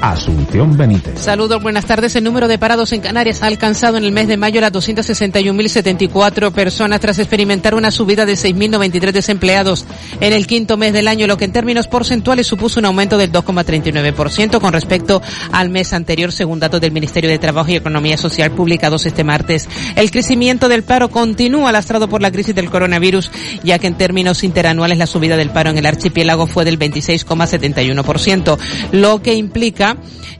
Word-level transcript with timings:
Asunción 0.00 0.76
Benítez. 0.76 1.18
Saludos, 1.18 1.60
buenas 1.60 1.84
tardes. 1.84 2.14
El 2.14 2.22
número 2.22 2.46
de 2.46 2.56
parados 2.56 2.92
en 2.92 3.00
Canarias 3.00 3.42
ha 3.42 3.46
alcanzado 3.46 3.96
en 3.96 4.04
el 4.04 4.12
mes 4.12 4.28
de 4.28 4.36
mayo 4.36 4.60
las 4.60 4.72
261.074 4.72 6.52
personas 6.52 7.00
tras 7.00 7.18
experimentar 7.18 7.74
una 7.74 7.90
subida 7.90 8.24
de 8.24 8.34
6.093 8.34 9.10
desempleados 9.10 9.86
en 10.20 10.32
el 10.32 10.46
quinto 10.46 10.76
mes 10.76 10.92
del 10.92 11.08
año, 11.08 11.26
lo 11.26 11.36
que 11.36 11.46
en 11.46 11.52
términos 11.52 11.88
porcentuales 11.88 12.46
supuso 12.46 12.78
un 12.78 12.86
aumento 12.86 13.18
del 13.18 13.32
2,39% 13.32 14.60
con 14.60 14.72
respecto 14.72 15.20
al 15.50 15.68
mes 15.68 15.92
anterior, 15.92 16.30
según 16.30 16.60
datos 16.60 16.80
del 16.80 16.92
Ministerio 16.92 17.28
de 17.28 17.38
Trabajo 17.38 17.70
y 17.70 17.76
Economía 17.76 18.16
Social 18.16 18.52
publicados 18.52 19.04
este 19.04 19.24
martes. 19.24 19.68
El 19.96 20.12
crecimiento 20.12 20.68
del 20.68 20.84
paro 20.84 21.08
continúa 21.08 21.72
lastrado 21.72 22.08
por 22.08 22.22
la 22.22 22.30
crisis 22.30 22.54
del 22.54 22.70
coronavirus, 22.70 23.32
ya 23.64 23.80
que 23.80 23.88
en 23.88 23.96
términos 23.96 24.44
interanuales 24.44 24.98
la 24.98 25.08
subida 25.08 25.36
del 25.36 25.50
paro 25.50 25.70
en 25.70 25.78
el 25.78 25.86
archipiélago 25.86 26.46
fue 26.46 26.64
del 26.64 26.78
26,71%, 26.78 28.58
lo 28.92 29.22
que 29.22 29.34
implica 29.34 29.87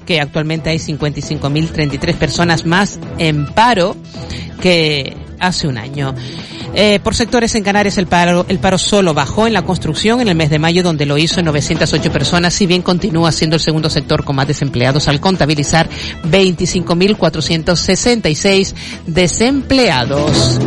que 0.07 0.21
actualmente 0.21 0.71
hay 0.71 0.79
55.033 0.79 2.15
personas 2.15 2.67
más 2.67 2.99
en 3.19 3.47
paro 3.47 3.97
que 4.61 5.17
hace 5.41 5.69
un 5.69 5.79
año. 5.79 6.15
Eh, 6.75 7.01
por 7.03 7.15
sectores 7.15 7.55
en 7.55 7.65
Canarias 7.65 7.97
el 7.99 8.07
paro, 8.07 8.47
el 8.49 8.59
paro 8.59 8.77
solo 8.77 9.15
bajó 9.15 9.47
en 9.47 9.55
la 9.55 9.63
construcción 9.63 10.21
en 10.21 10.29
el 10.29 10.35
mes 10.35 10.51
de 10.51 10.59
mayo 10.59 10.83
donde 10.83 11.07
lo 11.07 11.17
hizo 11.17 11.41
en 11.41 11.47
908 11.47 12.13
personas, 12.13 12.53
si 12.53 12.67
bien 12.67 12.83
continúa 12.83 13.33
siendo 13.33 13.57
el 13.57 13.61
segundo 13.61 13.89
sector 13.89 14.23
con 14.25 14.37
más 14.37 14.47
desempleados 14.47 15.09
al 15.09 15.21
contabilizar 15.21 15.89
25.466 16.25 18.75
desempleados. 19.07 20.59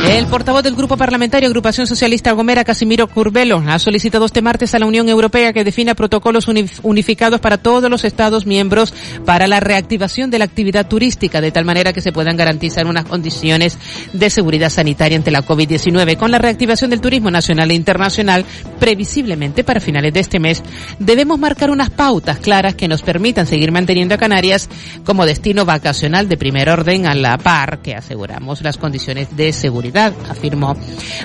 El 0.09 0.27
portavoz 0.29 0.63
del 0.63 0.77
Grupo 0.77 0.97
Parlamentario 0.97 1.49
Agrupación 1.49 1.89
Socialista 1.89 2.31
Gomera, 2.31 2.63
Casimiro 2.63 3.09
Curbelo, 3.09 3.63
ha 3.67 3.79
solicitado 3.81 4.25
este 4.25 4.41
martes 4.41 4.73
a 4.73 4.79
la 4.79 4.87
Unión 4.87 5.09
Europea 5.09 5.53
que 5.53 5.65
defina 5.65 5.97
protocolos 5.97 6.47
unificados 6.83 7.41
para 7.41 7.59
todos 7.59 7.91
los 7.91 8.05
Estados 8.05 8.47
miembros 8.47 8.95
para 9.25 9.49
la 9.49 9.59
reactivación 9.59 10.31
de 10.31 10.39
la 10.39 10.45
actividad 10.45 10.87
turística, 10.87 11.41
de 11.41 11.51
tal 11.51 11.65
manera 11.65 11.93
que 11.93 12.01
se 12.01 12.13
puedan 12.13 12.37
garantizar 12.37 12.87
unas 12.87 13.05
condiciones 13.05 13.79
de 14.13 14.31
seguridad 14.31 14.71
sanitaria 14.71 15.19
ante 15.19 15.33
la 15.33 15.45
COVID-19. 15.45 16.17
Con 16.17 16.31
la 16.31 16.39
reactivación 16.39 16.91
del 16.91 17.01
turismo 17.01 17.33
nacional 17.33 17.73
e 17.73 17.75
internacional, 17.75 18.45
previsiblemente 18.79 19.65
para 19.65 19.81
finales 19.81 20.15
de 20.15 20.21
este 20.21 20.39
mes, 20.39 20.63
debemos 21.01 21.39
marcar 21.39 21.71
unas 21.71 21.91
pautas 21.91 22.39
claras 22.39 22.77
que 22.77 22.89
nos 22.89 23.03
permitan 23.03 23.47
seguir 23.47 23.73
manteniendo 23.73 24.15
a 24.15 24.19
Canarias 24.19 24.69
como 25.05 25.27
destino 25.27 25.65
vacacional 25.65 26.29
de 26.29 26.37
primer 26.37 26.71
orden 26.71 27.07
a 27.07 27.15
la 27.15 27.37
par 27.39 27.81
que 27.83 27.97
aseguramos 27.97 28.63
las 28.63 28.77
condiciones 28.77 29.37
de 29.37 29.53
seguridad 29.53 29.96
afirmó. 29.99 30.77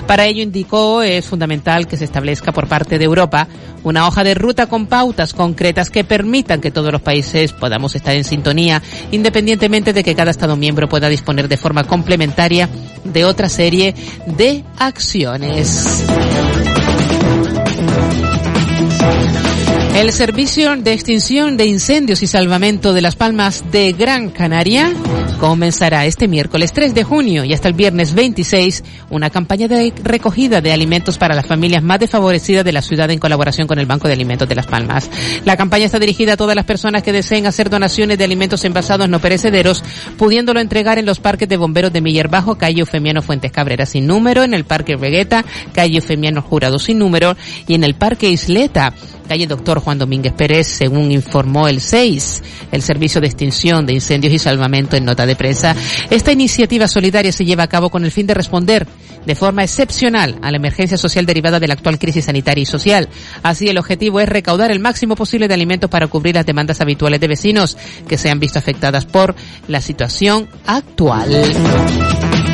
Para 0.06 0.26
ello 0.26 0.42
indicó 0.42 1.02
es 1.02 1.26
fundamental 1.26 1.86
que 1.86 1.96
se 1.96 2.04
establezca 2.04 2.52
por 2.52 2.68
parte 2.68 2.98
de 2.98 3.04
Europa 3.04 3.48
una 3.84 4.06
hoja 4.06 4.24
de 4.24 4.34
ruta 4.34 4.66
con 4.66 4.86
pautas 4.86 5.34
concretas 5.34 5.90
que 5.90 6.04
permitan 6.04 6.60
que 6.60 6.70
todos 6.70 6.92
los 6.92 7.02
países 7.02 7.52
podamos 7.52 7.94
estar 7.94 8.14
en 8.14 8.24
sintonía, 8.24 8.82
independientemente 9.10 9.92
de 9.92 10.04
que 10.04 10.14
cada 10.14 10.30
Estado 10.30 10.56
miembro 10.56 10.88
pueda 10.88 11.08
disponer 11.08 11.48
de 11.48 11.56
forma 11.56 11.84
complementaria 11.84 12.68
de 13.04 13.24
otra 13.24 13.48
serie 13.48 13.94
de 14.26 14.64
acciones. 14.78 16.04
El 19.94 20.10
Servicio 20.10 20.74
de 20.74 20.94
Extinción 20.94 21.58
de 21.58 21.66
Incendios 21.66 22.22
y 22.22 22.26
Salvamento 22.26 22.94
de 22.94 23.02
las 23.02 23.14
Palmas 23.14 23.62
de 23.70 23.92
Gran 23.92 24.30
Canaria 24.30 24.90
comenzará 25.38 26.06
este 26.06 26.28
miércoles 26.28 26.72
3 26.72 26.94
de 26.94 27.04
junio 27.04 27.44
y 27.44 27.52
hasta 27.52 27.68
el 27.68 27.74
viernes 27.74 28.14
26 28.14 28.84
una 29.10 29.28
campaña 29.28 29.68
de 29.68 29.92
recogida 30.02 30.60
de 30.60 30.72
alimentos 30.72 31.18
para 31.18 31.34
las 31.34 31.46
familias 31.46 31.82
más 31.82 32.00
desfavorecidas 32.00 32.64
de 32.64 32.72
la 32.72 32.80
ciudad 32.80 33.10
en 33.10 33.18
colaboración 33.18 33.66
con 33.66 33.78
el 33.78 33.86
Banco 33.86 34.08
de 34.08 34.14
Alimentos 34.14 34.48
de 34.48 34.54
Las 34.54 34.66
Palmas. 34.66 35.10
La 35.44 35.56
campaña 35.56 35.86
está 35.86 35.98
dirigida 35.98 36.34
a 36.34 36.36
todas 36.36 36.56
las 36.56 36.64
personas 36.64 37.02
que 37.02 37.12
deseen 37.12 37.46
hacer 37.46 37.68
donaciones 37.68 38.16
de 38.18 38.24
alimentos 38.24 38.64
envasados 38.64 39.08
no 39.08 39.20
perecederos, 39.20 39.84
pudiéndolo 40.16 40.60
entregar 40.60 40.98
en 40.98 41.06
los 41.06 41.20
parques 41.20 41.48
de 41.48 41.56
bomberos 41.58 41.92
de 41.92 42.00
Miller 42.00 42.28
Bajo, 42.28 42.56
calle 42.56 42.80
Eufemiano 42.80 43.20
Fuentes 43.20 43.52
Cabrera 43.52 43.84
sin 43.84 44.06
número, 44.06 44.42
en 44.42 44.54
el 44.54 44.64
Parque 44.64 44.96
Regueta, 44.96 45.44
calle 45.74 45.96
Eufemiano 45.96 46.40
Jurado 46.40 46.78
sin 46.78 46.98
número 46.98 47.36
y 47.66 47.74
en 47.74 47.84
el 47.84 47.94
Parque 47.94 48.30
Isleta 48.30 48.94
calle 49.22 49.46
Doctor 49.46 49.80
Juan 49.80 49.98
Domínguez 49.98 50.32
Pérez, 50.32 50.66
según 50.66 51.12
informó 51.12 51.68
el 51.68 51.80
6, 51.80 52.42
el 52.72 52.82
Servicio 52.82 53.20
de 53.20 53.26
Extinción 53.26 53.86
de 53.86 53.94
Incendios 53.94 54.32
y 54.32 54.38
Salvamento 54.38 54.96
en 54.96 55.04
nota 55.04 55.26
de 55.26 55.36
prensa. 55.36 55.74
Esta 56.10 56.32
iniciativa 56.32 56.88
solidaria 56.88 57.32
se 57.32 57.44
lleva 57.44 57.64
a 57.64 57.68
cabo 57.68 57.90
con 57.90 58.04
el 58.04 58.12
fin 58.12 58.26
de 58.26 58.34
responder 58.34 58.86
de 59.26 59.34
forma 59.34 59.62
excepcional 59.62 60.38
a 60.42 60.50
la 60.50 60.56
emergencia 60.56 60.96
social 60.96 61.26
derivada 61.26 61.60
de 61.60 61.68
la 61.68 61.74
actual 61.74 61.98
crisis 61.98 62.24
sanitaria 62.24 62.62
y 62.62 62.66
social. 62.66 63.08
Así, 63.42 63.68
el 63.68 63.78
objetivo 63.78 64.20
es 64.20 64.28
recaudar 64.28 64.70
el 64.70 64.80
máximo 64.80 65.14
posible 65.14 65.48
de 65.48 65.54
alimentos 65.54 65.90
para 65.90 66.08
cubrir 66.08 66.34
las 66.34 66.46
demandas 66.46 66.80
habituales 66.80 67.20
de 67.20 67.28
vecinos 67.28 67.76
que 68.08 68.18
se 68.18 68.30
han 68.30 68.40
visto 68.40 68.58
afectadas 68.58 69.06
por 69.06 69.34
la 69.68 69.80
situación 69.80 70.48
actual. 70.66 72.51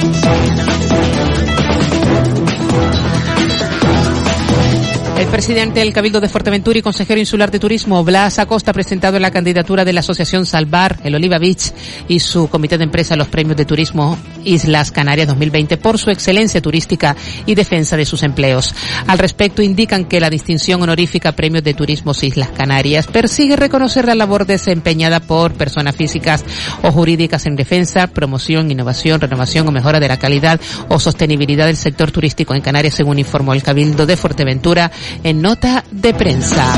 El 5.19 5.27
presidente 5.27 5.81
del 5.81 5.93
Cabildo 5.93 6.21
de 6.21 6.29
Fuerteventura 6.29 6.79
y 6.79 6.83
consejero 6.83 7.19
insular 7.19 7.51
de 7.51 7.59
Turismo, 7.59 8.05
Blas 8.05 8.39
Acosta, 8.39 8.71
ha 8.71 8.75
presentado 8.75 9.19
la 9.19 9.33
candidatura 9.33 9.85
de 9.85 9.93
la 9.93 9.99
Asociación 9.99 10.47
Salvar, 10.47 11.01
el 11.03 11.17
Oliva 11.17 11.39
Beach 11.39 11.73
y 12.07 12.21
su 12.21 12.49
comité 12.49 12.79
de 12.79 12.85
empresa 12.85 13.15
a 13.15 13.17
los 13.17 13.27
premios 13.27 13.57
de 13.57 13.65
turismo 13.65 14.17
Islas 14.45 14.93
Canarias 14.93 15.27
2020 15.27 15.77
por 15.77 15.99
su 15.99 16.11
excelencia 16.11 16.63
turística 16.63 17.17
y 17.47 17.57
defensa 17.57 17.97
de 17.97 18.05
sus 18.05 18.23
empleos. 18.23 18.73
Al 19.09 19.19
respecto, 19.19 19.61
indican 19.61 20.05
que 20.05 20.21
la 20.21 20.31
distinción 20.31 20.81
honorífica 20.83 21.33
Premios 21.33 21.65
de 21.65 21.75
Turismo 21.75 22.13
Islas 22.23 22.51
Canarias 22.51 23.09
persigue 23.09 23.57
reconocer 23.57 24.07
la 24.07 24.15
labor 24.15 24.47
desempeñada 24.47 25.19
por 25.19 25.53
personas 25.55 25.97
físicas 25.97 26.45
o 26.83 26.93
jurídicas 26.93 27.45
en 27.47 27.57
defensa, 27.57 28.07
promoción, 28.07 28.71
innovación, 28.71 29.21
renovación 29.21 29.67
o 29.67 29.73
mejora 29.73 29.99
de 29.99 30.09
la 30.09 30.17
calidad 30.17 30.61
o 30.89 31.01
sostenibilidad 31.01 31.67
del 31.67 31.77
sector 31.77 32.13
turístico 32.13 32.55
en 32.55 32.61
Canarias, 32.61 32.95
según 32.95 33.19
informó 33.19 33.53
el 33.53 33.65
Cabildo 33.65 34.07
de 34.07 34.17
Fuerteventura 34.17 34.93
en 35.25 35.43
nota 35.43 35.85
de 35.91 36.15
prensa. 36.15 36.75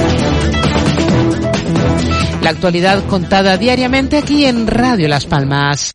La 2.42 2.50
actualidad 2.50 3.04
contada 3.06 3.58
diariamente 3.58 4.16
aquí 4.16 4.46
en 4.46 4.66
Radio 4.66 5.08
Las 5.08 5.26
Palmas. 5.26 5.94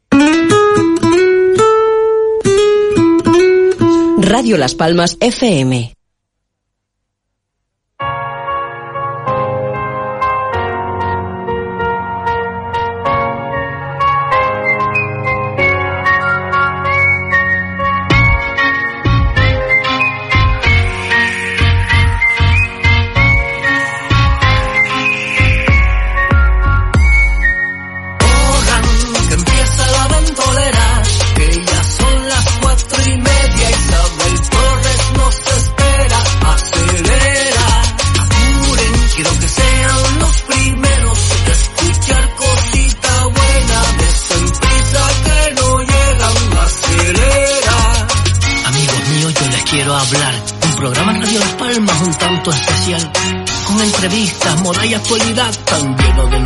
Radio 4.19 4.57
Las 4.57 4.75
Palmas 4.75 5.17
FM. 5.19 5.94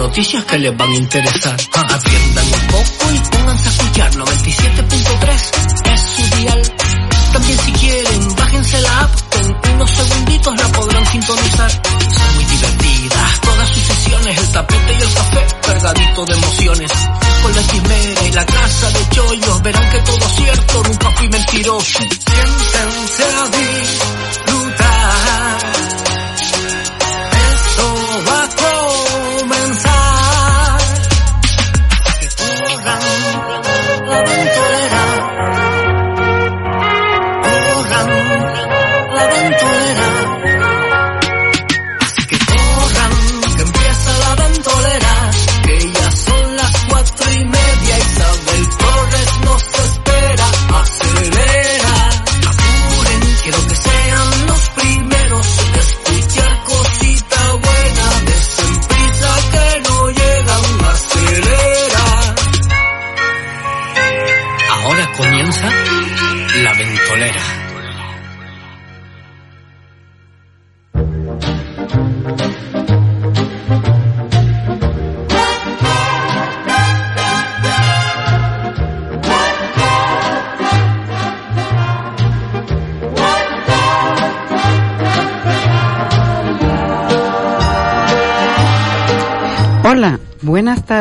Noticias 0.09 0.43
que 0.45 0.57
les 0.57 0.75
van 0.75 0.89
a 0.89 0.95
interesar. 0.95 1.53
Atiendan 1.53 2.45
un 2.45 2.67
poco 2.67 3.13
y 3.13 3.19
pónganse 3.29 3.67
a 3.67 3.71
escuchar 3.71 4.11
97.3 4.15 5.93
es 5.93 6.01
su 6.01 6.35
dial. 6.37 6.61
También 7.31 7.59
si 7.59 7.71
quieren, 7.73 8.35
bájense 8.35 8.81
la 8.81 8.99
app, 9.01 9.11
con 9.31 9.73
unos 9.75 9.91
segunditos 9.91 10.57
la 10.57 10.67
podrán 10.69 11.05
sintonizar. 11.05 11.71
Son 11.71 12.35
muy 12.35 12.45
divertidas, 12.45 13.41
todas 13.41 13.69
sus 13.69 13.83
sesiones, 13.83 14.37
el 14.39 14.51
tapete 14.51 14.93
y 14.93 15.01
el 15.01 15.13
café, 15.13 15.47
cargadito 15.61 16.25
de 16.25 16.33
emociones. 16.33 16.91
Con 17.43 17.55
la 17.55 17.61
quimera 17.61 18.27
y 18.27 18.31
la 18.31 18.45
casa 18.45 18.89
de 18.91 19.09
chollos, 19.09 19.61
verán 19.61 19.91
que 19.91 19.99
todo 19.99 20.29
cierto, 20.35 20.83
nunca 20.83 21.11
fui 21.11 21.29
mentiroso. 21.29 21.99
Siéntense 21.99 23.23
a 23.23 24.48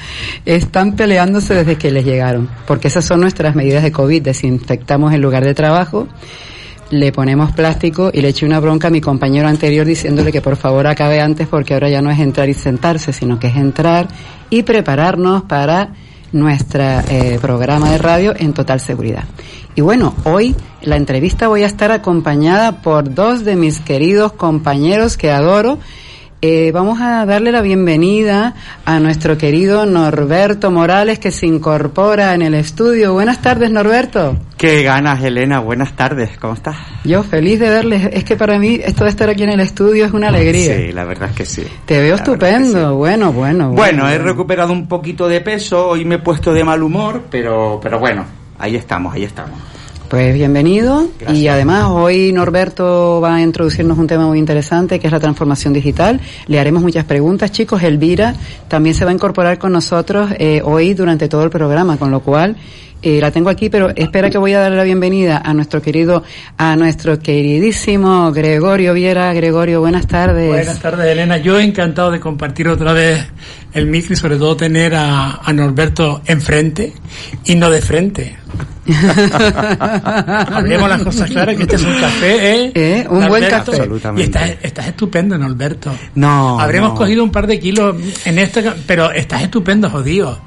están 0.46 0.96
peleándose 0.96 1.54
desde 1.54 1.76
que 1.76 1.92
les 1.92 2.06
llegaron, 2.06 2.50
porque 2.66 2.88
esas 2.88 3.04
son 3.04 3.20
nuestras 3.20 3.56
medidas 3.56 3.84
de 3.84 3.92
COVID, 3.92 4.22
desinfectamos 4.22 5.14
el 5.14 5.22
lugar 5.22 5.44
de 5.44 5.54
trabajo 5.54 6.08
le 6.92 7.14
ponemos 7.14 7.54
plástico 7.54 8.12
y 8.14 8.20
le 8.20 8.30
eché 8.30 8.46
una 8.46 8.60
bronca 8.60 8.90
a 8.90 8.92
mi 8.92 9.00
compañero 9.00 9.48
anterior 9.48 9.86
diciéndole 9.86 10.32
que 10.32 10.42
por 10.42 10.58
favor 10.58 10.88
acabe 10.88 11.22
antes 11.22 11.48
porque 11.48 11.74
ahora 11.74 11.90
ya 11.90 12.02
no 12.02 12.12
es 12.12 12.20
entrar 12.20 12.50
y 12.50 12.54
sentarse, 12.54 13.14
sino 13.14 13.40
que 13.40 13.48
es 13.48 13.56
entrar 13.56 14.10
y 14.50 14.64
prepararnos 14.64 15.44
para 15.44 15.94
nuestro 16.32 16.84
eh, 16.84 17.38
programa 17.42 17.92
de 17.92 17.98
radio 17.98 18.34
en 18.36 18.54
total 18.54 18.80
seguridad. 18.80 19.24
Y 19.76 19.82
bueno, 19.82 20.14
hoy 20.24 20.56
la 20.82 20.98
entrevista 20.98 21.48
voy 21.48 21.64
a 21.64 21.68
estar 21.68 21.92
acompañada 21.92 22.82
por 22.82 23.14
dos 23.14 23.46
de 23.46 23.56
mis 23.56 23.80
queridos 23.80 24.34
compañeros 24.34 25.18
que 25.18 25.32
adoro. 25.32 25.80
Eh, 26.44 26.72
vamos 26.72 27.00
a 27.00 27.24
darle 27.28 27.52
la 27.52 27.62
bienvenida 27.62 28.56
a 28.84 29.00
nuestro 29.00 29.38
querido 29.38 29.86
Norberto 29.86 30.72
Morales 30.72 31.20
que 31.20 31.30
se 31.30 31.46
incorpora 31.46 32.34
en 32.34 32.42
el 32.42 32.56
estudio. 32.56 33.14
Buenas 33.14 33.44
tardes, 33.44 33.70
Norberto. 33.70 34.40
Qué 34.58 34.82
ganas, 34.82 35.24
Elena. 35.24 35.60
Buenas 35.60 35.96
tardes. 35.96 36.40
¿Cómo 36.40 36.56
estás? 36.56 36.78
Yo 37.04 37.22
feliz 37.22 37.60
de 37.60 37.70
verles. 37.70 38.10
Es 38.12 38.24
que 38.24 38.36
para 38.38 38.58
mí 38.58 38.80
esto 38.84 39.04
de 39.04 39.12
estar 39.12 39.30
aquí 39.30 39.44
en 39.44 39.52
el 39.52 39.60
estudio 39.60 40.04
es 40.06 40.14
una 40.14 40.30
alegría. 40.30 40.78
Sí, 40.78 40.92
la 40.92 41.04
verdad 41.04 41.30
es 41.30 41.36
que 41.36 41.46
sí. 41.46 41.64
Te 41.86 42.02
veo 42.02 42.16
estupendo. 42.16 42.96
Bueno, 42.96 43.32
bueno, 43.32 43.70
bueno. 43.70 43.74
Bueno, 43.74 44.10
he 44.10 44.18
recuperado 44.18 44.74
un 44.74 44.88
poquito 44.88 45.28
de 45.28 45.42
peso. 45.42 45.90
Hoy 45.90 46.06
me 46.06 46.16
he 46.16 46.20
puesto 46.20 46.54
de 46.54 46.64
mal 46.64 46.82
humor, 46.82 47.26
pero, 47.30 47.80
pero 47.84 48.00
bueno, 48.00 48.26
ahí 48.58 48.76
estamos, 48.76 49.14
ahí 49.14 49.26
estamos. 49.26 49.60
Pues 50.12 50.34
bienvenido 50.34 51.08
y 51.34 51.48
además 51.48 51.86
hoy 51.88 52.34
Norberto 52.34 53.22
va 53.22 53.36
a 53.36 53.42
introducirnos 53.42 53.98
un 53.98 54.08
tema 54.08 54.28
muy 54.28 54.40
interesante 54.40 55.00
que 55.00 55.08
es 55.08 55.14
la 55.14 55.22
transformación 55.22 55.72
digital. 55.72 56.20
Le 56.48 56.60
haremos 56.60 56.84
muchas 56.84 57.06
preguntas, 57.06 57.54
chicos. 57.54 57.82
Elvira 57.82 58.36
también 58.68 58.94
se 58.94 59.06
va 59.06 59.12
a 59.12 59.14
incorporar 59.14 59.58
con 59.58 59.72
nosotros 59.72 60.32
eh, 60.38 60.62
hoy 60.66 60.94
durante 60.96 61.30
todo 61.30 61.46
el 61.46 61.50
programa, 61.50 61.96
con 61.96 62.12
lo 62.12 62.20
cual 62.20 62.58
eh, 63.02 63.20
la 63.20 63.32
tengo 63.32 63.50
aquí, 63.50 63.70
pero 63.70 63.90
espera 63.96 64.30
que 64.30 64.38
voy 64.38 64.54
a 64.54 64.60
darle 64.60 64.78
la 64.78 64.84
bienvenida 64.84 65.42
a 65.44 65.54
nuestro 65.54 65.82
querido, 65.82 66.24
a 66.58 66.76
nuestro 66.76 67.20
queridísimo 67.20 68.32
Gregorio 68.32 68.94
Viera. 68.94 69.34
Gregorio, 69.34 69.80
buenas 69.80 70.08
tardes. 70.08 70.48
Buenas 70.48 70.80
tardes, 70.80 71.08
Elena. 71.08 71.38
Yo 71.38 71.60
he 71.60 71.64
encantado 71.64 72.12
de 72.12 72.20
compartir 72.20 72.68
otra 72.68 72.94
vez 72.94 73.26
el 73.74 73.88
micro 73.88 74.14
y 74.14 74.18
sobre 74.18 74.38
todo 74.38 74.56
tener 74.56 74.96
a, 74.96 75.40
a 75.44 75.54
Norberto 75.54 76.22
enfrente 76.26 76.94
y 77.46 77.56
no 77.56 77.70
de 77.70 77.82
frente. 77.82 78.38
Hablemos 80.52 80.90
las 80.90 81.04
cosas 81.04 81.30
claras, 81.30 81.56
que 81.56 81.64
este 81.64 81.76
es 81.76 81.84
un 81.84 82.00
café, 82.00 82.56
¿eh? 82.56 82.72
¿Eh? 82.74 83.08
Un 83.10 83.28
buen 83.28 83.48
café. 83.48 83.90
Y 84.18 84.22
estás, 84.24 84.52
estás 84.62 84.88
estupendo, 84.88 85.38
Norberto. 85.38 85.92
No. 86.16 86.60
Habremos 86.60 86.92
no. 86.92 86.96
cogido 86.96 87.24
un 87.24 87.32
par 87.32 87.48
de 87.48 87.60
kilos 87.60 87.96
en 88.26 88.40
este, 88.40 88.64
pero 88.86 89.12
estás 89.12 89.44
estupendo, 89.44 89.90
jodido. 89.90 90.40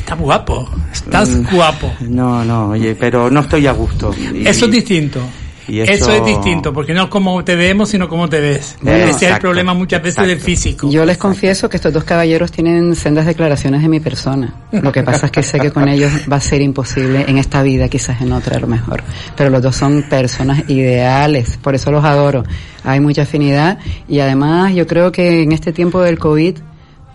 Estás 0.00 0.18
guapo, 0.18 0.68
estás 0.92 1.28
Mm, 1.30 1.54
guapo. 1.54 1.92
No, 2.00 2.44
no, 2.44 2.70
oye, 2.70 2.94
pero 2.96 3.30
no 3.30 3.40
estoy 3.40 3.66
a 3.66 3.72
gusto. 3.72 4.12
Y- 4.34 4.46
Eso 4.46 4.64
es 4.64 4.70
distinto. 4.72 5.20
y 5.68 5.78
eso... 5.80 5.92
eso- 5.92 6.12
es 6.12 6.24
distinto, 6.26 6.72
porque 6.72 6.92
no 6.92 7.04
es 7.04 7.08
como 7.10 7.44
te 7.44 7.54
vemos, 7.54 7.90
sino 7.90 8.08
como 8.08 8.28
te 8.28 8.40
ves. 8.40 8.76
Bueno, 8.82 9.04
Ese 9.04 9.26
es 9.26 9.32
el 9.34 9.38
problema 9.38 9.72
muchas 9.72 10.02
veces 10.02 10.26
del 10.26 10.40
físico. 10.40 10.90
Yo 10.90 11.04
les 11.04 11.16
confieso 11.16 11.68
que 11.68 11.76
estos 11.76 11.92
dos 11.92 12.02
caballeros 12.02 12.50
tienen 12.50 12.96
sendas 12.96 13.24
declaraciones 13.26 13.82
de 13.82 13.88
mi 13.88 14.00
persona. 14.00 14.52
Lo 14.72 14.90
que 14.90 15.04
pasa 15.04 15.26
es 15.26 15.32
que 15.32 15.44
sé 15.44 15.60
que 15.60 15.70
con 15.70 15.86
ellos 15.88 16.10
va 16.32 16.36
a 16.38 16.40
ser 16.40 16.60
imposible 16.60 17.24
en 17.28 17.38
esta 17.38 17.62
vida, 17.62 17.88
quizás 17.88 18.20
en 18.20 18.32
otra 18.32 18.56
a 18.56 18.60
lo 18.60 18.66
mejor. 18.66 19.04
Pero 19.36 19.50
los 19.50 19.62
dos 19.62 19.76
son 19.76 20.02
personas 20.10 20.68
ideales, 20.68 21.56
por 21.62 21.76
eso 21.76 21.92
los 21.92 22.04
adoro. 22.04 22.42
Hay 22.82 22.98
mucha 22.98 23.22
afinidad 23.22 23.78
y 24.08 24.18
además 24.18 24.74
yo 24.74 24.88
creo 24.88 25.12
que 25.12 25.42
en 25.42 25.52
este 25.52 25.72
tiempo 25.72 26.00
del 26.02 26.18
COVID, 26.18 26.56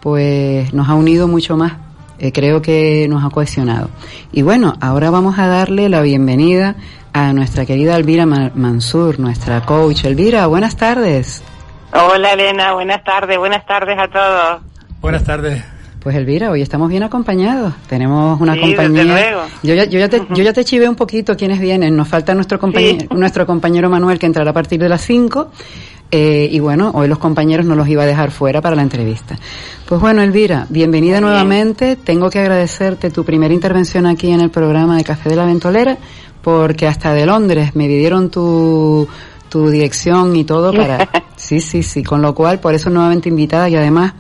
pues 0.02 0.72
nos 0.74 0.88
ha 0.88 0.94
unido 0.94 1.28
mucho 1.28 1.58
más. 1.58 1.74
Eh, 2.20 2.32
creo 2.32 2.62
que 2.62 3.08
nos 3.10 3.24
ha 3.24 3.30
cohesionado. 3.30 3.90
Y 4.32 4.42
bueno, 4.42 4.76
ahora 4.80 5.10
vamos 5.10 5.38
a 5.38 5.48
darle 5.48 5.90
la 5.90 6.02
bienvenida 6.02 6.76
a 7.14 7.34
nuestra 7.34 7.66
querida 7.66 7.96
Elvira 7.98 8.26
Ma- 8.26 8.52
Mansur, 8.56 9.20
nuestra 9.20 9.62
coach. 9.66 10.06
Elvira, 10.06 10.48
buenas 10.48 10.76
tardes. 10.78 11.44
Hola 11.94 12.34
Elena, 12.34 12.74
buenas 12.74 13.04
tardes, 13.04 13.38
buenas 13.38 13.66
tardes 13.66 13.98
a 13.98 14.08
todos. 14.08 14.62
Buenas 15.02 15.24
tardes. 15.24 15.64
Pues 16.02 16.16
Elvira, 16.16 16.52
hoy 16.52 16.62
estamos 16.62 16.88
bien 16.90 17.02
acompañados. 17.04 17.74
Tenemos 17.88 18.40
una 18.40 18.54
Sí, 18.54 18.60
compañía. 18.60 19.04
desde 19.04 19.06
luego. 19.32 19.42
Yo 19.64 19.74
ya, 19.74 19.86
yo 19.86 19.98
ya 20.00 20.08
te, 20.08 20.22
yo 20.30 20.44
ya 20.44 20.54
te 20.54 20.64
chivé 20.64 20.88
un 20.88 20.96
poquito 20.96 21.36
quiénes 21.36 21.60
vienen. 21.60 21.96
Nos 21.96 22.08
falta 22.08 22.36
nuestro 22.36 22.60
compañero, 22.60 23.00
Sí. 23.00 23.08
nuestro 23.12 23.46
compañero 23.48 23.90
Manuel 23.90 24.20
que 24.20 24.28
entrará 24.28 24.52
a 24.52 24.54
partir 24.54 24.80
de 24.80 24.88
las 24.88 25.02
5. 25.02 25.50
Eh, 26.18 26.48
y 26.50 26.62
bueno, 26.62 26.92
hoy 26.94 27.10
los 27.10 27.18
compañeros 27.18 27.66
no 27.66 27.76
los 27.76 27.90
iba 27.90 28.04
a 28.04 28.06
dejar 28.06 28.32
fuera 28.32 28.62
para 28.62 28.74
la 28.74 28.84
entrevista. 28.84 29.38
Pues 29.86 30.00
bueno, 30.00 30.22
Elvira, 30.22 30.66
bienvenida 30.70 31.20
Muy 31.20 31.24
bien. 31.30 31.30
nuevamente. 31.30 31.98
Tengo 31.98 32.30
que 32.30 32.40
agradecerte 32.40 33.10
tu 33.10 33.26
primera 33.26 33.54
intervención 33.54 34.06
aquí 34.06 34.32
en 34.32 34.40
el 34.40 34.50
programa 34.50 34.96
de 34.96 35.04
Café 35.04 35.28
de 35.28 35.36
la 35.36 35.44
Ventolera, 35.46 35.98
porque 36.42 36.88
hasta 36.88 37.14
de 37.14 37.26
Londres 37.26 37.76
me 37.76 37.90
dieron 37.90 38.30
tu, 38.30 39.06
tu 39.50 39.70
dirección 39.70 40.34
y 40.38 40.46
todo 40.46 40.72
para... 40.72 41.10
Sí, 41.36 41.60
sí, 41.60 41.84
sí. 41.84 42.02
Con 42.02 42.22
lo 42.22 42.34
cual, 42.34 42.62
por 42.62 42.74
eso 42.74 42.90
nuevamente 42.90 43.28
invitada 43.28 43.68
y 43.68 43.76
además 43.76 44.14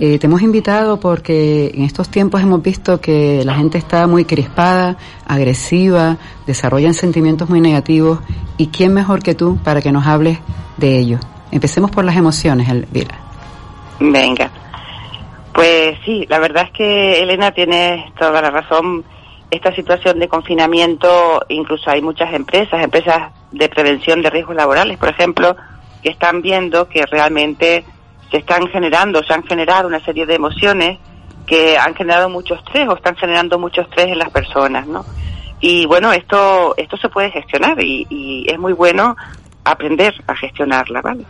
eh, 0.00 0.18
te 0.18 0.26
hemos 0.26 0.40
invitado 0.40 0.98
porque 0.98 1.72
en 1.74 1.82
estos 1.82 2.08
tiempos 2.08 2.40
hemos 2.40 2.62
visto 2.62 3.02
que 3.02 3.44
la 3.44 3.54
gente 3.54 3.76
está 3.76 4.06
muy 4.06 4.24
crispada, 4.24 4.96
agresiva, 5.26 6.16
desarrollan 6.46 6.94
sentimientos 6.94 7.50
muy 7.50 7.60
negativos 7.60 8.20
y 8.56 8.68
quién 8.68 8.94
mejor 8.94 9.22
que 9.22 9.34
tú 9.34 9.58
para 9.62 9.82
que 9.82 9.92
nos 9.92 10.06
hables 10.06 10.38
de 10.78 10.98
ello. 10.98 11.18
Empecemos 11.52 11.90
por 11.90 12.06
las 12.06 12.16
emociones, 12.16 12.66
Elvira. 12.70 13.18
Venga. 14.00 14.50
Pues 15.52 15.98
sí, 16.06 16.24
la 16.30 16.38
verdad 16.38 16.64
es 16.64 16.70
que 16.70 17.22
Elena 17.22 17.50
tiene 17.50 18.10
toda 18.18 18.40
la 18.40 18.50
razón. 18.50 19.04
Esta 19.50 19.74
situación 19.74 20.18
de 20.18 20.28
confinamiento, 20.28 21.42
incluso 21.50 21.90
hay 21.90 22.00
muchas 22.00 22.32
empresas, 22.32 22.82
empresas 22.82 23.32
de 23.50 23.68
prevención 23.68 24.22
de 24.22 24.30
riesgos 24.30 24.56
laborales, 24.56 24.96
por 24.96 25.10
ejemplo, 25.10 25.56
que 26.02 26.08
están 26.08 26.40
viendo 26.40 26.88
que 26.88 27.04
realmente 27.04 27.84
se 28.30 28.38
están 28.38 28.66
generando, 28.68 29.22
se 29.22 29.32
han 29.32 29.44
generado 29.44 29.88
una 29.88 30.00
serie 30.00 30.26
de 30.26 30.34
emociones 30.34 30.98
que 31.46 31.76
han 31.76 31.94
generado 31.94 32.28
mucho 32.28 32.54
estrés 32.54 32.88
o 32.88 32.94
están 32.94 33.16
generando 33.16 33.58
mucho 33.58 33.80
estrés 33.80 34.08
en 34.08 34.18
las 34.18 34.30
personas, 34.30 34.86
¿no? 34.86 35.04
Y 35.60 35.84
bueno, 35.86 36.12
esto, 36.12 36.74
esto 36.76 36.96
se 36.96 37.08
puede 37.08 37.30
gestionar 37.30 37.82
y, 37.82 38.46
es 38.48 38.58
muy 38.58 38.72
bueno 38.72 39.16
aprender 39.64 40.14
a 40.26 40.34
gestionarla, 40.34 41.02
¿vale? 41.02 41.24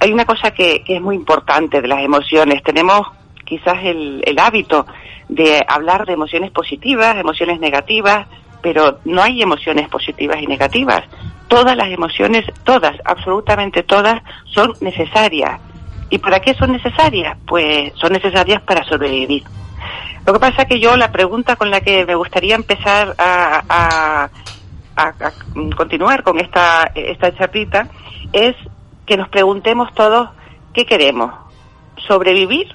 hay 0.00 0.12
una 0.12 0.24
cosa 0.24 0.50
que, 0.50 0.82
que 0.82 0.96
es 0.96 1.00
muy 1.00 1.14
importante 1.14 1.80
de 1.80 1.86
las 1.86 2.00
emociones. 2.00 2.60
Tenemos 2.64 3.06
quizás 3.44 3.84
el, 3.84 4.20
el 4.26 4.36
hábito 4.40 4.84
de 5.28 5.64
hablar 5.68 6.06
de 6.06 6.14
emociones 6.14 6.50
positivas, 6.50 7.16
emociones 7.16 7.60
negativas, 7.60 8.26
pero 8.60 8.98
no 9.04 9.22
hay 9.22 9.42
emociones 9.42 9.88
positivas 9.88 10.42
y 10.42 10.48
negativas. 10.48 11.04
Todas 11.46 11.76
las 11.76 11.88
emociones, 11.88 12.44
todas, 12.64 12.96
absolutamente 13.04 13.84
todas, 13.84 14.22
son 14.46 14.72
necesarias. 14.80 15.60
¿Y 16.12 16.18
para 16.18 16.40
qué 16.40 16.52
son 16.52 16.72
necesarias? 16.72 17.38
Pues 17.46 17.90
son 17.94 18.12
necesarias 18.12 18.60
para 18.64 18.84
sobrevivir. 18.84 19.44
Lo 20.26 20.34
que 20.34 20.38
pasa 20.38 20.62
es 20.62 20.68
que 20.68 20.78
yo 20.78 20.94
la 20.98 21.10
pregunta 21.10 21.56
con 21.56 21.70
la 21.70 21.80
que 21.80 22.04
me 22.04 22.14
gustaría 22.14 22.54
empezar 22.54 23.14
a, 23.16 23.62
a, 23.66 24.30
a, 24.94 25.06
a 25.06 25.32
continuar 25.74 26.22
con 26.22 26.38
esta, 26.38 26.92
esta 26.94 27.34
charlita 27.34 27.88
es 28.30 28.54
que 29.06 29.16
nos 29.16 29.30
preguntemos 29.30 29.90
todos 29.94 30.28
qué 30.74 30.84
queremos, 30.84 31.32
sobrevivir 32.06 32.68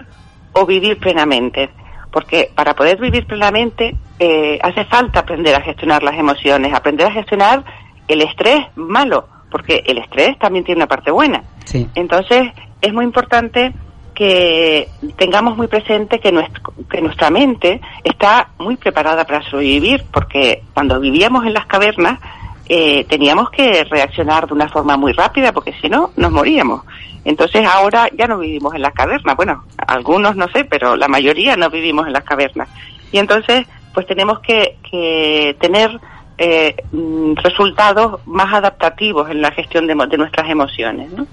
o 0.54 0.66
vivir 0.66 0.98
plenamente. 0.98 1.70
Porque 2.12 2.50
para 2.56 2.74
poder 2.74 3.00
vivir 3.00 3.28
plenamente 3.28 3.96
eh, 4.18 4.58
hace 4.64 4.84
falta 4.86 5.20
aprender 5.20 5.54
a 5.54 5.62
gestionar 5.62 6.02
las 6.02 6.16
emociones, 6.16 6.74
aprender 6.74 7.06
a 7.06 7.12
gestionar 7.12 7.64
el 8.08 8.24
estrés 8.24 8.66
malo, 8.74 9.28
porque 9.52 9.84
el 9.86 10.00
estrés 10.00 10.40
también 10.40 10.66
tiene 10.66 10.80
una 10.80 10.88
parte 10.88 11.12
buena. 11.12 11.44
Sí. 11.66 11.88
Entonces 11.94 12.52
es 12.82 12.94
muy 12.94 13.06
importante 13.06 13.74
que 14.18 14.90
tengamos 15.16 15.58
muy 15.58 15.68
presente 15.68 16.20
que, 16.20 16.32
nuestra 16.32 17.30
mente 17.30 17.80
está 18.04 18.50
muy 18.58 18.76
preparada 18.76 19.26
para 19.26 19.44
sobrevivir, 19.44 20.06
porque 20.12 20.64
cuando 20.74 21.00
vivíamos 21.00 21.46
en 21.46 21.54
las 21.54 21.68
cavernas 21.68 22.20
eh, 22.68 23.06
teníamos 23.06 23.52
que 23.52 23.84
reaccionar 23.84 24.48
de 24.48 24.56
una 24.56 24.70
forma 24.70 24.98
muy 24.98 25.14
rápida, 25.14 25.52
porque 25.54 25.74
si 25.80 25.88
no, 25.88 26.12
nos 26.16 26.32
moríamos. 26.32 26.82
Entonces 27.26 27.64
ahora 27.68 28.10
ya 28.18 28.26
no 28.26 28.40
vivimos 28.40 28.74
en 28.74 28.82
las 28.82 28.94
cavernas. 28.94 29.36
Bueno, 29.36 29.66
algunos 29.86 30.36
no 30.36 30.48
sé, 30.48 30.66
pero 30.66 30.96
la 30.96 31.08
mayoría 31.08 31.56
no 31.56 31.70
vivimos 31.70 32.08
en 32.08 32.14
las 32.14 32.24
cavernas. 32.24 32.70
Y 33.12 33.20
entonces, 33.20 33.68
pues 33.94 34.08
tenemos 34.08 34.40
que, 34.40 34.78
que 34.90 35.56
tener 35.60 35.92
eh, 36.40 36.76
mm, 36.92 37.36
resultados 37.36 38.26
más 38.26 38.52
adaptativos 38.52 39.30
en 39.30 39.42
la 39.42 39.52
gestión 39.52 39.86
de, 39.86 39.94
de 39.94 40.18
nuestras 40.18 40.50
emociones. 40.50 41.12
¿no? 41.12 41.28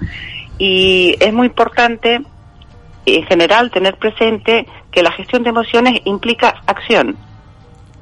Y 0.59 1.17
es 1.21 1.33
muy 1.33 1.47
importante, 1.47 2.21
en 3.07 3.25
general, 3.25 3.71
tener 3.71 3.97
presente 3.97 4.67
que 4.91 5.03
la 5.03 5.13
gestión 5.13 5.43
de 5.43 5.51
emociones 5.51 6.01
implica 6.05 6.63
acción. 6.67 7.17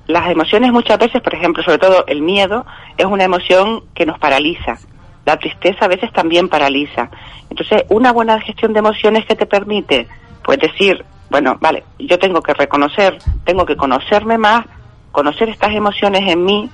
Las 0.07 0.31
emociones 0.31 0.73
muchas 0.73 0.99
veces, 0.99 1.23
por 1.23 1.35
ejemplo, 1.35 1.63
sobre 1.63 1.79
todo 1.79 2.05
el 2.07 2.23
miedo, 2.23 2.67
es 2.97 3.07
una 3.07 3.25
emoción 3.25 3.85
que 3.95 4.05
nos 4.05 4.19
paraliza. 4.19 4.79
La 5.25 5.37
tristeza 5.39 5.85
a 5.85 5.89
veces 5.89 6.13
también 6.13 6.49
paraliza. 6.49 7.09
Entonces, 7.49 7.85
una 7.89 8.13
buena 8.13 8.41
gestión 8.41 8.73
de 8.73 8.81
emociones 8.81 9.25
que 9.25 9.37
te 9.37 9.47
permite, 9.47 10.09
pues 10.43 10.59
decir, 10.59 11.05
bueno, 11.31 11.57
vale, 11.61 11.85
yo 11.99 12.19
tengo 12.19 12.43
que 12.43 12.53
reconocer, 12.53 13.19
tengo 13.45 13.65
que 13.65 13.77
conocerme 13.77 14.37
más, 14.37 14.67
conocer 15.13 15.49
estas 15.49 15.73
emociones 15.75 16.31
en 16.31 16.45
mí, 16.45 16.69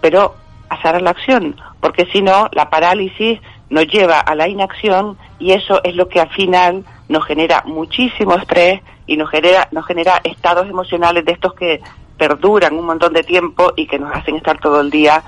pero 0.00 0.34
pasar 0.68 0.96
a 0.96 1.00
la 1.00 1.10
acción, 1.10 1.60
porque 1.80 2.06
si 2.12 2.22
no, 2.22 2.48
la 2.52 2.68
parálisis 2.68 3.40
nos 3.70 3.86
lleva 3.86 4.20
a 4.20 4.34
la 4.34 4.48
inacción 4.48 5.16
y 5.42 5.52
eso 5.52 5.80
es 5.84 5.94
lo 5.96 6.08
que 6.08 6.20
al 6.20 6.28
final 6.30 6.84
nos 7.08 7.24
genera 7.26 7.62
muchísimo 7.66 8.34
estrés 8.36 8.80
y 9.06 9.16
nos 9.16 9.28
genera, 9.28 9.68
nos 9.72 9.84
genera 9.86 10.20
estados 10.24 10.68
emocionales 10.68 11.24
de 11.24 11.32
estos 11.32 11.54
que 11.54 11.80
perduran 12.16 12.74
un 12.76 12.86
montón 12.86 13.12
de 13.12 13.22
tiempo 13.24 13.72
y 13.76 13.86
que 13.86 13.98
nos 13.98 14.14
hacen 14.14 14.36
estar 14.36 14.58
todo 14.60 14.80
el 14.80 14.90
día 14.90 15.22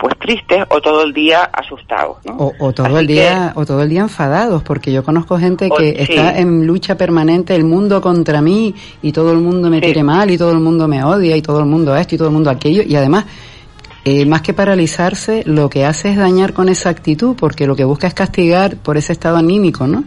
pues 0.00 0.18
tristes 0.18 0.64
o 0.70 0.80
todo 0.80 1.02
el 1.02 1.12
día 1.12 1.44
asustados. 1.44 2.16
¿no? 2.24 2.32
O, 2.38 2.52
o 2.58 2.72
todo 2.72 2.98
el 2.98 3.06
día, 3.06 3.52
o 3.54 3.66
todo 3.66 3.82
el 3.82 3.90
día 3.90 4.00
enfadados, 4.00 4.62
porque 4.62 4.90
yo 4.90 5.04
conozco 5.04 5.38
gente 5.38 5.68
O- 5.70 5.76
que 5.76 5.92
sí. 6.06 6.12
está 6.14 6.38
en 6.38 6.66
lucha 6.66 6.96
permanente, 6.96 7.54
el 7.54 7.64
mundo 7.64 8.00
contra 8.00 8.40
mí, 8.40 8.74
y 9.02 9.12
todo 9.12 9.30
el 9.32 9.38
mundo 9.40 9.68
me 9.68 9.76
Sí. 9.76 9.82
quiere 9.84 10.02
mal, 10.02 10.30
y 10.30 10.38
todo 10.38 10.52
el 10.52 10.60
mundo 10.60 10.88
me 10.88 11.04
odia, 11.04 11.36
y 11.36 11.42
todo 11.42 11.60
el 11.60 11.66
mundo 11.66 11.94
esto, 11.94 12.14
y 12.14 12.18
todo 12.18 12.28
el 12.28 12.34
mundo 12.34 12.48
aquello, 12.48 12.82
y 12.82 12.96
además, 12.96 13.26
eh, 14.04 14.24
más 14.24 14.42
que 14.42 14.54
paralizarse, 14.54 15.42
lo 15.44 15.68
que 15.68 15.84
hace 15.84 16.10
es 16.10 16.16
dañar 16.16 16.54
con 16.54 16.68
esa 16.68 16.88
actitud, 16.88 17.36
porque 17.38 17.66
lo 17.66 17.76
que 17.76 17.84
busca 17.84 18.06
es 18.06 18.14
castigar 18.14 18.76
por 18.76 18.96
ese 18.96 19.12
estado 19.12 19.36
anímico, 19.36 19.86
¿no? 19.86 20.04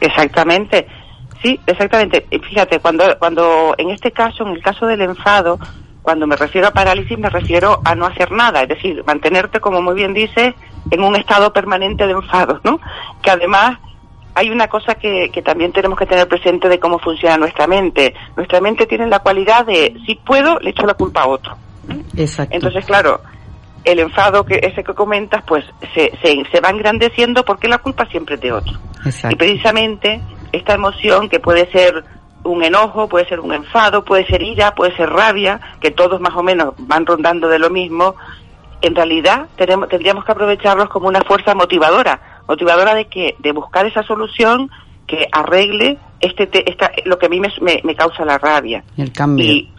Exactamente, 0.00 0.86
sí, 1.42 1.58
exactamente. 1.66 2.26
Fíjate, 2.48 2.78
cuando, 2.78 3.04
cuando 3.18 3.74
en 3.78 3.90
este 3.90 4.12
caso, 4.12 4.46
en 4.46 4.54
el 4.54 4.62
caso 4.62 4.86
del 4.86 5.02
enfado, 5.02 5.58
cuando 6.02 6.26
me 6.26 6.36
refiero 6.36 6.68
a 6.68 6.70
parálisis 6.70 7.18
me 7.18 7.28
refiero 7.28 7.80
a 7.84 7.94
no 7.94 8.06
hacer 8.06 8.30
nada, 8.30 8.62
es 8.62 8.68
decir, 8.68 9.02
mantenerte, 9.04 9.60
como 9.60 9.82
muy 9.82 9.94
bien 9.94 10.14
dice, 10.14 10.54
en 10.90 11.02
un 11.02 11.16
estado 11.16 11.52
permanente 11.52 12.06
de 12.06 12.12
enfado, 12.12 12.60
¿no? 12.62 12.80
Que 13.22 13.30
además 13.30 13.78
hay 14.34 14.50
una 14.50 14.68
cosa 14.68 14.94
que, 14.94 15.30
que 15.30 15.42
también 15.42 15.72
tenemos 15.72 15.98
que 15.98 16.06
tener 16.06 16.28
presente 16.28 16.68
de 16.68 16.78
cómo 16.78 17.00
funciona 17.00 17.36
nuestra 17.36 17.66
mente. 17.66 18.14
Nuestra 18.36 18.60
mente 18.60 18.86
tiene 18.86 19.08
la 19.08 19.18
cualidad 19.18 19.66
de, 19.66 19.96
si 20.06 20.14
puedo, 20.14 20.60
le 20.60 20.70
echo 20.70 20.86
la 20.86 20.94
culpa 20.94 21.22
a 21.22 21.26
otro. 21.26 21.56
Exacto. 22.16 22.54
Entonces, 22.54 22.84
claro, 22.84 23.20
el 23.84 23.98
enfado 23.98 24.44
que 24.44 24.60
ese 24.62 24.84
que 24.84 24.94
comentas, 24.94 25.42
pues 25.46 25.64
se, 25.94 26.12
se, 26.22 26.42
se 26.50 26.60
va 26.60 26.70
engrandeciendo 26.70 27.44
porque 27.44 27.68
la 27.68 27.78
culpa 27.78 28.06
siempre 28.06 28.34
es 28.36 28.40
de 28.40 28.52
otro. 28.52 28.78
Y 29.32 29.36
precisamente 29.36 30.20
esta 30.52 30.74
emoción 30.74 31.28
que 31.28 31.40
puede 31.40 31.70
ser 31.70 32.04
un 32.42 32.62
enojo, 32.64 33.08
puede 33.08 33.26
ser 33.28 33.40
un 33.40 33.52
enfado, 33.52 34.04
puede 34.04 34.26
ser 34.26 34.42
ira, 34.42 34.74
puede 34.74 34.96
ser 34.96 35.10
rabia, 35.10 35.60
que 35.80 35.90
todos 35.90 36.20
más 36.20 36.34
o 36.34 36.42
menos 36.42 36.74
van 36.78 37.04
rondando 37.06 37.48
de 37.48 37.58
lo 37.58 37.70
mismo, 37.70 38.14
en 38.82 38.94
realidad 38.94 39.46
tenemos, 39.56 39.88
tendríamos 39.88 40.24
que 40.24 40.32
aprovecharlos 40.32 40.88
como 40.88 41.06
una 41.08 41.20
fuerza 41.20 41.54
motivadora, 41.54 42.20
motivadora 42.48 42.94
de 42.94 43.06
que 43.06 43.36
de 43.38 43.52
buscar 43.52 43.84
esa 43.86 44.02
solución 44.02 44.70
que 45.06 45.26
arregle 45.32 45.98
este 46.20 46.46
te- 46.46 46.68
esta, 46.70 46.90
lo 47.04 47.18
que 47.18 47.26
a 47.26 47.28
mí 47.28 47.40
me, 47.40 47.52
me- 47.60 47.80
me 47.84 47.94
causa 47.94 48.24
la 48.24 48.38
rabia. 48.38 48.82
El 48.96 49.12
cambio. 49.12 49.44
Y 49.44 49.70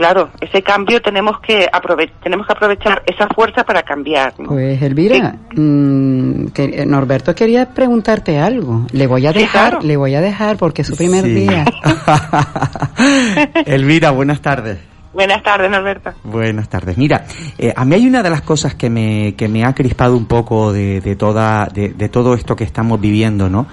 claro, 0.00 0.30
ese 0.40 0.62
cambio 0.62 1.02
tenemos 1.02 1.40
que 1.40 1.66
aprove- 1.70 2.10
tenemos 2.22 2.46
que 2.46 2.54
aprovechar 2.54 3.02
esa 3.04 3.28
fuerza 3.34 3.64
para 3.64 3.82
cambiar. 3.82 4.32
¿no? 4.38 4.48
Pues 4.48 4.80
Elvira, 4.80 5.34
mm, 5.54 6.46
que, 6.54 6.64
eh, 6.64 6.86
Norberto 6.86 7.34
quería 7.34 7.66
preguntarte 7.74 8.38
algo. 8.38 8.86
Le 8.92 9.06
voy 9.06 9.26
a 9.26 9.32
Sí, 9.34 9.40
dejar, 9.40 9.72
claro. 9.72 9.86
le 9.86 9.96
voy 9.98 10.14
a 10.14 10.22
dejar 10.22 10.56
porque 10.56 10.80
es 10.80 10.88
su 10.88 10.96
primer 10.96 11.24
Sí. 11.24 11.34
día. 11.34 11.66
Elvira, 13.66 14.10
buenas 14.10 14.40
tardes. 14.40 14.78
Buenas 15.12 15.42
tardes, 15.42 15.68
Norberto. 15.68 16.10
Buenas 16.22 16.68
tardes. 16.68 16.96
Mira, 16.96 17.24
eh, 17.58 17.72
a 17.74 17.84
mí 17.84 17.96
hay 17.96 18.06
una 18.06 18.22
de 18.22 18.30
las 18.30 18.42
cosas 18.42 18.76
que 18.76 18.88
me, 18.88 19.34
que 19.34 19.48
me 19.48 19.64
ha 19.64 19.74
crispado 19.74 20.16
un 20.16 20.26
poco 20.26 20.72
de, 20.72 21.00
de 21.00 21.16
toda, 21.16 21.66
de, 21.66 21.88
de 21.88 22.08
todo 22.08 22.34
esto 22.34 22.54
que 22.54 22.62
estamos 22.62 23.00
viviendo, 23.00 23.48
¿no? 23.48 23.66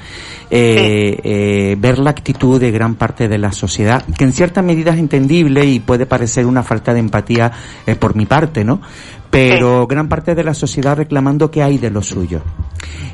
Eh, 0.50 1.20
eh, 1.24 1.76
ver 1.78 2.00
la 2.00 2.10
actitud 2.10 2.60
de 2.60 2.72
gran 2.72 2.96
parte 2.96 3.28
de 3.28 3.38
la 3.38 3.52
sociedad, 3.52 4.04
que 4.18 4.24
en 4.24 4.34
cierta 4.34 4.64
medida 4.64 4.94
es 4.94 4.98
entendible 4.98 5.64
y 5.66 5.80
puede 5.80 6.08
parecer 6.08 6.48
una 6.48 6.64
falta 6.64 6.92
de 6.94 7.02
empatía 7.02 7.52
por 8.00 8.16
mi 8.16 8.26
parte, 8.26 8.64
¿no? 8.64 8.82
Pero 9.30 9.86
gran 9.86 10.08
parte 10.08 10.34
de 10.34 10.44
la 10.44 10.54
sociedad 10.56 10.96
reclamando 10.98 11.52
que 11.52 11.62
hay 11.62 11.78
de 11.78 11.92
lo 11.92 12.02
suyo. 12.02 12.42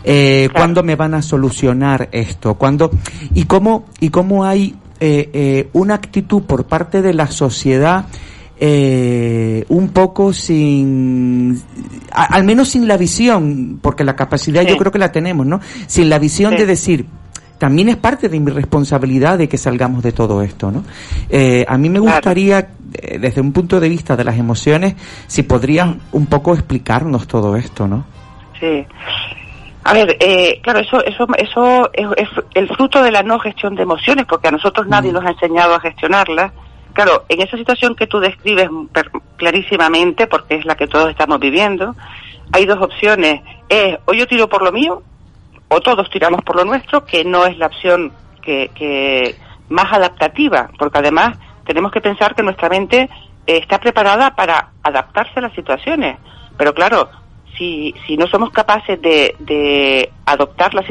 Eh, 0.04 0.48
Claro. 0.50 0.54
¿Cuándo 0.54 0.84
me 0.84 0.96
van 0.96 1.14
a 1.14 1.22
solucionar 1.22 2.10
esto? 2.12 2.54
¿Cuándo? 2.56 2.92
¿Y 3.34 3.46
cómo, 3.46 3.86
y 4.00 4.10
cómo 4.10 4.46
hay 4.46 4.76
eh, 5.06 5.30
eh, 5.34 5.70
una 5.74 5.96
actitud 5.96 6.44
por 6.44 6.64
parte 6.66 7.02
de 7.02 7.14
la 7.14 7.28
sociedad 7.28 8.06
eh, 8.58 9.66
un 9.68 9.90
poco 9.90 10.32
sin, 10.32 11.60
a- 12.14 12.26
al 12.36 12.46
menos 12.46 12.70
sin 12.70 12.88
la 12.88 12.96
visión, 12.96 13.80
porque 13.82 14.06
la 14.06 14.16
capacidad 14.16 14.62
Sí. 14.62 14.70
yo 14.70 14.78
creo 14.78 14.92
que 14.92 15.00
la 15.00 15.12
tenemos, 15.12 15.46
¿no? 15.46 15.60
Sin 15.88 16.10
la 16.10 16.20
visión 16.20 16.52
Sí. 16.52 16.58
de 16.60 16.66
decir, 16.68 17.06
también 17.58 17.90
es 17.90 17.98
parte 17.98 18.30
de 18.30 18.40
mi 18.40 18.52
responsabilidad 18.52 19.38
de 19.38 19.50
que 19.50 19.58
salgamos 19.58 20.02
de 20.04 20.14
todo 20.14 20.42
esto, 20.42 20.72
¿no? 20.72 20.84
Eh, 21.30 21.66
a 21.68 21.78
mí 21.78 21.90
me 21.90 22.00
gustaría, 22.00 22.70
eh, 22.94 23.18
desde 23.20 23.42
un 23.42 23.52
punto 23.52 23.80
de 23.82 23.90
vista 23.90 24.16
de 24.16 24.24
las 24.24 24.38
emociones, 24.38 24.96
si 25.28 25.44
podrías 25.44 25.90
un 26.14 26.28
poco 26.28 26.54
explicarnos 26.54 27.28
todo 27.28 27.58
esto, 27.58 27.88
¿no? 27.88 28.06
Sí. 28.60 28.86
A 29.86 29.94
ver, 29.94 30.16
eh, 30.20 30.60
claro, 30.62 30.80
eso, 30.80 31.04
eso, 31.04 31.28
eso 31.38 31.90
es, 31.94 32.08
es 32.18 32.30
el 32.54 32.68
fruto 32.70 33.04
de 33.04 33.12
la 33.12 33.22
no 33.22 33.40
gestión 33.40 33.76
de 33.76 33.84
emociones, 33.84 34.26
porque 34.26 34.48
a 34.48 34.52
nosotros 34.52 34.88
nadie 34.88 35.12
nos 35.12 35.26
ha 35.26 35.32
enseñado 35.32 35.76
a 35.76 35.80
gestionarlas. 35.80 36.54
Claro, 36.94 37.26
en 37.28 37.42
esa 37.42 37.58
situación 37.58 37.96
que 37.96 38.08
tú 38.08 38.20
describes 38.20 38.70
clarísimamente, 39.36 40.28
porque 40.28 40.56
es 40.56 40.66
la 40.66 40.76
que 40.76 40.88
todos 40.88 41.10
estamos 41.10 41.40
viviendo, 41.40 41.96
hay 42.52 42.66
dos 42.66 42.82
opciones. 42.82 43.42
Es 43.68 43.98
o 44.06 44.14
yo 44.14 44.28
tiro 44.28 44.48
por 44.48 44.64
lo 44.64 44.72
mío, 44.72 45.02
o 45.68 45.82
todos 45.82 46.10
tiramos 46.10 46.42
por 46.44 46.56
lo 46.56 46.66
nuestro, 46.66 47.04
que 47.04 47.26
no 47.26 47.46
es 47.46 47.58
la 47.58 47.66
opción 47.66 48.14
que, 48.42 48.70
que 48.76 49.36
más 49.70 49.92
adaptativa, 49.92 50.70
porque 50.78 51.00
además 51.00 51.38
tenemos 51.66 51.92
que 51.92 52.02
pensar 52.02 52.36
que 52.36 52.44
nuestra 52.44 52.70
mente 52.70 53.10
eh, 53.48 53.58
está 53.58 53.80
preparada 53.80 54.36
para 54.36 54.70
adaptarse 54.84 55.40
a 55.40 55.42
las 55.42 55.54
situaciones. 55.54 56.18
Pero 56.58 56.74
claro, 56.74 57.10
si, 57.64 57.96
si 58.06 58.18
no 58.18 58.28
somos 58.28 58.52
capaces 58.52 59.02
de, 59.02 59.36
de 59.40 60.12
adoptar 60.26 60.74
la, 60.74 60.84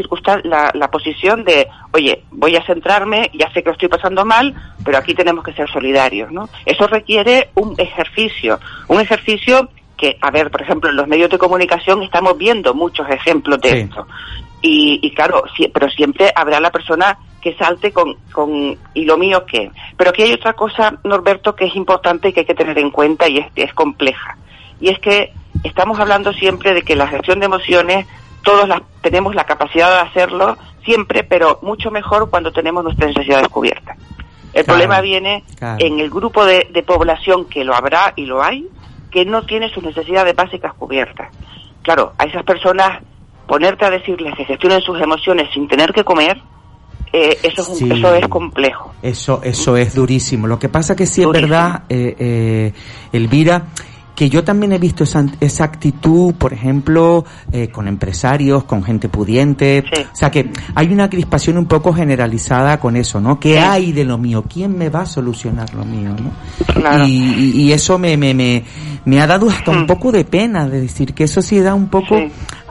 la, 0.44 0.70
la 0.72 0.90
posición 0.90 1.44
de, 1.44 1.68
oye, 1.92 2.24
voy 2.30 2.56
a 2.56 2.64
centrarme, 2.64 3.30
ya 3.34 3.50
sé 3.52 3.62
que 3.62 3.68
lo 3.68 3.72
estoy 3.72 3.88
pasando 3.88 4.24
mal, 4.24 4.54
pero 4.82 4.96
aquí 4.96 5.14
tenemos 5.14 5.44
que 5.44 5.52
ser 5.52 5.68
solidarios, 5.70 6.32
¿no? 6.32 6.48
Eso 6.64 6.86
requiere 6.86 7.50
un 7.56 7.74
ejercicio, 7.78 8.58
un 8.88 9.00
ejercicio 9.00 9.68
que, 9.98 10.16
a 10.20 10.30
ver, 10.30 10.50
por 10.50 10.62
ejemplo, 10.62 10.88
en 10.88 10.96
los 10.96 11.06
medios 11.06 11.28
de 11.28 11.36
comunicación 11.38 12.02
estamos 12.02 12.38
viendo 12.38 12.72
muchos 12.74 13.06
ejemplos 13.10 13.60
de 13.60 13.68
Sí. 13.70 13.76
esto. 13.78 14.06
Y, 14.62 15.00
y 15.02 15.10
claro, 15.14 15.44
sí, 15.56 15.68
pero 15.74 15.90
siempre 15.90 16.32
habrá 16.34 16.58
la 16.58 16.70
persona 16.70 17.18
que 17.42 17.54
salte 17.56 17.92
con, 17.92 18.14
con 18.32 18.78
y 18.94 19.04
lo 19.04 19.18
mío 19.18 19.44
qué. 19.44 19.70
Pero 19.96 20.10
aquí 20.10 20.22
hay 20.22 20.32
otra 20.32 20.54
cosa, 20.54 20.94
Norberto, 21.04 21.54
que 21.54 21.66
es 21.66 21.76
importante 21.76 22.28
y 22.28 22.32
que 22.32 22.40
hay 22.40 22.46
que 22.46 22.54
tener 22.54 22.78
en 22.78 22.90
cuenta 22.90 23.28
y 23.28 23.38
es, 23.38 23.46
es 23.56 23.74
compleja. 23.74 24.38
Y 24.80 24.88
es 24.88 24.98
que 25.00 25.32
estamos 25.64 25.98
hablando 26.00 26.32
siempre 26.32 26.74
de 26.74 26.82
que 26.82 26.96
la 26.96 27.06
gestión 27.08 27.40
de 27.40 27.46
emociones, 27.46 28.06
todos 28.42 28.68
las, 28.68 28.82
tenemos 29.00 29.34
la 29.34 29.44
capacidad 29.44 29.90
de 29.90 30.08
hacerlo 30.08 30.56
siempre, 30.84 31.22
pero 31.24 31.58
mucho 31.62 31.90
mejor 31.90 32.28
cuando 32.30 32.52
tenemos 32.52 32.82
nuestras 32.82 33.08
necesidades 33.14 33.48
cubiertas. 33.48 33.96
El 34.52 34.64
Claro, 34.64 34.78
problema 34.80 35.00
viene 35.00 35.44
claro. 35.58 35.84
en 35.84 35.98
el 36.00 36.10
grupo 36.10 36.44
de, 36.44 36.66
de 36.72 36.82
población 36.82 37.46
que 37.46 37.64
lo 37.64 37.74
habrá 37.74 38.12
y 38.16 38.26
lo 38.26 38.42
hay, 38.42 38.68
que 39.10 39.24
no 39.24 39.42
tiene 39.46 39.68
sus 39.70 39.82
necesidades 39.82 40.34
básicas 40.34 40.74
cubiertas. 40.74 41.28
Claro, 41.82 42.12
a 42.18 42.24
esas 42.24 42.42
personas 42.44 43.00
ponerte 43.46 43.84
a 43.84 43.90
decirles 43.90 44.34
que 44.36 44.44
gestionen 44.44 44.80
sus 44.80 45.00
emociones 45.00 45.48
sin 45.52 45.68
tener 45.68 45.92
que 45.92 46.04
comer, 46.04 46.40
eh, 47.12 47.38
eso, 47.42 47.62
es 47.62 47.68
un- 47.68 47.76
Sí. 47.76 47.90
eso 47.92 48.14
es 48.14 48.26
complejo. 48.28 48.92
Eso, 49.02 49.40
eso 49.42 49.76
es 49.76 49.94
durísimo. 49.94 50.46
Lo 50.46 50.58
que 50.58 50.68
pasa 50.68 50.96
que 50.96 51.06
sí 51.06 51.22
es 51.22 51.28
verdad, 51.28 51.84
eh, 51.88 52.16
eh, 52.18 52.72
Elvira, 53.12 53.64
que 54.22 54.30
yo 54.30 54.44
también 54.44 54.70
he 54.70 54.78
visto 54.78 55.02
esa, 55.02 55.26
esa 55.40 55.64
actitud, 55.64 56.32
por 56.34 56.52
ejemplo, 56.52 57.24
eh, 57.50 57.66
con 57.70 57.88
empresarios, 57.88 58.62
con 58.62 58.84
gente 58.84 59.08
pudiente. 59.08 59.82
Sí. 59.92 60.02
O 60.12 60.14
sea 60.14 60.30
que 60.30 60.48
hay 60.76 60.92
una 60.92 61.10
crispación 61.10 61.58
un 61.58 61.66
poco 61.66 61.92
generalizada 61.92 62.78
con 62.78 62.94
eso, 62.94 63.20
¿no? 63.20 63.40
¿Qué 63.40 63.54
Sí. 63.54 63.58
hay 63.58 63.90
de 63.90 64.04
lo 64.04 64.18
mío? 64.18 64.44
¿Quién 64.48 64.78
me 64.78 64.90
va 64.90 65.00
a 65.00 65.06
solucionar 65.06 65.74
lo 65.74 65.84
mío, 65.84 66.10
no? 66.10 66.72
Claro. 66.72 67.04
Y, 67.04 67.72
eso 67.72 67.98
me, 67.98 68.16
me, 68.16 68.32
me, 68.32 68.62
me 69.06 69.20
ha 69.20 69.26
dado 69.26 69.48
hasta 69.50 69.72
un 69.72 69.82
Mm. 69.82 69.86
poco 69.88 70.12
de 70.12 70.24
pena 70.24 70.68
de 70.68 70.80
decir 70.82 71.14
que 71.14 71.24
eso 71.24 71.42
sí 71.42 71.58
da 71.58 71.74
un 71.74 71.88
poco 71.88 72.14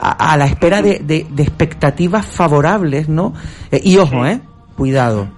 a, 0.00 0.32
a 0.32 0.36
la 0.38 0.46
espera 0.46 0.80
de, 0.80 1.00
de, 1.00 1.26
de 1.28 1.42
expectativas 1.42 2.24
favorables, 2.24 3.10
¿no? 3.10 3.34
Eh, 3.70 3.78
y 3.84 3.98
ojo. 3.98 4.24
¿eh? 4.24 4.40
Cuidado. 4.74 5.28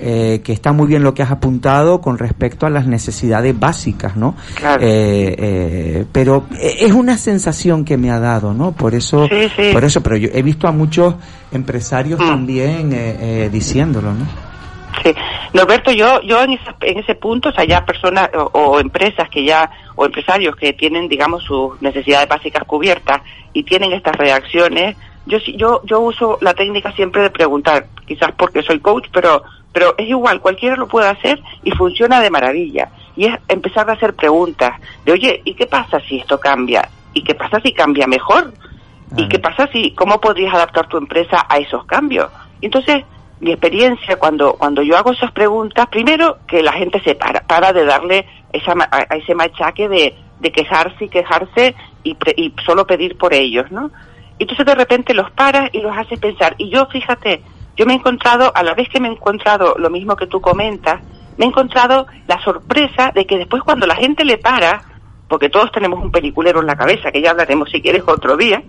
Eh, 0.00 0.40
que 0.44 0.52
está 0.52 0.72
muy 0.72 0.86
bien 0.86 1.02
lo 1.02 1.12
que 1.12 1.22
has 1.22 1.30
apuntado 1.32 2.00
con 2.00 2.18
respecto 2.18 2.66
a 2.66 2.70
las 2.70 2.86
necesidades 2.86 3.58
básicas, 3.58 4.16
¿no? 4.16 4.36
Claro. 4.54 4.80
Eh, 4.82 5.34
eh, 5.38 6.04
pero 6.12 6.46
es 6.60 6.92
una 6.92 7.18
sensación 7.18 7.84
que 7.84 7.96
me 7.96 8.10
ha 8.10 8.20
dado, 8.20 8.54
¿no? 8.54 8.72
Por 8.72 8.94
eso, 8.94 9.26
Sí, 9.28 9.48
sí. 9.56 9.70
por 9.72 9.84
eso, 9.84 10.00
pero 10.02 10.16
yo 10.16 10.28
he 10.32 10.42
visto 10.42 10.68
a 10.68 10.72
muchos 10.72 11.16
empresarios 11.50 12.20
Mm. 12.20 12.26
también 12.28 12.92
eh, 12.92 13.16
eh, 13.44 13.48
diciéndolo, 13.52 14.12
¿no? 14.12 14.24
Sí. 15.02 15.12
Norberto, 15.52 15.90
yo, 15.92 16.20
yo 16.22 16.42
en, 16.42 16.52
esa- 16.52 16.76
en 16.80 16.98
ese 16.98 17.14
punto, 17.14 17.48
o 17.48 17.52
sea, 17.52 17.64
ya 17.64 17.84
personas 17.84 18.30
o, 18.34 18.50
o 18.52 18.80
empresas 18.80 19.28
que 19.28 19.44
ya, 19.44 19.70
o 19.96 20.06
empresarios 20.06 20.54
que 20.56 20.72
tienen, 20.72 21.08
digamos, 21.08 21.42
sus 21.44 21.80
necesidades 21.82 22.28
básicas 22.28 22.64
cubiertas 22.64 23.20
y 23.52 23.62
tienen 23.64 23.92
estas 23.92 24.16
reacciones, 24.16 24.96
yo, 25.28 25.38
yo, 25.38 25.80
yo 25.84 26.00
uso 26.00 26.38
la 26.40 26.54
técnica 26.54 26.92
siempre 26.92 27.22
de 27.22 27.30
preguntar, 27.30 27.86
quizás 28.06 28.32
porque 28.32 28.62
soy 28.62 28.80
coach, 28.80 29.06
pero, 29.12 29.42
pero 29.72 29.94
es 29.98 30.08
igual, 30.08 30.40
cualquiera 30.40 30.76
lo 30.76 30.88
puede 30.88 31.08
hacer 31.08 31.40
y 31.62 31.70
funciona 31.72 32.20
de 32.20 32.30
maravilla. 32.30 32.88
Y 33.16 33.26
es 33.26 33.38
empezar 33.48 33.88
a 33.90 33.92
hacer 33.92 34.14
preguntas 34.14 34.80
de, 35.04 35.12
oye, 35.12 35.42
¿y 35.44 35.54
qué 35.54 35.66
pasa 35.66 36.00
si 36.00 36.18
esto 36.18 36.40
cambia? 36.40 36.88
¿Y 37.12 37.22
qué 37.22 37.34
pasa 37.34 37.60
si 37.60 37.72
cambia 37.72 38.06
mejor? 38.06 38.52
¿Y 39.16 39.28
qué 39.28 39.38
pasa 39.38 39.68
si, 39.72 39.92
cómo 39.92 40.20
podrías 40.20 40.54
adaptar 40.54 40.86
tu 40.88 40.98
empresa 40.98 41.46
a 41.48 41.58
esos 41.58 41.84
cambios? 41.84 42.30
Y 42.60 42.66
Entonces, 42.66 43.04
mi 43.40 43.52
experiencia 43.52 44.16
cuando, 44.18 44.54
cuando 44.54 44.82
yo 44.82 44.96
hago 44.96 45.12
esas 45.12 45.32
preguntas, 45.32 45.86
primero 45.88 46.38
que 46.46 46.62
la 46.62 46.72
gente 46.72 47.00
se 47.00 47.14
para, 47.14 47.40
para 47.40 47.72
de 47.72 47.84
darle 47.84 48.26
esa, 48.52 48.72
a, 48.72 49.06
a 49.08 49.16
ese 49.16 49.34
machaque 49.34 49.88
de 49.88 50.14
de 50.40 50.52
quejarse 50.52 51.04
y 51.04 51.08
quejarse 51.08 51.74
y, 52.04 52.16
y 52.36 52.54
solo 52.64 52.86
pedir 52.86 53.16
por 53.16 53.34
ellos, 53.34 53.70
¿no? 53.70 53.90
Entonces 54.38 54.66
de 54.66 54.74
repente 54.74 55.14
los 55.14 55.30
paras 55.30 55.70
y 55.72 55.80
los 55.80 55.96
haces 55.96 56.18
pensar. 56.18 56.54
Y 56.58 56.70
yo, 56.70 56.86
fíjate, 56.86 57.42
yo 57.76 57.86
me 57.86 57.92
he 57.92 57.96
encontrado, 57.96 58.52
a 58.54 58.62
la 58.62 58.74
vez 58.74 58.88
que 58.88 59.00
me 59.00 59.08
he 59.08 59.12
encontrado 59.12 59.76
lo 59.78 59.90
mismo 59.90 60.16
que 60.16 60.26
tú 60.26 60.40
comentas, 60.40 61.00
me 61.36 61.44
he 61.44 61.48
encontrado 61.48 62.06
la 62.26 62.42
sorpresa 62.42 63.12
de 63.14 63.24
que 63.24 63.38
después 63.38 63.62
cuando 63.62 63.86
la 63.86 63.94
gente 63.94 64.24
le 64.24 64.38
para, 64.38 64.82
porque 65.28 65.48
todos 65.48 65.70
tenemos 65.70 66.02
un 66.02 66.10
peliculero 66.10 66.60
en 66.60 66.66
la 66.66 66.76
cabeza, 66.76 67.12
que 67.12 67.22
ya 67.22 67.30
hablaremos 67.30 67.70
si 67.70 67.80
quieres 67.80 68.02
otro 68.06 68.36
día, 68.36 68.62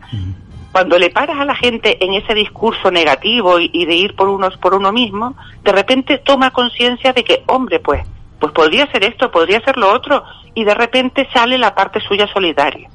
cuando 0.71 0.99
le 0.99 1.10
paras 1.10 1.39
a 1.39 1.45
la 1.45 1.55
gente 1.55 2.03
en 2.03 2.13
ese 2.13 2.36
discurso 2.36 2.91
negativo 2.91 3.60
y, 3.60 3.86
de 3.86 3.95
ir 3.95 4.15
por 4.15 4.29
unos 4.29 4.55
por 4.58 4.75
uno 4.75 4.91
mismo, 4.91 5.36
de 5.63 5.71
repente 5.71 6.19
toma 6.19 6.51
conciencia 6.51 7.12
de 7.12 7.23
que, 7.23 7.43
hombre, 7.47 7.79
pues, 7.79 8.05
pues 8.39 8.51
podría 8.51 8.86
ser 8.91 9.03
esto, 9.03 9.32
podría 9.32 9.60
ser 9.62 9.77
lo 9.77 9.91
otro, 9.91 10.23
y 10.53 10.63
de 10.63 10.75
repente 10.75 11.27
sale 11.34 11.58
la 11.58 11.73
parte 11.73 11.99
suya 12.01 12.27
solidaria. 12.27 12.89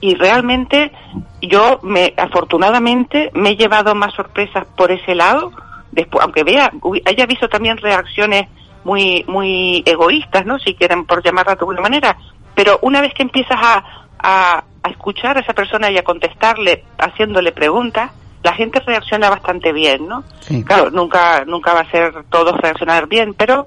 Y 0.00 0.14
realmente 0.14 0.92
yo, 1.40 1.80
me, 1.82 2.12
afortunadamente, 2.16 3.30
me 3.34 3.50
he 3.50 3.56
llevado 3.56 3.94
más 3.94 4.14
sorpresas 4.14 4.66
por 4.76 4.90
ese 4.90 5.14
lado, 5.14 5.52
después, 5.92 6.22
aunque 6.22 6.44
vea, 6.44 6.70
haya 7.04 7.26
visto 7.26 7.48
también 7.48 7.78
reacciones 7.78 8.48
muy, 8.84 9.24
muy 9.26 9.82
egoístas, 9.86 10.46
¿no? 10.46 10.58
Si 10.58 10.74
quieren 10.74 11.06
por 11.06 11.22
llamarla 11.22 11.54
de 11.54 11.60
alguna 11.60 11.80
manera, 11.80 12.16
pero 12.54 12.78
una 12.82 13.00
vez 13.00 13.12
que 13.14 13.22
empiezas 13.22 13.58
a, 13.60 13.84
a, 14.18 14.64
escuchar 14.88 15.36
a 15.36 15.40
esa 15.40 15.52
persona 15.52 15.90
y 15.90 15.98
a 15.98 16.04
contestarle 16.04 16.84
haciéndole 16.98 17.52
preguntas, 17.52 18.12
la 18.42 18.52
gente 18.52 18.78
reacciona 18.80 19.28
bastante 19.28 19.72
bien, 19.72 20.06
¿no? 20.06 20.22
Claro, 20.64 20.90
nunca, 20.90 21.44
nunca 21.44 21.74
va 21.74 21.80
a 21.80 21.90
ser 21.90 22.12
todo 22.30 22.52
reaccionar 22.52 23.08
bien, 23.08 23.34
pero 23.34 23.66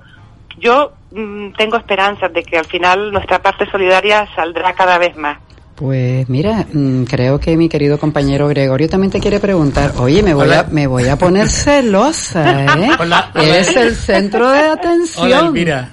yo 0.58 0.94
mm, 1.12 1.52
tengo 1.58 1.76
esperanzas 1.76 2.32
de 2.32 2.44
que 2.44 2.58
al 2.58 2.66
final 2.66 3.12
nuestra 3.12 3.42
parte 3.42 3.70
solidaria 3.70 4.28
saldrá 4.36 4.74
cada 4.74 4.98
vez 4.98 5.18
más. 5.18 5.38
Pues 5.80 6.28
mira, 6.28 6.66
mm, 6.74 7.04
creo 7.04 7.40
que 7.40 7.56
mi 7.56 7.70
querido 7.70 7.98
compañero 7.98 8.50
Gregorio 8.50 8.90
también 8.90 9.12
te 9.12 9.22
quiere 9.22 9.40
preguntar. 9.40 9.94
Oye, 9.98 10.22
me 10.22 10.34
voy 10.34 10.52
a 10.52 10.64
me 10.70 10.88
voy 10.88 11.08
a 11.08 11.16
poner 11.16 11.48
celosa, 11.50 12.66
¿eh? 12.76 12.90
Hola, 13.00 13.32
Eres 13.34 13.74
el 13.78 13.96
centro 13.96 14.52
de 14.52 14.60
atención. 14.60 15.32
Hola, 15.32 15.52
mira. 15.52 15.92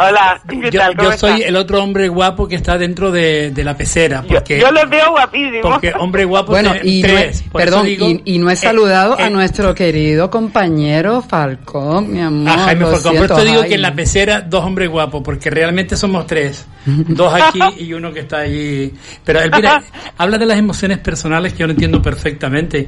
Hola, 0.00 0.40
¿qué 0.48 0.70
yo, 0.72 0.80
yo 1.00 1.12
soy 1.12 1.42
el 1.42 1.54
otro 1.54 1.80
hombre 1.80 2.08
guapo 2.08 2.48
que 2.48 2.56
está 2.56 2.76
dentro 2.76 3.12
de, 3.12 3.52
de 3.52 3.62
la 3.62 3.76
pecera. 3.76 4.24
Porque, 4.28 4.58
yo, 4.58 4.72
los 4.72 4.90
veo 4.90 5.12
guapísimos. 5.12 5.62
Porque 5.62 5.92
hombre 5.96 6.24
guapo 6.24 6.50
bueno, 6.50 6.72
y 6.82 7.00
tres. 7.00 7.44
perdón, 7.52 7.86
y, 7.88 8.38
no 8.38 8.50
he 8.50 8.54
eh, 8.54 8.56
saludado 8.56 9.16
a 9.16 9.28
eh, 9.28 9.30
nuestro 9.30 9.76
querido 9.76 10.28
compañero 10.28 11.22
Falcón, 11.22 12.12
mi 12.12 12.20
amor. 12.20 12.48
A 12.48 12.64
Jaime 12.64 12.84
Falcón. 12.86 13.16
por 13.16 13.24
eso 13.26 13.44
digo 13.44 13.62
que 13.62 13.74
en 13.74 13.82
la 13.82 13.94
pecera 13.94 14.40
dos 14.40 14.64
hombres 14.64 14.88
guapos, 14.88 15.22
porque 15.24 15.50
realmente 15.50 15.96
somos 15.96 16.26
tres. 16.26 16.66
Dos 17.08 17.32
aquí 17.34 17.60
y 17.78 17.92
uno 17.92 18.12
que 18.12 18.20
está 18.20 18.38
allí. 18.38 18.92
Pero 19.24 19.40
él, 19.40 19.50
mira, 19.54 19.82
habla 20.18 20.38
de 20.38 20.46
las 20.46 20.58
emociones 20.58 20.98
personales 20.98 21.52
que 21.52 21.60
yo 21.60 21.66
lo 21.66 21.72
entiendo 21.72 22.00
perfectamente. 22.00 22.86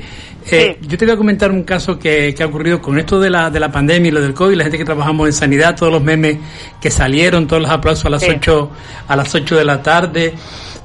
Eh, 0.50 0.78
yo 0.80 0.96
te 0.96 1.04
voy 1.04 1.14
a 1.14 1.16
comentar 1.16 1.50
un 1.50 1.64
caso 1.64 1.98
que, 1.98 2.34
que, 2.34 2.42
ha 2.42 2.46
ocurrido 2.46 2.80
con 2.80 2.98
esto 2.98 3.20
de 3.20 3.30
la, 3.30 3.50
de 3.50 3.60
la 3.60 3.70
pandemia 3.70 4.08
y 4.08 4.12
lo 4.12 4.20
del 4.20 4.34
COVID, 4.34 4.56
la 4.56 4.64
gente 4.64 4.78
que 4.78 4.84
trabajamos 4.84 5.26
en 5.26 5.32
sanidad, 5.32 5.76
todos 5.76 5.92
los 5.92 6.02
memes 6.02 6.38
que 6.80 6.90
salieron, 6.90 7.46
todos 7.46 7.62
los 7.62 7.70
aplausos 7.70 8.06
a 8.06 8.10
las 8.10 8.22
ocho 8.28 8.70
a 9.06 9.16
las 9.16 9.34
8 9.34 9.56
de 9.56 9.64
la 9.64 9.82
tarde, 9.82 10.34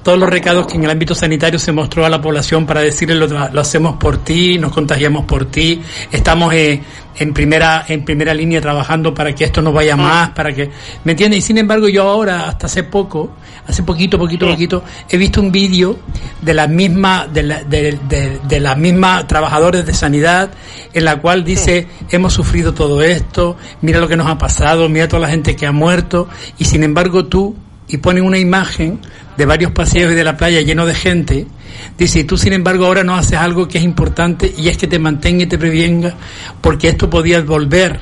todos 0.05 0.19
los 0.19 0.29
recados 0.29 0.67
que 0.67 0.75
en 0.75 0.83
el 0.83 0.91
ámbito 0.91 1.15
sanitario 1.15 1.57
se 1.57 1.71
mostró 1.71 2.05
a 2.05 2.09
la 2.09 2.21
población 2.21 2.67
para 2.67 2.81
decirle 2.81 3.15
lo, 3.15 3.25
lo 3.25 3.59
hacemos 3.59 3.97
por 3.97 4.23
ti, 4.23 4.59
nos 4.59 4.71
contagiamos 4.71 5.25
por 5.25 5.45
ti, 5.45 5.81
estamos 6.11 6.53
eh, 6.53 6.79
en 7.17 7.33
primera 7.33 7.85
en 7.87 8.05
primera 8.05 8.31
línea 8.31 8.61
trabajando 8.61 9.15
para 9.15 9.33
que 9.33 9.45
esto 9.45 9.63
no 9.63 9.73
vaya 9.73 9.95
más, 9.97 10.29
para 10.29 10.53
que 10.53 10.69
¿me 11.05 11.13
entiendes? 11.13 11.39
Y 11.39 11.41
sin 11.41 11.57
embargo 11.57 11.89
yo 11.89 12.03
ahora 12.03 12.47
hasta 12.47 12.67
hace 12.67 12.83
poco, 12.83 13.31
hace 13.65 13.81
poquito, 13.81 14.19
poquito, 14.19 14.47
poquito 14.47 14.83
he 15.09 15.17
visto 15.17 15.41
un 15.41 15.51
vídeo 15.51 15.97
de 16.39 16.53
la 16.53 16.67
misma 16.67 17.25
de 17.25 17.41
la, 17.41 17.63
de, 17.63 17.97
de, 18.07 18.39
de 18.47 18.59
la 18.59 18.75
misma 18.75 19.25
trabajadores 19.25 19.87
de 19.87 19.93
sanidad 19.95 20.51
en 20.93 21.03
la 21.03 21.19
cual 21.19 21.43
dice, 21.43 21.87
hemos 22.11 22.31
sufrido 22.31 22.75
todo 22.75 23.01
esto, 23.01 23.57
mira 23.81 23.99
lo 23.99 24.07
que 24.07 24.15
nos 24.15 24.27
ha 24.27 24.37
pasado, 24.37 24.87
mira 24.87 25.07
toda 25.07 25.23
la 25.23 25.29
gente 25.29 25.55
que 25.55 25.65
ha 25.65 25.71
muerto, 25.71 26.29
y 26.59 26.65
sin 26.65 26.83
embargo 26.83 27.25
tú, 27.25 27.55
y 27.87 27.97
ponen 27.97 28.23
una 28.23 28.37
imagen 28.37 28.99
de 29.37 29.45
varios 29.45 29.71
paseos 29.71 30.13
de 30.13 30.23
la 30.23 30.37
playa 30.37 30.61
lleno 30.61 30.85
de 30.85 30.95
gente, 30.95 31.47
dice, 31.97 32.19
y 32.19 32.23
tú 32.23 32.37
sin 32.37 32.53
embargo 32.53 32.85
ahora 32.85 33.03
no 33.03 33.15
haces 33.15 33.37
algo 33.37 33.67
que 33.67 33.77
es 33.77 33.83
importante 33.83 34.53
y 34.57 34.69
es 34.69 34.77
que 34.77 34.87
te 34.87 34.99
mantenga 34.99 35.43
y 35.43 35.47
te 35.47 35.57
prevenga, 35.57 36.13
porque 36.61 36.89
esto 36.89 37.09
podía 37.09 37.41
volver. 37.41 37.99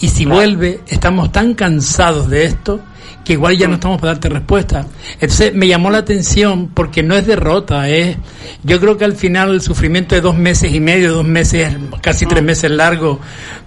Y 0.00 0.08
si 0.08 0.24
vuelve, 0.24 0.80
estamos 0.88 1.32
tan 1.32 1.54
cansados 1.54 2.28
de 2.28 2.44
esto 2.44 2.80
que 3.24 3.34
igual 3.34 3.56
ya 3.56 3.68
no 3.68 3.74
estamos 3.74 4.00
para 4.00 4.14
darte 4.14 4.28
respuesta. 4.28 4.86
Entonces 5.14 5.54
me 5.54 5.68
llamó 5.68 5.90
la 5.90 5.98
atención 5.98 6.68
porque 6.68 7.02
no 7.02 7.14
es 7.14 7.26
derrota, 7.26 7.88
es 7.88 8.16
yo 8.64 8.80
creo 8.80 8.96
que 8.96 9.04
al 9.04 9.14
final 9.14 9.52
el 9.52 9.60
sufrimiento 9.60 10.14
de 10.14 10.20
dos 10.20 10.36
meses 10.36 10.72
y 10.74 10.80
medio, 10.80 11.12
dos 11.14 11.24
meses, 11.24 11.76
casi 12.00 12.26
tres 12.26 12.42
meses 12.42 12.70
largo 12.70 13.20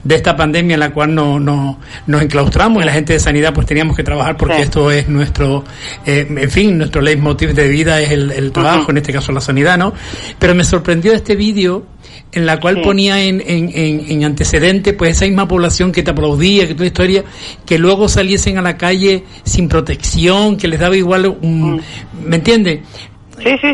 de 0.04 0.16
esta 0.16 0.36
pandemia 0.36 0.74
en 0.76 0.80
la 0.80 0.92
cual 0.92 1.16
no, 1.16 1.40
no, 1.40 1.80
nos 2.08 2.22
enclaustramos 2.22 2.84
y 2.84 2.86
la 2.86 2.92
gente 2.92 3.14
de 3.14 3.20
sanidad 3.20 3.54
pues 3.54 3.66
teníamos 3.66 3.96
que 3.96 4.04
trabajar 4.04 4.36
porque 4.38 4.62
esto 4.62 4.92
es 4.92 5.08
nuestro, 5.08 5.64
eh, 6.06 6.28
en 6.30 6.52
fin, 6.52 6.78
nuestro 6.78 7.02
leitmotiv 7.02 7.54
de 7.54 7.68
vida 7.68 8.02
es 8.02 8.12
el, 8.12 8.52
trabajo, 8.52 8.92
en 8.92 8.98
este 8.98 9.14
caso 9.14 9.32
la 9.32 9.42
sanidad, 9.42 9.78
¿no? 9.78 9.94
Pero 10.38 10.54
me 10.56 10.64
sorprendió 10.64 11.14
este 11.14 11.36
vídeo 11.36 11.86
en 12.32 12.46
la 12.46 12.60
cual 12.60 12.82
ponía 12.82 13.24
en, 13.24 13.42
en, 13.46 13.72
en, 13.74 14.24
antecedente 14.24 14.94
pues 14.94 15.16
esa 15.16 15.26
misma 15.26 15.48
población 15.48 15.92
que 15.92 16.04
te 16.04 16.12
aplaudía, 16.12 16.68
que 16.68 16.74
toda 16.74 16.88
historia, 16.88 17.24
que 17.66 17.78
luego 17.78 18.10
saliesen 18.10 18.58
a 18.58 18.62
la 18.62 18.78
calle 18.78 19.24
sin 19.44 19.70
protección, 19.70 20.58
que 20.58 20.68
les 20.68 20.80
daba 20.80 20.98
igual 20.98 21.38
un, 21.42 21.76
mm. 21.76 21.82
¿me 22.26 22.36
entiendes? 22.36 22.80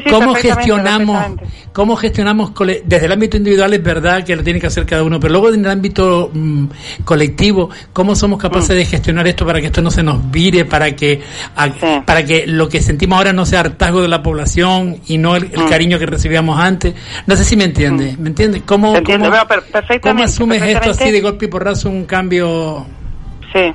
¿Cómo 0.10 0.34
gestionamos, 0.36 1.26
cómo 1.72 1.96
gestionamos 1.96 2.52
desde 2.86 3.06
el 3.06 3.12
ámbito 3.12 3.38
individual 3.38 3.74
es 3.74 3.84
verdad 3.84 4.24
que 4.24 4.36
lo 4.36 4.44
tiene 4.44 4.60
que 4.60 4.68
hacer 4.68 4.86
cada 4.86 5.04
uno, 5.04 5.20
pero 5.20 5.34
luego 5.34 5.54
en 5.54 5.66
el 5.66 5.72
ámbito 5.72 6.32
mm, 6.34 6.66
colectivo, 7.04 7.70
cómo 7.94 8.16
somos 8.16 8.40
capaces 8.40 8.72
mm. 8.72 8.80
de 8.80 8.86
gestionar 8.86 9.28
esto 9.28 9.46
para 9.46 9.60
que 9.60 9.68
esto 9.68 9.82
no 9.82 9.92
se 9.92 10.04
nos 10.04 10.30
vire, 10.32 10.66
para 10.66 10.96
que 10.96 11.22
para 12.06 12.26
que 12.26 12.48
lo 12.48 12.68
que 12.70 12.82
sentimos 12.82 13.18
ahora 13.18 13.34
no 13.34 13.46
sea 13.46 13.62
hartazgo 13.62 14.02
de 14.02 14.08
la 14.08 14.24
población 14.24 14.98
y 15.08 15.18
no 15.18 15.36
el, 15.36 15.46
mm. 15.46 15.70
cariño 15.70 16.00
que 16.00 16.06
recibíamos 16.06 16.60
antes. 16.60 16.94
No 17.28 17.36
sé 17.36 17.44
si 17.44 17.56
me 17.56 17.66
entiende, 17.66 18.16
¿me 18.18 18.30
entiende? 18.30 18.62
¿Cómo, 18.66 18.94
cómo, 20.02 20.24
asumes 20.24 20.62
esto 20.64 20.92
así 20.92 21.12
de 21.12 21.22
golpe 21.22 21.46
y 21.46 21.50
porrazo 21.50 21.90
un 21.90 22.06
cambio? 22.06 22.86
Sí. 23.54 23.72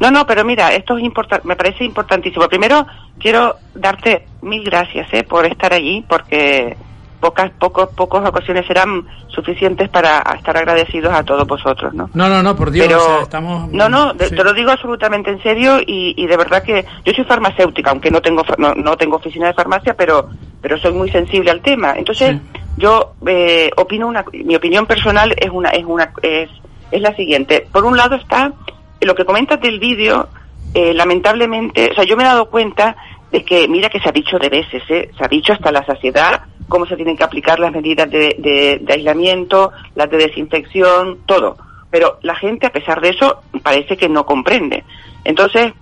No, 0.00 0.10
no, 0.10 0.26
pero 0.26 0.44
mira, 0.44 0.74
esto 0.74 0.96
es 0.96 1.04
importante, 1.04 1.46
me 1.46 1.56
parece 1.56 1.84
importantísimo. 1.84 2.48
Primero, 2.48 2.86
quiero 3.18 3.56
darte 3.74 4.26
mil 4.40 4.64
gracias 4.64 5.12
eh, 5.12 5.24
por 5.24 5.44
estar 5.44 5.74
allí, 5.74 6.04
porque 6.08 6.74
pocas 7.20 7.50
pocos 7.58 7.90
pocas 7.90 8.26
ocasiones 8.26 8.66
serán 8.66 9.06
suficientes 9.28 9.90
para 9.90 10.20
estar 10.36 10.56
agradecidos 10.56 11.12
a 11.12 11.22
todos 11.22 11.46
vosotros, 11.46 11.92
¿no? 11.92 12.08
No, 12.14 12.28
no, 12.30 12.42
no, 12.42 12.56
por 12.56 12.70
Dios, 12.70 12.90
estamos... 13.22 13.70
No, 13.70 13.90
no, 13.90 14.14
te 14.16 14.42
lo 14.42 14.54
digo 14.54 14.70
absolutamente 14.70 15.30
en 15.30 15.42
serio 15.42 15.80
y, 15.80 16.14
y, 16.16 16.26
de 16.26 16.36
verdad 16.36 16.62
que 16.62 16.84
yo 17.04 17.12
soy 17.12 17.24
farmacéutica, 17.24 17.90
aunque 17.90 18.10
no 18.10 18.22
tengo 18.22 18.42
no, 18.56 18.74
no, 18.74 18.96
tengo 18.96 19.16
oficina 19.16 19.48
de 19.48 19.54
farmacia, 19.54 19.94
pero 19.94 20.30
pero 20.62 20.78
soy 20.78 20.92
muy 20.92 21.10
sensible 21.10 21.50
al 21.50 21.60
tema. 21.60 21.94
Entonces, 21.96 22.36
yo 22.76 23.14
eh, 23.26 23.70
opino 23.76 24.08
una 24.08 24.24
mi 24.32 24.56
opinión 24.56 24.86
personal 24.86 25.34
es 25.36 25.50
una 25.50 25.70
es 25.70 25.84
una 25.84 26.12
es 26.22 26.48
es 26.90 27.00
la 27.02 27.14
siguiente. 27.14 27.66
Por 27.70 27.84
un 27.84 27.96
lado 27.96 28.16
está 28.16 28.52
lo 29.00 29.14
que 29.14 29.24
comentas 29.24 29.60
del 29.60 29.78
vídeo, 29.78 30.28
eh, 30.74 30.94
lamentablemente, 30.94 31.90
o 31.90 31.94
sea, 31.94 32.04
yo 32.04 32.16
me 32.16 32.22
he 32.22 32.26
dado 32.26 32.50
cuenta 32.50 32.96
de 33.30 33.44
que, 33.44 33.68
mira 33.68 33.88
que 33.88 34.00
se 34.00 34.08
ha 34.08 34.12
dicho 34.12 34.38
de 34.38 34.48
veces, 34.48 34.82
¿eh? 34.88 35.10
se 35.16 35.24
ha 35.24 35.28
dicho 35.28 35.52
hasta 35.52 35.72
la 35.72 35.84
saciedad 35.84 36.42
cómo 36.68 36.86
se 36.86 36.96
tienen 36.96 37.16
que 37.16 37.24
aplicar 37.24 37.58
las 37.58 37.72
medidas 37.72 38.10
de, 38.10 38.84
aislamiento, 38.88 39.72
las 39.94 40.10
de 40.10 40.18
desinfección, 40.18 41.18
todo. 41.26 41.56
Pero 41.90 42.18
la 42.22 42.36
gente, 42.36 42.66
a 42.66 42.72
pesar 42.72 43.00
de 43.00 43.10
eso, 43.10 43.42
parece 43.62 43.96
que 43.96 44.08
no 44.08 44.24
comprende. 44.24 44.84
Entonces, 45.24 45.72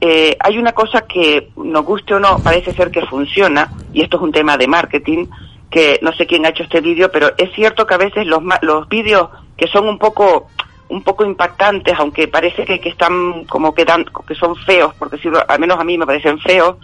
eh, 0.00 0.36
hay 0.40 0.58
una 0.58 0.72
cosa 0.72 1.02
que, 1.02 1.50
nos 1.56 1.84
guste 1.84 2.14
o 2.14 2.20
no, 2.20 2.38
parece 2.38 2.72
ser 2.72 2.90
que 2.90 3.04
funciona, 3.04 3.70
y 3.92 4.02
esto 4.02 4.16
es 4.16 4.22
un 4.22 4.32
tema 4.32 4.56
de 4.56 4.66
marketing, 4.66 5.26
que 5.70 5.98
no 6.00 6.12
sé 6.12 6.26
quién 6.26 6.46
ha 6.46 6.50
hecho 6.50 6.62
este 6.62 6.80
vídeo, 6.80 7.10
pero 7.12 7.32
es 7.36 7.52
cierto 7.54 7.86
que 7.86 7.94
a 7.94 7.98
veces 7.98 8.26
los, 8.26 8.42
los 8.62 8.88
vídeos 8.88 9.28
que 9.56 9.66
son 9.66 9.86
un 9.86 9.98
poco 9.98 10.48
un 10.88 11.02
poco 11.02 11.24
impactantes, 11.24 11.94
aunque 11.98 12.28
parece 12.28 12.64
que, 12.64 12.80
que 12.80 12.88
están 12.88 13.44
como 13.44 13.74
que, 13.74 13.84
dan, 13.84 14.04
que 14.26 14.34
son 14.34 14.56
feos, 14.56 14.94
porque 14.98 15.16
decirlo, 15.16 15.42
al 15.46 15.60
menos 15.60 15.78
a 15.78 15.84
mí 15.84 15.98
me 15.98 16.06
parecen 16.06 16.38
feos, 16.38 16.76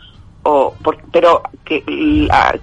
o 0.43 0.75
pero 1.11 1.43
que 1.65 1.83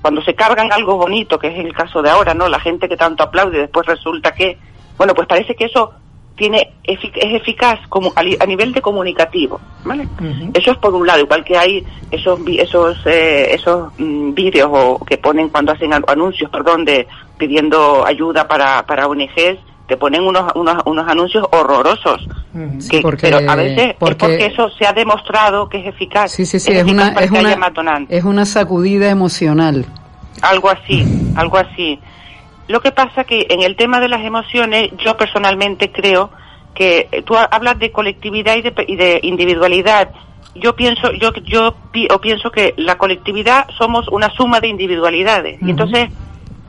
cuando 0.01 0.21
se 0.21 0.35
cargan 0.35 0.71
algo 0.71 0.97
bonito, 0.97 1.39
que 1.39 1.47
es 1.47 1.65
el 1.65 1.73
caso 1.73 2.01
de 2.01 2.11
ahora, 2.11 2.33
¿no? 2.33 2.47
La 2.47 2.59
gente 2.59 2.87
que 2.87 2.95
tanto 2.95 3.23
aplaude, 3.23 3.57
después 3.59 3.87
resulta 3.87 4.31
que, 4.33 4.57
bueno, 4.97 5.15
pues 5.15 5.27
parece 5.27 5.55
que 5.55 5.65
eso 5.65 5.91
tiene 6.35 6.75
es 6.83 6.99
eficaz 7.03 7.79
como 7.89 8.13
a, 8.15 8.23
nivel 8.45 8.71
de 8.71 8.81
comunicativo, 8.81 9.59
¿vale? 9.83 10.07
Eso 10.53 10.71
es 10.71 10.77
por 10.77 10.93
un 10.93 11.05
lado, 11.05 11.21
igual 11.21 11.43
que 11.43 11.57
hay 11.57 11.85
esos 12.11 12.39
esos 12.47 13.05
eh, 13.05 13.53
esos 13.53 13.91
mm, 13.97 14.33
vídeos 14.33 14.69
o 14.71 15.03
que 15.03 15.17
ponen 15.17 15.49
cuando 15.49 15.71
hacen 15.71 15.91
anuncios, 15.93 16.49
perdón, 16.51 16.85
de 16.85 17.07
pidiendo 17.37 18.05
ayuda 18.05 18.47
para 18.47 18.85
para 18.85 19.07
ONGs 19.07 19.70
te 19.91 19.97
ponen 19.97 20.23
unos, 20.23 20.49
unos, 20.55 20.77
unos 20.85 21.05
anuncios 21.05 21.45
horrorosos. 21.51 22.25
Sí, 22.79 23.01
porque- 23.01 23.29
pero 23.29 23.51
a 23.51 23.55
veces 23.57 23.95
porque- 23.99 24.13
es 24.13 24.17
porque 24.17 24.45
eso 24.45 24.69
se 24.77 24.87
ha 24.87 24.93
demostrado 24.93 25.67
que 25.67 25.79
es 25.79 25.87
eficaz. 25.87 26.31
Sí, 26.31 26.45
sí, 26.45 26.61
sí, 26.61 26.71
es 26.71 26.77
eficaz 26.83 27.09
una, 27.11 27.21
es 27.21 27.29
que 27.31 27.39
una, 27.41 27.49
es 28.09 28.23
una 28.23 28.45
sacudida 28.45 29.09
emocional. 29.09 29.85
Algo 30.43 30.69
así, 30.69 31.05
algo 31.35 31.57
así. 31.57 31.99
Lo 32.69 32.79
que 32.79 32.93
pasa 32.93 33.25
que 33.25 33.47
en 33.49 33.63
el 33.63 33.75
tema 33.75 33.99
de 33.99 34.07
las 34.07 34.23
emociones, 34.23 34.91
yo 35.03 35.17
personalmente 35.17 35.91
creo 35.91 36.29
que 36.73 37.09
eh, 37.11 37.21
tú 37.23 37.35
ha- 37.35 37.49
hablas 37.51 37.77
de 37.79 37.91
colectividad 37.91 38.55
y 38.55 38.61
de, 38.61 38.71
pe- 38.71 38.85
y 38.87 38.95
de 38.95 39.19
individualidad. 39.23 40.11
Yo 40.55 40.73
pienso, 40.73 41.11
yo, 41.11 41.33
yo 41.43 41.75
pi- 41.91 42.07
o 42.13 42.21
pienso 42.21 42.49
que 42.49 42.73
la 42.77 42.97
colectividad 42.97 43.67
somos 43.77 44.07
una 44.07 44.29
suma 44.29 44.61
de 44.61 44.69
individualidades. 44.69 45.61
Y 45.61 45.69
entonces, 45.71 46.09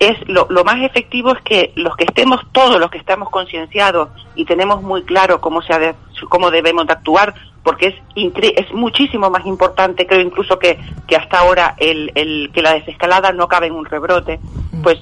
es 0.09 0.29
lo, 0.29 0.47
lo 0.51 0.65
más 0.65 0.83
efectivo 0.83 1.33
es 1.33 1.41
que 1.43 1.73
los 1.77 1.97
que 1.97 2.05
estemos 2.05 2.41
todos 2.53 2.79
los 2.81 2.91
que 2.91 2.99
estamos 2.99 3.31
concienciados 3.31 4.09
y 4.35 4.45
tenemos 4.45 4.83
muy 4.83 5.03
claro 5.05 5.41
cómo 5.41 5.63
se 5.63 5.73
ha 5.75 5.79
de- 5.79 5.95
cómo 6.29 6.51
debemos 6.51 6.87
de 6.87 6.93
actuar 6.93 7.35
porque 7.63 7.87
es 7.89 7.95
incre- 8.17 8.55
es 8.57 8.73
muchísimo 8.73 9.31
más 9.31 9.45
importante 9.47 10.07
creo 10.07 10.21
incluso 10.21 10.59
que, 10.59 10.79
que 11.07 11.17
hasta 11.17 11.39
ahora 11.41 11.75
el, 11.79 12.11
el 12.15 12.51
que 12.53 12.63
la 12.63 12.75
desescalada 12.75 13.33
no 13.33 13.47
cabe 13.49 13.67
en 13.69 13.75
un 13.75 13.85
rebrote. 13.85 14.41
Pues 14.83 14.99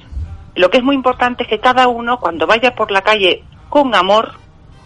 lo 0.57 0.71
que 0.71 0.79
es 0.79 0.83
muy 0.85 0.95
importante 0.97 1.45
es 1.45 1.49
que 1.49 1.61
cada 1.61 1.89
uno 1.89 2.19
cuando 2.21 2.47
vaya 2.47 2.75
por 2.75 2.91
la 2.91 3.03
calle 3.03 3.45
con 3.69 3.95
amor 3.95 4.33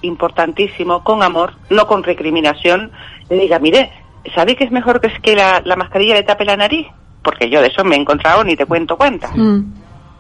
importantísimo 0.03 1.03
con 1.03 1.23
amor 1.23 1.55
no 1.71 1.87
con 1.87 2.03
recriminación 2.03 2.93
le 3.31 3.37
diga 3.41 3.59
mire 3.59 3.91
¿sabe 4.35 4.55
que 4.57 4.65
es 4.65 4.71
mejor 4.71 5.01
que, 5.01 5.09
es 5.09 5.21
que 5.21 5.35
la, 5.35 5.61
la 5.65 5.77
mascarilla 5.77 6.15
le 6.15 6.23
tape 6.23 6.45
la 6.45 6.57
nariz? 6.57 6.87
porque 7.23 7.49
yo 7.49 7.63
de 7.63 7.69
eso 7.69 7.83
me 7.85 7.97
he 7.97 7.99
encontrado 7.99 8.45
ni 8.45 8.55
te 8.55 8.67
cuento 8.67 8.97
cuántas 8.99 9.31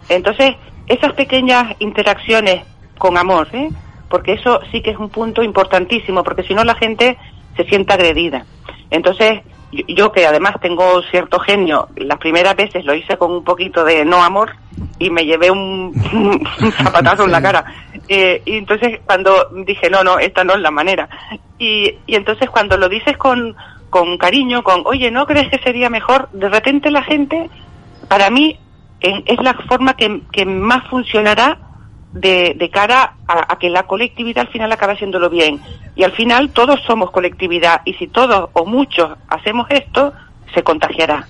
entonces, 0.08 0.56
esas 0.86 1.12
pequeñas 1.12 1.74
interacciones 1.78 2.64
con 2.98 3.16
amor, 3.16 3.48
¿eh? 3.52 3.68
porque 4.08 4.34
eso 4.34 4.60
sí 4.70 4.80
que 4.82 4.90
es 4.90 4.98
un 4.98 5.08
punto 5.08 5.42
importantísimo, 5.42 6.22
porque 6.22 6.44
si 6.44 6.54
no 6.54 6.64
la 6.64 6.74
gente 6.74 7.18
se 7.56 7.64
siente 7.64 7.92
agredida. 7.92 8.44
Entonces, 8.90 9.40
yo, 9.72 9.84
yo 9.88 10.12
que 10.12 10.26
además 10.26 10.54
tengo 10.60 11.02
cierto 11.10 11.38
genio, 11.40 11.88
las 11.96 12.18
primeras 12.18 12.54
veces 12.54 12.84
lo 12.84 12.94
hice 12.94 13.16
con 13.16 13.32
un 13.32 13.44
poquito 13.44 13.84
de 13.84 14.04
no 14.04 14.22
amor 14.22 14.52
y 14.98 15.10
me 15.10 15.24
llevé 15.24 15.50
un, 15.50 15.92
un 16.60 16.72
zapatazo 16.72 17.24
en 17.24 17.32
la 17.32 17.42
cara. 17.42 17.64
Eh, 18.08 18.42
y 18.44 18.56
entonces 18.56 19.00
cuando 19.04 19.48
dije, 19.66 19.90
no, 19.90 20.04
no, 20.04 20.18
esta 20.18 20.44
no 20.44 20.54
es 20.54 20.60
la 20.60 20.70
manera. 20.70 21.08
Y, 21.58 21.96
y 22.06 22.14
entonces 22.14 22.50
cuando 22.50 22.76
lo 22.76 22.88
dices 22.88 23.16
con, 23.16 23.56
con 23.90 24.18
cariño, 24.18 24.62
con, 24.62 24.82
oye, 24.84 25.10
¿no 25.10 25.26
crees 25.26 25.48
que 25.48 25.58
sería 25.58 25.90
mejor? 25.90 26.28
De 26.32 26.48
repente 26.48 26.90
la 26.90 27.02
gente, 27.02 27.50
para 28.08 28.30
mí, 28.30 28.58
es 29.26 29.42
la 29.42 29.54
forma 29.68 29.94
que, 29.94 30.22
que 30.32 30.46
más 30.46 30.88
funcionará 30.88 31.58
de, 32.12 32.54
de 32.56 32.70
cara 32.70 33.14
a, 33.26 33.52
a 33.52 33.58
que 33.58 33.68
la 33.68 33.84
colectividad 33.84 34.46
al 34.46 34.52
final 34.52 34.72
acabe 34.72 34.94
haciéndolo 34.94 35.28
bien. 35.28 35.60
Y 35.96 36.04
al 36.04 36.12
final 36.12 36.50
todos 36.50 36.80
somos 36.86 37.10
colectividad 37.10 37.82
y 37.84 37.94
si 37.94 38.06
todos 38.06 38.50
o 38.52 38.64
muchos 38.64 39.10
hacemos 39.28 39.66
esto, 39.70 40.12
se 40.54 40.62
contagiará. 40.62 41.26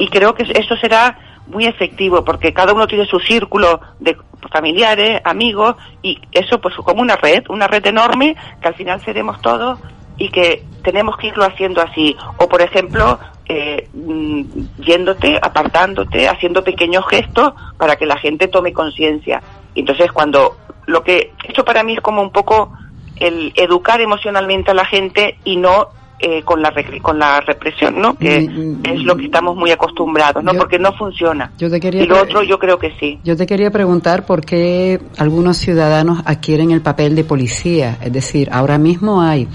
Y 0.00 0.08
creo 0.08 0.34
que 0.34 0.44
eso 0.44 0.76
será 0.76 1.18
muy 1.46 1.66
efectivo 1.66 2.24
porque 2.24 2.52
cada 2.52 2.72
uno 2.72 2.86
tiene 2.86 3.06
su 3.06 3.20
círculo 3.20 3.80
de 4.00 4.16
familiares, 4.50 5.20
amigos 5.24 5.76
y 6.02 6.20
eso 6.32 6.60
pues 6.60 6.74
como 6.76 7.02
una 7.02 7.16
red, 7.16 7.44
una 7.48 7.66
red 7.66 7.84
enorme 7.86 8.36
que 8.60 8.68
al 8.68 8.74
final 8.74 9.00
seremos 9.04 9.40
todos 9.40 9.78
y 10.18 10.30
que 10.30 10.64
tenemos 10.82 11.16
que 11.16 11.28
irlo 11.28 11.44
haciendo 11.44 11.82
así. 11.82 12.16
O 12.38 12.48
por 12.48 12.62
ejemplo, 12.62 13.18
eh, 13.48 13.88
mm, 13.94 14.42
yéndote, 14.78 15.38
apartándote, 15.40 16.28
haciendo 16.28 16.64
pequeños 16.64 17.04
gestos 17.08 17.52
para 17.78 17.96
que 17.96 18.06
la 18.06 18.18
gente 18.18 18.48
tome 18.48 18.72
conciencia. 18.72 19.42
Entonces 19.74 20.10
cuando 20.12 20.56
lo 20.86 21.02
que, 21.02 21.32
esto 21.48 21.64
para 21.64 21.82
mí 21.82 21.94
es 21.94 22.00
como 22.00 22.22
un 22.22 22.30
poco 22.30 22.72
el 23.16 23.52
educar 23.56 24.00
emocionalmente 24.00 24.70
a 24.70 24.74
la 24.74 24.84
gente 24.84 25.38
y 25.44 25.56
no 25.56 25.88
eh, 26.18 26.42
con 26.44 26.62
la 26.62 26.72
con 27.02 27.18
la 27.18 27.40
represión, 27.42 28.00
¿no? 28.00 28.16
Que 28.16 28.38
es 28.38 29.02
lo 29.02 29.16
que 29.18 29.26
estamos 29.26 29.54
muy 29.54 29.70
acostumbrados, 29.70 30.42
¿no? 30.42 30.54
Yo- 30.54 30.58
Porque 30.58 30.78
no 30.78 30.94
funciona. 30.94 31.52
Yo 31.58 31.70
te 31.70 31.78
quería 31.78 32.02
Y 32.02 32.06
lo 32.06 32.22
otro 32.22 32.42
yo 32.42 32.58
creo 32.58 32.78
que 32.78 32.92
sí. 32.98 33.18
Yo 33.22 33.36
te 33.36 33.44
quería 33.44 33.70
preguntar 33.70 34.24
por 34.24 34.42
qué 34.42 34.98
algunos 35.18 35.58
ciudadanos 35.58 36.22
adquieren 36.24 36.70
el 36.70 36.80
papel 36.80 37.14
de 37.14 37.24
policía. 37.24 37.98
Es 38.02 38.12
decir, 38.14 38.48
ahora 38.50 38.78
mismo 38.78 39.20
hay. 39.20 39.46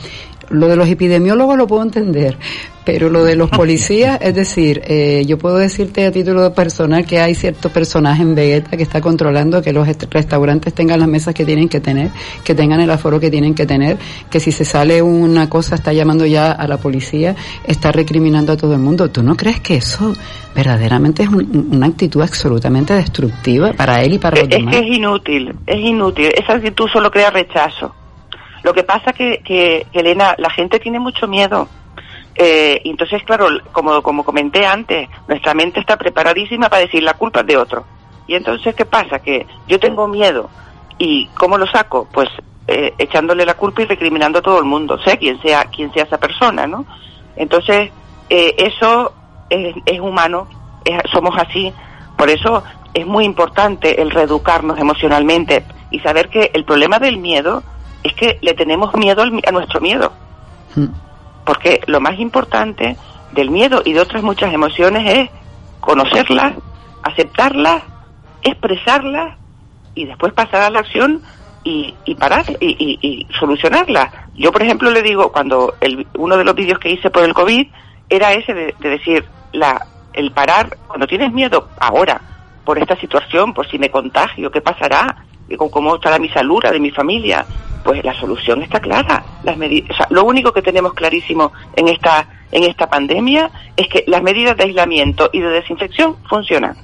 Lo 0.52 0.68
de 0.68 0.76
los 0.76 0.88
epidemiólogos 0.88 1.58
lo 1.58 1.66
puedo 1.68 1.82
entender, 1.84 2.38
pero 2.86 3.10
lo 3.10 3.24
de 3.24 3.36
los 3.36 3.50
policías, 3.62 4.20
es 4.22 4.36
decir, 4.36 4.82
eh, 4.86 5.24
yo 5.26 5.38
puedo 5.38 5.58
decirte 5.58 6.06
a 6.06 6.12
título 6.12 6.54
personal 6.54 7.06
que 7.06 7.20
hay 7.20 7.36
cierto 7.36 7.70
personaje 7.70 8.22
en 8.22 8.36
Vegeta 8.36 8.76
que 8.78 8.84
está 8.84 9.02
controlando 9.02 9.62
que 9.62 9.72
los 9.74 9.88
est- 9.88 10.06
restaurantes 10.12 10.74
tengan 10.74 11.00
las 11.00 11.08
mesas 11.10 11.34
que 11.34 11.46
tienen 11.46 11.70
que 11.70 11.80
tener, 11.80 12.10
que 12.44 12.54
tengan 12.56 12.80
el 12.82 12.90
aforo 12.92 13.20
que 13.20 13.30
tienen 13.32 13.56
que 13.56 13.66
tener, 13.66 13.98
que 14.30 14.40
si 14.40 14.52
se 14.52 14.66
sale 14.66 15.02
una 15.02 15.50
cosa 15.50 15.76
está 15.76 15.94
llamando 15.94 16.26
ya 16.26 16.52
a 16.52 16.68
la 16.68 16.78
policía, 16.78 17.36
está 17.66 17.92
recriminando 17.92 18.52
a 18.54 18.58
todo 18.58 18.74
el 18.74 18.80
mundo. 18.80 19.10
¿Tú 19.10 19.24
no 19.24 19.36
crees 19.38 19.62
que 19.62 19.76
eso 19.78 20.14
verdaderamente 20.56 21.24
es 21.24 21.30
un- 21.30 21.70
una 21.72 21.88
actitud 21.88 22.22
absolutamente 22.22 22.94
destructiva 22.94 23.74
para 23.74 24.02
él 24.04 24.14
y 24.14 24.18
para 24.18 24.38
los 24.38 24.44
Es 24.44 24.50
demás? 24.50 24.76
que 24.76 24.80
es 24.82 24.98
inútil, 24.98 25.56
es 25.66 25.80
inútil. 25.80 26.30
Esa 26.38 26.54
actitud 26.54 26.88
solo 26.92 27.10
crea 27.10 27.30
rechazo. 27.32 27.96
Lo 28.64 28.74
que 28.74 28.84
pasa 28.84 29.14
que, 29.14 29.40
que, 29.44 29.88
Elena, 29.94 30.36
la 30.38 30.50
gente 30.50 30.80
tiene 30.80 31.00
mucho 31.00 31.28
miedo. 31.28 31.68
Eh, 32.36 32.82
entonces, 32.86 33.24
claro, 33.24 33.48
como, 33.72 34.02
como 34.02 34.24
comenté 34.24 34.66
antes, 34.66 35.10
nuestra 35.28 35.54
mente 35.54 35.80
está 35.80 35.98
preparadísima 35.98 36.70
para 36.70 36.84
decir 36.84 37.04
la 37.04 37.14
culpa 37.16 37.42
es 37.42 37.48
de 37.48 37.58
otro. 37.58 37.86
Y 38.28 38.36
entonces, 38.36 38.74
¿qué 38.76 38.86
pasa? 38.86 39.20
Que 39.20 39.46
yo 39.68 39.80
tengo 39.80 40.08
miedo. 40.08 40.50
¿Y 40.98 41.26
cómo 41.38 41.58
lo 41.58 41.66
saco? 41.68 42.08
Pues 42.14 42.30
eh, 42.68 42.94
echándole 42.98 43.46
la 43.46 43.56
culpa 43.56 43.82
y 43.82 43.86
recriminando 43.86 44.40
a 44.40 44.42
todo 44.42 44.60
el 44.60 44.66
mundo, 44.66 44.98
sea 45.00 45.18
quien 45.18 45.42
sea, 45.42 45.66
quien 45.66 45.92
sea 45.94 46.04
esa 46.04 46.20
persona, 46.20 46.68
¿no? 46.68 46.86
Entonces, 47.36 47.92
eh, 48.30 48.56
eso 48.58 49.14
es, 49.50 49.76
es 49.86 50.00
humano, 50.00 50.48
es- 50.86 51.02
somos 51.12 51.36
así. 51.38 51.74
Por 52.16 52.30
eso 52.30 52.64
es 52.94 53.06
muy 53.06 53.26
importante 53.26 54.02
el 54.02 54.12
reeducarnos 54.12 54.78
emocionalmente 54.80 55.66
y 55.90 56.00
saber 56.00 56.30
que 56.30 56.52
el 56.54 56.64
problema 56.64 57.00
del 57.00 57.18
miedo 57.18 57.64
es 58.04 58.14
que 58.14 58.38
le 58.42 58.54
tenemos 58.54 58.94
miedo 58.96 59.22
al 59.22 59.42
a 59.48 59.52
nuestro 59.52 59.80
miedo. 59.82 60.12
Porque 61.46 61.82
lo 61.88 62.00
más 62.00 62.20
importante 62.20 62.98
del 63.32 63.50
miedo 63.50 63.82
y 63.86 63.94
de 63.94 64.00
otras 64.02 64.24
muchas 64.24 64.54
emociones 64.54 65.10
es 65.18 65.30
conocerlas, 65.80 66.54
aceptarlas, 67.04 67.84
expresarlas 68.44 69.36
y 69.96 70.06
después 70.06 70.34
pasar 70.34 70.62
a 70.62 70.70
la 70.70 70.80
acción 70.80 71.22
y, 71.64 71.94
y 72.06 72.16
parar 72.16 72.46
y, 72.60 72.68
y- 72.80 73.00
y 73.08 73.28
solucionarla. 73.40 74.28
Yo, 74.36 74.52
por 74.52 74.62
ejemplo, 74.64 74.90
le 74.92 75.02
digo, 75.02 75.32
cuando 75.32 75.76
el, 75.82 76.08
uno 76.18 76.38
de 76.38 76.44
los 76.44 76.56
vídeos 76.56 76.80
que 76.80 76.92
hice 76.92 77.10
por 77.10 77.24
el 77.24 77.34
COVID 77.34 77.68
era 78.10 78.34
ese 78.34 78.54
de, 78.54 78.76
de 78.80 78.90
decir, 78.90 79.26
la, 79.54 79.86
el 80.14 80.32
parar, 80.32 80.78
cuando 80.88 81.08
tienes 81.08 81.32
miedo 81.32 81.70
ahora 81.80 82.22
por 82.66 82.78
esta 82.80 82.96
situación, 82.98 83.54
por 83.54 83.68
si 83.70 83.78
me 83.80 83.90
contagio, 83.92 84.52
qué 84.52 84.62
pasará, 84.62 85.24
y 85.50 85.56
con 85.58 85.70
cómo 85.70 85.96
estará 85.96 86.18
mi 86.20 86.30
salud, 86.30 86.60
la 86.64 86.72
de 86.72 86.80
mi 86.80 86.92
familia, 86.92 87.46
pues 87.84 88.04
la 88.04 88.14
solución 88.20 88.62
está 88.64 88.80
clara. 88.80 89.24
Las 89.44 89.58
o 89.58 89.94
sea, 89.94 90.08
lo 90.10 90.24
único 90.26 90.52
que 90.52 90.62
tenemos 90.62 90.94
clarísimo 90.94 91.52
en 91.76 91.88
esta 91.88 92.28
en 92.52 92.64
esta 92.64 92.90
pandemia 92.90 93.50
es 93.78 93.88
que 93.88 94.04
las 94.08 94.22
medidas 94.22 94.58
de 94.58 94.66
aislamiento 94.66 95.30
y 95.32 95.40
de 95.40 95.50
desinfección 95.50 96.18
funcionan. 96.30 96.76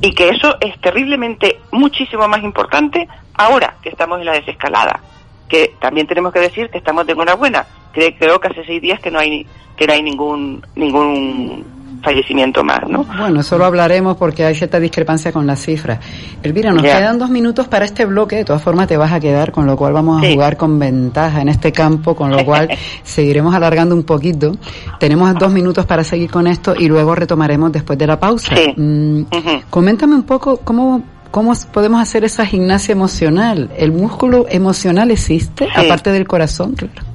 Y 0.00 0.14
que 0.14 0.30
eso 0.30 0.56
es 0.60 0.80
terriblemente 0.80 1.60
muchísimo 1.72 2.26
más 2.26 2.42
importante 2.42 3.06
ahora 3.34 3.76
que 3.82 3.90
estamos 3.90 4.18
en 4.20 4.26
la 4.26 4.32
desescalada. 4.32 5.00
Que 5.48 5.74
también 5.78 6.06
tenemos 6.06 6.32
que 6.32 6.40
decir 6.40 6.70
que 6.70 6.78
estamos 6.78 7.06
de 7.06 7.12
enhorabuena. 7.12 7.66
Creo, 7.92 8.10
creo 8.18 8.40
que 8.40 8.48
hace 8.48 8.64
seis 8.64 8.80
días 8.80 9.00
que 9.00 9.10
no 9.10 9.18
hay 9.18 9.46
que 9.76 9.86
no 9.86 9.92
hay 9.92 10.02
ningún 10.02 10.66
ningún 10.74 11.64
fallecimiento 12.02 12.62
más 12.64 12.80
no 12.88 13.04
Bueno, 13.04 13.40
eso 13.40 13.58
lo 13.58 13.64
hablaremos 13.64 14.16
porque 14.16 14.44
hay 14.44 14.54
cierta 14.54 14.78
discrepancia 14.80 15.32
con 15.32 15.46
las 15.46 15.60
cifras. 15.60 15.98
Elvira, 16.42 16.70
nos 16.72 16.82
quedan 16.82 17.18
dos 17.18 17.30
minutos 17.30 17.68
para 17.68 17.84
este 17.84 18.04
bloque, 18.04 18.36
de 18.36 18.44
todas 18.44 18.62
formas 18.62 18.86
te 18.86 18.96
vas 18.96 19.12
a 19.12 19.20
quedar, 19.20 19.50
con 19.52 19.66
lo 19.66 19.76
cual 19.76 19.92
vamos 19.92 20.22
a 20.22 20.32
jugar 20.32 20.56
con 20.56 20.78
ventaja 20.78 21.40
en 21.42 21.48
este 21.48 21.72
campo, 21.72 22.14
con 22.14 22.30
lo 22.30 22.44
cual 22.44 22.68
seguiremos 23.02 23.54
alargando 23.54 23.94
un 23.94 24.04
poquito. 24.04 24.52
Tenemos 24.98 25.34
dos 25.34 25.52
minutos 25.52 25.86
para 25.86 26.04
seguir 26.04 26.30
con 26.30 26.46
esto 26.46 26.74
y 26.78 26.86
luego 26.88 27.14
retomaremos 27.14 27.72
después 27.72 27.98
de 27.98 28.06
la 28.06 28.18
pausa. 28.18 28.54
Mm, 28.76 29.22
Coméntame 29.70 30.14
un 30.14 30.22
poco 30.24 30.58
cómo, 30.58 31.02
cómo 31.30 31.52
podemos 31.72 32.00
hacer 32.00 32.24
esa 32.24 32.46
gimnasia 32.46 32.92
emocional. 32.92 33.70
¿El 33.76 33.92
músculo 33.92 34.46
emocional 34.48 35.10
existe, 35.10 35.66
Sí. 35.66 35.70
aparte 35.86 36.10
del 36.12 36.26
corazón? 36.26 36.72
Claro. 36.74 37.07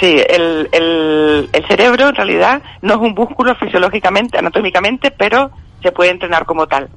Sí, 0.00 0.20
el, 0.28 0.68
el, 0.72 1.64
cerebro 1.68 2.08
en 2.08 2.14
realidad 2.14 2.62
no 2.82 2.94
es 2.94 3.00
un 3.00 3.14
músculo 3.14 3.54
fisiológicamente, 3.54 4.38
anatómicamente, 4.38 5.10
pero 5.12 5.50
se 5.82 5.92
puede 5.92 6.10
entrenar 6.10 6.44
como 6.44 6.66
tal. 6.66 6.88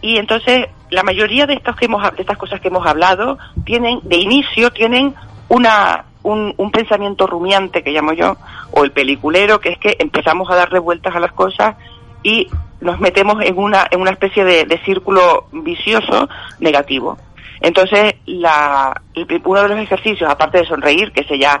Y 0.00 0.16
entonces 0.16 0.68
la 0.90 1.02
mayoría 1.02 1.46
de 1.46 1.54
estas 1.54 1.76
que 1.76 1.86
hemos 1.86 2.02
de 2.02 2.22
estas 2.22 2.38
cosas 2.38 2.60
que 2.60 2.68
hemos 2.68 2.86
hablado 2.86 3.38
tienen 3.64 4.00
de 4.02 4.16
inicio 4.16 4.70
tienen 4.70 5.14
una 5.48 6.04
un, 6.22 6.54
un 6.56 6.70
pensamiento 6.70 7.26
rumiante 7.26 7.82
que 7.82 7.90
llamo 7.90 8.12
yo 8.12 8.36
o 8.72 8.84
el 8.84 8.92
peliculero 8.92 9.60
que 9.60 9.70
es 9.70 9.78
que 9.78 9.96
empezamos 9.98 10.50
a 10.50 10.56
darle 10.56 10.78
vueltas 10.78 11.14
a 11.14 11.20
las 11.20 11.32
cosas 11.32 11.76
y 12.22 12.48
nos 12.80 12.98
metemos 12.98 13.42
en 13.42 13.58
una 13.58 13.86
en 13.90 14.00
una 14.00 14.10
especie 14.10 14.44
de, 14.44 14.64
de 14.64 14.78
círculo 14.84 15.48
vicioso 15.52 16.28
negativo. 16.60 17.18
Entonces, 17.60 18.14
la, 18.26 19.00
uno 19.44 19.62
de 19.62 19.68
los 19.68 19.78
ejercicios, 19.78 20.30
aparte 20.30 20.58
de 20.58 20.66
sonreír, 20.66 21.12
que 21.12 21.24
se 21.24 21.38
ya, 21.38 21.60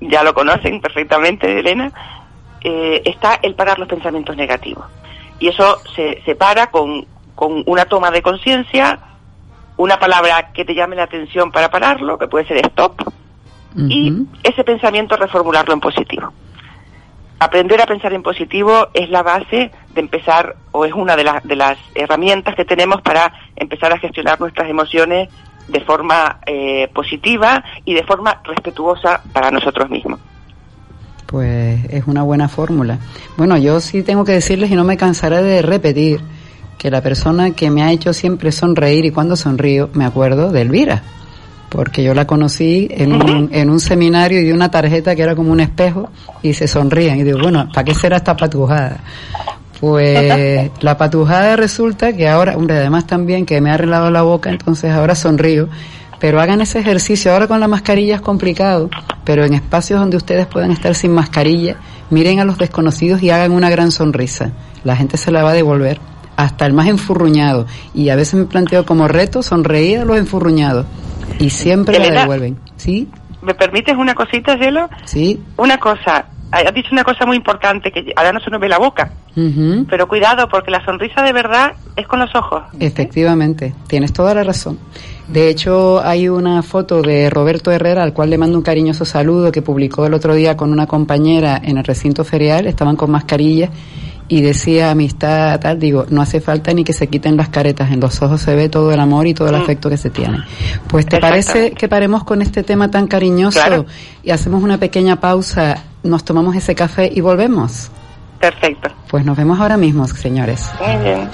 ya 0.00 0.22
lo 0.22 0.34
conocen 0.34 0.80
perfectamente, 0.80 1.58
Elena, 1.58 1.92
eh, 2.62 3.02
está 3.04 3.38
el 3.42 3.54
parar 3.54 3.78
los 3.78 3.88
pensamientos 3.88 4.36
negativos. 4.36 4.86
Y 5.38 5.48
eso 5.48 5.78
se, 5.94 6.22
se 6.24 6.34
para 6.34 6.68
con, 6.68 7.06
con 7.34 7.62
una 7.66 7.84
toma 7.84 8.10
de 8.10 8.22
conciencia, 8.22 8.98
una 9.76 9.98
palabra 9.98 10.52
que 10.52 10.64
te 10.64 10.74
llame 10.74 10.96
la 10.96 11.02
atención 11.02 11.52
para 11.52 11.70
pararlo, 11.70 12.16
que 12.16 12.28
puede 12.28 12.46
ser 12.46 12.64
stop, 12.66 13.02
y 13.76 14.12
ese 14.44 14.62
pensamiento 14.62 15.16
reformularlo 15.16 15.74
en 15.74 15.80
positivo. 15.80 16.32
Aprender 17.44 17.78
a 17.82 17.84
pensar 17.84 18.14
en 18.14 18.22
positivo 18.22 18.88
es 18.94 19.10
la 19.10 19.22
base 19.22 19.70
de 19.92 20.00
empezar, 20.00 20.56
o 20.72 20.86
es 20.86 20.94
una 20.94 21.14
de, 21.14 21.24
las 21.24 21.44
de 21.44 21.56
las 21.56 21.76
herramientas 21.94 22.54
que 22.54 22.64
tenemos 22.64 23.02
para 23.02 23.34
empezar 23.54 23.92
a 23.92 23.98
gestionar 23.98 24.40
nuestras 24.40 24.66
emociones 24.70 25.28
de 25.68 25.80
forma 25.80 26.38
eh, 26.46 26.88
positiva 26.94 27.62
y 27.84 27.92
de 27.92 28.02
forma 28.04 28.40
respetuosa 28.44 29.20
para 29.34 29.50
nosotros 29.50 29.90
mismos. 29.90 30.20
Pues 31.26 31.84
es 31.90 32.06
una 32.06 32.22
buena 32.22 32.48
fórmula. 32.48 32.98
Bueno, 33.36 33.58
yo 33.58 33.78
sí 33.80 34.02
tengo 34.02 34.24
que 34.24 34.32
decirles 34.32 34.70
y 34.70 34.74
no 34.74 34.84
me 34.84 34.96
cansaré 34.96 35.42
de 35.42 35.60
repetir 35.60 36.22
que 36.78 36.90
la 36.90 37.02
persona 37.02 37.50
que 37.50 37.70
me 37.70 37.82
ha 37.82 37.92
hecho 37.92 38.14
siempre 38.14 38.52
sonreír 38.52 39.04
y 39.04 39.10
cuando 39.10 39.36
sonrío 39.36 39.90
me 39.92 40.06
acuerdo 40.06 40.50
de 40.50 40.62
Elvira, 40.62 41.02
porque 41.74 42.04
yo 42.04 42.14
la 42.14 42.24
conocí 42.24 42.86
en 42.88 43.12
un, 43.12 43.48
en 43.52 43.68
un 43.68 43.80
seminario 43.80 44.40
y 44.40 44.44
de 44.44 44.52
una 44.52 44.70
tarjeta 44.70 45.16
que 45.16 45.22
era 45.22 45.34
como 45.34 45.50
un 45.50 45.58
espejo 45.58 46.08
y 46.40 46.52
se 46.54 46.68
sonrían 46.68 47.18
y 47.18 47.24
digo, 47.24 47.40
bueno, 47.42 47.68
¿para 47.74 47.82
qué 47.82 47.96
será 47.96 48.18
esta 48.18 48.36
patujada? 48.36 48.98
Pues 49.80 50.70
la 50.80 50.96
patujada 50.96 51.56
resulta 51.56 52.12
que 52.12 52.28
ahora, 52.28 52.56
hombre, 52.56 52.76
además 52.76 53.08
también 53.08 53.44
que 53.44 53.60
me 53.60 53.72
ha 53.72 53.74
arreglado 53.74 54.08
la 54.12 54.22
boca, 54.22 54.50
entonces 54.50 54.92
ahora 54.92 55.16
sonrío, 55.16 55.68
pero 56.20 56.40
hagan 56.40 56.60
ese 56.60 56.78
ejercicio, 56.78 57.32
ahora 57.32 57.48
con 57.48 57.58
la 57.58 57.66
mascarilla 57.66 58.14
es 58.14 58.20
complicado, 58.20 58.88
pero 59.24 59.44
en 59.44 59.54
espacios 59.54 59.98
donde 59.98 60.16
ustedes 60.16 60.46
puedan 60.46 60.70
estar 60.70 60.94
sin 60.94 61.10
mascarilla, 61.10 61.74
miren 62.08 62.38
a 62.38 62.44
los 62.44 62.56
desconocidos 62.56 63.20
y 63.20 63.30
hagan 63.30 63.50
una 63.50 63.68
gran 63.68 63.90
sonrisa, 63.90 64.52
la 64.84 64.94
gente 64.94 65.16
se 65.16 65.32
la 65.32 65.42
va 65.42 65.50
a 65.50 65.54
devolver 65.54 65.98
hasta 66.36 66.66
el 66.66 66.72
más 66.72 66.88
enfurruñado. 66.88 67.66
Y 67.94 68.08
a 68.08 68.16
veces 68.16 68.34
me 68.34 68.44
planteo 68.44 68.84
como 68.84 69.08
reto 69.08 69.42
sonreír 69.42 70.00
a 70.00 70.04
los 70.04 70.16
enfurruñados. 70.16 70.86
Y 71.38 71.50
siempre 71.50 71.98
la 71.98 72.22
devuelven. 72.22 72.58
¿Sí? 72.76 73.08
¿Me 73.42 73.54
permites 73.54 73.94
una 73.96 74.14
cosita, 74.14 74.56
Cielo? 74.56 74.88
Sí. 75.04 75.42
Una 75.56 75.78
cosa. 75.78 76.26
Has 76.50 76.72
dicho 76.72 76.90
una 76.92 77.02
cosa 77.02 77.26
muy 77.26 77.36
importante, 77.36 77.90
que 77.90 78.12
ahora 78.14 78.32
no 78.32 78.40
se 78.40 78.48
nos 78.50 78.60
ve 78.60 78.68
la 78.68 78.78
boca. 78.78 79.12
Pero 79.34 80.06
cuidado, 80.06 80.48
porque 80.48 80.70
la 80.70 80.84
sonrisa 80.84 81.22
de 81.22 81.32
verdad 81.32 81.72
es 81.96 82.06
con 82.06 82.20
los 82.20 82.32
ojos. 82.36 82.62
Efectivamente, 82.78 83.74
tienes 83.88 84.12
toda 84.12 84.34
la 84.34 84.44
razón. 84.44 84.78
De 85.26 85.48
hecho, 85.48 86.00
hay 86.04 86.28
una 86.28 86.62
foto 86.62 87.02
de 87.02 87.28
Roberto 87.30 87.72
Herrera, 87.72 88.04
al 88.04 88.12
cual 88.12 88.30
le 88.30 88.38
mando 88.38 88.56
un 88.56 88.62
cariñoso 88.62 89.04
saludo, 89.04 89.50
que 89.50 89.62
publicó 89.62 90.06
el 90.06 90.14
otro 90.14 90.34
día 90.34 90.56
con 90.56 90.70
una 90.70 90.86
compañera 90.86 91.60
en 91.62 91.78
el 91.78 91.84
recinto 91.84 92.24
ferial, 92.24 92.66
estaban 92.66 92.94
con 92.94 93.10
mascarillas 93.10 93.70
y 94.28 94.40
decía 94.40 94.90
amistad 94.90 95.60
tal, 95.60 95.78
digo, 95.78 96.06
no 96.08 96.22
hace 96.22 96.40
falta 96.40 96.72
ni 96.72 96.84
que 96.84 96.92
se 96.92 97.08
quiten 97.08 97.36
las 97.36 97.48
caretas, 97.48 97.90
en 97.90 98.00
los 98.00 98.20
ojos 98.22 98.40
se 98.40 98.54
ve 98.54 98.68
todo 98.68 98.92
el 98.92 99.00
amor 99.00 99.26
y 99.26 99.34
todo 99.34 99.48
el 99.48 99.56
mm. 99.56 99.62
afecto 99.62 99.90
que 99.90 99.96
se 99.96 100.10
tiene. 100.10 100.38
Pues 100.88 101.06
te 101.06 101.18
parece 101.18 101.72
que 101.72 101.88
paremos 101.88 102.24
con 102.24 102.42
este 102.42 102.62
tema 102.62 102.90
tan 102.90 103.06
cariñoso 103.06 103.86
y 104.22 104.30
hacemos 104.30 104.62
una 104.62 104.78
pequeña 104.78 105.20
pausa, 105.20 105.84
nos 106.02 106.24
tomamos 106.24 106.56
ese 106.56 106.74
café 106.74 107.10
y 107.12 107.20
volvemos. 107.20 107.90
Perfecto. 108.40 108.90
Pues 109.08 109.24
nos 109.24 109.36
vemos 109.36 109.60
ahora 109.60 109.76
mismo, 109.76 110.06
señores. 110.06 110.68
Muy 110.80 111.02
bien. 111.02 111.28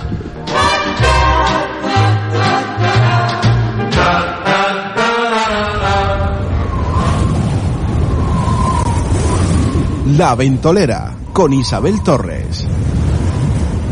La 10.16 10.34
Ventolera 10.34 11.14
con 11.32 11.52
Isabel 11.52 12.02
Torres. 12.02 12.66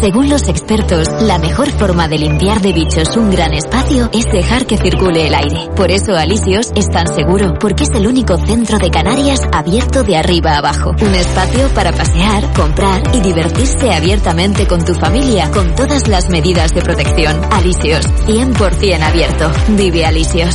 Según 0.00 0.28
los 0.28 0.48
expertos, 0.48 1.08
la 1.22 1.38
mejor 1.38 1.70
forma 1.70 2.06
de 2.06 2.18
limpiar 2.18 2.60
de 2.60 2.72
bichos 2.72 3.16
un 3.16 3.30
gran 3.30 3.54
espacio 3.54 4.10
es 4.12 4.26
dejar 4.26 4.66
que 4.66 4.76
circule 4.76 5.26
el 5.26 5.34
aire. 5.34 5.70
Por 5.74 5.90
eso 5.90 6.14
Alisios 6.14 6.70
es 6.74 6.88
tan 6.88 7.06
seguro, 7.06 7.54
porque 7.58 7.84
es 7.84 7.90
el 7.90 8.06
único 8.06 8.36
centro 8.36 8.78
de 8.78 8.90
Canarias 8.90 9.40
abierto 9.52 10.04
de 10.04 10.16
arriba 10.16 10.52
a 10.52 10.58
abajo. 10.58 10.90
Un 11.00 11.14
espacio 11.14 11.68
para 11.70 11.92
pasear, 11.92 12.52
comprar 12.52 13.02
y 13.14 13.20
divertirse 13.20 13.92
abiertamente 13.92 14.66
con 14.66 14.84
tu 14.84 14.94
familia, 14.94 15.50
con 15.50 15.74
todas 15.74 16.08
las 16.08 16.28
medidas 16.28 16.74
de 16.74 16.82
protección. 16.82 17.40
Alisios, 17.50 18.06
100% 18.26 19.02
abierto. 19.02 19.50
Vive 19.76 20.04
Alisios. 20.04 20.54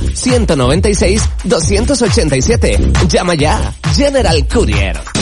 196 0.00 1.22
287. 1.44 2.92
Llama 3.08 3.34
ya. 3.34 3.72
General 3.96 4.46
Courier. 4.48 5.21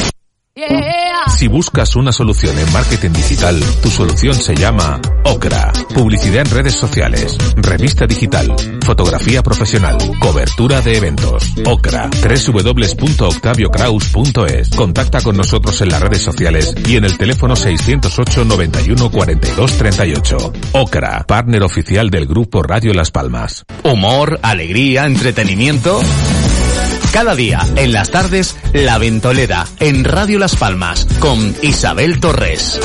Si 1.36 1.46
buscas 1.46 1.94
una 1.96 2.12
solución 2.12 2.58
en 2.58 2.72
marketing 2.72 3.10
digital, 3.10 3.62
tu 3.82 3.88
solución 3.88 4.34
se 4.34 4.56
llama 4.56 5.00
Ocra. 5.24 5.72
Publicidad 5.94 6.44
en 6.46 6.50
redes 6.50 6.74
sociales, 6.74 7.38
revista 7.56 8.06
digital, 8.06 8.54
fotografía 8.84 9.42
profesional, 9.42 9.96
cobertura 10.18 10.80
de 10.80 10.96
eventos. 10.98 11.52
Ocra. 11.64 12.10
www.octaviocraus.es. 12.20 14.70
Contacta 14.70 15.20
con 15.22 15.36
nosotros 15.36 15.80
en 15.82 15.90
las 15.90 16.00
redes 16.00 16.22
sociales 16.22 16.74
y 16.86 16.96
en 16.96 17.04
el 17.04 17.16
teléfono 17.16 17.54
608 17.54 18.44
91 18.44 19.08
42 19.10 19.78
38. 19.78 20.52
Ocra, 20.72 21.24
partner 21.28 21.62
oficial 21.62 22.10
del 22.10 22.26
grupo 22.26 22.64
Radio 22.64 22.92
Las 22.92 23.12
Palmas. 23.12 23.64
Humor, 23.84 24.40
alegría, 24.42 25.06
entretenimiento. 25.06 26.00
Cada 27.12 27.34
día, 27.34 27.60
en 27.76 27.92
las 27.92 28.10
tardes, 28.10 28.56
La 28.72 28.98
Ventolera, 28.98 29.66
en 29.80 30.04
Radio 30.04 30.38
Las 30.38 30.54
Palmas, 30.56 31.06
con 31.18 31.56
Isabel 31.62 32.20
Torres. 32.20 32.78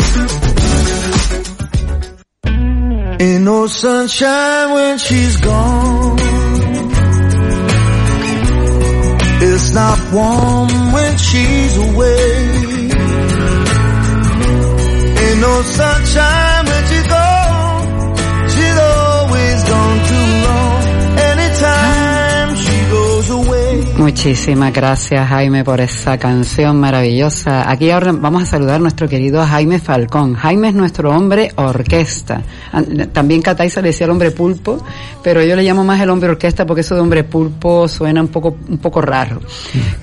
Away. 11.78 12.46
Muchísimas 24.06 24.72
gracias 24.72 25.28
Jaime 25.30 25.64
por 25.64 25.82
esa 25.82 26.20
canción 26.20 26.80
maravillosa. 26.80 27.68
Aquí 27.68 27.90
ahora 27.90 28.12
vamos 28.12 28.44
a 28.44 28.46
saludar 28.46 28.76
a 28.76 28.80
nuestro 28.80 29.10
querido 29.10 29.44
Jaime 29.44 29.80
Falcón. 29.80 30.36
Jaime 30.36 30.70
es 30.70 30.76
nuestro 30.76 31.10
hombre 31.10 31.52
orquesta. 31.56 32.44
También 33.12 33.42
Cataiza 33.42 33.82
le 33.82 33.88
decía 33.88 34.06
el 34.06 34.12
hombre 34.12 34.30
pulpo, 34.30 34.78
pero 35.24 35.44
yo 35.44 35.56
le 35.56 35.64
llamo 35.64 35.84
más 35.84 36.00
el 36.00 36.12
hombre 36.12 36.30
orquesta 36.30 36.68
porque 36.68 36.82
eso 36.82 36.94
de 36.94 37.02
hombre 37.02 37.24
pulpo 37.24 37.88
suena 37.88 38.22
un 38.22 38.28
poco, 38.28 38.56
un 38.70 38.78
poco 38.78 39.02
raro. 39.02 39.42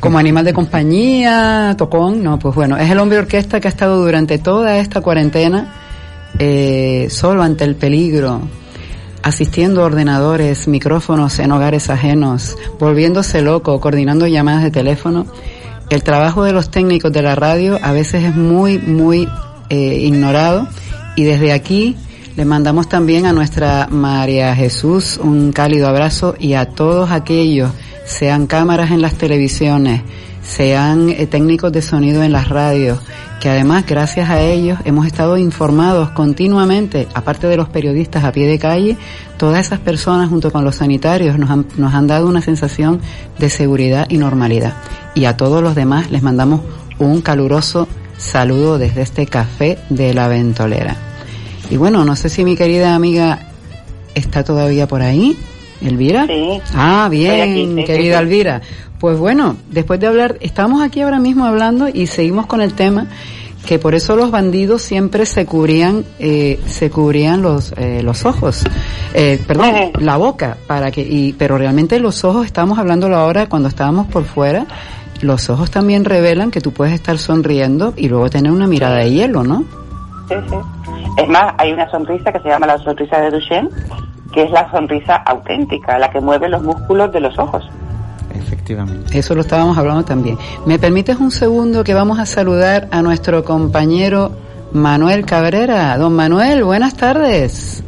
Como 0.01 0.19
animal 0.19 0.47
de 0.47 0.53
compañía, 0.53 1.77
tocón, 1.79 2.25
no, 2.25 2.41
pues 2.41 2.57
bueno, 2.57 2.77
es 2.77 2.91
el 2.91 2.99
hombre 2.99 3.21
orquesta 3.21 3.61
que 3.61 3.69
ha 3.69 3.71
estado 3.71 4.05
durante 4.05 4.39
toda 4.39 4.79
esta 4.79 5.01
cuarentena 5.01 5.75
eh, 6.41 7.07
solo 7.09 7.41
ante 7.45 7.63
el 7.63 7.77
peligro 7.77 8.41
asistiendo 9.23 9.83
ordenadores, 9.83 10.69
micrófonos 10.69 11.39
en 11.39 11.53
hogares 11.53 11.91
ajenos, 11.91 12.57
volviéndose 12.79 13.43
loco, 13.43 13.81
coordinando 13.81 14.27
llamadas 14.27 14.63
de 14.63 14.71
teléfono. 14.71 15.27
El 15.91 16.03
trabajo 16.03 16.45
de 16.45 16.53
los 16.53 16.71
técnicos 16.71 17.13
de 17.13 17.23
la 17.23 17.35
radio 17.35 17.79
a 17.83 17.93
veces 17.93 18.25
es 18.25 18.35
muy, 18.35 18.79
muy 18.79 19.29
eh, 19.69 19.99
ignorado. 20.01 20.67
Y 21.17 21.25
desde 21.25 21.53
aquí 21.53 21.97
le 22.37 22.45
mandamos 22.45 22.89
también 22.89 23.27
a 23.27 23.33
nuestra 23.33 23.89
María 23.91 24.55
Jesús 24.55 25.19
un 25.23 25.53
cálido 25.53 25.89
abrazo 25.89 26.35
y 26.39 26.55
a 26.55 26.67
todos 26.67 27.11
aquellos, 27.11 27.71
sean 28.07 28.47
cámaras 28.47 28.91
en 28.91 29.03
las 29.03 29.15
televisiones, 29.15 30.03
sean 30.43 31.09
eh, 31.11 31.27
técnicos 31.27 31.73
de 31.73 31.83
sonido 31.83 32.23
en 32.23 32.33
las 32.33 32.49
radios, 32.49 32.99
que 33.41 33.49
además 33.49 33.85
gracias 33.87 34.31
a 34.31 34.41
ellos 34.41 34.79
hemos 34.85 35.07
estado 35.07 35.37
informados 35.37 36.11
continuamente, 36.11 37.09
aparte 37.15 37.47
de 37.47 37.57
los 37.57 37.69
periodistas 37.69 38.25
a 38.25 38.33
pie 38.33 38.47
de 38.47 38.59
calle, 38.59 38.97
todas 39.37 39.67
esas 39.67 39.81
personas 39.81 40.29
junto 40.29 40.53
con 40.53 40.65
los 40.65 40.77
sanitarios 40.77 41.39
nos 41.39 41.51
han, 41.51 41.67
nos 41.77 41.95
han 41.95 42.07
dado 42.07 42.29
una 42.29 42.43
sensación 42.43 43.01
de 43.39 43.51
seguridad 43.51 44.07
y 44.09 44.19
normalidad. 44.19 44.75
Y 45.15 45.25
a 45.25 45.37
todos 45.37 45.63
los 45.63 45.75
demás 45.75 46.11
les 46.11 46.23
mandamos 46.23 46.61
un 46.99 47.21
caluroso 47.21 47.89
saludo 48.17 48.79
desde 48.79 49.03
este 49.03 49.27
café 49.27 49.79
de 49.91 50.15
la 50.15 50.29
ventolera. 50.29 50.97
Y 51.71 51.77
bueno, 51.77 52.05
no 52.05 52.17
sé 52.17 52.29
si 52.29 52.45
mi 52.45 52.57
querida 52.57 52.95
amiga 52.95 53.41
está 54.15 54.45
todavía 54.45 54.87
por 54.87 55.03
ahí, 55.03 55.37
Elvira. 55.87 56.27
Sí. 56.27 56.61
Ah, 56.75 57.09
bien, 57.11 57.33
Estoy 57.33 57.51
aquí, 57.51 57.75
sí, 57.77 57.85
querida 57.85 58.19
sí. 58.19 58.23
Elvira. 58.25 58.61
Pues 58.99 59.19
bueno, 59.19 59.57
después 59.71 59.99
de 59.99 60.07
hablar, 60.07 60.37
estamos 60.41 60.83
aquí 60.83 61.01
ahora 61.01 61.19
mismo 61.19 61.45
hablando 61.45 61.89
y 61.89 62.07
seguimos 62.07 62.47
con 62.47 62.61
el 62.61 62.75
tema 62.75 63.09
que 63.67 63.79
por 63.79 63.95
eso 63.95 64.17
los 64.17 64.31
bandidos 64.31 64.83
siempre 64.83 65.27
se 65.27 65.47
cubrían, 65.47 66.05
eh, 66.19 66.61
se 66.67 66.91
cubrían 66.91 67.43
los, 67.43 67.73
eh, 67.77 68.03
los 68.03 68.25
ojos, 68.25 68.65
eh, 69.15 69.41
perdón, 69.47 69.93
la 70.01 70.17
boca, 70.17 70.57
para 70.67 70.91
que, 70.91 71.01
y, 71.01 71.33
pero 71.33 71.59
realmente 71.59 71.99
los 72.01 72.25
ojos, 72.25 72.47
estamos 72.47 72.79
hablándolo 72.79 73.17
ahora 73.17 73.49
cuando 73.49 73.69
estábamos 73.69 74.09
por 74.09 74.25
fuera, 74.25 74.67
los 75.21 75.49
ojos 75.51 75.71
también 75.71 76.05
revelan 76.05 76.51
que 76.51 76.61
tú 76.61 76.73
puedes 76.73 76.95
estar 76.95 77.19
sonriendo 77.19 77.95
y 77.97 78.09
luego 78.09 78.29
tener 78.29 78.51
una 78.51 78.67
mirada 78.67 78.97
de 78.97 79.11
hielo, 79.11 79.45
¿no? 79.45 79.65
Sí, 80.29 80.35
sí. 80.49 80.57
Es 81.19 81.29
más, 81.29 81.55
hay 81.59 81.73
una 81.73 81.89
sonrisa 81.91 82.33
que 82.33 82.41
se 82.41 82.49
llama 82.49 82.67
la 82.67 82.79
sonrisa 82.79 83.21
de 83.21 83.31
Duchenne, 83.31 83.69
que 84.33 84.43
es 84.43 84.51
la 84.51 84.71
sonrisa 84.71 85.17
auténtica, 85.17 85.99
la 85.99 86.11
que 86.11 86.21
mueve 86.21 86.49
los 86.49 86.63
músculos 86.63 87.13
de 87.13 87.21
los 87.21 87.39
ojos. 87.39 87.65
Efectivamente. 88.35 89.19
Eso 89.19 89.35
lo 89.35 89.43
estábamos 89.43 89.77
hablando 89.79 90.05
también. 90.05 90.39
¿Me 90.67 90.79
permites 90.79 91.19
un 91.19 91.31
segundo 91.31 91.85
que 91.85 91.95
vamos 91.95 92.19
a 92.19 92.27
saludar 92.27 92.89
a 92.91 93.03
nuestro 93.03 93.45
compañero 93.45 94.33
Manuel 94.73 95.27
Cabrera? 95.27 95.97
Don 95.99 96.15
Manuel, 96.15 96.65
buenas 96.65 96.97
tardes. 96.97 97.85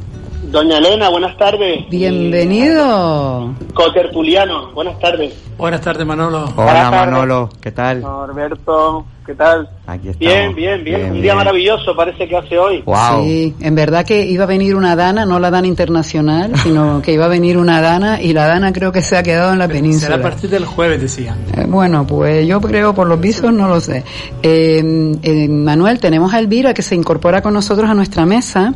Doña 0.55 0.79
Elena, 0.79 1.09
buenas 1.09 1.37
tardes. 1.37 1.81
Bienvenido. 1.91 3.53
Cotertuliano, 3.75 4.71
buenas 4.73 4.97
tardes. 5.01 5.35
Buenas 5.59 5.81
tardes, 5.81 6.07
Manolo. 6.07 6.45
Hola 6.55 6.93
Manolo, 6.93 7.49
¿qué 7.61 7.73
tal? 7.73 8.01
Norberto, 8.01 9.05
¿qué 9.27 9.35
tal? 9.35 9.69
Aquí 9.85 10.11
estamos. 10.11 10.19
Bien, 10.19 10.55
bien, 10.55 10.85
bien. 10.85 11.11
Un 11.11 11.23
día 11.23 11.35
maravilloso 11.35 11.97
parece 11.97 12.29
que 12.29 12.37
hace 12.37 12.57
hoy. 12.57 12.85
Sí, 13.25 13.53
en 13.61 13.75
verdad 13.75 14.07
que 14.07 14.25
iba 14.27 14.45
a 14.45 14.47
venir 14.47 14.77
una 14.77 14.95
dana, 14.95 15.27
no 15.27 15.41
la 15.41 15.51
dana 15.51 15.67
internacional, 15.67 16.53
sino 16.63 17.03
que 17.03 17.13
iba 17.15 17.25
a 17.25 17.29
venir 17.29 17.59
una 17.59 17.81
dana 17.81 18.23
y 18.23 18.33
la 18.33 18.47
dana 18.47 18.73
creo 18.73 18.93
que 18.93 19.03
se 19.03 19.17
ha 19.17 19.25
quedado 19.25 19.53
en 19.55 19.59
la 19.59 19.65
Será 19.67 19.75
a 19.79 19.83
península. 19.83 20.23
partir 20.23 20.51
del 20.51 20.67
jueves, 20.67 21.01
decían. 21.01 21.37
Eh, 21.57 21.65
Bueno, 21.67 22.07
pues 22.07 22.47
yo 22.47 22.61
creo 22.61 22.95
por 22.95 23.09
los 23.09 23.19
visos 23.21 23.53
no 23.53 23.67
lo 23.67 23.81
sé. 23.81 24.05
Eh, 24.41 25.17
eh, 25.21 25.49
Manuel, 25.49 25.99
tenemos 25.99 26.33
a 26.33 26.39
Elvira 26.39 26.73
que 26.75 26.83
se 26.83 26.95
incorpora 26.95 27.43
con 27.43 27.55
nosotros 27.55 27.91
a 27.91 27.95
nuestra 27.95 28.25
mesa. 28.25 28.73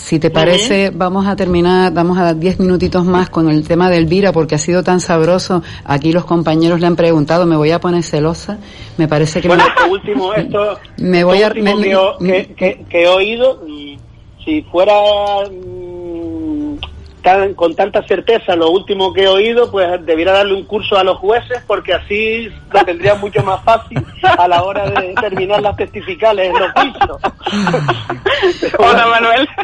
Si 0.00 0.18
te 0.18 0.30
parece, 0.30 0.90
vamos 0.90 1.26
a 1.26 1.36
terminar, 1.36 1.92
vamos 1.92 2.18
a 2.18 2.24
dar 2.24 2.36
diez 2.36 2.58
minutitos 2.58 3.04
más 3.04 3.28
con 3.30 3.48
el 3.50 3.66
tema 3.68 3.90
de 3.90 3.98
Elvira 3.98 4.32
porque 4.32 4.54
ha 4.54 4.58
sido 4.58 4.82
tan 4.82 4.98
sabroso. 4.98 5.62
Aquí 5.84 6.10
los 6.12 6.24
compañeros 6.24 6.80
le 6.80 6.86
han 6.86 6.96
preguntado, 6.96 7.44
me 7.46 7.54
voy 7.56 7.70
a 7.70 7.80
poner 7.80 8.02
celosa. 8.02 8.58
Me 8.96 9.06
parece 9.06 9.40
que 9.40 9.48
Bueno, 9.48 9.62
me- 9.64 9.68
esto 9.70 9.92
último, 9.92 10.34
esto, 10.34 10.78
Me 10.98 11.18
esto 11.18 11.26
voy 11.28 11.42
a- 11.42 11.50
me- 11.50 11.74
que, 12.26 12.54
que, 12.56 12.84
que- 12.88 13.02
he 13.02 13.08
oído, 13.08 13.60
si 14.44 14.62
fuera 14.62 14.94
tan- 17.22 17.54
con 17.54 17.74
tanta 17.74 18.02
certeza 18.06 18.56
lo 18.56 18.70
último 18.70 19.12
que 19.12 19.22
he 19.24 19.28
oído, 19.28 19.70
pues 19.70 20.04
debiera 20.04 20.32
darle 20.32 20.54
un 20.54 20.64
curso 20.64 20.96
a 20.96 21.04
los 21.04 21.18
jueces 21.18 21.62
porque 21.66 21.94
así 21.94 22.48
lo 22.72 22.84
tendrían 22.84 23.20
mucho 23.20 23.42
más 23.42 23.62
fácil 23.64 24.04
a 24.22 24.48
la 24.48 24.62
hora 24.62 24.88
de 24.90 25.14
terminar 25.20 25.60
las 25.62 25.76
testificales 25.76 26.48
en 26.48 26.54
los 26.58 26.72
juicios. 26.72 27.18
Hola, 28.78 29.06
Manuel. 29.08 29.48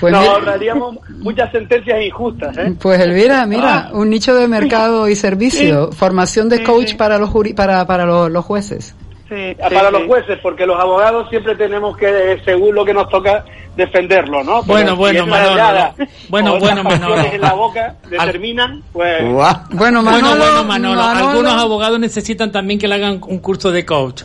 Pues 0.00 0.12
Nos 0.12 0.20
mira- 0.22 0.32
ahorraríamos 0.34 0.96
muchas 1.18 1.50
sentencias 1.50 2.02
injustas, 2.02 2.56
¿eh? 2.58 2.74
Pues 2.80 3.00
Elvira, 3.00 3.46
mira, 3.46 3.88
un 3.92 4.10
nicho 4.10 4.34
de 4.34 4.46
mercado 4.46 5.08
y 5.08 5.16
servicio, 5.16 5.90
formación 5.92 6.48
de 6.50 6.62
coach 6.62 6.96
para 6.96 7.18
los 7.18 7.30
juri- 7.30 7.54
para 7.54 7.86
para 7.86 8.04
los, 8.04 8.30
los 8.30 8.44
jueces. 8.44 8.94
Ah, 9.60 9.68
para 9.72 9.90
los 9.90 10.04
jueces, 10.04 10.38
porque 10.42 10.66
los 10.66 10.78
abogados 10.78 11.28
siempre 11.30 11.56
tenemos 11.56 11.96
que, 11.96 12.40
según 12.44 12.74
lo 12.74 12.84
que 12.84 12.94
nos 12.94 13.08
toca, 13.08 13.44
defenderlo, 13.76 14.44
¿no? 14.44 14.62
Pero 14.62 14.66
Bueno, 14.66 14.90
si 14.92 14.96
bueno, 14.96 15.26
la 15.26 15.26
Manolo. 15.26 15.94
Bueno, 16.28 16.58
bueno, 16.58 16.82
Manolo. 16.84 17.16
en 17.16 17.40
la 17.40 17.52
boca 17.54 17.96
determinan, 18.08 18.82
pues... 18.92 19.22
Bueno, 19.22 19.64
bueno, 19.70 20.02
Manolo, 20.02 20.36
bueno, 20.36 20.64
Manolo. 20.64 21.02
Manolo. 21.02 21.02
Algunos 21.28 21.52
abogados 21.54 21.98
necesitan 21.98 22.52
también 22.52 22.78
que 22.78 22.86
le 22.88 22.94
hagan 22.94 23.20
un 23.26 23.38
curso 23.40 23.70
de 23.72 23.84
coach. 23.84 24.22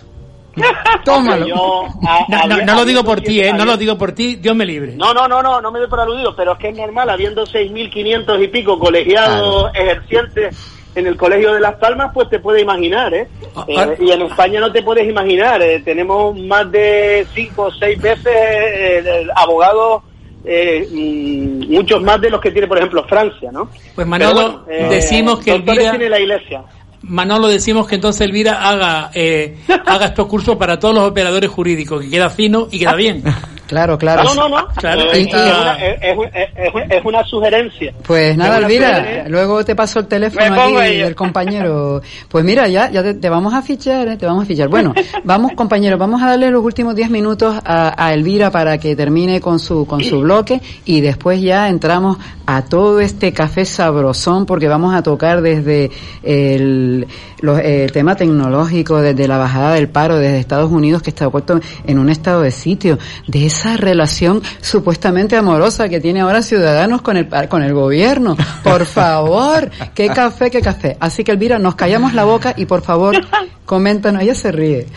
Tómalo. 1.05 1.47
Yo, 1.47 1.85
a- 2.07 2.25
No, 2.27 2.47
no, 2.57 2.65
no 2.65 2.75
lo 2.75 2.85
digo 2.85 3.03
por 3.03 3.21
ti, 3.21 3.39
eh, 3.39 3.53
no 3.53 3.65
lo 3.65 3.77
digo 3.77 3.97
por 3.97 4.11
ti, 4.11 4.35
Dios 4.35 4.55
me 4.55 4.65
libre. 4.65 4.93
No, 4.95 5.13
no, 5.13 5.27
no, 5.27 5.41
no, 5.41 5.61
no 5.61 5.71
me 5.71 5.79
doy 5.79 5.87
por 5.87 5.99
aludido, 6.01 6.35
pero 6.35 6.53
es 6.53 6.59
que 6.59 6.69
es 6.69 6.77
normal, 6.77 7.09
habiendo 7.09 7.45
6.500 7.45 8.43
y 8.43 8.47
pico 8.49 8.77
colegiados 8.77 9.71
ejercientes 9.73 10.55
en 10.95 11.07
el 11.07 11.17
Colegio 11.17 11.53
de 11.53 11.59
Las 11.59 11.75
Palmas, 11.75 12.11
pues 12.13 12.29
te 12.29 12.39
puedes 12.39 12.61
imaginar, 12.61 13.13
¿eh? 13.13 13.27
Ah, 13.55 13.65
Eh, 13.67 13.97
y 13.99 14.11
en 14.11 14.21
España 14.23 14.59
no 14.59 14.71
te 14.71 14.81
puedes 14.83 15.07
imaginar, 15.07 15.61
eh, 15.61 15.81
tenemos 15.83 16.37
más 16.39 16.69
de 16.71 17.25
cinco 17.33 17.63
o 17.63 17.71
seis 17.71 17.99
veces 18.01 18.25
eh, 18.27 19.27
abogados, 19.35 20.03
eh, 20.43 20.87
mm, 20.91 21.71
muchos 21.71 22.01
más 22.01 22.19
de 22.19 22.29
los 22.29 22.41
que 22.41 22.51
tiene, 22.51 22.67
por 22.67 22.77
ejemplo, 22.77 23.03
Francia, 23.05 23.51
¿no? 23.51 23.69
Pues 23.95 24.07
Manolo, 24.07 24.63
bueno, 24.65 24.89
decimos 24.89 25.39
que 25.39 25.53
Elvira, 25.53 25.91
tiene 25.91 26.09
la 26.09 26.19
iglesia. 26.19 26.63
Manolo, 27.03 27.47
decimos 27.47 27.87
que 27.87 27.95
entonces 27.95 28.21
Elvira 28.21 28.67
haga, 28.67 29.11
eh, 29.13 29.57
haga 29.85 30.07
estos 30.07 30.27
cursos 30.27 30.55
para 30.57 30.79
todos 30.79 30.95
los 30.95 31.09
operadores 31.09 31.49
jurídicos, 31.49 32.01
que 32.03 32.09
queda 32.09 32.29
fino 32.29 32.67
y 32.71 32.79
queda 32.79 32.95
bien. 32.95 33.23
Claro, 33.71 33.97
claro. 33.97 34.23
No, 34.25 34.35
no, 34.35 34.49
no. 34.49 34.67
Claro, 34.75 35.01
Eh, 35.13 35.21
es, 35.21 35.33
una, 35.33 35.77
es- 35.77 35.99
es- 36.01 36.75
es- 36.75 36.97
es 36.97 37.05
una 37.05 37.23
sugerencia. 37.23 37.93
Pues 38.05 38.35
nada, 38.35 38.57
Elvira, 38.57 39.25
luego 39.29 39.63
te 39.63 39.75
paso 39.77 39.99
el 39.99 40.07
teléfono 40.07 40.41
aquí 40.63 40.73
del 41.03 41.15
compañero. 41.15 42.01
Pues 42.27 42.43
mira, 42.43 42.67
ya, 42.67 42.91
ya 42.91 43.01
te, 43.01 43.13
te 43.13 43.29
vamos 43.29 43.53
a 43.53 43.61
fichar, 43.61 44.09
¿eh? 44.09 44.17
te 44.17 44.25
vamos 44.25 44.43
a 44.43 44.45
fichar. 44.45 44.67
Bueno, 44.67 44.93
vamos 45.23 45.53
compañeros, 45.53 45.97
vamos 45.97 46.21
a 46.21 46.27
darle 46.31 46.51
los 46.51 46.63
últimos 46.65 46.95
10 46.95 47.09
minutos 47.11 47.55
a, 47.63 47.93
a 47.97 48.13
Elvira 48.13 48.51
para 48.51 48.77
que 48.77 48.93
termine 48.93 49.39
con 49.39 49.57
su, 49.57 49.85
con 49.85 50.03
su 50.03 50.19
bloque 50.19 50.59
y 50.83 50.99
después 50.99 51.41
ya 51.41 51.69
entramos 51.69 52.17
a 52.45 52.63
todo 52.65 52.99
este 52.99 53.31
café 53.31 53.63
sabrosón 53.63 54.45
porque 54.45 54.67
vamos 54.67 54.93
a 54.93 55.01
tocar 55.01 55.41
desde 55.41 55.91
el, 56.23 57.07
los- 57.41 57.59
el 57.59 57.91
tema 57.91 58.15
tecnológico, 58.15 58.99
desde 59.01 59.27
la 59.27 59.37
bajada 59.37 59.75
del 59.75 59.87
paro, 59.87 60.17
desde 60.17 60.39
Estados 60.39 60.71
Unidos 60.71 61.01
que 61.01 61.11
está 61.11 61.29
puesto 61.29 61.59
en 61.85 61.99
un 61.99 62.09
estado 62.09 62.41
de 62.41 62.51
sitio, 62.51 62.97
de 63.27 63.45
esa 63.45 63.60
relación 63.77 64.41
supuestamente 64.61 65.35
amorosa 65.35 65.89
que 65.89 65.99
tiene 65.99 66.21
ahora 66.21 66.41
Ciudadanos 66.41 67.01
con 67.01 67.17
el, 67.17 67.27
con 67.47 67.63
el 67.63 67.73
gobierno. 67.73 68.35
Por 68.63 68.85
favor, 68.85 69.69
qué 69.93 70.07
café, 70.07 70.49
qué 70.49 70.61
café. 70.61 70.97
Así 70.99 71.23
que 71.23 71.31
Elvira, 71.31 71.59
nos 71.59 71.75
callamos 71.75 72.13
la 72.13 72.23
boca 72.23 72.53
y 72.57 72.65
por 72.65 72.81
favor, 72.81 73.15
coméntanos. 73.65 74.21
Ella 74.21 74.35
se 74.35 74.51
ríe. 74.51 74.87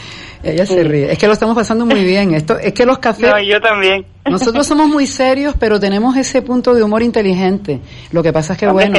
Ella 0.42 0.66
se 0.66 0.84
ríe. 0.84 1.10
Es 1.10 1.18
que 1.18 1.26
lo 1.26 1.32
estamos 1.32 1.54
pasando 1.56 1.86
muy 1.86 2.04
bien. 2.04 2.34
Esto, 2.34 2.58
es 2.58 2.74
que 2.74 2.84
los 2.84 2.98
cafés. 2.98 3.30
No, 3.30 3.40
yo 3.40 3.60
también. 3.60 4.04
Nosotros 4.28 4.66
somos 4.66 4.88
muy 4.88 5.06
serios, 5.06 5.54
pero 5.58 5.80
tenemos 5.80 6.16
ese 6.16 6.42
punto 6.42 6.74
de 6.74 6.82
humor 6.82 7.02
inteligente. 7.02 7.80
Lo 8.12 8.22
que 8.22 8.32
pasa 8.32 8.52
es 8.52 8.58
que 8.58 8.66
bueno. 8.66 8.98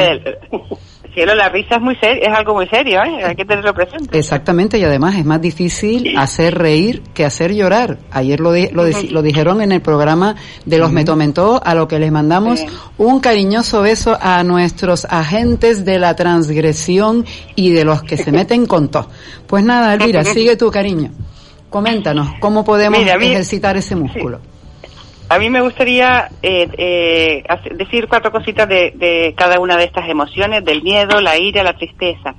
Cielo, 1.16 1.34
la 1.34 1.50
risa 1.50 1.78
es 1.78 1.82
muy 1.82 1.96
serio, 1.96 2.22
es 2.22 2.38
algo 2.38 2.54
muy 2.54 2.68
serio, 2.68 3.00
¿eh? 3.04 3.24
Hay 3.26 3.36
que 3.36 3.44
tenerlo 3.46 3.74
presente. 3.74 4.16
Exactamente, 4.20 4.78
y 4.78 4.84
además 4.84 5.16
es 5.16 5.26
más 5.26 5.42
difícil 5.42 6.16
hacer 6.16 6.56
reír 6.56 7.02
que 7.16 7.26
hacer 7.26 7.56
llorar. 7.56 7.98
Ayer 8.12 8.40
lo, 8.40 8.52
di- 8.52 8.70
lo, 8.70 8.84
lo 9.10 9.22
dijeron 9.24 9.62
en 9.62 9.72
el 9.72 9.82
programa 9.82 10.36
de 10.66 10.78
los 10.78 10.92
Metomentó, 10.92 11.60
a 11.66 11.74
lo 11.74 11.88
que 11.88 11.98
les 11.98 12.12
mandamos 12.12 12.60
un 13.00 13.20
cariñoso 13.20 13.82
beso 13.82 14.16
a 14.22 14.44
nuestros 14.44 15.06
agentes 15.10 15.84
de 15.86 15.98
la 15.98 16.16
transgresión 16.16 17.26
y 17.56 17.72
de 17.72 17.86
los 17.86 18.04
que 18.04 18.18
se 18.18 18.32
meten 18.32 18.68
con 18.68 18.90
todo. 18.92 19.10
Pues 19.48 19.64
nada, 19.64 19.94
Elvira, 19.96 20.24
sigue 20.26 20.56
tu 20.58 20.70
cariño. 20.70 21.10
Coméntanos, 21.70 22.30
¿cómo 22.40 22.64
podemos 22.64 23.00
Mira, 23.00 23.16
a 23.16 23.18
mí- 23.18 23.28
ejercitar 23.28 23.76
ese 23.78 23.96
músculo? 23.96 24.40
A 25.28 25.40
mí 25.40 25.50
me 25.50 25.62
gustaría 25.62 26.30
eh, 26.44 26.70
eh, 26.78 27.44
decir 27.72 28.08
cuatro 28.08 28.32
cositas 28.32 28.68
de, 28.70 28.92
de 28.96 29.34
cada 29.36 29.60
una 29.60 29.76
de 29.76 29.86
estas 29.86 30.08
emociones, 30.08 30.64
del 30.64 30.84
miedo, 30.84 31.20
la 31.20 31.38
ira, 31.38 31.64
la 31.64 31.74
tristeza, 31.74 32.36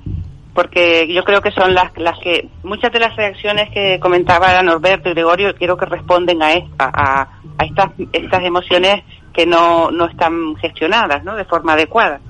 porque 0.53 1.05
yo 1.13 1.23
creo 1.25 1.41
que 1.41 1.51
son 1.51 1.73
las, 1.73 1.91
las 1.97 2.17
que 2.19 2.47
muchas 2.63 2.91
de 2.93 2.99
las 2.99 3.15
reacciones 3.15 3.69
que 3.71 3.99
comentaba 3.99 4.61
Norberto 4.63 5.09
y 5.09 5.13
Gregorio 5.13 5.53
creo 5.55 5.75
que 5.75 5.85
responden 5.85 6.41
a, 6.41 6.53
esta, 6.53 6.89
a, 6.93 7.27
a 7.57 7.65
estas, 7.65 7.91
estas 8.13 8.43
emociones 8.43 9.03
que 9.33 9.45
no, 9.45 9.91
no 9.91 10.05
están 10.05 10.55
gestionadas 10.55 11.23
¿no? 11.25 11.35
de 11.35 11.43
forma 11.45 11.73
adecuada. 11.73 12.21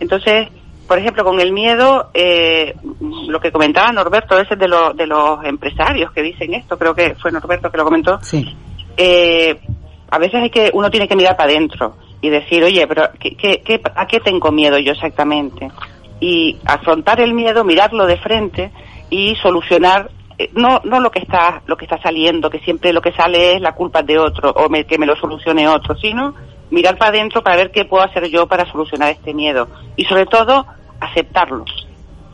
Entonces, 0.00 0.48
por 0.86 0.98
ejemplo, 0.98 1.24
con 1.24 1.40
el 1.40 1.50
miedo, 1.52 2.10
eh, 2.14 2.74
lo 3.28 3.40
que 3.40 3.50
comentaba 3.50 3.90
Norberto, 3.90 4.38
ese 4.38 4.54
de, 4.54 4.68
lo- 4.68 4.94
de 4.94 5.06
los 5.08 5.44
empresarios 5.44 6.12
que 6.12 6.22
dicen 6.22 6.54
esto, 6.54 6.78
creo 6.78 6.94
que 6.94 7.16
fue 7.16 7.32
Norberto 7.32 7.70
que 7.70 7.78
lo 7.78 7.84
comentó. 7.84 8.20
Eh, 8.96 9.58
a 10.10 10.18
veces 10.18 10.42
hay 10.42 10.50
que 10.50 10.70
uno 10.74 10.90
tiene 10.90 11.08
que 11.08 11.16
mirar 11.16 11.36
para 11.36 11.50
adentro 11.50 11.96
y 12.20 12.30
decir, 12.30 12.62
oye, 12.64 12.86
pero 12.86 13.08
¿qué, 13.18 13.36
qué, 13.36 13.80
a 13.94 14.06
qué 14.06 14.20
tengo 14.20 14.50
miedo 14.52 14.78
yo 14.78 14.92
exactamente? 14.92 15.70
Y 16.20 16.56
afrontar 16.64 17.20
el 17.20 17.34
miedo, 17.34 17.64
mirarlo 17.64 18.06
de 18.06 18.16
frente 18.16 18.70
y 19.10 19.34
solucionar 19.36 20.10
eh, 20.38 20.50
no 20.54 20.80
no 20.84 21.00
lo 21.00 21.10
que 21.10 21.18
está 21.20 21.62
lo 21.66 21.76
que 21.76 21.84
está 21.84 22.00
saliendo, 22.00 22.50
que 22.50 22.60
siempre 22.60 22.92
lo 22.92 23.00
que 23.02 23.12
sale 23.12 23.54
es 23.54 23.60
la 23.60 23.72
culpa 23.74 24.02
de 24.02 24.18
otro 24.18 24.50
o 24.50 24.68
me- 24.68 24.84
que 24.84 24.98
me 24.98 25.06
lo 25.06 25.16
solucione 25.16 25.68
otro, 25.68 25.96
sino 25.96 26.34
mirar 26.70 26.96
para 26.98 27.10
adentro 27.10 27.42
para 27.42 27.56
ver 27.56 27.70
qué 27.70 27.84
puedo 27.84 28.02
hacer 28.02 28.28
yo 28.28 28.46
para 28.48 28.64
solucionar 28.70 29.10
este 29.10 29.32
miedo 29.34 29.68
y 29.96 30.04
sobre 30.04 30.26
todo 30.26 30.66
aceptarlo. 31.00 31.64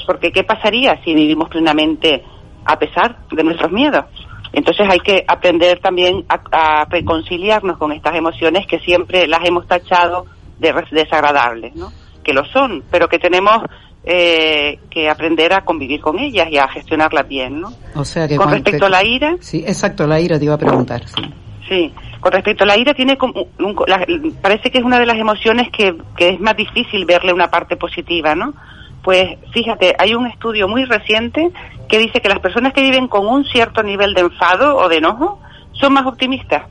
Porque 0.06 0.32
¿qué 0.32 0.44
pasaría 0.44 0.98
si 1.04 1.14
vivimos 1.14 1.48
plenamente 1.48 2.24
a 2.64 2.78
pesar 2.78 3.16
de 3.30 3.42
nuestros 3.44 3.70
miedos? 3.72 4.04
Entonces 4.52 4.86
hay 4.90 4.98
que 5.00 5.24
aprender 5.28 5.78
también 5.80 6.24
a, 6.28 6.40
a 6.82 6.84
reconciliarnos 6.86 7.78
con 7.78 7.92
estas 7.92 8.16
emociones 8.16 8.66
que 8.66 8.80
siempre 8.80 9.26
las 9.26 9.44
hemos 9.46 9.66
tachado 9.66 10.26
de 10.58 10.74
desagradables, 10.90 11.74
¿no? 11.76 11.92
Que 12.24 12.32
lo 12.32 12.44
son, 12.46 12.82
pero 12.90 13.08
que 13.08 13.18
tenemos 13.18 13.62
eh, 14.04 14.78
que 14.90 15.08
aprender 15.08 15.52
a 15.52 15.60
convivir 15.64 16.00
con 16.00 16.18
ellas 16.18 16.48
y 16.50 16.58
a 16.58 16.68
gestionarlas 16.68 17.28
bien, 17.28 17.60
¿no? 17.60 17.72
O 17.94 18.04
sea 18.04 18.26
que 18.26 18.36
Con 18.36 18.50
respecto 18.50 18.86
a 18.86 18.88
la 18.90 19.04
ira, 19.04 19.36
Sí, 19.40 19.62
exacto, 19.66 20.06
la 20.06 20.20
ira 20.20 20.38
te 20.38 20.44
iba 20.46 20.54
a 20.54 20.58
preguntar. 20.58 21.06
Sí. 21.06 21.22
Sí, 21.68 21.92
con 22.18 22.32
respecto 22.32 22.64
a 22.64 22.66
la 22.66 22.76
ira, 22.76 22.94
tiene 22.94 23.16
como 23.16 23.46
un- 23.58 23.76
la- 23.86 24.04
parece 24.42 24.70
que 24.70 24.78
es 24.78 24.84
una 24.84 24.98
de 24.98 25.06
las 25.06 25.16
emociones 25.16 25.68
que, 25.70 25.94
que 26.16 26.30
es 26.30 26.40
más 26.40 26.56
difícil 26.56 27.04
verle 27.04 27.32
una 27.32 27.48
parte 27.48 27.76
positiva, 27.76 28.34
¿no? 28.34 28.54
Pues 29.02 29.38
fíjate, 29.52 29.94
hay 29.98 30.14
un 30.14 30.26
estudio 30.26 30.68
muy 30.68 30.84
reciente 30.84 31.50
que 31.88 31.98
dice 31.98 32.20
que 32.20 32.28
las 32.28 32.40
personas 32.40 32.72
que 32.72 32.82
viven 32.82 33.08
con 33.08 33.26
un 33.26 33.44
cierto 33.44 33.82
nivel 33.82 34.14
de 34.14 34.22
enfado 34.22 34.76
o 34.76 34.88
de 34.88 34.98
enojo 34.98 35.40
son 35.72 35.94
más 35.94 36.06
optimistas. 36.06 36.64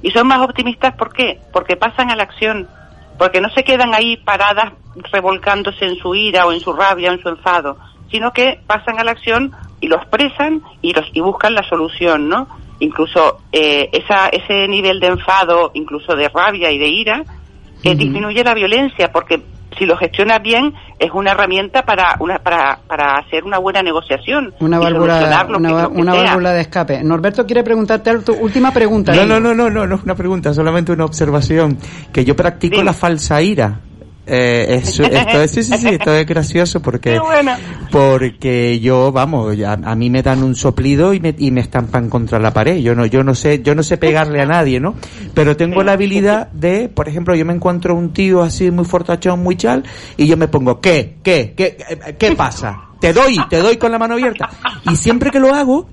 Y 0.00 0.10
son 0.10 0.28
más 0.28 0.40
optimistas 0.40 0.94
¿por 0.94 1.12
qué? 1.12 1.40
Porque 1.52 1.76
pasan 1.76 2.10
a 2.10 2.16
la 2.16 2.22
acción, 2.22 2.68
porque 3.18 3.40
no 3.40 3.50
se 3.50 3.64
quedan 3.64 3.94
ahí 3.94 4.16
paradas 4.16 4.72
revolcándose 5.12 5.84
en 5.84 5.96
su 5.96 6.14
ira 6.14 6.46
o 6.46 6.52
en 6.52 6.60
su 6.60 6.72
rabia 6.72 7.10
o 7.10 7.14
en 7.14 7.20
su 7.20 7.28
enfado, 7.28 7.76
sino 8.10 8.32
que 8.32 8.60
pasan 8.66 8.98
a 9.00 9.04
la 9.04 9.12
acción 9.12 9.52
y 9.80 9.88
lo 9.88 9.96
expresan 9.96 10.62
y, 10.80 10.92
los, 10.92 11.06
y 11.12 11.20
buscan 11.20 11.54
la 11.54 11.68
solución, 11.68 12.28
¿no? 12.28 12.46
Incluso 12.78 13.40
eh, 13.52 13.88
esa, 13.92 14.28
ese 14.28 14.68
nivel 14.68 15.00
de 15.00 15.08
enfado, 15.08 15.70
incluso 15.74 16.14
de 16.14 16.28
rabia 16.28 16.70
y 16.70 16.78
de 16.78 16.88
ira, 16.88 17.24
eh, 17.82 17.94
disminuye 17.94 18.44
la 18.44 18.54
violencia 18.54 19.10
porque 19.10 19.42
si 19.78 19.86
lo 19.86 19.96
gestiona 19.96 20.38
bien 20.38 20.74
es 20.98 21.10
una 21.12 21.32
herramienta 21.32 21.82
para 21.84 22.16
una 22.20 22.38
para, 22.38 22.78
para 22.86 23.18
hacer 23.18 23.44
una 23.44 23.58
buena 23.58 23.82
negociación 23.82 24.54
Una 24.60 24.78
válvula, 24.78 25.46
una, 25.56 26.12
que- 26.12 26.22
válvula 26.22 26.52
de 26.52 26.60
escape. 26.60 27.02
Norberto 27.02 27.46
quiere 27.46 27.62
preguntarte 27.62 28.18
tu 28.20 28.32
última 28.34 28.72
pregunta. 28.72 29.14
No, 29.14 29.24
no, 29.26 29.40
no, 29.40 29.54
no, 29.54 29.70
no, 29.70 29.86
no 29.86 29.94
es 29.96 30.02
una 30.02 30.14
pregunta, 30.14 30.52
solamente 30.54 30.92
una 30.92 31.04
observación. 31.04 31.78
Que 32.12 32.24
yo 32.24 32.36
practico 32.36 32.82
la 32.82 32.92
falsa 32.92 33.40
ira. 33.42 33.80
Eh, 34.26 34.80
eso- 34.82 35.02
esto 35.10 35.42
es, 35.42 35.50
sí, 35.50 35.62
sí, 35.64 35.76
sí, 35.78 35.88
esto 35.88 36.14
es 36.14 36.26
gracioso 36.26 36.80
porque, 36.80 37.18
porque 37.90 38.78
yo, 38.80 39.10
vamos, 39.12 39.56
ya- 39.56 39.72
a, 39.72 39.94
mí 39.96 40.10
me 40.10 40.22
dan 40.22 40.42
un 40.42 40.54
soplido 40.54 41.12
y 41.14 41.20
me, 41.20 41.34
y 41.36 41.50
me 41.50 41.60
estampan 41.60 42.08
contra 42.08 42.38
la 42.38 42.52
pared. 42.52 42.76
Yo 42.78 42.94
no, 42.94 43.04
yo 43.06 43.24
no 43.24 43.34
sé, 43.34 43.62
yo 43.62 43.74
no 43.74 43.82
sé 43.82 43.96
pegarle 43.98 44.40
a 44.40 44.46
nadie, 44.46 44.80
¿no? 44.80 44.94
Pero 45.34 45.56
tengo 45.56 45.82
la 45.82 45.92
habilidad 45.92 46.50
de, 46.52 46.88
por 46.88 47.08
ejemplo, 47.08 47.34
yo 47.34 47.44
me 47.44 47.52
encuentro 47.52 47.94
un 47.94 48.12
tío 48.12 48.42
así 48.42 48.70
muy 48.70 48.84
fortachón, 48.84 49.42
muy 49.42 49.56
chal, 49.56 49.82
y 50.16 50.26
yo 50.26 50.36
me 50.36 50.48
pongo, 50.48 50.80
¿qué? 50.80 51.16
¿Qué? 51.22 51.54
¿Qué, 51.56 51.76
qué, 51.76 52.14
qué 52.14 52.32
pasa? 52.32 52.80
Te 53.00 53.12
doy, 53.12 53.36
te 53.50 53.58
doy 53.58 53.76
con 53.76 53.90
la 53.90 53.98
mano 53.98 54.14
abierta. 54.14 54.48
Y 54.90 54.94
siempre 54.96 55.30
que 55.30 55.40
lo 55.40 55.52
hago, 55.54 55.88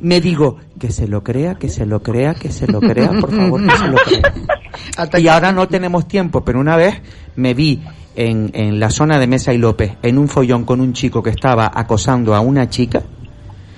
me 0.00 0.20
digo, 0.20 0.56
que 0.80 0.90
se 0.90 1.06
lo 1.06 1.22
crea, 1.22 1.54
que 1.56 1.68
se 1.68 1.86
lo 1.86 2.02
crea, 2.02 2.34
que 2.34 2.50
se 2.50 2.66
lo 2.66 2.80
crea, 2.80 3.10
por 3.20 3.34
favor, 3.34 3.62
que 3.66 3.76
se 3.76 3.88
lo 3.88 3.96
crea. 3.96 4.32
Y 5.18 5.28
ahora 5.28 5.52
no 5.52 5.68
tenemos 5.68 6.08
tiempo, 6.08 6.44
pero 6.44 6.58
una 6.60 6.76
vez 6.76 7.00
me 7.36 7.54
vi 7.54 7.82
en, 8.16 8.50
en 8.54 8.78
la 8.80 8.90
zona 8.90 9.18
de 9.18 9.26
Mesa 9.26 9.52
y 9.52 9.58
López, 9.58 9.92
en 10.02 10.18
un 10.18 10.28
follón 10.28 10.64
con 10.64 10.80
un 10.80 10.92
chico 10.92 11.22
que 11.22 11.30
estaba 11.30 11.70
acosando 11.74 12.34
a 12.34 12.40
una 12.40 12.68
chica, 12.68 13.02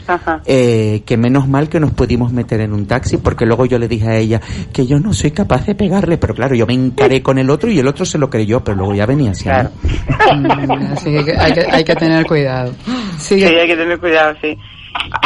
Ajá. 0.06 0.40
eh, 0.46 1.02
que 1.04 1.16
menos 1.16 1.48
mal 1.48 1.68
que 1.68 1.80
nos 1.80 1.90
pudimos 1.92 2.32
meter 2.32 2.60
en 2.60 2.72
un 2.72 2.86
taxi, 2.86 3.16
porque 3.16 3.44
luego 3.46 3.66
yo 3.66 3.78
le 3.78 3.88
dije 3.88 4.08
a 4.08 4.16
ella 4.16 4.40
que 4.72 4.86
yo 4.86 5.00
no 5.00 5.12
soy 5.12 5.30
capaz 5.32 5.66
de 5.66 5.74
pegarle, 5.74 6.16
pero 6.18 6.34
claro, 6.34 6.54
yo 6.54 6.66
me 6.66 6.74
encaré 6.74 7.22
con 7.22 7.38
el 7.38 7.50
otro 7.50 7.70
y 7.70 7.78
el 7.78 7.88
otro 7.88 8.04
se 8.04 8.18
lo 8.18 8.30
creyó, 8.30 8.62
pero 8.62 8.76
luego 8.76 8.94
ya 8.94 9.06
venía 9.06 9.32
así. 9.32 9.48
¿no? 9.48 9.70
Mm, 10.36 10.92
Así 10.92 11.10
que 11.24 11.36
hay, 11.36 11.52
que 11.52 11.66
hay 11.70 11.84
que 11.84 11.94
tener 11.96 12.26
cuidado. 12.26 12.72
Sí, 13.18 13.42
hay 13.42 13.66
que 13.66 13.76
tener 13.76 13.98
cuidado, 13.98 14.36
sí. 14.40 14.56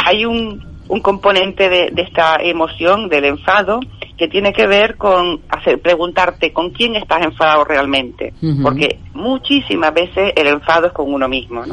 Hay 0.05 0.25
un, 0.25 0.63
un 0.87 1.01
componente 1.01 1.69
de, 1.69 1.91
de 1.93 2.01
esta 2.01 2.37
emoción, 2.41 3.07
del 3.09 3.25
enfado, 3.25 3.79
que 4.21 4.27
tiene 4.27 4.53
que 4.53 4.67
ver 4.67 4.97
con 4.97 5.41
hacer 5.49 5.81
preguntarte 5.81 6.53
con 6.53 6.69
quién 6.69 6.95
estás 6.95 7.25
enfadado 7.25 7.63
realmente. 7.63 8.31
Porque 8.61 8.99
muchísimas 9.15 9.91
veces 9.95 10.33
el 10.35 10.45
enfado 10.45 10.85
es 10.85 10.93
con 10.93 11.11
uno 11.11 11.27
mismo. 11.27 11.63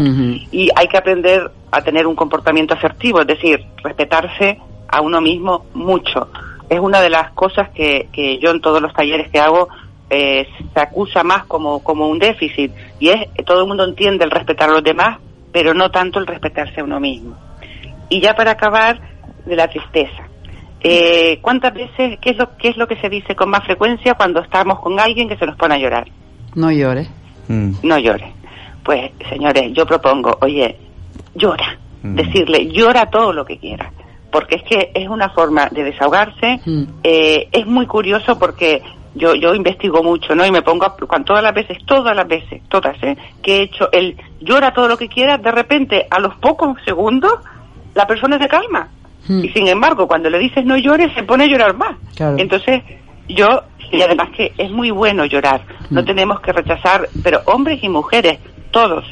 Y 0.51 0.71
hay 0.75 0.89
que 0.89 0.97
aprender 0.97 1.51
a 1.71 1.83
tener 1.83 2.07
un 2.07 2.17
comportamiento 2.17 2.73
asertivo, 2.73 3.21
es 3.21 3.27
decir, 3.27 3.67
respetarse 3.85 4.59
a 4.89 5.03
uno 5.03 5.21
mismo 5.21 5.67
mucho. 5.75 6.31
Es 6.71 6.81
una 6.81 7.03
de 7.03 7.11
las 7.11 7.33
cosas 7.33 7.69
que, 7.69 8.09
que 8.13 8.39
yo 8.39 8.51
en 8.51 8.63
todos 8.63 8.81
los 8.81 8.95
talleres 8.95 9.31
que 9.31 9.41
hago 9.41 9.69
eh, 10.09 10.49
se 10.73 10.81
acusa 10.81 11.23
más 11.23 11.45
como, 11.45 11.81
como 11.81 12.09
un 12.09 12.19
déficit. 12.19 12.73
Y 12.99 13.11
es, 13.11 13.29
todo 13.45 13.61
el 13.61 13.69
mundo 13.69 13.85
entiende 13.85 14.25
el 14.25 14.31
respetar 14.31 14.71
a 14.71 14.73
los 14.73 14.83
demás, 14.83 15.19
pero 15.53 15.75
no 15.75 15.91
tanto 15.91 16.19
el 16.19 16.27
respetarse 16.27 16.81
a 16.81 16.85
uno 16.85 16.99
mismo. 16.99 17.37
Y 18.09 18.23
ya 18.23 18.35
para 18.35 18.53
acabar, 18.53 19.03
de 19.45 19.55
la 19.55 19.69
tristeza. 19.69 20.29
Eh, 20.81 21.39
¿Cuántas 21.43 21.75
veces, 21.75 22.19
qué 22.21 22.31
es, 22.31 22.37
lo, 22.37 22.57
qué 22.57 22.69
es 22.69 22.77
lo 22.77 22.87
que 22.87 22.97
se 22.97 23.09
dice 23.09 23.35
con 23.35 23.51
más 23.51 23.65
frecuencia 23.65 24.15
cuando 24.15 24.41
estamos 24.41 24.79
con 24.81 24.99
alguien 25.01 25.29
que 25.29 25.37
se 25.37 25.47
nos 25.47 25.57
pone 25.57 25.75
a 25.75 25.79
llorar? 25.79 26.09
No 26.55 26.71
llores. 26.71 27.09
No 27.49 27.99
llore. 27.99 28.33
Pues, 28.85 29.11
señores, 29.29 29.73
yo 29.73 29.87
propongo, 29.87 30.39
oye, 30.41 30.77
llora. 31.35 31.79
Decirle, 32.03 32.69
llora 32.69 33.11
todo 33.11 33.33
lo 33.33 33.45
que 33.45 33.59
quieras. 33.59 33.93
Porque 34.31 34.57
es 34.57 34.63
que 34.63 34.93
es 34.95 35.09
una 35.09 35.31
forma 35.31 35.69
de 35.71 35.85
desahogarse. 35.85 36.61
Eh, 37.03 37.49
es 37.51 37.67
muy 37.67 37.87
curioso 37.87 38.39
porque 38.39 38.83
yo, 39.15 39.35
yo 39.35 39.55
investigo 39.55 40.03
mucho, 40.03 40.35
¿no? 40.35 40.47
Y 40.47 40.53
me 40.53 40.63
pongo, 40.63 40.85
a, 40.85 40.97
cuando 40.97 41.27
todas 41.27 41.43
las 41.43 41.55
veces, 41.55 41.79
todas 41.87 42.15
las 42.15 42.29
veces, 42.29 42.63
todas, 42.69 42.97
¿eh? 43.03 43.17
Que 43.43 43.57
he 43.57 43.63
hecho 43.63 43.91
el 43.91 44.17
llora 44.41 44.73
todo 44.73 44.89
lo 44.89 44.97
que 44.97 45.09
quieras, 45.09 45.43
de 45.43 45.51
repente, 45.51 46.07
a 46.11 46.21
los 46.21 46.37
pocos 46.37 46.79
segundos, 46.85 47.35
la 47.95 48.07
persona 48.07 48.39
se 48.39 48.49
calma. 48.49 48.89
Y 49.29 49.49
sin 49.51 49.69
embargo, 49.69 50.07
cuando 50.07 50.31
le 50.31 50.39
dices 50.39 50.65
no 50.65 50.77
llores, 50.77 51.13
se 51.15 51.23
pone 51.23 51.45
a 51.45 51.47
llorar 51.47 51.77
más. 51.77 51.97
Claro. 52.17 52.37
Entonces, 52.39 52.83
yo, 53.29 53.47
y 53.93 54.01
además 54.01 54.31
que 54.37 54.53
es 54.57 54.71
muy 54.71 54.91
bueno 54.91 55.27
llorar, 55.27 55.63
no 55.91 56.05
tenemos 56.05 56.41
que 56.41 56.53
rechazar, 56.53 57.09
pero 57.23 57.41
hombres 57.47 57.83
y 57.83 57.89
mujeres, 57.89 58.39
todos, 58.71 59.05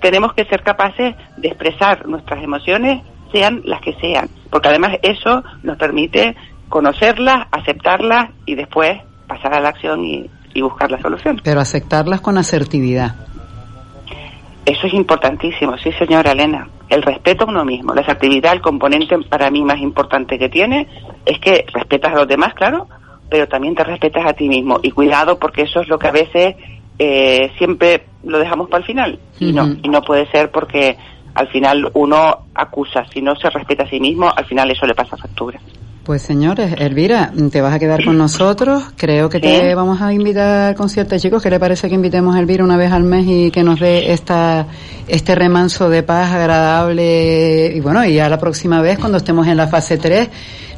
tenemos 0.00 0.34
que 0.34 0.44
ser 0.44 0.62
capaces 0.62 1.14
de 1.36 1.48
expresar 1.48 2.06
nuestras 2.06 2.42
emociones, 2.42 3.02
sean 3.32 3.62
las 3.64 3.80
que 3.80 3.94
sean, 3.94 4.28
porque 4.50 4.68
además 4.68 4.98
eso 5.02 5.42
nos 5.62 5.78
permite 5.78 6.36
conocerlas, 6.68 7.46
aceptarlas 7.50 8.30
y 8.44 8.54
después 8.54 9.00
pasar 9.26 9.54
a 9.54 9.60
la 9.60 9.70
acción 9.70 10.04
y, 10.04 10.28
y 10.54 10.60
buscar 10.60 10.90
la 10.90 11.00
solución. 11.00 11.40
Pero 11.42 11.60
aceptarlas 11.60 12.20
con 12.20 12.36
asertividad. 12.36 13.14
Eso 14.64 14.86
es 14.86 14.94
importantísimo, 14.94 15.76
sí 15.78 15.90
señora 15.92 16.32
Elena. 16.32 16.68
El 16.92 17.00
respeto 17.00 17.44
a 17.44 17.48
uno 17.48 17.64
mismo, 17.64 17.94
la 17.94 18.02
asertividad, 18.02 18.52
el 18.52 18.60
componente 18.60 19.16
para 19.20 19.50
mí 19.50 19.64
más 19.64 19.78
importante 19.78 20.38
que 20.38 20.50
tiene 20.50 20.86
es 21.24 21.38
que 21.38 21.64
respetas 21.72 22.12
a 22.12 22.16
los 22.16 22.28
demás, 22.28 22.52
claro, 22.52 22.86
pero 23.30 23.48
también 23.48 23.74
te 23.74 23.82
respetas 23.82 24.26
a 24.26 24.34
ti 24.34 24.46
mismo. 24.46 24.78
Y 24.82 24.90
cuidado 24.90 25.38
porque 25.38 25.62
eso 25.62 25.80
es 25.80 25.88
lo 25.88 25.98
que 25.98 26.08
a 26.08 26.12
veces 26.12 26.54
eh, 26.98 27.50
siempre 27.56 28.04
lo 28.24 28.38
dejamos 28.38 28.68
para 28.68 28.80
el 28.80 28.84
final. 28.84 29.18
Y 29.40 29.54
no, 29.54 29.74
y 29.82 29.88
no 29.88 30.02
puede 30.02 30.30
ser 30.30 30.50
porque 30.50 30.98
al 31.34 31.48
final 31.48 31.90
uno 31.94 32.44
acusa, 32.54 33.06
si 33.06 33.22
no 33.22 33.36
se 33.36 33.48
respeta 33.48 33.84
a 33.84 33.88
sí 33.88 33.98
mismo, 33.98 34.30
al 34.30 34.44
final 34.44 34.70
eso 34.70 34.84
le 34.84 34.94
pasa 34.94 35.16
factura. 35.16 35.58
Pues 36.04 36.20
señores, 36.22 36.74
Elvira, 36.78 37.30
te 37.52 37.60
vas 37.60 37.72
a 37.74 37.78
quedar 37.78 38.04
con 38.04 38.18
nosotros. 38.18 38.82
Creo 38.96 39.28
que 39.28 39.38
te 39.38 39.68
Sí. 39.68 39.74
vamos 39.74 40.00
a 40.02 40.12
invitar 40.12 40.70
al 40.70 40.74
concierto, 40.74 41.16
chicos. 41.16 41.40
¿Qué 41.40 41.48
le 41.48 41.60
parece 41.60 41.88
que 41.88 41.94
invitemos 41.94 42.34
a 42.34 42.40
Elvira 42.40 42.64
una 42.64 42.76
vez 42.76 42.90
al 42.90 43.04
mes 43.04 43.24
y 43.28 43.52
que 43.52 43.62
nos 43.62 43.78
dé 43.78 44.12
esta, 44.12 44.66
este 45.06 45.36
remanso 45.36 45.88
de 45.88 46.02
paz 46.02 46.32
agradable? 46.32 47.72
Y 47.72 47.78
bueno, 47.78 48.04
y 48.04 48.14
ya 48.14 48.28
la 48.28 48.38
próxima 48.38 48.80
vez, 48.82 48.98
cuando 48.98 49.18
estemos 49.18 49.46
en 49.46 49.56
la 49.56 49.68
fase 49.68 49.96
3, 49.96 50.28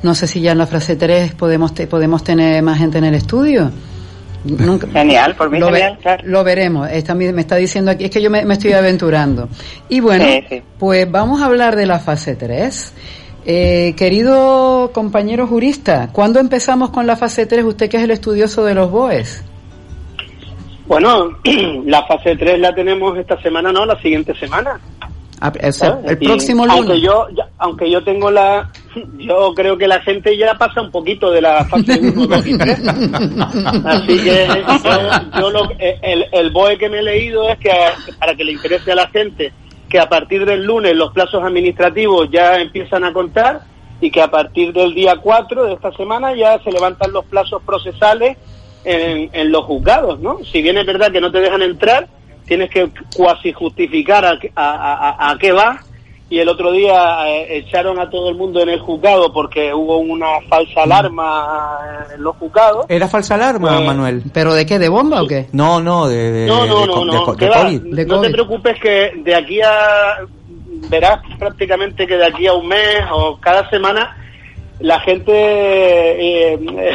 no 0.02 0.14
sé 0.14 0.26
si 0.26 0.42
ya 0.42 0.52
en 0.52 0.58
la 0.58 0.66
fase 0.66 0.94
3 0.94 1.32
podemos, 1.32 1.72
te- 1.72 1.86
podemos 1.86 2.22
tener 2.22 2.62
más 2.62 2.76
gente 2.78 2.98
en 2.98 3.04
el 3.04 3.14
estudio. 3.14 3.70
Nunca- 4.44 4.88
Genial, 4.92 5.34
por 5.36 5.48
mí 5.48 5.58
lo, 5.58 5.70
ve- 5.70 5.78
genial, 5.78 5.98
claro. 6.02 6.22
lo 6.26 6.44
veremos. 6.44 6.86
Esta 6.90 7.14
me 7.14 7.32
me 7.32 7.40
está 7.40 7.56
diciendo 7.56 7.90
aquí, 7.90 8.04
es 8.04 8.10
que 8.10 8.20
yo 8.20 8.28
me, 8.30 8.44
me 8.44 8.52
estoy 8.52 8.74
aventurando. 8.74 9.48
Y 9.88 10.00
bueno, 10.00 10.26
Sí, 10.26 10.40
sí. 10.50 10.62
pues 10.78 11.10
vamos 11.10 11.40
a 11.40 11.46
hablar 11.46 11.76
de 11.76 11.86
la 11.86 11.98
fase 11.98 12.36
3. 12.36 12.92
Eh, 13.47 13.95
querido 13.97 14.90
compañero 14.95 15.47
jurista, 15.47 16.09
¿cuándo 16.12 16.40
empezamos 16.40 16.90
con 16.90 17.07
la 17.07 17.16
fase 17.16 17.45
3? 17.47 17.64
Usted 17.64 17.90
que 17.90 17.99
es 17.99 18.03
el 18.05 18.11
estudioso 18.11 18.64
de 18.64 18.74
los 18.74 18.90
BOEs. 18.90 19.45
Bueno, 20.86 21.28
la 21.84 22.07
fase 22.07 22.36
3 22.36 22.59
la 22.59 22.74
tenemos 22.74 23.16
esta 23.18 23.40
semana, 23.42 23.70
no, 23.72 23.84
la 23.84 24.01
siguiente 24.01 24.34
semana. 24.36 24.80
Ah, 25.40 25.53
o 25.68 25.72
sea, 25.72 25.99
el 26.07 26.16
Y 26.22 26.26
próximo 26.26 26.64
Aunque 26.64 26.95
lunes. 26.95 27.03
yo, 27.03 27.26
ya- 27.36 27.49
aunque 27.59 27.90
yo 27.90 28.03
tengo 28.03 28.30
la, 28.30 28.70
yo 29.18 29.53
creo 29.55 29.76
que 29.76 29.88
la 29.88 30.01
gente 30.01 30.38
ya 30.38 30.55
pasa 30.55 30.80
un 30.80 30.90
poquito 30.90 31.30
de 31.30 31.42
la 31.42 31.64
fase 31.66 32.01
1, 32.01 32.26
2 32.26 32.47
y 32.47 32.57
3. 32.57 32.82
Así 33.84 34.18
que 34.24 34.47
yo, 34.82 35.40
yo 35.40 35.51
lo- 35.51 35.70
eh, 35.78 35.99
el, 36.03 36.24
el 36.32 36.51
BOE 36.51 36.78
que 36.78 36.88
me 36.88 37.01
he 37.01 37.03
leído 37.03 37.47
es 37.51 37.59
que 37.59 37.70
para 38.18 38.34
que 38.34 38.45
le 38.45 38.53
interese 38.53 38.92
a 38.92 38.95
la 38.95 39.09
gente 39.09 39.53
que 39.95 40.01
a 40.01 40.09
partir 40.09 40.45
del 40.45 40.64
lunes 40.64 40.97
los 40.97 41.12
plazos 41.12 41.45
administrativos 41.45 42.28
ya 42.28 42.57
empiezan 42.57 43.05
a 43.05 43.12
contar 43.12 43.61
y 44.01 44.11
que 44.11 44.20
a 44.20 44.28
partir 44.28 44.72
del 44.72 44.92
día 44.92 45.18
4 45.22 45.66
de 45.66 45.74
esta 45.74 45.92
semana 45.92 46.34
ya 46.34 46.59
se 46.64 46.72
levantan 46.72 47.12
los 47.12 47.24
plazos 47.26 47.62
procesales 47.62 48.36
en, 48.82 49.53
los 49.53 49.64
juzgados, 49.66 50.18
¿no? 50.18 50.40
Si 50.51 50.62
bien 50.62 50.78
es 50.78 50.84
verdad 50.84 51.12
que 51.12 51.20
no 51.20 51.30
te 51.30 51.38
dejan 51.38 51.62
entrar, 51.62 52.09
tienes 52.45 52.70
que 52.70 52.90
cuasi 53.16 53.53
justificar 53.53 54.24
a, 54.24 55.30
a, 55.30 55.38
qué 55.38 55.53
va 55.53 55.78
y 56.30 56.38
el 56.38 56.48
otro 56.48 56.72
día 56.72 57.28
eh, 57.28 57.58
echaron 57.58 57.98
a 58.00 58.08
todo 58.08 58.30
el 58.30 58.34
mundo 58.36 58.60
en 58.60 58.70
el 58.70 58.80
juzgado 58.80 59.32
porque 59.32 59.72
hubo 59.74 59.98
una 59.98 60.40
falsa 60.48 60.82
alarma 60.84 62.06
en 62.14 62.22
los 62.22 62.34
juzgados. 62.36 62.86
¿Era 62.88 63.08
falsa 63.08 63.34
alarma, 63.34 63.78
Eh, 63.80 63.84
Manuel? 63.86 64.22
¿Pero 64.32 64.54
de 64.54 64.64
qué? 64.66 64.78
¿De 64.78 64.88
bomba 64.88 65.22
o 65.22 65.26
qué? 65.26 65.46
No, 65.52 65.80
no, 65.80 66.08
de, 66.08 66.32
de, 66.32 66.46
No, 66.46 66.66
no, 66.66 66.80
de 66.80 66.86
no, 66.86 67.04
no, 67.04 67.34
de 67.34 67.50
COVID. 67.50 68.06
no 68.06 68.20
te 68.22 68.30
preocupes 68.30 68.80
que 68.80 69.12
de 69.22 69.34
aquí 69.34 69.60
a 69.60 70.18
verás 70.88 71.20
prácticamente 71.38 72.06
que 72.06 72.16
de 72.16 72.26
aquí 72.26 72.46
a 72.46 72.52
un 72.54 72.68
mes 72.68 73.00
o 73.12 73.38
cada 73.40 73.68
semana 73.70 74.16
la 74.80 75.00
gente 75.00 75.32
eh, 75.32 76.54
eh, 76.54 76.92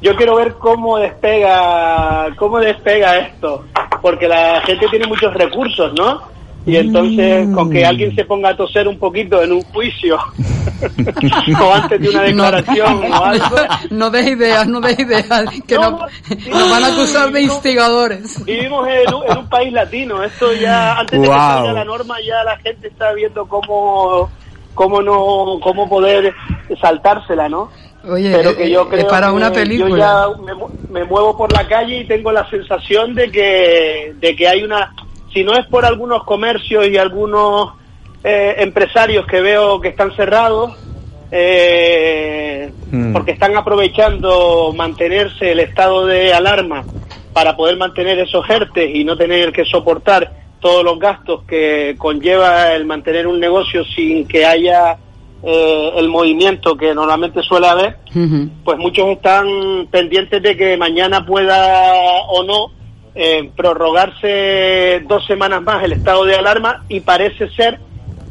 yo 0.00 0.14
quiero 0.16 0.36
ver 0.36 0.54
cómo 0.54 0.96
despega 0.98 2.28
cómo 2.36 2.60
despega 2.60 3.18
esto 3.18 3.64
porque 4.00 4.28
la 4.28 4.60
gente 4.62 4.86
tiene 4.88 5.06
muchos 5.06 5.34
recursos, 5.34 5.92
¿no? 5.94 6.22
Y 6.66 6.76
entonces 6.76 7.48
con 7.54 7.70
que 7.70 7.86
alguien 7.86 8.14
se 8.16 8.24
ponga 8.24 8.48
a 8.50 8.56
toser 8.56 8.88
un 8.88 8.98
poquito 8.98 9.40
en 9.40 9.52
un 9.52 9.62
juicio 9.62 10.16
o 11.60 11.72
antes 11.74 12.00
de 12.00 12.08
una 12.08 12.22
declaración 12.22 13.04
o 13.12 13.24
algo 13.24 13.56
No 13.90 14.10
des 14.10 14.26
ideas, 14.26 14.66
no 14.66 14.80
des 14.80 14.98
ideas, 14.98 15.44
que 15.66 15.76
No, 15.76 15.90
nos, 15.92 16.00
nos 16.48 16.70
van 16.70 16.84
a 16.84 16.86
acusar 16.88 17.30
de 17.30 17.42
instigadores. 17.42 18.44
Vivimos 18.44 18.86
en 18.88 19.14
un, 19.14 19.22
en 19.30 19.38
un 19.38 19.48
país 19.48 19.72
latino. 19.72 20.22
Esto 20.24 20.52
ya, 20.54 20.94
antes 20.98 21.20
de 21.20 21.28
que 21.28 21.32
salga 21.34 21.72
la 21.72 21.84
norma, 21.84 22.16
ya 22.26 22.42
la 22.44 22.56
gente 22.58 22.88
está 22.88 23.12
viendo 23.12 23.46
cómo, 23.46 24.28
cómo 24.74 25.00
no, 25.02 25.60
cómo 25.62 25.88
poder 25.88 26.34
saltársela, 26.80 27.48
¿no? 27.48 27.70
Oye, 28.08 28.32
Pero 28.36 28.56
que 28.56 28.64
eh, 28.64 28.70
yo 28.70 28.82
es 28.82 28.88
creo 28.88 29.08
para 29.08 29.28
que 29.28 29.32
una 29.34 29.48
Yo 29.48 29.54
película. 29.54 29.98
ya 29.98 30.42
me, 30.42 30.54
mu- 30.54 30.68
me 30.90 31.04
muevo 31.04 31.36
por 31.36 31.52
la 31.52 31.66
calle 31.66 32.00
y 32.00 32.06
tengo 32.06 32.30
la 32.32 32.48
sensación 32.50 33.14
de 33.14 33.30
que, 33.30 34.14
de 34.20 34.36
que 34.36 34.46
hay 34.48 34.62
una, 34.62 34.92
si 35.36 35.44
no 35.44 35.54
es 35.54 35.66
por 35.66 35.84
algunos 35.84 36.24
comercios 36.24 36.88
y 36.88 36.96
algunos 36.96 37.74
eh, 38.24 38.54
empresarios 38.60 39.26
que 39.26 39.42
veo 39.42 39.78
que 39.82 39.88
están 39.88 40.16
cerrados, 40.16 40.72
eh, 41.30 42.72
Mm. 42.90 43.12
porque 43.12 43.32
están 43.32 43.54
aprovechando 43.56 44.72
mantenerse 44.74 45.52
el 45.52 45.60
estado 45.60 46.06
de 46.06 46.32
alarma 46.32 46.84
para 47.32 47.54
poder 47.56 47.76
mantener 47.76 48.18
esos 48.18 48.48
ERTES 48.48 48.94
y 48.94 49.04
no 49.04 49.16
tener 49.16 49.52
que 49.52 49.64
soportar 49.64 50.32
todos 50.60 50.82
los 50.84 50.98
gastos 50.98 51.42
que 51.42 51.96
conlleva 51.98 52.72
el 52.72 52.86
mantener 52.86 53.26
un 53.26 53.38
negocio 53.38 53.84
sin 53.84 54.26
que 54.26 54.46
haya 54.46 54.96
eh, 55.42 55.92
el 55.96 56.08
movimiento 56.08 56.76
que 56.76 56.94
normalmente 56.94 57.42
suele 57.42 57.66
haber, 57.66 57.96
pues 58.64 58.78
muchos 58.78 59.08
están 59.08 59.46
pendientes 59.90 60.40
de 60.42 60.56
que 60.56 60.76
mañana 60.78 61.26
pueda 61.26 61.92
o 62.28 62.42
no 62.44 62.75
eh, 63.16 63.50
prorrogarse 63.56 65.02
dos 65.08 65.26
semanas 65.26 65.62
más 65.62 65.82
el 65.82 65.92
estado 65.92 66.24
de 66.24 66.36
alarma 66.36 66.84
y 66.88 67.00
parece 67.00 67.48
ser 67.50 67.78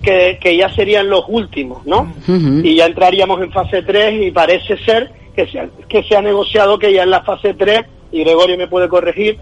que, 0.01 0.37
que 0.39 0.55
ya 0.55 0.73
serían 0.73 1.09
los 1.09 1.25
últimos, 1.27 1.85
¿no? 1.85 2.13
Y 2.27 2.75
ya 2.75 2.85
entraríamos 2.85 3.41
en 3.41 3.51
fase 3.51 3.81
3 3.81 4.27
y 4.27 4.31
parece 4.31 4.77
ser 4.77 5.09
que 5.35 5.47
se, 5.47 5.59
ha, 5.59 5.67
que 5.89 6.03
se 6.03 6.15
ha 6.15 6.21
negociado 6.21 6.77
que 6.77 6.93
ya 6.93 7.03
en 7.03 7.09
la 7.09 7.23
fase 7.23 7.53
3, 7.55 7.81
y 8.11 8.23
Gregorio 8.23 8.57
me 8.57 8.67
puede 8.67 8.87
corregir, 8.87 9.39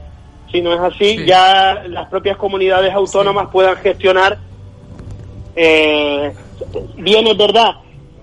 si 0.51 0.61
no 0.61 0.73
es 0.73 0.79
así, 0.79 1.25
ya 1.25 1.83
las 1.87 2.07
propias 2.07 2.37
comunidades 2.37 2.93
autónomas 2.93 3.49
puedan 3.51 3.75
gestionar 3.77 4.39
eh, 5.55 6.33
bien 6.95 7.27
es 7.27 7.37
verdad 7.37 7.75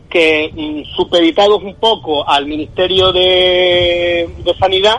que 0.08 0.50
mm, 0.52 0.96
supeditados 0.96 1.62
un 1.62 1.76
poco 1.76 2.28
al 2.28 2.46
Ministerio 2.46 3.12
de, 3.12 4.28
de 4.44 4.54
Sanidad, 4.58 4.96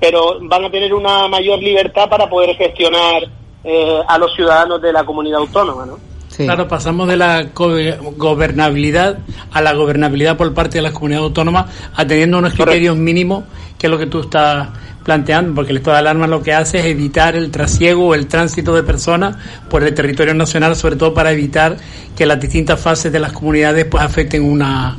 pero 0.00 0.38
van 0.42 0.64
a 0.64 0.70
tener 0.70 0.92
una 0.94 1.28
mayor 1.28 1.58
libertad 1.60 2.08
para 2.08 2.28
poder 2.28 2.56
gestionar 2.56 3.22
eh, 3.64 3.98
a 4.08 4.16
los 4.18 4.34
ciudadanos 4.34 4.80
de 4.80 4.92
la 4.92 5.04
comunidad 5.04 5.40
autónoma, 5.40 5.84
¿no? 5.86 5.98
Claro, 6.46 6.66
pasamos 6.68 7.06
de 7.08 7.18
la 7.18 7.42
go- 7.54 7.74
gobernabilidad 8.16 9.18
a 9.52 9.60
la 9.60 9.74
gobernabilidad 9.74 10.36
por 10.38 10.54
parte 10.54 10.78
de 10.78 10.82
las 10.82 10.92
comunidades 10.92 11.24
autónomas, 11.26 11.66
atendiendo 11.94 12.38
unos 12.38 12.54
criterios 12.54 12.96
mínimos, 12.96 13.44
que 13.78 13.88
es 13.88 13.90
lo 13.90 13.98
que 13.98 14.06
tú 14.06 14.20
estás 14.20 14.68
planteando, 15.04 15.54
porque 15.54 15.72
el 15.72 15.78
estado 15.78 15.94
de 15.96 16.00
alarma 16.00 16.26
lo 16.26 16.42
que 16.42 16.54
hace 16.54 16.78
es 16.78 16.86
evitar 16.86 17.36
el 17.36 17.50
trasiego 17.50 18.06
o 18.08 18.14
el 18.14 18.26
tránsito 18.26 18.74
de 18.74 18.82
personas 18.82 19.36
por 19.68 19.82
el 19.82 19.92
territorio 19.94 20.32
nacional, 20.32 20.76
sobre 20.76 20.96
todo 20.96 21.12
para 21.12 21.32
evitar 21.32 21.76
que 22.16 22.24
las 22.24 22.40
distintas 22.40 22.80
fases 22.80 23.12
de 23.12 23.18
las 23.18 23.32
comunidades 23.32 23.84
pues 23.86 24.02
afecten 24.02 24.42
una 24.42 24.96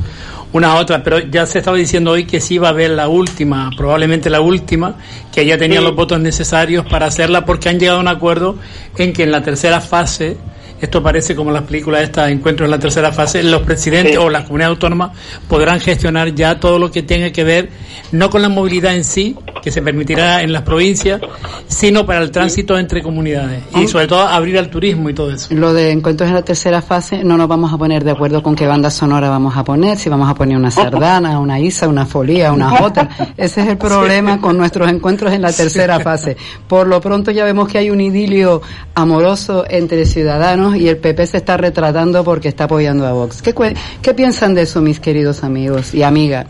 una 0.54 0.74
a 0.74 0.76
otra, 0.76 1.04
pero 1.04 1.20
ya 1.20 1.46
se 1.46 1.60
estaba 1.60 1.78
diciendo 1.78 2.12
hoy 2.12 2.26
que 2.26 2.42
sí 2.42 2.58
va 2.58 2.68
a 2.68 2.72
haber 2.72 2.92
la 2.92 3.08
última, 3.08 3.70
probablemente 3.76 4.30
la 4.30 4.42
última, 4.42 4.96
que 5.34 5.46
ya 5.46 5.58
tenían 5.58 5.82
Sí. 5.82 5.88
los 5.88 5.96
votos 5.96 6.20
necesarios 6.20 6.86
para 6.86 7.06
hacerla 7.06 7.46
porque 7.46 7.70
han 7.70 7.80
llegado 7.80 8.00
a 8.00 8.02
un 8.02 8.08
acuerdo 8.08 8.58
en 8.98 9.14
que 9.14 9.24
en 9.24 9.32
la 9.32 9.42
tercera 9.44 9.80
fase 9.82 10.38
esto 10.82 11.04
parece 11.04 11.36
como 11.36 11.52
las 11.52 11.64
películas 11.64 12.04
estas, 12.04 12.30
encuentros 12.32 12.66
en 12.68 12.72
la 12.72 12.80
tercera 12.80 13.12
fase, 13.12 13.44
los 13.44 13.62
presidentes 13.62 14.14
Sí. 14.14 14.18
o 14.18 14.30
las 14.30 14.44
comunidades 14.46 14.76
autónomas 14.76 15.12
podrán 15.48 15.80
gestionar 15.80 16.34
ya 16.34 16.60
todo 16.60 16.80
lo 16.80 16.92
que 16.92 17.04
tenga 17.04 17.32
que 17.32 17.44
ver, 17.44 17.70
no 18.12 18.30
con 18.30 18.42
la 18.42 18.50
movilidad 18.50 18.96
en 18.96 19.04
sí, 19.04 19.36
que 19.62 19.72
se 19.72 19.82
permitirá 19.82 20.42
en 20.42 20.52
las 20.52 20.64
provincias, 20.64 21.22
sino 21.68 22.06
para 22.06 22.22
el 22.22 22.32
tránsito 22.32 22.78
entre 22.78 23.02
comunidades 23.02 23.64
y 23.76 23.88
sobre 23.88 24.08
todo 24.08 24.22
abrir 24.22 24.58
al 24.58 24.70
turismo 24.70 25.10
y 25.10 25.14
todo 25.14 25.32
eso. 25.32 25.54
Lo 25.54 25.74
de 25.74 25.92
encuentros 25.92 26.28
en 26.30 26.36
la 26.36 26.42
tercera 26.42 26.82
fase, 26.82 27.24
no 27.24 27.38
nos 27.38 27.48
vamos 27.48 27.72
a 27.72 27.78
poner 27.78 28.04
de 28.04 28.12
acuerdo 28.12 28.42
con 28.42 28.56
qué 28.56 28.66
banda 28.66 28.90
sonora 28.90 29.30
vamos 29.30 29.56
a 29.56 29.64
poner, 29.64 29.98
si 29.98 30.10
vamos 30.10 30.30
a 30.30 30.34
poner 30.34 30.58
una 30.58 30.72
sardana, 30.72 31.40
una 31.40 31.60
isa, 31.60 31.88
una 31.88 32.06
folía, 32.06 32.52
una 32.52 32.70
jota. 32.72 33.08
Ese 33.38 33.62
es 33.62 33.68
el 33.68 33.78
problema 33.78 34.40
con 34.42 34.58
nuestros 34.58 34.90
encuentros 34.90 35.32
en 35.34 35.42
la 35.42 35.52
tercera 35.52 36.00
fase. 36.00 36.36
Por 36.68 36.88
lo 36.88 37.00
pronto 37.02 37.32
ya 37.32 37.46
vemos 37.46 37.68
que 37.68 37.78
hay 37.78 37.90
un 37.90 38.02
idilio 38.02 38.62
amoroso 38.96 39.66
entre 39.70 40.06
ciudadanos 40.06 40.71
y 40.76 40.88
el 40.88 40.98
PP 40.98 41.28
se 41.28 41.38
está 41.38 41.58
retratando 41.58 42.24
porque 42.24 42.48
está 42.48 42.66
apoyando 42.66 43.06
a 43.06 43.14
Vox. 43.14 43.42
¿Qué, 43.42 44.14
piensan 44.14 44.54
de 44.54 44.64
eso, 44.64 44.82
mis 44.82 45.00
queridos 45.00 45.44
amigos 45.44 45.94
y 45.94 46.04
amigas? 46.04 46.48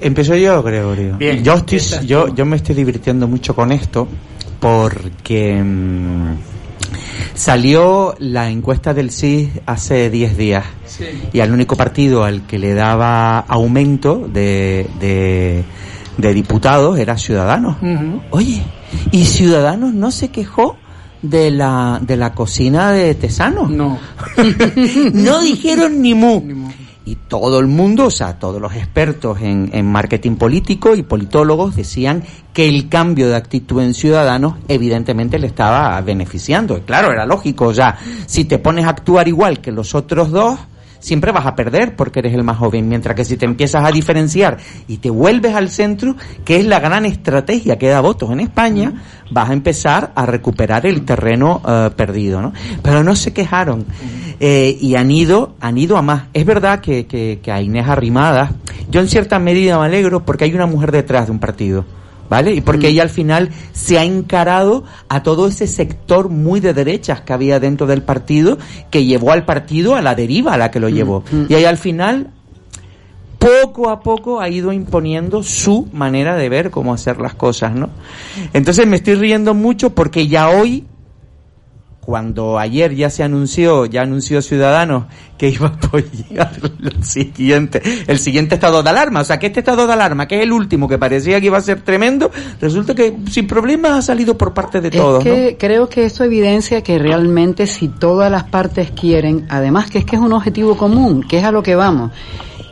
Empiezo 0.00 0.34
yo, 0.36 0.62
Gregorio. 0.62 1.16
Bien, 1.16 1.42
yo, 1.42 1.54
estoy, 1.54 1.80
yo, 2.06 2.34
yo 2.34 2.44
me 2.44 2.56
estoy 2.56 2.74
divirtiendo 2.74 3.26
mucho 3.26 3.54
con 3.54 3.72
esto 3.72 4.06
porque 4.60 5.62
mm, 5.62 6.34
salió 7.34 8.14
la 8.18 8.50
encuesta 8.50 8.94
del 8.94 9.10
CIS 9.10 9.50
hace 9.66 10.10
10 10.10 10.36
días 10.36 10.64
y 11.32 11.40
al 11.40 11.52
único 11.52 11.76
partido 11.76 12.24
al 12.24 12.46
que 12.46 12.58
le 12.58 12.74
daba 12.74 13.38
aumento 13.40 14.28
de, 14.32 14.86
de, 15.00 15.64
de 16.18 16.34
diputados 16.34 16.98
era 16.98 17.16
Ciudadanos. 17.16 17.76
Oye, 18.30 18.62
y 19.10 19.24
Ciudadanos 19.24 19.94
no 19.94 20.10
se 20.10 20.28
quejó 20.28 20.76
de 21.30 21.50
la, 21.50 22.00
de 22.02 22.16
la 22.16 22.32
cocina 22.32 22.92
de 22.92 23.14
Tesano. 23.14 23.68
No. 23.68 23.98
no 25.12 25.40
dijeron 25.40 26.00
ni 26.00 26.14
mu. 26.14 26.42
Y 27.04 27.14
todo 27.28 27.60
el 27.60 27.68
mundo, 27.68 28.06
o 28.06 28.10
sea, 28.10 28.36
todos 28.38 28.60
los 28.60 28.74
expertos 28.74 29.40
en, 29.40 29.70
en 29.72 29.86
marketing 29.86 30.34
político 30.34 30.96
y 30.96 31.04
politólogos 31.04 31.76
decían 31.76 32.24
que 32.52 32.68
el 32.68 32.88
cambio 32.88 33.28
de 33.28 33.36
actitud 33.36 33.80
en 33.80 33.94
Ciudadanos 33.94 34.54
evidentemente 34.66 35.38
le 35.38 35.46
estaba 35.46 36.00
beneficiando. 36.00 36.76
Y 36.76 36.80
claro, 36.80 37.12
era 37.12 37.24
lógico, 37.24 37.70
ya, 37.70 37.96
si 38.26 38.44
te 38.44 38.58
pones 38.58 38.86
a 38.86 38.90
actuar 38.90 39.28
igual 39.28 39.60
que 39.60 39.70
los 39.70 39.94
otros 39.94 40.32
dos, 40.32 40.58
siempre 40.98 41.32
vas 41.32 41.46
a 41.46 41.54
perder 41.54 41.96
porque 41.96 42.20
eres 42.20 42.34
el 42.34 42.44
más 42.44 42.58
joven, 42.58 42.88
mientras 42.88 43.14
que 43.14 43.24
si 43.24 43.36
te 43.36 43.44
empiezas 43.44 43.84
a 43.84 43.92
diferenciar 43.92 44.58
y 44.88 44.98
te 44.98 45.10
vuelves 45.10 45.54
al 45.54 45.70
centro, 45.70 46.16
que 46.44 46.56
es 46.56 46.66
la 46.66 46.80
gran 46.80 47.06
estrategia 47.06 47.78
que 47.78 47.88
da 47.88 48.00
votos 48.00 48.30
en 48.30 48.40
España, 48.40 49.02
vas 49.30 49.50
a 49.50 49.52
empezar 49.52 50.12
a 50.14 50.26
recuperar 50.26 50.86
el 50.86 51.04
terreno 51.04 51.62
eh, 51.66 51.90
perdido, 51.96 52.40
¿no? 52.40 52.52
Pero 52.82 53.02
no 53.02 53.16
se 53.16 53.32
quejaron 53.32 53.84
eh, 54.40 54.76
y 54.80 54.94
han 54.94 55.10
ido, 55.10 55.54
han 55.60 55.78
ido 55.78 55.96
a 55.96 56.02
más. 56.02 56.24
Es 56.32 56.44
verdad 56.44 56.80
que, 56.80 57.06
que, 57.06 57.40
que 57.42 57.52
a 57.52 57.60
Inés 57.60 57.88
Arrimadas, 57.88 58.50
yo 58.90 59.00
en 59.00 59.08
cierta 59.08 59.38
medida 59.38 59.78
me 59.78 59.86
alegro 59.86 60.24
porque 60.24 60.44
hay 60.44 60.54
una 60.54 60.66
mujer 60.66 60.92
detrás 60.92 61.26
de 61.26 61.32
un 61.32 61.38
partido. 61.38 61.84
¿Vale? 62.28 62.54
Y 62.54 62.60
porque 62.60 62.88
ella 62.88 63.02
al 63.02 63.10
final 63.10 63.50
se 63.72 63.98
ha 63.98 64.04
encarado 64.04 64.84
a 65.08 65.22
todo 65.22 65.46
ese 65.46 65.66
sector 65.66 66.28
muy 66.28 66.60
de 66.60 66.74
derechas 66.74 67.20
que 67.20 67.32
había 67.32 67.60
dentro 67.60 67.86
del 67.86 68.02
partido, 68.02 68.58
que 68.90 69.04
llevó 69.04 69.32
al 69.32 69.44
partido 69.44 69.94
a 69.94 70.02
la 70.02 70.14
deriva 70.14 70.54
a 70.54 70.58
la 70.58 70.70
que 70.70 70.80
lo 70.80 70.88
llevó. 70.88 71.22
Y 71.48 71.54
ahí 71.54 71.64
al 71.64 71.78
final 71.78 72.30
poco 73.38 73.90
a 73.90 74.00
poco 74.00 74.40
ha 74.40 74.48
ido 74.48 74.72
imponiendo 74.72 75.42
su 75.42 75.88
manera 75.92 76.36
de 76.36 76.48
ver 76.48 76.70
cómo 76.70 76.92
hacer 76.92 77.20
las 77.20 77.34
cosas, 77.34 77.74
¿no? 77.74 77.90
Entonces 78.52 78.86
me 78.86 78.96
estoy 78.96 79.14
riendo 79.14 79.54
mucho 79.54 79.90
porque 79.94 80.26
ya 80.26 80.48
hoy 80.48 80.84
cuando 82.06 82.56
ayer 82.56 82.94
ya 82.94 83.10
se 83.10 83.24
anunció, 83.24 83.84
ya 83.84 84.02
anunció 84.02 84.40
Ciudadanos 84.40 85.06
que 85.36 85.48
iba 85.50 85.66
a 85.66 85.70
apoyar 85.70 86.52
lo 86.78 87.02
siguiente, 87.02 87.82
el 88.06 88.20
siguiente 88.20 88.54
estado 88.54 88.84
de 88.84 88.90
alarma, 88.90 89.20
o 89.20 89.24
sea 89.24 89.40
que 89.40 89.48
este 89.48 89.58
estado 89.58 89.88
de 89.88 89.92
alarma, 89.92 90.28
que 90.28 90.36
es 90.36 90.42
el 90.42 90.52
último 90.52 90.88
que 90.88 90.98
parecía 90.98 91.40
que 91.40 91.46
iba 91.46 91.58
a 91.58 91.60
ser 91.60 91.82
tremendo, 91.82 92.30
resulta 92.60 92.94
que 92.94 93.16
sin 93.28 93.48
problemas 93.48 93.92
ha 93.92 94.02
salido 94.02 94.38
por 94.38 94.54
parte 94.54 94.80
de 94.80 94.92
todos. 94.92 95.26
Es 95.26 95.32
que 95.32 95.56
creo 95.58 95.88
que 95.88 96.04
esto 96.04 96.22
evidencia 96.22 96.80
que 96.82 96.96
realmente 96.96 97.66
si 97.66 97.88
todas 97.88 98.30
las 98.30 98.44
partes 98.44 98.92
quieren, 98.92 99.44
además 99.48 99.90
que 99.90 99.98
es 99.98 100.04
que 100.04 100.14
es 100.14 100.22
un 100.22 100.32
objetivo 100.32 100.76
común, 100.76 101.24
que 101.28 101.38
es 101.38 101.44
a 101.44 101.50
lo 101.50 101.64
que 101.64 101.74
vamos 101.74 102.12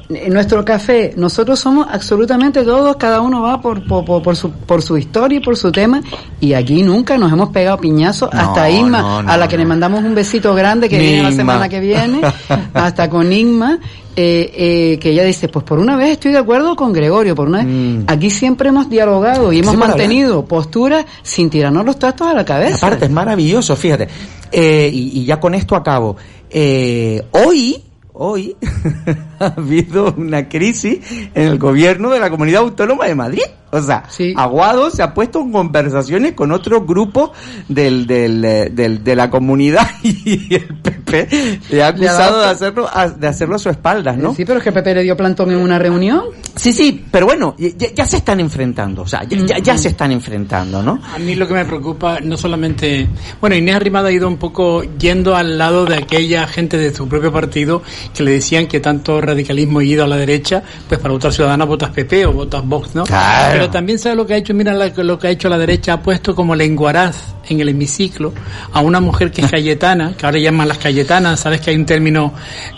en 0.08 0.32
nuestro 0.32 0.64
café, 0.64 1.14
nosotros 1.16 1.58
somos 1.58 1.86
absolutamente 1.90 2.62
todos, 2.62 2.96
cada 2.96 3.20
uno 3.20 3.42
va 3.42 3.60
por, 3.60 3.86
por, 3.86 4.22
por, 4.22 4.36
su, 4.36 4.50
por 4.50 4.82
su 4.82 4.98
historia 4.98 5.38
y 5.38 5.40
por 5.40 5.56
su 5.56 5.72
tema, 5.72 6.02
y 6.40 6.52
aquí 6.52 6.82
nunca 6.82 7.16
nos 7.16 7.32
hemos 7.32 7.48
pegado 7.50 7.78
piñazos, 7.78 8.28
hasta 8.32 8.68
Inma, 8.70 9.20
a 9.20 9.36
la 9.36 9.48
que 9.48 9.56
le 9.56 9.64
mandamos 9.64 10.02
un 10.04 10.14
besito 10.14 10.54
grande 10.54 10.88
que 10.88 10.98
viene 10.98 11.22
la 11.22 11.32
semana 11.32 11.68
que 11.68 11.80
viene, 11.80 12.20
hasta 12.74 13.08
con 13.08 13.32
Inma, 13.32 13.78
eh, 14.16 14.52
eh, 14.94 14.98
que 15.00 15.10
ella 15.10 15.24
dice, 15.24 15.48
pues 15.48 15.64
por 15.64 15.78
una 15.80 15.96
vez 15.96 16.10
estoy 16.12 16.30
de 16.32 16.38
acuerdo 16.38 16.76
con 16.76 16.92
Gregorio, 16.92 17.34
por 17.34 17.48
una 17.48 17.58
vez, 17.58 17.66
Mm. 17.66 18.04
aquí 18.06 18.30
siempre 18.30 18.68
hemos 18.68 18.88
dialogado 18.88 19.52
y 19.52 19.58
hemos 19.58 19.76
mantenido 19.76 20.44
posturas 20.44 21.04
sin 21.22 21.50
tirarnos 21.50 21.84
los 21.84 21.98
trastos 21.98 22.28
a 22.28 22.34
la 22.34 22.44
cabeza. 22.44 22.86
Aparte, 22.86 23.06
es 23.06 23.10
maravilloso, 23.10 23.74
fíjate. 23.74 24.06
Eh, 24.52 24.88
y, 24.92 25.20
y 25.20 25.24
ya 25.24 25.40
con 25.40 25.54
esto 25.54 25.74
acabo. 25.74 26.16
Eh, 26.48 27.20
hoy, 27.32 27.82
hoy, 28.14 28.56
ha 29.40 29.46
habido 29.46 30.14
una 30.16 30.48
crisis 30.48 31.00
en 31.34 31.48
el 31.48 31.58
gobierno 31.58 32.10
de 32.10 32.20
la 32.20 32.30
Comunidad 32.30 32.62
Autónoma 32.62 33.06
de 33.06 33.14
Madrid. 33.14 33.42
O 33.82 33.86
sea, 33.86 34.04
Aguado 34.36 34.90
se 34.90 35.02
ha 35.02 35.12
puesto 35.14 35.40
en 35.40 35.52
conversaciones 35.52 36.32
con 36.32 36.52
otros 36.52 36.86
grupos 36.86 37.30
del, 37.68 38.06
del, 38.06 38.44
eh, 38.44 38.70
del- 38.72 39.02
de 39.02 39.16
la 39.16 39.30
comunidad 39.30 39.86
y 40.02 40.54
el 40.54 40.66
PP 40.66 41.28
le 41.70 41.82
ha 41.82 41.90
Le 41.92 42.08
ha 42.08 42.12
acusado 42.12 42.40
de 42.40 42.46
hacerlo, 42.48 42.88
a, 42.92 43.08
de 43.08 43.26
hacerlo 43.26 43.56
a 43.56 43.58
su 43.58 43.70
espaldas, 43.70 44.16
¿no? 44.16 44.34
Sí, 44.34 44.44
pero 44.44 44.58
es 44.58 44.64
que 44.64 44.72
Pepe 44.72 44.94
le 44.94 45.02
dio 45.02 45.16
plantón 45.16 45.50
en 45.50 45.58
una 45.58 45.78
reunión. 45.78 46.22
Sí, 46.56 46.72
sí, 46.72 47.04
pero 47.10 47.26
bueno, 47.26 47.54
ya, 47.58 47.92
ya 47.94 48.06
se 48.06 48.18
están 48.18 48.40
enfrentando, 48.40 49.02
o 49.02 49.06
sea, 49.06 49.24
ya, 49.24 49.38
ya- 49.44 49.58
ya 49.58 49.76
se 49.78 49.88
están 49.88 50.12
enfrentando, 50.12 50.82
¿no? 50.82 51.00
A 51.14 51.18
mí 51.18 51.34
lo 51.34 51.46
que 51.48 51.54
me 51.54 51.64
preocupa 51.64 52.20
no 52.20 52.36
solamente, 52.36 53.08
bueno, 53.40 53.56
Inés 53.56 53.76
Arrimada 53.76 54.08
ha 54.08 54.12
ido 54.12 54.28
un 54.28 54.36
poco 54.36 54.82
yendo 54.98 55.34
al 55.36 55.58
lado 55.58 55.84
de 55.84 55.96
aquella 55.96 56.46
gente 56.46 56.76
de 56.76 56.94
su 56.94 57.08
propio 57.08 57.32
partido 57.32 57.82
que 58.14 58.22
le 58.22 58.30
decían 58.32 58.66
que 58.66 58.80
tanto 58.80 59.20
radicalismo 59.20 59.80
ha 59.80 59.84
ido 59.84 60.04
a 60.04 60.06
la 60.06 60.16
derecha, 60.16 60.62
pues 60.88 61.00
para 61.00 61.12
votar 61.12 61.32
Ciudadana 61.32 61.64
votas 61.64 61.90
PP 61.90 62.26
o 62.26 62.32
votas 62.32 62.64
Vox, 62.64 62.94
¿no? 62.94 63.04
Claro. 63.04 63.52
Pero 63.52 63.63
también 63.70 63.98
sabe 63.98 64.16
lo 64.16 64.26
que 64.26 64.34
ha 64.34 64.36
hecho, 64.36 64.54
mira 64.54 64.72
lo 64.74 65.18
que 65.18 65.26
ha 65.26 65.30
hecho 65.30 65.48
la 65.48 65.58
derecha, 65.58 65.94
ha 65.94 66.02
puesto 66.02 66.34
como 66.34 66.54
lenguaraz 66.54 67.34
en 67.48 67.60
el 67.60 67.68
hemiciclo 67.68 68.32
a 68.72 68.80
una 68.80 69.00
mujer 69.00 69.30
que 69.30 69.42
es 69.42 69.50
cayetana, 69.50 70.14
que 70.16 70.24
ahora 70.26 70.38
llaman 70.38 70.66
las 70.68 70.78
cayetanas, 70.78 71.40
sabes 71.40 71.60
que 71.60 71.70
hay 71.70 71.76
un 71.76 71.84
término 71.84 72.32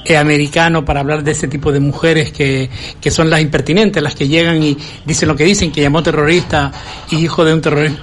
eh, 0.05 0.17
americano 0.17 0.85
para 0.85 1.01
hablar 1.01 1.23
de 1.23 1.31
ese 1.33 1.47
tipo 1.49 1.71
de 1.73 1.79
mujeres 1.81 2.33
que, 2.33 2.69
que 3.01 3.11
son 3.11 3.31
las 3.31 3.41
impertinentes, 3.41 4.03
las 4.03 4.15
que 4.15 4.27
llegan 4.29 4.63
y 4.63 4.77
dicen 5.05 5.29
lo 5.29 5.37
que 5.37 5.45
dicen, 5.45 5.71
que 5.71 5.81
llamó 5.83 6.03
terrorista 6.03 6.73
y 7.11 7.17
hijo 7.17 7.45
de 7.45 7.55
un 7.55 7.61
terrorista 7.61 8.03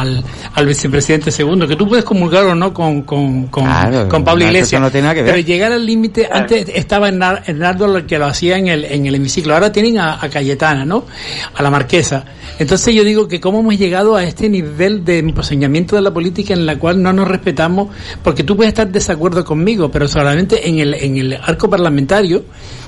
al, 0.00 0.22
al 0.54 0.66
vicepresidente 0.66 1.30
segundo, 1.30 1.66
que 1.66 1.76
tú 1.76 1.88
puedes 1.88 2.04
comulgar 2.04 2.44
o 2.44 2.54
no 2.54 2.72
con, 2.74 3.02
con, 3.02 3.46
con, 3.46 3.64
Claro, 3.64 4.08
con 4.08 4.24
Pablo 4.24 4.44
Iglesias, 4.44 4.80
no 4.80 4.90
tiene 4.90 5.02
nada 5.04 5.14
que 5.14 5.22
ver. 5.22 5.32
pero 5.34 5.46
llegar 5.46 5.72
al 5.72 5.84
límite, 5.86 6.28
antes 6.30 6.68
estaba 6.74 7.08
Hernar- 7.08 7.42
Hernando 7.46 7.86
lo 7.86 8.06
que 8.06 8.18
lo 8.18 8.26
hacía 8.26 8.58
en 8.58 8.68
el, 8.68 8.84
en 8.84 9.06
el 9.06 9.14
hemiciclo, 9.14 9.54
ahora 9.54 9.72
tienen 9.72 9.98
a, 9.98 10.22
a 10.22 10.28
Cayetana, 10.28 10.84
¿no? 10.84 11.06
A 11.54 11.62
la 11.62 11.70
marquesa. 11.70 12.13
Entonces 12.58 12.94
yo 12.94 13.04
digo 13.04 13.28
que 13.28 13.40
cómo 13.40 13.60
hemos 13.60 13.78
llegado 13.78 14.16
a 14.16 14.24
este 14.24 14.48
nivel 14.48 15.04
de 15.04 15.18
emposeñamiento 15.18 15.96
de 15.96 16.02
la 16.02 16.12
política 16.12 16.54
en 16.54 16.66
la 16.66 16.78
cual 16.78 17.02
no 17.02 17.12
nos 17.12 17.26
respetamos, 17.26 17.88
porque 18.22 18.44
tú 18.44 18.56
puedes 18.56 18.72
estar 18.72 18.86
de 18.86 18.92
desacuerdo 18.92 19.44
conmigo, 19.44 19.90
pero 19.90 20.06
solamente 20.06 20.68
en 20.68 20.78
el, 20.78 20.94
en 20.94 21.16
el 21.16 21.32
arco 21.34 21.68
parlamentario 21.68 22.44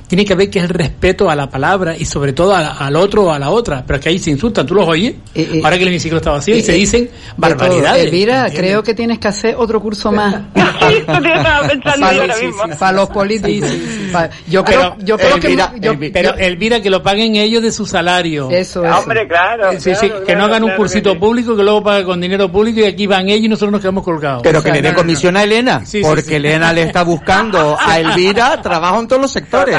tiene 0.06 0.24
que 0.24 0.32
haber 0.34 0.48
que 0.50 0.58
es 0.60 0.64
el 0.64 0.70
respeto 0.70 1.28
a 1.30 1.34
la 1.34 1.48
palabra 1.50 1.96
y 1.96 2.04
sobre 2.04 2.32
todo 2.32 2.54
a- 2.54 2.74
al 2.78 2.94
otro 2.96 3.24
o 3.24 3.30
a 3.32 3.38
la 3.38 3.50
otra, 3.50 3.82
pero 3.86 3.98
que 4.00 4.08
ahí 4.08 4.18
se 4.18 4.30
insultan, 4.30 4.66
tú 4.66 4.74
los 4.74 4.86
oyes, 4.88 5.14
ahora 5.64 5.76
que 5.76 5.82
el 5.82 5.88
hemiciclo 5.88 6.18
está 6.18 6.30
vacío 6.32 6.54
y 6.56 6.62
se 6.62 6.72
eh, 6.74 6.76
dicen 6.78 7.02
de 7.04 7.08
todo. 7.08 7.34
barbaridades. 7.36 8.04
Elvira, 8.04 8.34
¿entiendes? 8.46 8.58
creo 8.60 8.82
que 8.82 8.94
tienes 8.94 9.18
que 9.18 9.28
hacer 9.28 9.54
otro 9.58 9.80
curso 9.80 10.12
más. 10.12 10.34
para, 11.06 12.12
los- 12.12 12.42
mismo. 12.42 12.62
para 12.78 12.92
los 12.92 13.08
políticos. 13.10 13.70
Yo 14.48 14.64
creo, 14.64 14.96
yo 15.00 15.16
creo 15.18 15.38
que 15.40 15.46
Elvira, 15.48 15.72
yo- 15.80 15.92
Elvi- 15.94 16.10
pero 16.12 16.34
Elvira, 16.36 16.80
que 16.80 16.90
lo 16.90 17.02
paguen 17.02 17.36
ellos 17.36 17.62
de 17.62 17.72
su 17.72 17.86
salario. 17.86 18.50
Eso, 18.50 18.84
eso. 18.84 18.98
Hombre, 18.98 19.26
claro, 19.26 19.72
Sí, 19.80 19.94
sí, 19.94 20.08
claro, 20.08 20.24
que 20.24 20.32
no 20.34 20.38
claro, 20.38 20.44
hagan 20.44 20.64
un 20.64 20.70
cursito 20.76 21.18
público 21.18 21.56
que 21.56 21.62
luego 21.62 21.82
pague 21.82 22.04
con 22.04 22.20
dinero 22.20 22.50
público 22.50 22.80
y 22.80 22.84
aquí 22.84 23.06
van 23.06 23.28
ellos 23.28 23.44
y 23.44 23.48
nosotros 23.48 23.72
nos 23.72 23.80
quedamos 23.80 24.04
colgados. 24.04 24.42
Pero 24.42 24.62
que 24.62 24.70
le 24.72 24.82
dé 24.82 24.94
comisión 24.94 25.36
a 25.36 25.42
Elena, 25.42 25.84
Sí, 25.84 26.00
porque 26.02 26.22
sí. 26.22 26.34
Elena 26.34 26.72
le 26.72 26.82
está 26.82 27.02
buscando 27.02 27.76
a 27.78 27.98
Elvira 27.98 28.60
trabajo 28.62 29.00
en 29.00 29.08
todos 29.08 29.22
los 29.22 29.32
sectores. 29.32 29.76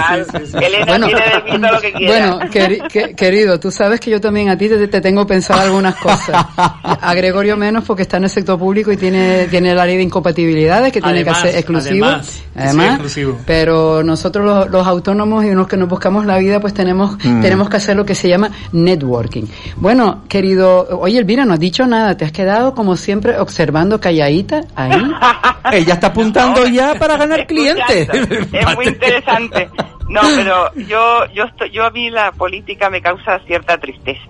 Elena 0.61 0.85
Bueno. 0.85 1.07
tiene 1.07 1.21
de 1.21 1.51
mí 1.51 1.61
todo 1.61 1.71
lo 1.71 1.81
que 1.81 1.93
quiera. 1.93 2.13
Bueno, 2.35 2.39
queri- 2.51 2.87
que- 2.91 3.15
querido, 3.15 3.59
tú 3.59 3.71
sabes 3.71 3.99
que 3.99 4.09
yo 4.11 4.19
también 4.21 4.49
a 4.49 4.57
ti 4.57 4.67
te, 4.69 4.87
te 4.87 5.01
tengo 5.01 5.25
pensado 5.27 5.61
algunas 5.61 5.95
cosas. 5.95 6.45
A 6.57 7.13
Gregorio 7.15 7.55
menos 7.57 7.83
porque 7.85 8.03
está 8.03 8.17
en 8.17 8.23
el 8.25 8.29
sector 8.29 8.57
público 8.59 8.91
y 8.91 8.97
tiene, 8.97 9.47
tiene 9.47 9.73
la 9.75 9.85
ley 9.85 9.97
de 9.97 10.03
incompatibilidades 10.03 10.91
que 10.91 11.01
tiene 11.01 11.19
Además, 11.19 11.41
que 11.43 11.47
ser 11.49 11.57
exclusivo. 11.59 12.05
además, 12.05 12.43
Además, 12.55 12.87
exclusivo. 12.89 13.37
pero 13.45 14.03
nosotros 14.03 14.45
los, 14.45 14.69
los 14.69 14.87
autónomos 14.87 15.45
y 15.45 15.51
los 15.53 15.67
que 15.67 15.77
nos 15.77 15.87
buscamos 15.89 16.25
la 16.25 16.37
vida, 16.37 16.59
pues 16.59 16.73
tenemos, 16.73 17.17
Mm. 17.23 17.41
tenemos 17.41 17.69
que 17.69 17.77
hacer 17.77 17.95
lo 17.95 18.05
que 18.05 18.15
se 18.15 18.27
llama 18.29 18.49
networking. 18.71 19.45
Bueno, 19.77 20.23
querido, 20.27 20.87
oye 20.99 21.19
Elvira, 21.19 21.45
no 21.45 21.53
has 21.53 21.59
dicho 21.59 21.85
nada, 21.87 22.15
te 22.17 22.25
has 22.25 22.31
quedado 22.31 22.73
como 22.73 22.95
siempre 22.95 23.37
observando 23.39 23.99
calladita 23.99 24.61
ahí. 24.75 24.91
Ella 25.73 25.93
está 25.95 26.07
apuntando 26.07 26.65
ya 26.67 26.95
para 26.95 27.17
ganar 27.17 27.45
clientes. 27.47 28.07
Es 28.51 28.75
muy 28.75 28.85
interesante. 28.87 29.69
No, 30.09 30.21
pero 30.35 30.73
yo, 30.87 31.25
yo, 31.33 31.43
estoy, 31.45 31.69
yo 31.71 31.85
a 31.85 31.89
mí 31.91 32.09
la 32.09 32.31
política 32.31 32.89
me 32.89 33.01
causa 33.01 33.39
cierta 33.45 33.77
tristeza, 33.77 34.21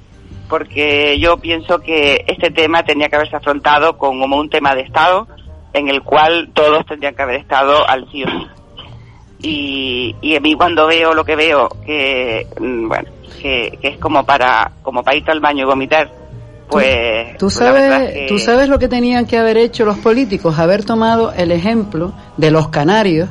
porque 0.49 1.19
yo 1.19 1.37
pienso 1.37 1.79
que 1.79 2.23
este 2.27 2.49
tema 2.51 2.83
tenía 2.83 3.09
que 3.09 3.15
haberse 3.15 3.35
afrontado 3.35 3.97
con- 3.97 4.19
como 4.19 4.37
un 4.37 4.49
tema 4.49 4.73
de 4.73 4.81
Estado, 4.81 5.27
en 5.73 5.87
el 5.89 6.01
cual 6.01 6.49
todos 6.53 6.85
tendrían 6.85 7.13
que 7.13 7.21
haber 7.21 7.39
estado 7.39 7.87
al 7.87 8.09
sí 8.11 8.23
o 8.23 8.27
sí. 8.27 8.47
Y, 9.39 10.15
y 10.21 10.35
a 10.35 10.39
mí 10.39 10.55
cuando 10.55 10.87
veo 10.87 11.13
lo 11.13 11.23
que 11.23 11.35
veo, 11.35 11.69
que, 11.85 12.47
mm, 12.59 12.87
bueno, 12.87 13.09
que, 13.39 13.77
que 13.79 13.87
es 13.89 13.97
como 13.99 14.25
para, 14.25 14.71
como 14.81 15.03
para 15.03 15.15
irte 15.17 15.29
al 15.31 15.39
baño 15.39 15.61
y 15.63 15.65
vomitar, 15.65 16.09
pues... 16.69 17.37
Tú 17.37 17.45
pues 17.45 17.53
sabes, 17.53 18.11
que- 18.13 18.25
tú 18.27 18.39
sabes 18.39 18.67
lo 18.67 18.79
que 18.79 18.87
tenían 18.87 19.27
que 19.27 19.37
haber 19.37 19.57
hecho 19.57 19.85
los 19.85 19.97
políticos, 19.99 20.57
haber 20.57 20.83
tomado 20.83 21.31
el 21.33 21.51
ejemplo 21.51 22.13
de 22.37 22.49
los 22.49 22.69
canarios, 22.69 23.29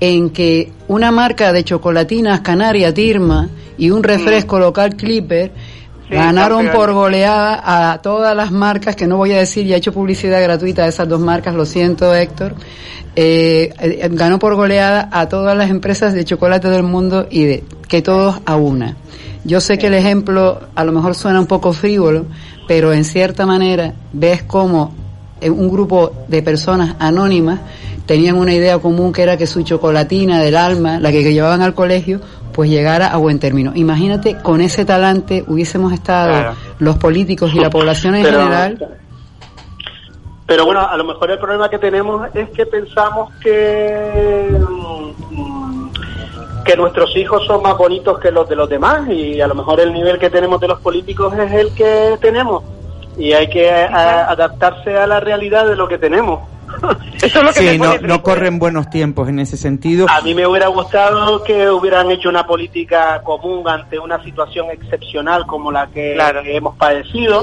en 0.00 0.30
que 0.30 0.72
una 0.88 1.10
marca 1.12 1.52
de 1.52 1.64
chocolatinas 1.64 2.40
canaria 2.40 2.92
Tirma 2.92 3.48
y 3.78 3.90
un 3.90 4.02
refresco 4.02 4.58
local 4.58 4.96
Clipper 4.96 5.52
Sí, 6.10 6.16
ganaron 6.16 6.70
por 6.72 6.92
goleada 6.92 7.92
a 7.92 8.02
todas 8.02 8.34
las 8.34 8.50
marcas, 8.50 8.96
que 8.96 9.06
no 9.06 9.16
voy 9.16 9.30
a 9.30 9.38
decir, 9.38 9.64
ya 9.64 9.76
he 9.76 9.78
hecho 9.78 9.92
publicidad 9.92 10.42
gratuita 10.42 10.82
de 10.82 10.88
esas 10.88 11.08
dos 11.08 11.20
marcas, 11.20 11.54
lo 11.54 11.64
siento 11.64 12.12
Héctor, 12.12 12.56
eh, 13.14 13.72
eh, 13.78 14.08
ganó 14.10 14.40
por 14.40 14.56
goleada 14.56 15.08
a 15.12 15.28
todas 15.28 15.56
las 15.56 15.70
empresas 15.70 16.12
de 16.12 16.24
chocolate 16.24 16.68
del 16.68 16.82
mundo 16.82 17.28
y 17.30 17.44
de 17.44 17.64
que 17.86 18.02
todos 18.02 18.40
a 18.44 18.56
una. 18.56 18.96
Yo 19.44 19.60
sé 19.60 19.78
que 19.78 19.86
el 19.86 19.94
ejemplo 19.94 20.60
a 20.74 20.82
lo 20.82 20.90
mejor 20.90 21.14
suena 21.14 21.38
un 21.38 21.46
poco 21.46 21.72
frívolo, 21.72 22.26
pero 22.66 22.92
en 22.92 23.04
cierta 23.04 23.46
manera 23.46 23.94
ves 24.12 24.42
cómo 24.42 24.92
eh, 25.40 25.48
un 25.48 25.70
grupo 25.70 26.12
de 26.26 26.42
personas 26.42 26.96
anónimas 26.98 27.60
tenían 28.10 28.36
una 28.36 28.52
idea 28.52 28.76
común 28.80 29.12
que 29.12 29.22
era 29.22 29.36
que 29.36 29.46
su 29.46 29.62
chocolatina 29.62 30.40
del 30.42 30.56
alma, 30.56 30.98
la 30.98 31.12
que, 31.12 31.22
que 31.22 31.32
llevaban 31.32 31.62
al 31.62 31.74
colegio, 31.74 32.20
pues 32.52 32.68
llegara 32.68 33.06
a 33.06 33.16
buen 33.18 33.38
término. 33.38 33.70
Imagínate, 33.76 34.36
con 34.42 34.60
ese 34.60 34.84
talante 34.84 35.44
hubiésemos 35.46 35.92
estado 35.92 36.30
Claro. 36.32 36.54
los 36.80 36.98
políticos 36.98 37.52
y 37.54 37.60
la 37.60 37.70
población 37.70 38.16
en 38.16 38.24
Pero- 38.24 38.38
general. 38.40 38.88
Pero 40.44 40.64
bueno, 40.64 40.80
a 40.80 40.96
lo 40.96 41.04
mejor 41.04 41.30
el 41.30 41.38
problema 41.38 41.70
que 41.70 41.78
tenemos 41.78 42.26
es 42.34 42.48
que 42.50 42.66
pensamos 42.66 43.32
que 43.40 44.58
mm, 44.58 45.90
que 46.64 46.76
nuestros 46.76 47.16
hijos 47.16 47.46
son 47.46 47.62
más 47.62 47.78
bonitos 47.78 48.18
que 48.18 48.32
los 48.32 48.48
de 48.48 48.56
los 48.56 48.68
demás 48.68 49.08
y 49.08 49.40
a 49.40 49.46
lo 49.46 49.54
mejor 49.54 49.78
el 49.78 49.92
nivel 49.92 50.18
que 50.18 50.30
tenemos 50.30 50.60
de 50.60 50.66
los 50.66 50.80
políticos 50.80 51.32
es 51.38 51.52
el 51.52 51.72
que 51.74 52.18
tenemos 52.20 52.64
y 53.16 53.32
hay 53.34 53.48
que 53.48 53.70
a- 53.70 54.28
adaptarse 54.28 54.96
a 54.98 55.06
la 55.06 55.20
realidad 55.20 55.68
de 55.68 55.76
lo 55.76 55.86
que 55.86 55.98
tenemos. 55.98 56.40
Eso 57.22 57.38
es 57.38 57.44
lo 57.44 57.52
que 57.52 57.72
Sí, 57.72 57.78
me 57.78 57.98
no, 57.98 58.22
corren 58.22 58.58
buenos 58.58 58.88
tiempos 58.90 59.28
en 59.28 59.38
ese 59.38 59.56
sentido. 59.56 60.06
A 60.08 60.20
mí 60.22 60.34
me 60.34 60.46
hubiera 60.46 60.68
gustado 60.68 61.42
que 61.42 61.68
hubieran 61.68 62.10
hecho 62.10 62.28
una 62.28 62.46
política 62.46 63.22
común 63.22 63.68
ante 63.68 63.98
una 63.98 64.22
situación 64.24 64.68
excepcional 64.70 65.46
como 65.46 65.70
la 65.70 65.88
que, 65.88 66.18
que 66.42 66.56
hemos 66.56 66.76
padecido. 66.76 67.42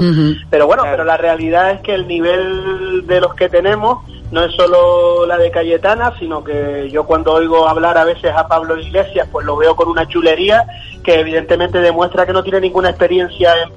Pero 0.50 0.66
bueno, 0.66 0.82
pero 0.84 1.04
la 1.04 1.16
realidad 1.16 1.70
es 1.72 1.80
que 1.80 1.94
el 1.94 2.08
nivel 2.08 3.06
de 3.06 3.20
los 3.20 3.34
que 3.34 3.48
tenemos 3.48 4.04
no 4.30 4.42
es 4.42 4.54
solo 4.54 5.26
la 5.26 5.38
de 5.38 5.50
Cayetana, 5.50 6.12
sino 6.18 6.44
que 6.44 6.88
yo 6.90 7.04
cuando 7.04 7.32
oigo 7.32 7.66
hablar 7.68 7.96
a 7.96 8.04
veces 8.04 8.32
a 8.34 8.46
Pablo 8.46 8.78
Iglesias, 8.78 9.28
pues 9.30 9.46
lo 9.46 9.56
veo 9.56 9.74
con 9.74 9.88
una 9.88 10.06
chulería 10.06 10.66
que 11.02 11.20
evidentemente 11.20 11.78
demuestra 11.80 12.26
que 12.26 12.32
no 12.32 12.42
tiene 12.42 12.60
ninguna 12.60 12.90
experiencia 12.90 13.54
en, 13.62 13.72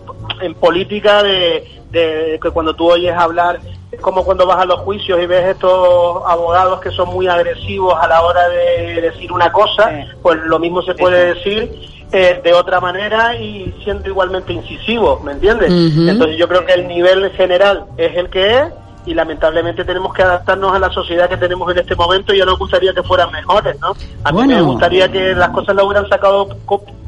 en 0.46 0.54
política 0.56 1.24
de, 1.24 1.82
de 1.92 2.40
que 2.42 2.50
cuando 2.52 2.74
tú 2.74 2.92
oyes 2.92 3.16
hablar 3.16 3.60
es 3.92 4.00
como 4.00 4.24
cuando 4.24 4.46
vas 4.48 4.60
a 4.60 4.66
los 4.66 4.80
juicios 4.82 5.22
y 5.22 5.26
ves 5.26 5.46
estos 5.48 6.22
abogados 6.26 6.80
que 6.80 6.92
son 6.92 7.10
muy 7.10 7.28
agresivos 7.28 7.94
a 8.00 8.08
la 8.08 8.22
hora 8.22 8.48
de 8.48 9.02
decir 9.02 9.32
una 9.32 9.52
cosa, 9.52 9.92
pues 10.22 10.40
lo 10.46 10.60
mismo 10.60 10.82
se 10.82 10.94
puede 10.96 11.34
decir 11.34 11.72
eh, 12.14 12.40
de 12.44 12.54
otra 12.54 12.80
manera 12.80 13.36
y 13.36 13.74
siendo 13.84 14.10
igualmente 14.10 14.54
incisivo, 14.54 15.20
¿me 15.24 15.34
entiendes? 15.34 15.72
Entonces 15.72 16.38
yo 16.38 16.48
creo 16.48 16.66
que 16.66 16.74
el 16.74 16.88
nivel 16.88 17.32
general 17.32 17.86
es 17.98 18.16
el 18.16 18.30
que 18.30 18.60
es 18.60 18.68
y 19.06 19.14
lamentablemente 19.14 19.84
tenemos 19.84 20.14
que 20.14 20.22
adaptarnos 20.22 20.74
a 20.74 20.80
la 20.80 20.92
sociedad 20.92 21.28
que 21.28 21.38
tenemos 21.38 21.70
en 21.72 21.80
este 21.80 21.96
momento 21.96 22.34
y 22.34 22.38
ya 22.38 22.46
nos 22.46 22.60
gustaría 22.60 22.94
que 22.94 23.02
fueran 23.04 23.32
mejores, 23.32 23.80
¿no? 23.80 23.90
A 24.24 24.32
mí 24.32 24.38
Bueno. 24.38 24.56
me 24.56 24.62
gustaría 24.62 25.12
que 25.12 25.34
las 25.34 25.50
cosas 25.50 25.76
las 25.76 25.86
hubieran 25.86 26.08
sacado 26.08 26.48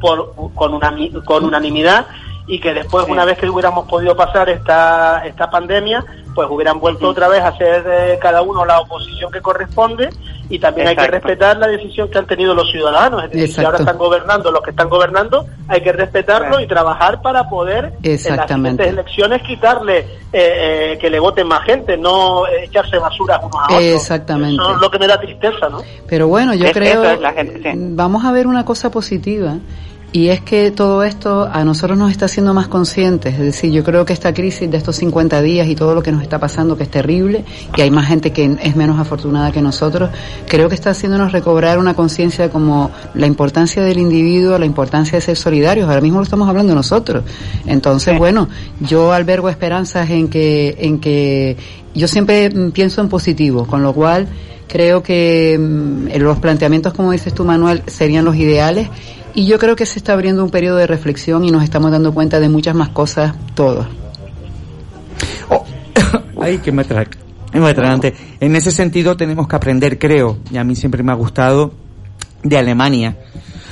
por, 0.00 0.34
con, 0.54 0.74
una, 0.74 0.92
con 1.24 1.44
unanimidad 1.44 2.06
y 2.46 2.60
que 2.60 2.74
después, 2.74 3.06
una 3.08 3.24
vez 3.24 3.38
que 3.38 3.48
hubiéramos 3.48 3.86
podido 3.88 4.14
pasar 4.16 4.50
esta, 4.50 5.22
esta 5.24 5.50
pandemia, 5.50 6.04
pues 6.34 6.46
hubieran 6.50 6.78
vuelto 6.78 7.08
otra 7.08 7.28
vez 7.28 7.40
a 7.40 7.48
hacer 7.48 7.84
eh, 7.86 8.18
cada 8.20 8.42
uno 8.42 8.64
la 8.66 8.80
oposición 8.80 9.30
que 9.32 9.40
corresponde 9.40 10.10
y 10.50 10.58
también 10.58 10.88
hay 10.88 10.96
que 10.96 11.06
respetar 11.06 11.56
la 11.56 11.68
decisión 11.68 12.10
que 12.10 12.18
han 12.18 12.26
tenido 12.26 12.54
los 12.54 12.70
ciudadanos. 12.70 13.24
Es 13.24 13.30
decir, 13.30 13.46
si 13.46 13.50
Exacto. 13.52 13.68
ahora 13.68 13.78
están 13.78 13.96
gobernando 13.98 14.50
los 14.50 14.60
que 14.62 14.70
están 14.70 14.90
gobernando, 14.90 15.46
hay 15.68 15.80
que 15.80 15.92
respetarlo 15.92 16.60
y 16.60 16.66
trabajar 16.66 17.22
para 17.22 17.48
poder 17.48 17.94
en 18.02 18.36
las 18.36 18.46
siguientes 18.50 18.86
elecciones 18.88 19.42
quitarle 19.42 19.98
eh, 20.00 20.06
eh, 20.32 20.98
que 21.00 21.08
le 21.08 21.18
voten 21.20 21.46
más 21.48 21.62
gente, 21.64 21.96
no 21.96 22.46
eh, 22.46 22.64
echarse 22.64 22.98
basuras 22.98 23.38
unos 23.42 23.54
a 23.56 23.64
otros. 23.66 23.82
Exactamente. 23.82 24.60
Eso 24.62 24.74
es 24.74 24.80
lo 24.82 24.90
que 24.90 24.98
me 24.98 25.06
da 25.06 25.18
tristeza, 25.18 25.68
¿no? 25.70 25.78
Pero 26.08 26.28
bueno, 26.28 26.52
yo 26.52 26.66
Es- 26.66 26.72
creo, 26.72 27.02
eso 27.04 27.12
es 27.14 27.20
la 27.20 27.32
gente, 27.32 27.62
sí. 27.62 27.78
vamos 27.78 28.24
a 28.26 28.32
ver 28.32 28.46
una 28.46 28.66
cosa 28.66 28.90
positiva. 28.90 29.54
Y 30.14 30.28
es 30.28 30.42
que 30.42 30.70
todo 30.70 31.02
esto 31.02 31.48
a 31.52 31.64
nosotros 31.64 31.98
nos 31.98 32.12
está 32.12 32.26
haciendo 32.26 32.54
más 32.54 32.68
conscientes. 32.68 33.34
Es 33.34 33.40
decir, 33.40 33.72
yo 33.72 33.82
creo 33.82 34.04
que 34.04 34.12
esta 34.12 34.32
crisis 34.32 34.70
de 34.70 34.76
estos 34.76 34.94
50 34.94 35.42
días 35.42 35.66
y 35.66 35.74
todo 35.74 35.92
lo 35.92 36.04
que 36.04 36.12
nos 36.12 36.22
está 36.22 36.38
pasando, 36.38 36.76
que 36.76 36.84
es 36.84 36.88
terrible, 36.88 37.44
y 37.76 37.80
hay 37.80 37.90
más 37.90 38.06
gente 38.06 38.30
que 38.30 38.56
es 38.62 38.76
menos 38.76 39.00
afortunada 39.00 39.50
que 39.50 39.60
nosotros, 39.60 40.10
creo 40.46 40.68
que 40.68 40.76
está 40.76 40.90
haciéndonos 40.90 41.32
recobrar 41.32 41.80
una 41.80 41.94
conciencia 41.94 42.48
como 42.48 42.92
la 43.14 43.26
importancia 43.26 43.82
del 43.82 43.98
individuo, 43.98 44.56
la 44.56 44.66
importancia 44.66 45.18
de 45.18 45.20
ser 45.20 45.34
solidarios. 45.34 45.88
Ahora 45.88 46.00
mismo 46.00 46.18
lo 46.18 46.22
estamos 46.22 46.48
hablando 46.48 46.76
nosotros. 46.76 47.24
Entonces, 47.66 48.16
bueno, 48.16 48.48
yo 48.78 49.12
albergo 49.12 49.48
esperanzas 49.48 50.08
en 50.10 50.28
que, 50.28 50.76
en 50.78 51.00
que 51.00 51.56
yo 51.92 52.06
siempre 52.06 52.50
mm, 52.50 52.70
pienso 52.70 53.00
en 53.00 53.08
positivo, 53.08 53.66
con 53.66 53.82
lo 53.82 53.92
cual 53.92 54.28
creo 54.68 55.02
que 55.02 55.58
mm, 55.58 56.16
los 56.18 56.38
planteamientos, 56.38 56.94
como 56.94 57.10
dices 57.10 57.34
tú, 57.34 57.44
Manuel, 57.44 57.82
serían 57.88 58.24
los 58.24 58.36
ideales. 58.36 58.88
Y 59.34 59.46
yo 59.46 59.58
creo 59.58 59.74
que 59.74 59.84
se 59.84 59.98
está 59.98 60.12
abriendo 60.12 60.44
un 60.44 60.50
periodo 60.50 60.76
de 60.76 60.86
reflexión 60.86 61.44
y 61.44 61.50
nos 61.50 61.64
estamos 61.64 61.90
dando 61.90 62.14
cuenta 62.14 62.38
de 62.38 62.48
muchas 62.48 62.74
más 62.74 62.90
cosas 62.90 63.34
todos. 63.54 63.86
Ay, 66.40 66.58
que 66.58 66.70
me 66.70 66.84
adelante. 67.52 68.14
En 68.40 68.54
ese 68.56 68.70
sentido 68.70 69.16
tenemos 69.16 69.48
que 69.48 69.56
aprender, 69.56 69.98
creo, 69.98 70.38
y 70.50 70.56
a 70.56 70.64
mí 70.64 70.76
siempre 70.76 71.02
me 71.02 71.12
ha 71.12 71.14
gustado, 71.16 71.72
de 72.42 72.58
Alemania. 72.58 73.16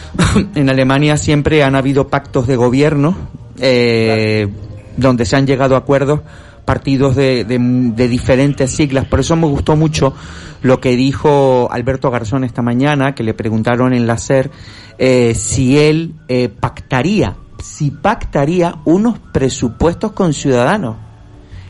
en 0.55 0.69
Alemania 0.69 1.17
siempre 1.17 1.63
han 1.63 1.77
habido 1.77 2.09
pactos 2.09 2.47
de 2.47 2.57
gobierno 2.57 3.17
eh, 3.59 4.49
donde 4.97 5.25
se 5.25 5.37
han 5.37 5.47
llegado 5.47 5.75
a 5.75 5.79
acuerdos 5.79 6.21
partidos 6.65 7.17
de, 7.17 7.45
de- 7.45 7.59
de 7.59 8.09
diferentes 8.09 8.71
siglas. 8.71 9.05
Por 9.07 9.21
eso 9.21 9.37
me 9.37 9.47
gustó 9.47 9.77
mucho 9.77 10.15
lo 10.63 10.81
que 10.81 10.97
dijo 10.97 11.69
Alberto 11.73 12.11
Garzón 12.11 12.45
esta 12.45 12.63
mañana, 12.63 13.15
que 13.15 13.23
le 13.25 13.35
preguntaron 13.35 13.93
en 13.93 14.07
la 14.07 14.17
SER 14.19 14.51
eh, 14.99 15.35
si 15.35 15.79
él 15.79 16.15
eh, 16.29 16.49
pactaría, 16.49 17.37
si 17.63 17.91
pactaría 17.91 18.77
unos 18.85 19.19
presupuestos 19.33 20.13
con 20.13 20.33
ciudadanos. 20.33 20.97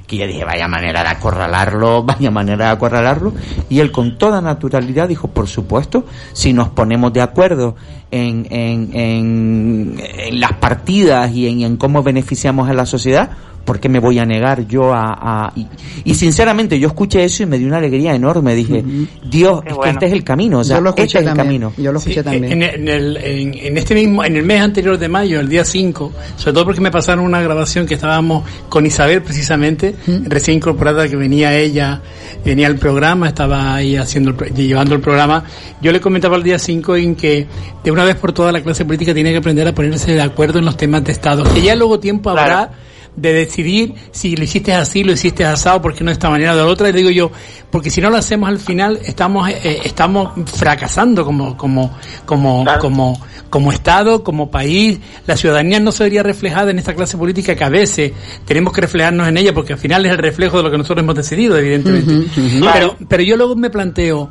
Que 0.06 0.18
yo 0.18 0.26
dije, 0.26 0.44
vaya 0.44 0.68
manera 0.68 1.02
de 1.02 1.08
acorralarlo, 1.08 2.02
vaya 2.04 2.30
manera 2.30 2.66
de 2.66 2.70
acorralarlo. 2.72 3.32
Y 3.70 3.80
él 3.80 3.90
con 3.92 4.18
toda 4.18 4.42
naturalidad 4.42 5.08
dijo, 5.08 5.28
por 5.28 5.48
supuesto, 5.48 6.04
si 6.34 6.52
nos 6.52 6.68
ponemos 6.68 7.14
de 7.14 7.22
acuerdo 7.22 7.76
en, 8.10 8.46
en, 8.50 8.90
en, 8.94 9.96
en 10.18 10.40
las 10.40 10.52
partidas 10.54 11.32
y 11.32 11.48
en, 11.48 11.62
en 11.62 11.76
cómo 11.78 12.02
beneficiamos 12.02 12.68
a 12.68 12.74
la 12.74 12.84
sociedad, 12.84 13.30
¿por 13.64 13.78
qué 13.80 13.88
me 13.88 13.98
voy 14.00 14.18
a 14.18 14.24
negar 14.26 14.66
yo 14.66 14.92
a...? 14.92 15.46
a- 15.46 15.52
y, 15.56 15.66
y 16.04 16.14
sinceramente 16.14 16.78
yo 16.78 16.88
escuché 16.88 17.24
eso 17.24 17.42
y 17.42 17.46
me 17.46 17.58
dio 17.58 17.68
una 17.68 17.78
alegría 17.78 18.14
enorme. 18.14 18.54
Dije, 18.54 18.82
Dios, 19.24 19.62
es 19.66 19.76
que 19.78 19.90
este 19.90 20.06
es 20.06 20.12
el 20.12 20.24
camino, 20.24 20.58
o 20.60 20.64
sea, 20.64 20.76
Yo 20.76 20.82
lo 20.82 20.90
este 20.90 21.02
escuché 21.02 21.18
es 21.18 21.22
el 21.30 21.34
también. 21.36 21.60
camino. 21.62 21.72
Yo 21.82 21.92
lo 21.92 21.98
escuché 21.98 22.22
también. 22.22 22.44
En, 22.44 22.62
en 22.62 22.88
el, 22.88 23.16
en, 23.18 23.54
en 23.54 23.78
este 23.78 23.94
mismo, 23.94 24.24
en 24.24 24.36
el 24.36 24.42
mes 24.44 24.60
anterior 24.60 24.98
de 24.98 25.08
mayo, 25.08 25.40
el 25.40 25.48
día 25.48 25.64
5, 25.64 26.12
sobre 26.36 26.52
todo 26.54 26.64
porque 26.64 26.80
me 26.80 26.90
pasaron 26.90 27.24
una 27.24 27.40
grabación 27.40 27.86
que 27.86 27.94
estábamos 27.94 28.44
con 28.68 28.84
Isabel 28.86 29.22
precisamente, 29.22 29.94
recién 30.26 30.56
incorporada 30.56 31.08
que 31.08 31.16
venía 31.16 31.56
ella, 31.56 32.00
venía 32.44 32.66
al 32.66 32.76
programa, 32.76 33.28
estaba 33.28 33.74
ahí 33.74 33.96
haciendo 33.96 34.36
llevando 34.54 34.94
el 34.94 35.00
programa. 35.00 35.44
Yo 35.80 35.92
le 35.92 36.00
comentaba 36.00 36.36
el 36.36 36.42
día 36.42 36.58
5 36.58 36.96
en 36.96 37.14
que 37.14 37.46
de 37.84 37.90
una 37.90 38.04
vez 38.04 38.16
por 38.16 38.32
todas 38.32 38.52
la 38.52 38.60
clase 38.62 38.84
política 38.84 39.14
tiene 39.14 39.30
que 39.30 39.38
aprender 39.38 39.66
a 39.68 39.72
ponerse 39.74 40.12
de 40.12 40.22
acuerdo 40.22 40.58
en 40.58 40.64
los 40.64 40.76
temas 40.76 41.04
de 41.04 41.12
Estado. 41.12 41.44
Que 41.54 41.62
ya 41.62 41.74
luego 41.76 41.98
tiempo 42.00 42.30
habrá 42.30 42.70
de 43.16 43.32
decidir 43.32 43.94
si 44.10 44.36
lo 44.36 44.44
hiciste 44.44 44.72
así, 44.72 45.04
lo 45.04 45.12
hiciste 45.12 45.44
asado, 45.44 45.82
porque 45.82 46.02
no 46.02 46.08
de 46.10 46.14
esta 46.14 46.30
manera 46.30 46.52
o 46.52 46.56
de 46.56 46.62
la 46.62 46.68
otra. 46.68 46.88
Y 46.88 46.92
le 46.92 46.98
digo 46.98 47.10
yo, 47.10 47.30
porque 47.70 47.90
si 47.90 48.00
no 48.00 48.10
lo 48.10 48.16
hacemos 48.16 48.48
al 48.48 48.58
final, 48.58 49.00
estamos, 49.04 49.48
eh, 49.48 49.80
estamos 49.84 50.32
fracasando 50.46 51.24
como, 51.24 51.56
como, 51.56 51.96
como, 52.24 52.64
como, 52.80 53.20
como 53.50 53.72
Estado, 53.72 54.22
como 54.24 54.50
país. 54.50 54.98
La 55.26 55.36
ciudadanía 55.36 55.80
no 55.80 55.92
se 55.92 56.04
vería 56.04 56.22
reflejada 56.22 56.70
en 56.70 56.78
esta 56.78 56.94
clase 56.94 57.16
política 57.16 57.54
que 57.54 57.64
a 57.64 57.68
veces 57.68 58.12
tenemos 58.44 58.72
que 58.72 58.80
reflejarnos 58.80 59.28
en 59.28 59.36
ella, 59.36 59.52
porque 59.52 59.74
al 59.74 59.78
final 59.78 60.06
es 60.06 60.12
el 60.12 60.18
reflejo 60.18 60.58
de 60.58 60.62
lo 60.64 60.70
que 60.70 60.78
nosotros 60.78 61.02
hemos 61.02 61.14
decidido, 61.14 61.58
evidentemente. 61.58 62.30
pero, 62.72 62.96
pero 63.08 63.22
yo 63.22 63.36
luego 63.36 63.56
me 63.56 63.70
planteo, 63.70 64.30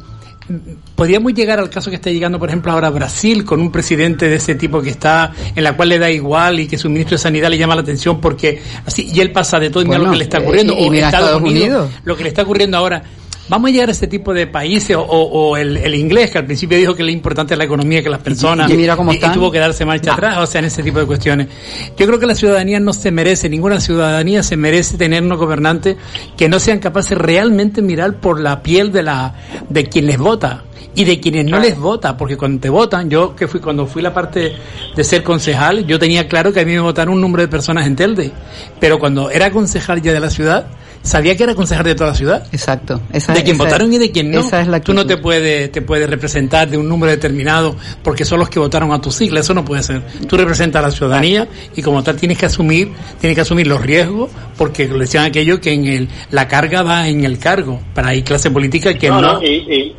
podríamos 0.95 1.33
llegar 1.33 1.59
al 1.59 1.69
caso 1.69 1.89
que 1.89 1.95
está 1.95 2.09
llegando, 2.09 2.39
por 2.39 2.49
ejemplo, 2.49 2.71
ahora 2.71 2.87
a 2.87 2.91
Brasil 2.91 3.43
con 3.45 3.59
un 3.59 3.71
presidente 3.71 4.29
de 4.29 4.35
ese 4.35 4.55
tipo 4.55 4.81
que 4.81 4.89
está, 4.89 5.31
en 5.55 5.63
la 5.63 5.75
cual 5.75 5.89
le 5.89 5.99
da 5.99 6.09
igual 6.09 6.59
y 6.59 6.67
que 6.67 6.77
su 6.77 6.89
ministro 6.89 7.15
de 7.15 7.23
Sanidad 7.23 7.49
le 7.49 7.57
llama 7.57 7.75
la 7.75 7.81
atención 7.81 8.19
porque 8.21 8.61
así, 8.85 9.09
y 9.13 9.19
él 9.19 9.31
pasa 9.31 9.59
de 9.59 9.69
todo 9.69 9.83
y 9.83 9.85
mira 9.85 9.99
Bueno, 9.99 10.11
lo 10.11 10.13
que 10.13 10.17
le 10.17 10.23
está 10.23 10.37
eh, 10.37 10.41
ocurriendo, 10.43 10.75
o 10.75 10.89
mira 10.89 11.07
Estados, 11.07 11.27
Estados 11.27 11.49
Unidos, 11.49 11.67
Unidos. 11.67 12.01
lo 12.03 12.17
que 12.17 12.23
le 12.23 12.29
está 12.29 12.41
ocurriendo 12.43 12.77
ahora. 12.77 13.03
Vamos 13.49 13.69
a 13.69 13.73
llegar 13.73 13.89
a 13.89 13.91
ese 13.91 14.07
tipo 14.07 14.33
de 14.33 14.47
países, 14.47 14.95
o, 14.95 15.01
o 15.03 15.57
el, 15.57 15.77
el 15.77 15.95
inglés, 15.95 16.31
que 16.31 16.37
al 16.37 16.45
principio 16.45 16.77
dijo 16.77 16.95
que 16.95 17.03
lo 17.03 17.09
importante 17.09 17.53
es 17.53 17.57
la 17.57 17.65
economía 17.65 18.01
que 18.01 18.09
las 18.09 18.21
personas, 18.21 18.69
y 18.69 18.75
mira 18.75 18.95
cómo 18.95 19.11
y, 19.11 19.15
están. 19.15 19.33
tuvo 19.33 19.51
que 19.51 19.59
darse 19.59 19.85
marcha 19.85 20.13
atrás, 20.13 20.37
o 20.37 20.45
sea, 20.45 20.59
en 20.59 20.65
ese 20.65 20.83
tipo 20.83 20.99
de 20.99 21.05
cuestiones. 21.05 21.47
Yo 21.97 22.05
creo 22.07 22.19
que 22.19 22.25
la 22.25 22.35
ciudadanía 22.35 22.79
no 22.79 22.93
se 22.93 23.11
merece, 23.11 23.49
ninguna 23.49 23.79
ciudadanía 23.79 24.43
se 24.43 24.55
merece 24.57 24.97
tener 24.97 25.23
unos 25.23 25.37
gobernantes 25.37 25.97
que 26.37 26.47
no 26.47 26.59
sean 26.59 26.79
capaces 26.79 27.17
realmente 27.17 27.81
mirar 27.81 28.15
por 28.19 28.39
la 28.39 28.61
piel 28.63 28.91
de 28.91 29.03
la, 29.03 29.33
de 29.69 29.85
quien 29.85 30.05
les 30.05 30.17
vota 30.17 30.63
y 30.93 31.03
de 31.05 31.19
quienes 31.19 31.45
no 31.45 31.59
les 31.59 31.77
vota, 31.77 32.17
porque 32.17 32.37
cuando 32.37 32.59
te 32.59 32.69
votan, 32.69 33.09
yo 33.09 33.35
que 33.35 33.47
fui 33.47 33.59
cuando 33.59 33.85
fui 33.87 34.01
la 34.01 34.13
parte 34.13 34.53
de 34.95 35.03
ser 35.03 35.23
concejal, 35.23 35.85
yo 35.85 35.97
tenía 35.97 36.27
claro 36.27 36.51
que 36.51 36.59
a 36.59 36.65
mí 36.65 36.73
me 36.73 36.79
votaron 36.79 37.13
un 37.13 37.21
número 37.21 37.43
de 37.43 37.47
personas 37.47 37.87
en 37.87 37.95
Telde, 37.95 38.31
pero 38.79 38.99
cuando 38.99 39.29
era 39.29 39.51
concejal 39.51 40.01
ya 40.01 40.11
de 40.11 40.19
la 40.19 40.29
ciudad, 40.29 40.67
sabía 41.03 41.35
que 41.35 41.43
era 41.43 41.55
concejal 41.55 41.83
de 41.85 41.95
toda 41.95 42.11
la 42.11 42.15
ciudad. 42.15 42.47
Exacto. 42.51 43.01
Esa- 43.11 43.33
de 43.33 43.43
quien 43.43 43.55
esa- 43.55 43.63
votaron 43.65 43.91
y 43.93 43.97
de 43.97 44.11
quien 44.11 44.31
no. 44.31 44.39
esa 44.39 44.61
es 44.61 44.67
la 44.67 44.79
Tú 44.81 44.93
no 44.93 45.05
te 45.05 45.17
puedes 45.17 45.71
te 45.71 45.81
puedes 45.81 46.09
representar 46.09 46.69
de 46.69 46.77
un 46.77 46.87
número 46.87 47.11
determinado 47.11 47.75
porque 48.03 48.25
son 48.25 48.39
los 48.39 48.49
que 48.49 48.59
votaron 48.59 48.91
a 48.91 49.01
tu 49.01 49.11
sigla, 49.11 49.39
eso 49.39 49.53
no 49.53 49.65
puede 49.65 49.83
ser. 49.83 50.01
Tú 50.27 50.37
representas 50.37 50.83
a 50.83 50.87
la 50.87 50.91
ciudadanía 50.91 51.47
y 51.75 51.81
como 51.81 52.03
tal 52.03 52.15
tienes 52.17 52.37
que 52.37 52.45
asumir, 52.45 52.91
tienes 53.19 53.35
que 53.35 53.41
asumir 53.41 53.67
los 53.67 53.81
riesgos 53.81 54.29
porque 54.57 54.87
lo 54.87 54.99
decían 54.99 55.25
aquello 55.25 55.59
que 55.59 55.73
en 55.73 55.85
el 55.87 56.09
la 56.31 56.47
carga 56.47 56.83
va 56.83 57.07
en 57.07 57.23
el 57.25 57.39
cargo. 57.39 57.79
Para 57.93 58.09
hay 58.09 58.21
clase 58.23 58.51
política 58.51 58.93
que 58.93 59.09
no. 59.09 59.21
No, 59.21 59.33
no, 59.33 59.43
y, 59.43 59.47
y- 59.47 59.95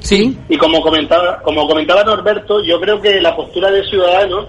Sí. 0.00 0.36
y 0.48 0.56
como 0.58 0.82
comentaba, 0.82 1.40
como 1.42 1.66
comentaba 1.68 2.02
Norberto, 2.02 2.62
yo 2.64 2.80
creo 2.80 3.00
que 3.00 3.20
la 3.20 3.36
postura 3.36 3.70
de 3.70 3.84
Ciudadanos 3.88 4.48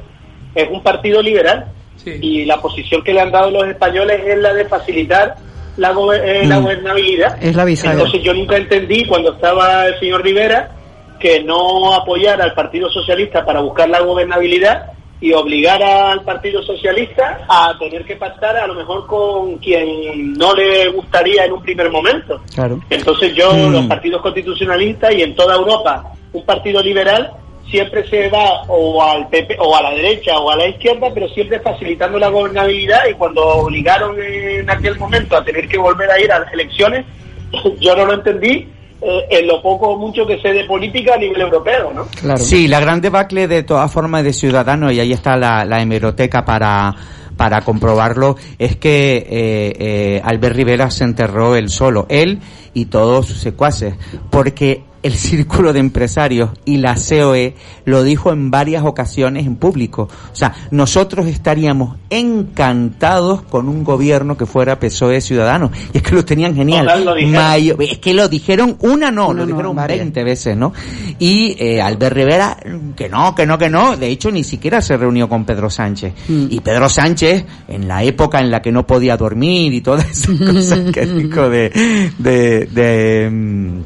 es 0.56 0.68
un 0.72 0.82
partido 0.82 1.22
liberal 1.22 1.68
y 2.06 2.44
la 2.46 2.60
posición 2.60 3.04
que 3.04 3.14
le 3.14 3.22
han 3.22 3.32
dado 3.32 3.52
los 3.52 3.68
españoles 3.68 4.20
es 4.26 4.38
la 4.40 4.52
de 4.54 4.66
facilitar 4.66 5.36
la, 5.78 5.92
go- 5.92 6.14
eh, 6.14 6.46
la 6.46 6.60
Mm. 6.60 6.64
gobernabilidad. 6.64 7.38
Es 7.44 7.56
la 7.56 7.66
bisagra. 7.66 7.94
Entonces 7.94 8.22
yo 8.24 8.34
nunca 8.34 8.58
entendí 8.58 9.06
cuando 9.06 9.34
estaba 9.34 9.88
el 9.88 10.00
señor 10.00 10.24
Rivera 10.24 10.72
que 11.20 11.42
no 11.44 11.94
apoyara 11.96 12.44
al 12.44 12.54
Partido 12.54 12.90
Socialista 12.90 13.46
para 13.46 13.62
buscar 13.62 13.90
la 13.90 14.02
gobernabilidad 14.02 14.88
y 15.22 15.32
obligar 15.32 15.82
al 15.82 16.22
Partido 16.24 16.62
Socialista 16.64 17.46
a 17.48 17.74
tener 17.80 18.04
que 18.04 18.18
pactar 18.18 18.58
a 18.58 18.68
lo 18.68 18.74
mejor 18.74 19.08
con 19.08 19.58
quien 19.60 20.34
no 20.34 20.54
le 20.54 20.90
gustaría 20.90 21.46
en 21.46 21.54
un 21.54 21.62
primer 21.62 21.90
momento. 21.90 22.42
Claro. 22.54 22.80
Entonces 22.90 23.34
yo, 23.34 23.54
Mm. 23.54 23.72
los 23.72 23.86
partidos 23.86 24.22
constitucionalistas 24.22 25.14
y 25.16 25.22
en 25.22 25.34
toda 25.34 25.56
Europa, 25.56 26.04
un 26.34 26.46
partido 26.46 26.82
liberal 26.84 27.32
siempre 27.74 28.08
se 28.08 28.30
va 28.30 28.62
o 28.68 29.02
al 29.02 29.28
PP 29.30 29.58
o 29.58 29.76
a 29.76 29.82
la 29.82 29.96
derecha 29.96 30.38
o 30.38 30.52
a 30.52 30.56
la 30.56 30.68
izquierda, 30.68 31.10
pero 31.12 31.28
siempre 31.30 31.60
facilitando 31.60 32.20
la 32.20 32.30
gobernabilidad 32.30 33.00
y 33.10 33.16
cuando 33.16 33.44
obligaron 33.44 34.16
en 34.22 34.70
aquel 34.70 34.96
momento 35.00 35.36
a 35.36 35.44
tener 35.44 35.68
que 35.68 35.80
volver 35.80 36.12
a 36.12 36.22
ir 36.22 36.32
a 36.32 36.42
las 36.42 36.54
elecciones, 36.54 37.04
yo 37.80 37.96
no 37.96 38.06
lo 38.06 38.14
entendí 38.14 38.70
eh, 39.02 39.26
en 39.32 39.48
lo 39.48 39.60
poco 39.60 39.88
o 39.88 39.98
mucho 39.98 40.24
que 40.28 40.40
sé 40.40 40.54
de 40.54 40.66
política 40.66 41.16
a 41.16 41.18
nivel 41.18 41.42
europeo, 41.42 41.92
¿no? 41.92 42.38
Sí, 42.38 42.68
la 42.68 42.80
gran 42.80 43.02
debacle 43.02 43.48
de 43.48 43.64
todas 43.64 43.92
formas 43.92 44.24
de 44.24 44.34
Ciudadanos, 44.34 44.94
y 44.94 45.00
ahí 45.00 45.12
está 45.12 45.36
la, 45.36 45.66
la 45.66 45.82
hemeroteca 45.82 46.46
para, 46.46 46.94
para 47.36 47.62
comprobarlo, 47.62 48.36
es 48.60 48.76
que 48.76 49.18
eh, 49.18 49.74
eh, 49.80 50.22
Albert 50.24 50.56
Rivera 50.56 50.92
se 50.92 51.06
enterró 51.06 51.56
él 51.56 51.70
solo, 51.70 52.06
él 52.10 52.40
y 52.76 52.86
todos 52.86 53.26
sus 53.26 53.40
secuaces, 53.40 53.96
porque 54.30 54.84
el 55.04 55.14
círculo 55.14 55.74
de 55.74 55.80
empresarios 55.80 56.50
y 56.66 56.78
la 56.78 56.96
COE 56.96 57.56
lo 57.86 58.04
dijo 58.04 58.32
en 58.32 58.50
varias 58.50 58.84
ocasiones 58.86 59.46
en 59.46 59.58
público. 59.58 60.08
O 60.32 60.36
sea, 60.36 60.54
nosotros 60.72 61.28
estaríamos 61.28 61.98
encantados 62.10 63.42
con 63.44 63.68
un 63.70 63.84
gobierno 63.84 64.38
que 64.38 64.46
fuera 64.46 64.80
PSOE 64.80 65.22
Ciudadanos. 65.22 65.72
Y 65.94 65.98
es 65.98 66.04
que 66.04 66.16
lo 66.16 66.26
tenían 66.26 66.56
genial. 66.56 67.04
Lo. 67.04 67.16
Mayo- 67.28 67.76
es 67.80 67.98
que 68.00 68.14
lo 68.14 68.28
dijeron 68.28 68.78
una 68.80 69.12
no, 69.12 69.28
Una 69.30 69.40
lo 69.42 69.46
no, 69.46 69.52
dijeron 69.52 69.76
varias. 69.76 70.00
20 70.00 70.24
veces, 70.24 70.58
¿no? 70.58 70.74
Y 71.20 71.56
eh, 71.60 71.82
Albert 71.82 72.16
Rivera, 72.16 72.58
que 72.96 73.10
no, 73.10 73.36
que 73.36 73.46
no, 73.46 73.58
que 73.58 73.70
no. 73.70 73.98
De 73.98 74.08
hecho, 74.08 74.32
ni 74.32 74.44
siquiera 74.44 74.82
se 74.82 74.98
reunió 74.98 75.28
con 75.30 75.46
Pedro 75.46 75.70
Sánchez. 75.70 76.14
Y 76.30 76.60
Pedro 76.62 76.90
Sánchez, 76.90 77.46
en 77.68 77.88
la 77.88 78.04
época 78.04 78.40
en 78.40 78.50
la 78.52 78.62
que 78.62 78.72
no 78.72 78.88
podía 78.88 79.18
dormir 79.18 79.74
y 79.74 79.82
todas 79.82 80.10
esas 80.10 80.38
cosas 80.54 80.92
que 80.92 81.06
dijo 81.06 81.50
de, 81.50 81.70
de, 82.18 82.66
de, 82.68 83.30
mm, 83.30 83.80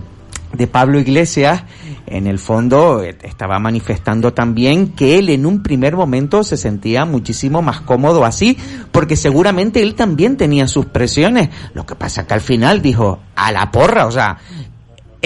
de 0.58 0.68
Pablo 0.68 0.99
Iglesias, 0.99 1.64
en 2.08 2.28
el 2.28 2.39
fondo 2.39 3.03
eh, 3.03 3.18
estaba 3.24 3.60
manifestando 3.60 4.34
también 4.34 4.93
que 4.93 5.20
él 5.20 5.30
en 5.30 5.45
un 5.45 5.62
primer 5.62 5.95
momento 5.95 6.43
se 6.43 6.58
sentía 6.58 7.05
muchísimo 7.05 7.62
más 7.62 7.82
cómodo 7.82 8.26
así, 8.26 8.58
porque 8.91 9.16
seguramente 9.16 9.82
él 9.82 9.95
también 9.95 10.38
tenía 10.38 10.68
sus 10.68 10.88
presiones. 10.88 11.49
Lo 11.74 11.86
que 11.86 11.95
pasa 11.95 12.26
que 12.26 12.34
al 12.34 12.41
final 12.41 12.82
dijo, 12.82 13.20
a 13.36 13.51
la 13.51 13.72
porra, 13.72 14.05
o 14.08 14.12
sea, 14.12 14.38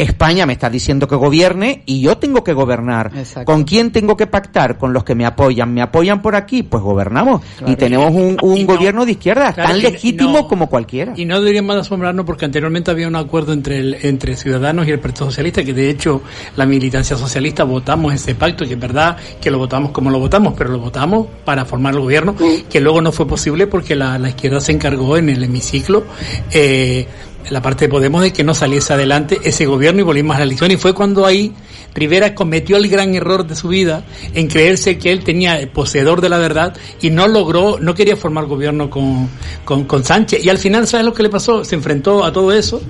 España 0.02 0.46
me 0.46 0.54
está 0.54 0.70
diciendo 0.70 1.08
que 1.08 1.16
gobierne 1.16 1.84
y 1.86 2.02
yo 2.02 2.18
tengo 2.18 2.44
que 2.44 2.54
gobernar. 2.54 3.12
¿Con 3.46 3.64
quién 3.64 3.92
tengo 3.92 4.18
que 4.18 4.28
pactar? 4.28 4.78
Con 4.78 4.94
los 4.94 5.04
que 5.04 5.16
me 5.16 5.26
apoyan. 5.26 5.74
¿Me 5.74 5.82
apoyan 5.82 6.22
por 6.22 6.36
aquí? 6.36 6.64
Pues 6.64 6.82
gobernamos. 6.82 7.42
Y 7.68 7.76
tenemos 7.76 8.12
un, 8.12 8.38
un 8.42 8.66
gobierno 8.66 9.06
de 9.06 9.12
izquierda 9.14 9.54
Claro, 9.54 9.70
tan 9.70 9.82
legítimo 9.82 10.40
no. 10.40 10.48
como 10.48 10.68
cualquiera. 10.68 11.14
Y 11.16 11.26
no 11.26 11.40
deberíamos 11.40 11.76
de 11.76 11.82
asombrarnos 11.82 12.26
porque 12.26 12.46
anteriormente 12.46 12.90
había 12.92 13.08
un 13.08 13.16
acuerdo 13.16 13.54
entre 13.54 13.78
el, 13.78 13.98
entre 14.02 14.36
Ciudadanos 14.36 14.88
y 14.88 14.92
el 14.92 15.00
Partido 15.00 15.26
Socialista, 15.28 15.64
que 15.64 15.74
de 15.74 15.90
hecho 15.90 16.22
la 16.56 16.66
militancia 16.66 17.16
socialista 17.18 17.64
votamos 17.64 18.14
ese 18.14 18.36
pacto, 18.36 18.66
que 18.66 18.74
es 18.74 18.80
verdad 18.80 19.18
que 19.40 19.52
lo 19.52 19.58
votamos 19.60 19.92
como 19.92 20.10
lo 20.10 20.20
votamos, 20.20 20.54
pero 20.58 20.72
lo 20.72 20.80
votamos 20.80 21.28
para 21.46 21.66
formar 21.66 21.94
el 21.94 22.00
gobierno, 22.02 22.36
que 22.70 22.80
luego 22.80 23.02
no 23.02 23.12
fue 23.12 23.28
posible 23.28 23.68
porque 23.68 23.96
la, 23.96 24.18
la 24.18 24.30
izquierda 24.30 24.60
se 24.62 24.72
encargó 24.72 25.18
en 25.18 25.30
el 25.30 25.44
hemiciclo. 25.44 26.06
Eh, 26.52 27.08
la 27.50 27.62
parte 27.62 27.86
de 27.86 27.90
Podemos 27.90 28.22
de 28.22 28.34
que 28.34 28.44
no 28.44 28.54
saliese 28.54 28.94
adelante 28.94 29.40
ese 29.44 29.66
gobierno 29.66 30.02
y 30.02 30.04
volvimos 30.04 30.36
a 30.36 30.40
la 30.40 30.46
elección 30.46 30.72
y 30.72 30.78
fue 30.78 30.94
cuando 30.94 31.26
ahí 31.26 31.54
Rivera 31.94 32.34
cometió 32.36 32.78
el 32.78 32.88
gran 32.88 33.14
error 33.16 33.46
de 33.46 33.56
su 33.56 33.68
vida 33.68 34.04
en 34.34 34.48
creerse 34.48 34.98
que 34.98 35.12
él 35.12 35.24
tenía 35.24 35.72
poseedor 35.74 36.22
de 36.22 36.30
la 36.30 36.38
verdad 36.38 36.76
y 37.02 37.10
no 37.10 37.28
logró, 37.28 37.80
no 37.80 37.94
quería 37.94 38.16
formar 38.16 38.46
gobierno 38.46 38.90
con, 38.90 39.30
con, 39.66 39.84
con 39.86 40.04
Sánchez. 40.04 40.44
Y 40.44 40.50
al 40.50 40.58
final, 40.58 40.88
¿sabes 40.88 41.06
lo 41.06 41.14
que 41.14 41.24
le 41.24 41.30
pasó? 41.30 41.66
Se 41.66 41.76
enfrentó 41.76 42.24
a 42.24 42.32
todo 42.32 42.52
eso 42.54 42.82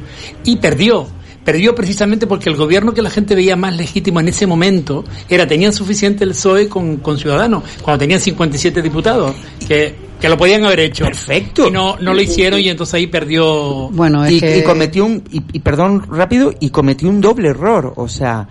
y 0.44 0.58
perdió. 0.58 1.08
Perdió 1.44 1.74
precisamente 1.74 2.28
porque 2.28 2.50
el 2.50 2.56
gobierno 2.56 2.94
que 2.94 3.02
la 3.02 3.10
gente 3.10 3.34
veía 3.34 3.56
más 3.56 3.76
legítimo 3.76 4.20
en 4.20 4.28
ese 4.28 4.46
momento 4.46 5.04
era, 5.28 5.48
tenían 5.48 5.74
suficiente 5.74 6.24
el 6.24 6.32
PSOE 6.32 6.68
con, 6.70 6.98
con 6.98 7.18
Ciudadanos, 7.18 7.64
cuando 7.82 8.00
tenían 8.00 8.20
57 8.20 8.82
diputados, 8.82 9.36
que, 9.68 9.96
que 10.20 10.30
lo 10.30 10.38
podían 10.38 10.64
haber 10.66 10.82
hecho. 10.82 11.06
Perfecto. 11.06 11.68
Y 11.68 11.72
no, 11.72 11.98
no 12.00 12.14
lo 12.14 12.22
hicieron 12.22 12.60
y 12.60 12.70
entonces 12.70 12.94
ahí 12.94 13.08
perdió. 13.08 13.90
Bueno, 13.90 14.24
es 14.24 14.34
y, 14.34 14.40
que... 14.40 14.60
y 14.60 14.64
cometió 14.64 15.04
un, 15.06 15.24
y, 15.32 15.42
y 15.54 15.60
perdón 15.62 16.06
rápido, 16.12 16.54
y 16.60 16.70
cometió 16.70 17.10
un 17.10 17.22
doble 17.22 17.50
error, 17.50 17.94
o 17.96 18.08
sea, 18.08 18.48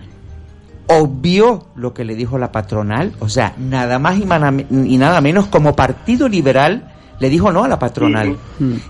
obvió 0.87 1.67
lo 1.75 1.93
que 1.93 2.03
le 2.03 2.15
dijo 2.15 2.37
la 2.37 2.51
patronal, 2.51 3.13
o 3.19 3.29
sea, 3.29 3.55
nada 3.57 3.99
más 3.99 4.17
y, 4.19 4.25
mana- 4.25 4.53
y 4.69 4.97
nada 4.97 5.21
menos 5.21 5.47
como 5.47 5.75
partido 5.75 6.27
liberal 6.27 6.91
le 7.21 7.29
dijo 7.29 7.51
no 7.53 7.63
a 7.63 7.67
la 7.69 7.79
patronal. 7.79 8.35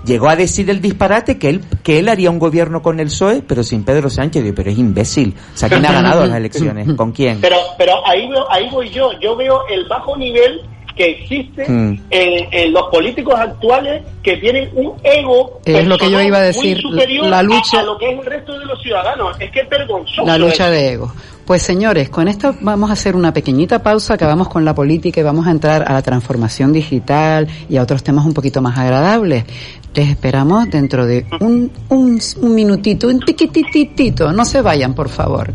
Llegó 0.06 0.30
a 0.30 0.36
decir 0.36 0.70
el 0.70 0.82
disparate 0.82 1.38
que 1.38 1.50
él 1.50 1.62
que 1.84 2.00
él 2.00 2.08
haría 2.10 2.32
un 2.32 2.40
gobierno 2.40 2.82
con 2.82 3.00
el 3.00 3.08
PSOE, 3.08 3.44
pero 3.48 3.62
sin 3.64 3.84
Pedro 3.84 4.10
Sánchez, 4.10 4.42
Digo, 4.44 4.56
pero 4.56 4.72
es 4.72 4.78
imbécil. 4.80 5.36
O 5.54 5.58
sea, 5.58 5.70
¿quién 5.70 5.86
ha 5.86 5.92
ganado 5.92 6.26
las 6.26 6.38
elecciones? 6.38 6.88
¿Con 6.96 7.12
quién? 7.12 7.40
Pero, 7.42 7.58
pero 7.78 7.94
ahí, 8.08 8.28
veo- 8.30 8.50
ahí 8.50 8.68
voy 8.72 8.90
yo. 8.90 9.12
Yo 9.20 9.36
veo 9.36 9.60
el 9.70 9.88
bajo 9.88 10.16
nivel 10.18 10.62
que 10.96 11.06
existe 11.12 11.64
Mm. 11.70 12.00
en, 12.10 12.48
en 12.54 12.74
los 12.74 12.84
políticos 12.92 13.34
actuales 13.38 14.04
que 14.24 14.36
tienen 14.38 14.70
un 14.76 14.94
ego 15.04 15.60
Es 15.66 15.86
lo 15.88 15.98
que 15.98 16.10
yo 16.12 16.20
iba 16.22 16.38
a 16.38 16.42
muy 16.42 16.48
decir, 16.48 16.82
superior 16.82 17.28
la 17.28 17.42
lucha- 17.44 17.78
a, 17.78 17.82
a 17.82 17.84
lo 17.84 17.98
que 17.98 18.12
es 18.12 18.20
el 18.20 18.26
resto 18.26 18.58
de 18.60 18.66
los 18.66 18.82
ciudadanos. 18.82 19.36
Es 19.40 19.52
que 19.52 19.62
es 19.62 19.70
vergonzoso. 19.70 20.26
La 20.26 20.38
lucha 20.38 20.70
de 20.70 20.94
ego. 20.94 21.14
Pues 21.52 21.64
señores, 21.64 22.10
con 22.10 22.30
esto 22.30 22.56
vamos 22.62 22.90
a 22.92 22.94
hacer 22.94 23.14
una 23.14 23.34
pequeñita 23.34 23.84
pausa, 23.84 24.14
acabamos 24.14 24.48
con 24.48 24.64
la 24.64 24.74
política 24.74 25.20
y 25.20 25.24
vamos 25.24 25.48
a 25.48 25.52
entrar 25.52 25.84
a 25.86 25.92
la 25.92 26.02
transformación 26.02 26.72
digital 26.72 27.46
y 27.68 27.76
a 27.76 27.84
otros 27.84 28.04
temas 28.04 28.26
un 28.26 28.34
poquito 28.34 28.62
más 28.62 28.78
agradables. 28.78 29.44
Les 29.94 30.08
esperamos 30.08 30.70
dentro 30.70 31.06
de 31.06 31.26
un, 31.42 31.70
un, 31.90 32.22
un 32.42 32.56
minutito, 32.56 33.10
un 33.10 33.20
tiquititito. 33.20 34.32
No 34.32 34.46
se 34.46 34.62
vayan, 34.62 34.94
por 34.94 35.10
favor. 35.10 35.54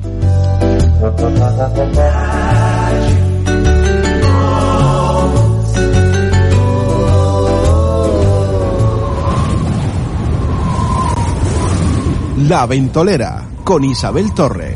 La 12.47 12.67
Ventolera 12.67 13.47
con 13.65 13.83
Isabel 13.83 14.35
Torres. 14.35 14.76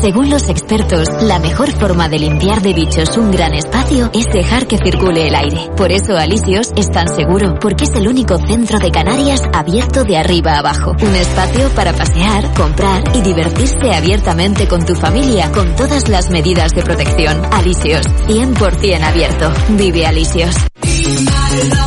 Según 0.00 0.30
los 0.30 0.48
expertos, 0.48 1.08
la 1.22 1.40
mejor 1.40 1.72
forma 1.72 2.08
de 2.08 2.20
limpiar 2.20 2.62
de 2.62 2.72
bichos 2.72 3.16
un 3.16 3.32
gran 3.32 3.52
espacio 3.52 4.10
es 4.14 4.26
dejar 4.26 4.68
que 4.68 4.78
circule 4.78 5.26
el 5.26 5.34
aire. 5.34 5.70
Por 5.76 5.90
eso 5.90 6.16
Alisios 6.16 6.72
es 6.76 6.88
tan 6.88 7.08
seguro, 7.08 7.58
porque 7.60 7.82
es 7.82 7.92
el 7.96 8.06
único 8.06 8.38
centro 8.38 8.78
de 8.78 8.92
Canarias 8.92 9.42
abierto 9.52 10.04
de 10.04 10.16
arriba 10.16 10.52
a 10.52 10.58
abajo. 10.60 10.92
Un 11.02 11.16
espacio 11.16 11.68
para 11.70 11.92
pasear, 11.92 12.54
comprar 12.54 13.02
y 13.16 13.22
divertirse 13.22 13.92
abiertamente 13.92 14.68
con 14.68 14.86
tu 14.86 14.94
familia, 14.94 15.50
con 15.50 15.74
todas 15.74 16.08
las 16.08 16.30
medidas 16.30 16.72
de 16.74 16.82
protección. 16.84 17.42
Alisios, 17.50 18.06
100% 18.28 19.02
abierto. 19.02 19.52
Vive 19.70 20.06
Alisios. 20.06 20.54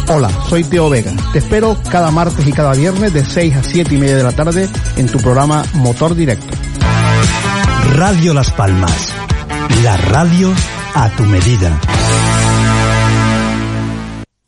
Hola, 0.09 0.29
soy 0.49 0.65
Teo 0.65 0.89
Vega. 0.89 1.13
Te 1.31 1.39
espero 1.39 1.77
cada 1.89 2.11
martes 2.11 2.45
y 2.45 2.51
cada 2.51 2.73
viernes 2.73 3.13
de 3.13 3.23
6 3.23 3.55
a 3.55 3.63
7 3.63 3.95
y 3.95 3.97
media 3.97 4.17
de 4.17 4.23
la 4.23 4.33
tarde 4.33 4.67
en 4.97 5.07
tu 5.07 5.17
programa 5.19 5.63
Motor 5.75 6.13
Directo. 6.13 6.60
Radio 7.93 8.33
Las 8.33 8.49
Palmas. 8.51 9.13
La 9.83 9.97
radio 9.97 10.53
a 10.95 11.09
tu 11.09 11.23
medida. 11.23 11.77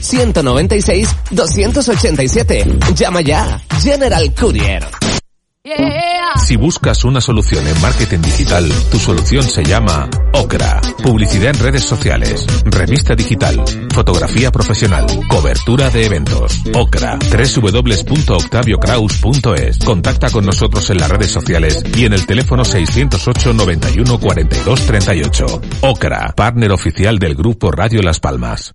902-196-287. 0.00 2.94
Llama 2.98 3.20
ya. 3.20 3.60
General 3.82 4.30
Courier. 4.34 4.82
Si 6.36 6.56
buscas 6.56 7.04
una 7.04 7.20
solución 7.20 7.66
en 7.66 7.82
marketing 7.82 8.20
digital, 8.20 8.70
tu 8.88 8.98
solución 8.98 9.42
se 9.42 9.64
llama 9.64 10.08
Ocra. 10.32 10.80
Publicidad 11.02 11.56
en 11.56 11.58
redes 11.58 11.82
sociales, 11.82 12.46
revista 12.64 13.16
digital, 13.16 13.64
fotografía 13.92 14.52
profesional, 14.52 15.06
cobertura 15.28 15.90
de 15.90 16.06
eventos. 16.06 16.62
Ocra. 16.72 17.18
www.octaviocraus.es. 17.18 19.78
Contacta 19.84 20.30
con 20.30 20.46
nosotros 20.46 20.88
en 20.90 20.98
las 20.98 21.10
redes 21.10 21.32
sociales 21.32 21.82
y 21.96 22.04
en 22.04 22.12
el 22.12 22.24
teléfono 22.26 22.64
608 22.64 23.52
91 23.52 24.20
42 24.20 24.86
38. 24.86 25.62
Ocra, 25.80 26.32
partner 26.36 26.70
oficial 26.70 27.18
del 27.18 27.34
grupo 27.34 27.72
Radio 27.72 28.02
Las 28.02 28.20
Palmas. 28.20 28.72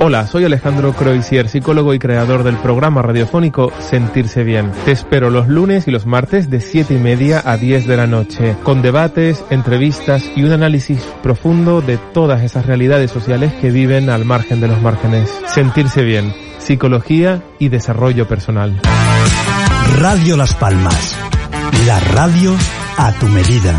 Hola, 0.00 0.26
soy 0.26 0.44
Alejandro 0.44 0.92
Croisier, 0.92 1.48
psicólogo 1.48 1.94
y 1.94 2.00
creador 2.00 2.42
del 2.42 2.56
programa 2.56 3.02
radiofónico 3.02 3.70
Sentirse 4.08 4.42
Bien. 4.42 4.72
Te 4.86 4.92
espero 4.92 5.28
los 5.28 5.48
lunes 5.48 5.86
y 5.86 5.90
los 5.90 6.06
martes 6.06 6.48
de 6.48 6.62
7 6.62 6.94
y 6.94 6.96
media 6.96 7.42
a 7.44 7.58
10 7.58 7.86
de 7.86 7.94
la 7.94 8.06
noche, 8.06 8.56
con 8.62 8.80
debates, 8.80 9.44
entrevistas 9.50 10.24
y 10.34 10.44
un 10.44 10.52
análisis 10.52 11.02
profundo 11.22 11.82
de 11.82 11.98
todas 11.98 12.42
esas 12.42 12.64
realidades 12.64 13.10
sociales 13.10 13.52
que 13.60 13.70
viven 13.70 14.08
al 14.08 14.24
margen 14.24 14.62
de 14.62 14.68
los 14.68 14.80
márgenes. 14.80 15.30
Sentirse 15.46 16.04
Bien, 16.04 16.32
psicología 16.56 17.42
y 17.58 17.68
desarrollo 17.68 18.26
personal. 18.26 18.80
Radio 19.98 20.38
Las 20.38 20.54
Palmas. 20.54 21.14
La 21.86 22.00
radio 22.00 22.56
a 22.96 23.12
tu 23.12 23.26
medida. 23.26 23.78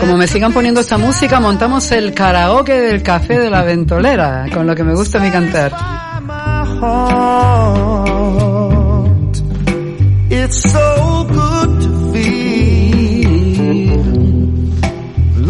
Como 0.00 0.16
me 0.16 0.26
sigan 0.26 0.52
poniendo 0.52 0.80
esta 0.80 0.96
música, 0.96 1.38
montamos 1.40 1.92
el 1.92 2.14
karaoke 2.14 2.72
del 2.72 3.02
café 3.02 3.38
de 3.38 3.50
la 3.50 3.62
ventolera, 3.62 4.46
con 4.52 4.66
lo 4.66 4.74
que 4.74 4.82
me 4.82 4.94
gusta 4.94 5.20
mí 5.20 5.30
cantar. 5.30 5.72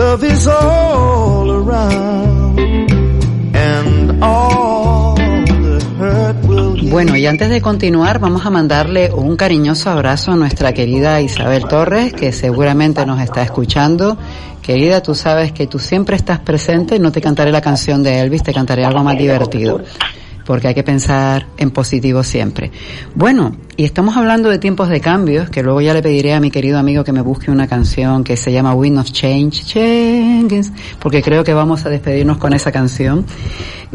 Love 0.00 0.24
is 0.24 0.46
all 0.46 0.89
Bueno, 7.02 7.16
y 7.16 7.24
antes 7.26 7.48
de 7.48 7.62
continuar, 7.62 8.18
vamos 8.18 8.44
a 8.44 8.50
mandarle 8.50 9.10
un 9.10 9.34
cariñoso 9.34 9.88
abrazo 9.88 10.32
a 10.32 10.36
nuestra 10.36 10.74
querida 10.74 11.22
Isabel 11.22 11.64
Torres, 11.66 12.12
que 12.12 12.30
seguramente 12.30 13.06
nos 13.06 13.22
está 13.22 13.42
escuchando. 13.42 14.18
Querida, 14.60 15.02
tú 15.02 15.14
sabes 15.14 15.50
que 15.52 15.66
tú 15.66 15.78
siempre 15.78 16.16
estás 16.16 16.40
presente, 16.40 16.98
no 16.98 17.10
te 17.10 17.22
cantaré 17.22 17.52
la 17.52 17.62
canción 17.62 18.02
de 18.02 18.20
Elvis, 18.20 18.42
te 18.42 18.52
cantaré 18.52 18.84
algo 18.84 19.02
más 19.02 19.16
divertido, 19.16 19.80
porque 20.44 20.68
hay 20.68 20.74
que 20.74 20.82
pensar 20.82 21.46
en 21.56 21.70
positivo 21.70 22.22
siempre. 22.22 22.70
Bueno, 23.14 23.56
y 23.78 23.84
estamos 23.84 24.14
hablando 24.18 24.50
de 24.50 24.58
tiempos 24.58 24.90
de 24.90 25.00
cambios, 25.00 25.48
que 25.48 25.62
luego 25.62 25.80
ya 25.80 25.94
le 25.94 26.02
pediré 26.02 26.34
a 26.34 26.40
mi 26.40 26.50
querido 26.50 26.78
amigo 26.78 27.02
que 27.02 27.12
me 27.12 27.22
busque 27.22 27.50
una 27.50 27.66
canción 27.66 28.24
que 28.24 28.36
se 28.36 28.52
llama 28.52 28.74
Wind 28.74 28.98
of 28.98 29.10
Change, 29.10 29.64
Changes, 29.64 30.70
porque 30.98 31.22
creo 31.22 31.44
que 31.44 31.54
vamos 31.54 31.86
a 31.86 31.88
despedirnos 31.88 32.36
con 32.36 32.52
esa 32.52 32.70
canción. 32.70 33.24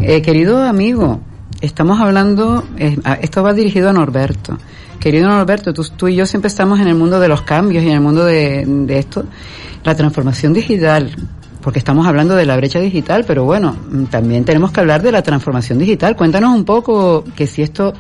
Eh, 0.02 0.24
querido 0.24 0.64
amigo, 0.64 1.22
Estamos 1.62 2.00
hablando, 2.00 2.64
eh, 2.78 2.98
esto 3.22 3.44
va 3.44 3.54
dirigido 3.54 3.90
a 3.90 3.94
Norberto. 3.94 4.58
Querido 5.00 5.30
Norberto, 5.30 5.74
tú, 5.74 6.08
y 6.08 6.16
yo 6.16 6.26
siempre 6.26 6.48
estamos 6.48 6.80
en 6.80 6.88
el 6.88 6.96
mundo 6.96 7.20
de 7.20 7.28
los 7.28 7.42
cambios 7.42 7.84
y 7.84 7.88
en 7.88 7.94
el 7.94 8.02
mundo 8.02 8.26
de, 8.26 8.66
de 8.66 9.00
esto, 9.00 9.26
la 9.84 9.96
transformación 9.96 10.54
digital, 10.54 11.16
porque 11.62 11.80
estamos 11.80 12.08
hablando 12.08 12.36
de 12.36 12.46
la 12.46 12.56
brecha 12.58 12.80
digital, 12.80 13.24
pero 13.26 13.44
bueno, 13.44 13.76
mm, 13.90 14.06
también 14.06 14.46
tenemos 14.46 14.72
que 14.72 14.80
hablar 14.80 15.02
de 15.02 15.12
la 15.12 15.22
transformación 15.22 15.78
digital. 15.80 16.16
Cuéntanos 16.16 16.56
un 16.56 16.66
poco 16.66 17.24
que 17.36 17.48
si 17.48 17.62
esto 17.62 17.94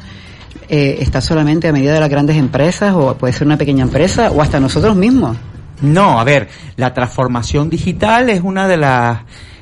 eh, 0.68 0.98
está 1.00 1.22
solamente 1.22 1.68
a 1.68 1.72
medida 1.72 1.94
de 1.94 2.00
las 2.00 2.10
grandes 2.10 2.38
empresas 2.38 2.94
o 2.96 3.16
puede 3.16 3.34
ser 3.34 3.46
una 3.46 3.58
pequeña 3.58 3.84
empresa 3.84 4.32
o 4.32 4.42
hasta 4.42 4.60
nosotros 4.60 4.96
mismos. 4.96 5.38
No, 5.82 6.20
a 6.20 6.24
ver, 6.24 6.48
la 6.78 6.94
transformación 6.94 7.70
digital 7.70 8.30
es 8.30 8.42
una 8.42 8.68
de 8.68 8.78
las 8.78 9.20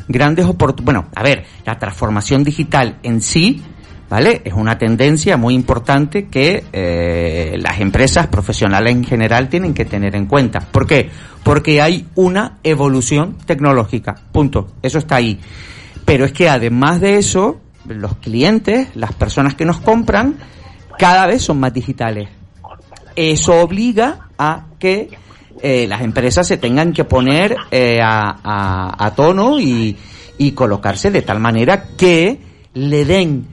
grandes 0.07 0.45
oportunidades. 0.45 0.85
Bueno, 0.85 1.05
a 1.13 1.23
ver, 1.23 1.45
la 1.65 1.77
transformación 1.79 2.43
digital 2.43 2.99
en 3.03 3.21
sí, 3.21 3.61
¿vale? 4.09 4.41
Es 4.45 4.53
una 4.53 4.77
tendencia 4.77 5.37
muy 5.37 5.53
importante 5.55 6.27
que 6.27 6.63
eh, 6.71 7.55
las 7.59 7.79
empresas 7.79 8.27
profesionales 8.27 8.93
en 8.93 9.03
general 9.03 9.49
tienen 9.49 9.73
que 9.73 9.85
tener 9.85 10.15
en 10.15 10.25
cuenta. 10.27 10.59
¿Por 10.59 10.85
qué? 10.87 11.09
Porque 11.43 11.81
hay 11.81 12.07
una 12.15 12.59
evolución 12.63 13.37
tecnológica. 13.45 14.15
Punto. 14.31 14.67
Eso 14.81 14.97
está 14.99 15.15
ahí. 15.17 15.39
Pero 16.05 16.25
es 16.25 16.31
que 16.33 16.49
además 16.49 17.01
de 17.01 17.17
eso, 17.17 17.59
los 17.87 18.15
clientes, 18.17 18.89
las 18.95 19.13
personas 19.13 19.55
que 19.55 19.65
nos 19.65 19.79
compran, 19.79 20.35
cada 20.97 21.25
vez 21.27 21.41
son 21.41 21.59
más 21.59 21.73
digitales. 21.73 22.29
Eso 23.15 23.61
obliga 23.61 24.27
a 24.37 24.65
que 24.79 25.09
eh, 25.61 25.85
las 25.87 26.01
empresas 26.01 26.47
se 26.47 26.57
tengan 26.57 26.93
que 26.93 27.03
poner 27.03 27.55
eh, 27.71 27.99
a, 28.01 28.37
a- 28.43 29.05
a 29.05 29.15
tono 29.15 29.59
y, 29.59 29.95
y 30.37 30.51
colocarse 30.51 31.11
de 31.11 31.21
tal 31.21 31.39
manera 31.39 31.85
que 31.97 32.39
le 32.73 33.05
den 33.05 33.45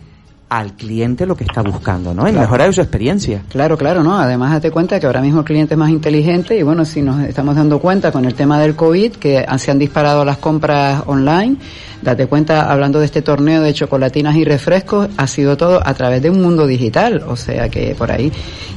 al 0.50 0.72
cliente 0.74 1.26
lo 1.26 1.36
que 1.36 1.44
está 1.44 1.62
buscando, 1.62 2.12
¿no? 2.12 2.26
En 2.26 2.32
Claro. 2.32 2.46
mejorar 2.48 2.74
su 2.74 2.80
experiencia. 2.80 3.42
Claro, 3.48 3.78
claro, 3.78 4.02
¿no? 4.02 4.18
Además, 4.18 4.50
date 4.52 4.70
cuenta 4.72 4.98
que 4.98 5.06
ahora 5.06 5.20
mismo 5.22 5.38
el 5.40 5.44
cliente 5.46 5.74
es 5.74 5.78
más 5.78 5.90
inteligente 5.90 6.58
y 6.58 6.62
bueno, 6.64 6.84
si 6.84 7.02
nos 7.02 7.20
estamos 7.22 7.54
dando 7.54 7.78
cuenta 7.78 8.10
con 8.10 8.24
el 8.24 8.34
tema 8.34 8.58
del 8.60 8.74
COVID, 8.74 9.12
que 9.12 9.46
se 9.58 9.70
han 9.70 9.78
disparado 9.78 10.24
las 10.24 10.38
compras 10.38 11.04
online, 11.06 11.54
date 12.02 12.26
cuenta, 12.26 12.70
hablando 12.70 12.98
de 12.98 13.04
este 13.04 13.22
torneo 13.22 13.62
de 13.62 13.72
chocolatinas 13.74 14.34
y 14.34 14.44
refrescos, 14.44 15.08
ha 15.16 15.26
sido 15.28 15.56
todo 15.56 15.80
a 15.86 15.94
través 15.94 16.20
de 16.20 16.30
un 16.30 16.42
mundo 16.42 16.66
digital, 16.66 17.22
o 17.28 17.36
sea 17.36 17.68
que 17.68 17.94
por 17.96 18.10
ahí. 18.10 18.32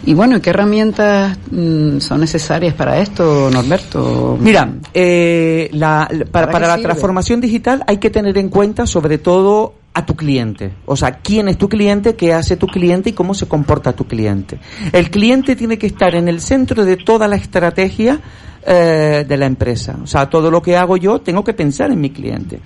Y 0.06 0.14
bueno, 0.14 0.38
¿y 0.38 0.42
¿qué 0.42 0.52
herramientas 0.52 1.38
mm, 1.50 1.98
son 2.00 2.20
necesarias 2.20 2.76
para 2.76 3.00
esto, 3.00 3.50
Norberto? 3.52 4.38
Mira, 4.40 4.70
eh, 4.94 5.70
la- 5.74 6.08
la- 6.12 6.26
para, 6.26 6.28
¿Para 6.28 6.52
para 6.52 6.60
qué 6.60 6.68
la 6.68 6.74
sirve? 6.76 6.84
transformación 6.84 7.42
digital 7.42 7.84
hay 7.88 7.98
que 7.98 8.12
tener 8.12 8.38
en 8.38 8.50
cuenta 8.50 8.86
sobre 8.86 9.18
todo 9.18 9.74
a 9.94 10.06
tu 10.06 10.16
cliente. 10.16 10.74
O 10.86 10.96
sea, 10.96 11.20
quién 11.20 11.48
es 11.48 11.58
tu 11.58 11.70
cliente, 11.70 12.16
qué 12.16 12.34
hace 12.34 12.58
tu 12.58 12.68
cliente 12.68 13.12
y 13.12 13.14
cómo 13.14 13.34
se 13.34 13.48
comporta 13.48 13.94
tu 13.94 14.06
cliente. 14.06 14.60
El 14.92 15.12
cliente 15.12 15.56
tiene 15.56 15.78
que 15.78 15.88
estar 15.88 16.16
en 16.16 16.28
el 16.28 16.42
centro 16.42 16.84
de 16.84 16.98
toda 16.98 17.28
la 17.28 17.36
estrategia 17.36 18.20
eh, 18.66 19.26
de 19.28 19.38
la 19.38 19.46
empresa. 19.46 19.98
O 20.02 20.08
sea, 20.08 20.30
todo 20.30 20.50
lo 20.50 20.62
que 20.62 20.78
hago 20.78 20.98
yo 20.98 21.22
tengo 21.22 21.44
que 21.44 21.54
pensar 21.54 21.92
en 21.92 22.02
mi 22.02 22.10
cliente. 22.10 22.60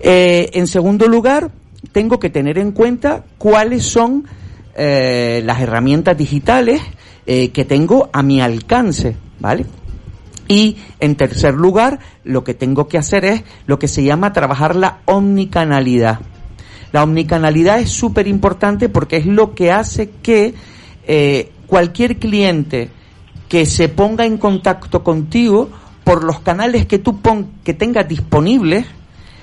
Eh, 0.00 0.50
en 0.54 0.66
segundo 0.66 1.08
lugar, 1.08 1.50
tengo 1.92 2.20
que 2.20 2.30
tener 2.30 2.58
en 2.58 2.72
cuenta 2.72 3.24
cuáles 3.38 3.84
son 3.84 4.24
eh, 4.74 5.42
las 5.44 5.60
herramientas 5.60 6.16
digitales 6.16 6.80
eh, 7.26 7.50
que 7.50 7.64
tengo 7.64 8.08
a 8.12 8.22
mi 8.22 8.40
alcance, 8.40 9.16
¿vale? 9.40 9.66
Y 10.48 10.78
en 11.00 11.16
tercer 11.16 11.54
lugar, 11.54 12.00
lo 12.24 12.44
que 12.44 12.54
tengo 12.54 12.88
que 12.88 12.98
hacer 12.98 13.24
es 13.24 13.42
lo 13.66 13.78
que 13.78 13.88
se 13.88 14.02
llama 14.02 14.32
trabajar 14.32 14.74
la 14.74 15.00
omnicanalidad. 15.04 16.20
La 16.92 17.02
omnicanalidad 17.02 17.78
es 17.78 17.90
súper 17.90 18.26
importante 18.26 18.88
porque 18.88 19.16
es 19.16 19.26
lo 19.26 19.54
que 19.54 19.72
hace 19.72 20.10
que 20.22 20.54
eh, 21.06 21.52
cualquier 21.66 22.18
cliente 22.18 22.90
que 23.48 23.66
se 23.66 23.88
ponga 23.88 24.24
en 24.24 24.38
contacto 24.38 25.02
contigo 25.02 25.70
por 26.04 26.24
los 26.24 26.40
canales 26.40 26.86
que 26.86 26.98
tú 26.98 27.20
pon, 27.20 27.48
que 27.64 27.74
tengas 27.74 28.08
disponibles, 28.08 28.86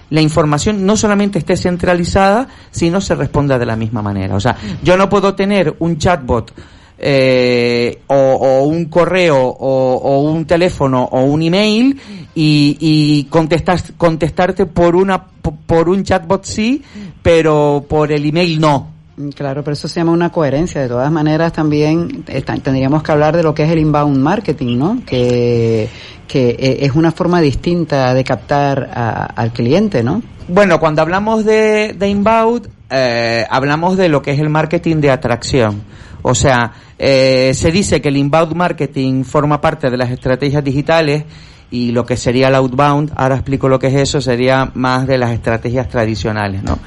la 0.10 0.22
información 0.22 0.86
no 0.86 0.96
solamente 0.96 1.40
esté 1.40 1.58
centralizada, 1.58 2.48
sino 2.72 3.02
se 3.02 3.16
responda 3.16 3.60
de 3.60 3.66
la 3.66 3.76
misma 3.76 4.02
manera. 4.02 4.36
O 4.36 4.40
sea, 4.40 4.56
yo 4.82 4.98
no 4.98 5.10
puedo 5.10 5.36
tener 5.36 5.76
un 5.80 5.98
chatbot 5.98 6.54
eh, 7.00 8.00
o, 8.08 8.16
o 8.16 8.64
un 8.64 8.86
correo 8.86 9.38
o, 9.48 9.94
o 9.96 10.22
un 10.32 10.46
teléfono 10.46 11.04
o 11.12 11.24
un 11.24 11.42
email 11.42 12.00
y, 12.36 12.78
y 12.80 13.24
contestar, 13.26 13.80
contestarte 13.98 14.66
por 14.66 14.96
una 14.96 15.24
po- 15.24 15.56
por 15.66 15.90
un 15.90 16.04
chatbot 16.04 16.44
sí, 16.46 16.82
pero 17.22 17.86
por 17.88 18.12
el 18.12 18.26
email 18.26 18.60
no. 18.60 18.90
Mm, 19.18 19.30
Claro, 19.30 19.64
pero 19.64 19.74
eso 19.74 19.88
se 19.88 20.00
llama 20.00 20.12
una 20.12 20.32
coherencia. 20.32 20.82
De 20.82 20.88
todas 20.88 21.12
maneras, 21.12 21.52
también 21.54 22.24
tendríamos 22.64 23.02
que 23.04 23.12
hablar 23.12 23.36
de 23.36 23.44
lo 23.44 23.54
que 23.54 23.64
es 23.64 23.70
el 23.72 23.80
inbound 23.80 24.18
marketing, 24.18 24.78
¿no? 24.78 25.02
Que, 25.06 25.90
que 26.28 26.50
eh, 26.50 26.78
es 26.82 26.92
una 26.94 27.12
forma 27.12 27.42
distinta 27.42 28.14
de 28.14 28.24
captar 28.24 28.90
a- 28.94 29.26
al 29.26 29.52
cliente, 29.54 30.04
¿no? 30.04 30.22
Bueno, 30.48 30.80
cuando 30.80 31.02
hablamos 31.02 31.44
de, 31.46 31.96
de 31.98 32.08
inbound, 32.10 32.70
eh, 32.92 33.46
hablamos 33.50 33.98
de 33.98 34.08
lo 34.10 34.22
que 34.22 34.32
es 34.32 34.40
el 34.40 34.50
marketing 34.50 34.98
de 34.98 35.10
atracción. 35.12 35.82
O 36.22 36.36
sea, 36.36 36.72
eh, 36.98 37.52
se 37.54 37.72
dice 37.72 38.02
que 38.02 38.10
el 38.10 38.18
inbound 38.18 38.54
marketing 38.54 39.24
forma 39.24 39.62
parte 39.62 39.90
de 39.90 39.98
las 39.98 40.12
estrategias 40.12 40.64
digitales 40.64 41.24
y 41.70 41.92
lo 41.92 42.06
que 42.06 42.18
sería 42.18 42.48
el 42.48 42.56
outbound, 42.56 43.12
ahora 43.16 43.36
explico 43.36 43.68
lo 43.68 43.80
que 43.80 43.88
es 43.88 43.96
eso, 43.96 44.22
sería 44.22 44.72
más 44.74 45.06
de 45.08 45.18
las 45.18 45.32
estrategias 45.32 45.90
tradicionales, 45.90 46.64
¿no? 46.64 46.80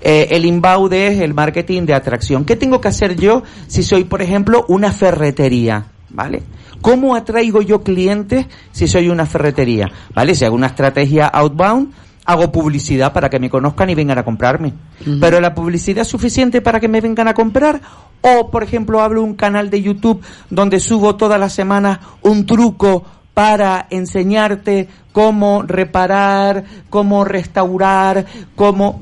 Eh, 0.00 0.28
el 0.36 0.44
inbound 0.44 0.92
es 0.92 1.20
el 1.20 1.32
marketing 1.32 1.86
de 1.86 1.94
atracción. 1.94 2.44
¿Qué 2.44 2.56
tengo 2.56 2.80
que 2.80 2.88
hacer 2.88 3.16
yo 3.16 3.42
si 3.68 3.82
soy, 3.82 4.04
por 4.04 4.20
ejemplo, 4.20 4.66
una 4.68 4.92
ferretería? 4.92 5.86
¿Vale? 6.10 6.42
¿Cómo 6.82 7.16
atraigo 7.16 7.62
yo 7.62 7.82
clientes 7.82 8.46
si 8.70 8.86
soy 8.86 9.08
una 9.08 9.24
ferretería? 9.24 9.90
¿Vale? 10.14 10.34
Si 10.34 10.44
hago 10.44 10.54
una 10.54 10.66
estrategia 10.66 11.26
outbound, 11.28 11.94
hago 12.24 12.50
publicidad 12.50 13.12
para 13.12 13.28
que 13.28 13.38
me 13.38 13.50
conozcan 13.50 13.90
y 13.90 13.94
vengan 13.94 14.18
a 14.18 14.24
comprarme. 14.24 14.72
Pero 15.20 15.40
la 15.40 15.54
publicidad 15.54 16.02
es 16.02 16.08
suficiente 16.08 16.60
para 16.60 16.80
que 16.80 16.88
me 16.88 17.00
vengan 17.00 17.28
a 17.28 17.34
comprar 17.34 17.80
o, 18.20 18.50
por 18.50 18.62
ejemplo, 18.62 19.02
abro 19.02 19.22
un 19.22 19.34
canal 19.34 19.70
de 19.70 19.82
YouTube 19.82 20.22
donde 20.48 20.80
subo 20.80 21.16
todas 21.16 21.38
las 21.38 21.52
semanas 21.52 21.98
un 22.22 22.46
truco 22.46 23.04
para 23.34 23.86
enseñarte 23.90 24.88
cómo 25.12 25.62
reparar, 25.62 26.64
cómo 26.88 27.24
restaurar, 27.24 28.24
cómo 28.54 29.00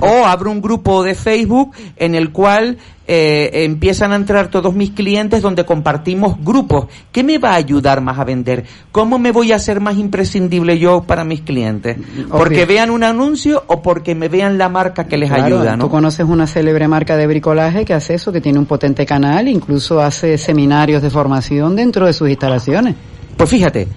o 0.00 0.24
abro 0.26 0.50
un 0.50 0.60
grupo 0.60 1.02
de 1.02 1.14
Facebook 1.14 1.72
en 1.96 2.14
el 2.14 2.30
cual 2.32 2.78
eh, 3.10 3.64
empiezan 3.64 4.12
a 4.12 4.16
entrar 4.16 4.48
todos 4.48 4.74
mis 4.74 4.90
clientes 4.90 5.40
donde 5.40 5.64
compartimos 5.64 6.36
grupos. 6.44 6.86
¿Qué 7.10 7.24
me 7.24 7.38
va 7.38 7.52
a 7.52 7.54
ayudar 7.54 8.02
más 8.02 8.18
a 8.18 8.24
vender? 8.24 8.64
¿Cómo 8.92 9.18
me 9.18 9.32
voy 9.32 9.52
a 9.52 9.56
hacer 9.56 9.80
más 9.80 9.96
imprescindible 9.96 10.78
yo 10.78 11.02
para 11.02 11.24
mis 11.24 11.40
clientes? 11.40 11.96
¿Porque 12.30 12.56
Obvio. 12.64 12.66
vean 12.66 12.90
un 12.90 13.04
anuncio 13.04 13.64
o 13.66 13.80
porque 13.80 14.14
me 14.14 14.28
vean 14.28 14.58
la 14.58 14.68
marca 14.68 15.04
que 15.06 15.16
les 15.16 15.30
Claro, 15.30 15.46
ayuda? 15.46 15.76
¿no? 15.76 15.84
Tú 15.84 15.90
conoces 15.90 16.26
una 16.28 16.46
célebre 16.46 16.86
marca 16.86 17.16
de 17.16 17.26
bricolaje 17.26 17.84
que 17.86 17.94
hace 17.94 18.14
eso, 18.14 18.30
que 18.30 18.42
tiene 18.42 18.58
un 18.58 18.66
potente 18.66 19.06
canal, 19.06 19.48
incluso 19.48 20.00
hace 20.00 20.36
seminarios 20.36 21.00
de 21.00 21.08
formación 21.08 21.76
dentro 21.76 22.04
de 22.04 22.12
sus 22.12 22.28
instalaciones. 22.28 22.94
Pues 23.38 23.48
fíjate, 23.48 23.88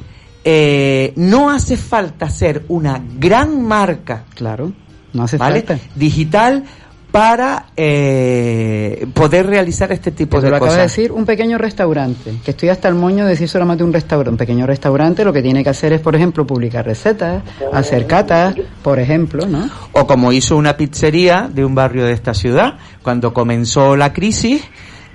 eh, 0.44 1.12
no 1.18 1.50
hace 1.50 1.76
falta 1.76 2.30
ser 2.30 2.64
una 2.70 3.02
gran 3.20 3.62
marca. 3.62 4.24
Claro, 4.36 4.72
no 5.14 5.24
hace 5.24 5.38
¿vale? 5.38 5.62
falta. 5.62 5.84
Digital 5.96 6.64
para 7.12 7.66
eh, 7.76 9.06
poder 9.14 9.46
realizar 9.46 9.92
este 9.92 10.12
tipo 10.12 10.38
Te 10.38 10.46
de 10.46 10.50
lo 10.52 10.56
acaba 10.56 10.72
de 10.72 10.78
cosas. 10.78 10.96
decir 10.96 11.12
un 11.12 11.26
pequeño 11.26 11.58
restaurante, 11.58 12.36
que 12.44 12.52
estoy 12.52 12.70
hasta 12.70 12.88
el 12.88 12.96
moño 12.96 13.26
de 13.26 13.32
decir 13.32 13.50
solamente 13.50 13.84
un 13.84 13.92
restaurante. 13.92 14.30
Un 14.32 14.38
pequeño 14.38 14.66
restaurante 14.66 15.26
lo 15.26 15.34
que 15.34 15.42
tiene 15.42 15.64
que 15.64 15.70
hacer 15.70 15.92
es, 15.92 16.00
por 16.00 16.16
ejemplo, 16.16 16.48
publicar 16.48 16.86
recetas, 16.86 17.44
hacer 17.74 18.08
catas, 18.08 18.56
por 18.82 18.98
ejemplo, 19.00 19.46
¿no? 19.46 19.70
O 19.92 20.08
como 20.08 20.32
hizo 20.32 20.56
una 20.56 20.78
pizzería 20.78 21.50
de 21.54 21.66
un 21.66 21.76
barrio 21.76 22.06
de 22.06 22.14
esta 22.14 22.34
ciudad, 22.34 22.78
cuando 23.02 23.34
comenzó 23.34 23.98
la 23.98 24.14
crisis, 24.14 24.64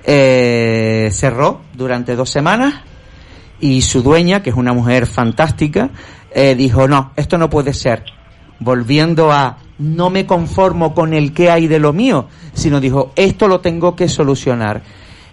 eh, 0.03 1.09
cerró 1.11 1.61
durante 1.73 2.15
dos 2.15 2.29
semanas 2.29 2.75
y 3.59 3.81
su 3.81 4.03
dueña, 4.03 4.43
que 4.43 4.51
es 4.51 4.55
una 4.55 4.73
mujer 4.73 5.07
fantástica, 5.07 5.89
eh, 6.31 6.53
dijo, 6.53 6.87
no, 6.87 7.11
esto 7.15 7.39
no 7.39 7.49
puede 7.49 7.73
ser. 7.73 8.03
Volviendo 8.59 9.31
a, 9.31 9.57
no 9.79 10.09
me 10.09 10.25
conformo 10.25 10.93
con 10.93 11.13
el 11.13 11.33
que 11.33 11.51
hay 11.51 11.67
de 11.67 11.79
lo 11.79 11.93
mío, 11.93 12.27
sino 12.53 12.79
dijo, 12.79 13.11
esto 13.15 13.47
lo 13.47 13.59
tengo 13.59 13.95
que 13.95 14.09
solucionar. 14.09 14.81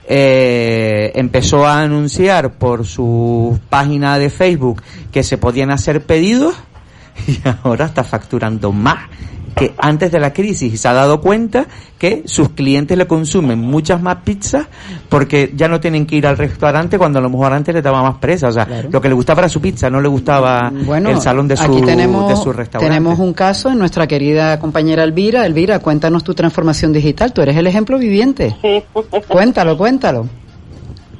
Eh, 0.07 1.12
empezó 1.15 1.66
a 1.66 1.81
anunciar 1.81 2.55
por 2.55 2.85
su 2.85 3.59
página 3.71 4.19
de 4.19 4.29
Facebook 4.29 4.83
que 5.11 5.23
se 5.23 5.39
podían 5.39 5.71
hacer 5.71 6.05
pedidos 6.05 6.55
y 7.27 7.39
ahora 7.62 7.87
está 7.87 8.05
facturando 8.05 8.71
más 8.71 9.09
que 9.55 9.74
antes 9.78 10.10
de 10.10 10.20
la 10.20 10.32
crisis 10.32 10.72
y 10.72 10.76
se 10.76 10.89
ha 10.89 10.93
dado 10.93 11.20
cuenta 11.20 11.66
que 11.98 12.22
sus 12.26 12.51
clientes 12.51 12.98
le 12.98 13.06
consumen 13.06 13.59
muchas 13.59 14.02
más 14.02 14.16
pizzas 14.24 14.66
porque 15.09 15.52
ya 15.55 15.68
no 15.68 15.81
tienen 15.81 16.06
que 16.06 16.16
ir 16.16 16.26
al 16.26 16.36
restaurante 16.36 16.98
cuando 16.98 17.18
a 17.18 17.22
lo 17.22 17.31
mejor 17.31 17.52
antes 17.52 17.74
le 17.74 17.82
daba 17.82 18.02
más 18.02 18.16
presa. 18.16 18.48
O 18.48 18.52
sea, 18.52 18.66
lo 18.90 19.01
que 19.01 19.09
le 19.09 19.14
gustaba 19.14 19.40
era 19.40 19.48
su 19.48 19.60
pizza, 19.60 19.89
no 19.89 20.01
le 20.01 20.09
gustaba 20.09 20.70
Bueno, 20.72 21.10
el 21.10 21.20
salón 21.20 21.48
de 21.48 21.56
su, 21.56 21.62
aquí 21.64 21.82
tenemos, 21.82 22.28
de 22.28 22.36
su 22.36 22.52
restaurante. 22.52 22.93
tenemos 22.93 23.18
un 23.18 23.32
caso 23.32 23.70
en 23.70 23.78
nuestra 23.78 24.06
querida 24.06 24.59
compañera 24.59 25.05
Elvira. 25.05 25.47
Elvira, 25.47 25.78
cuéntanos 25.78 26.24
tu 26.24 26.35
transformación 26.35 26.93
digital. 26.93 27.32
Tú 27.32 27.43
eres 27.43 27.56
el 27.56 27.66
ejemplo 27.66 27.98
viviente. 27.98 28.56
Cuéntalo, 29.28 29.76
cuéntalo. 29.76 30.26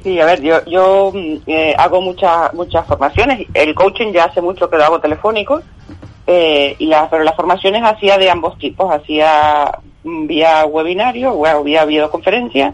Sí, 0.05 0.19
a 0.19 0.25
ver, 0.25 0.39
yo, 0.39 0.63
yo 0.65 1.11
mm, 1.15 1.37
eh, 1.47 1.73
hago 1.79 1.99
muchas 1.99 2.53
muchas 2.53 2.85
formaciones. 2.85 3.47
El 3.55 3.73
coaching 3.73 4.13
ya 4.13 4.25
hace 4.25 4.39
mucho 4.39 4.69
que 4.69 4.77
lo 4.77 4.83
hago 4.83 4.99
telefónico, 4.99 5.63
eh, 6.27 6.75
y 6.79 6.87
la, 6.87 7.09
pero 7.09 7.23
las 7.23 7.35
formaciones 7.35 7.83
hacía 7.83 8.17
de 8.17 8.29
ambos 8.29 8.57
tipos. 8.57 8.91
Hacía 8.93 9.79
mm, 10.03 10.27
vía 10.27 10.65
webinario, 10.65 11.33
o 11.33 11.63
vía 11.63 11.85
videoconferencia 11.85 12.73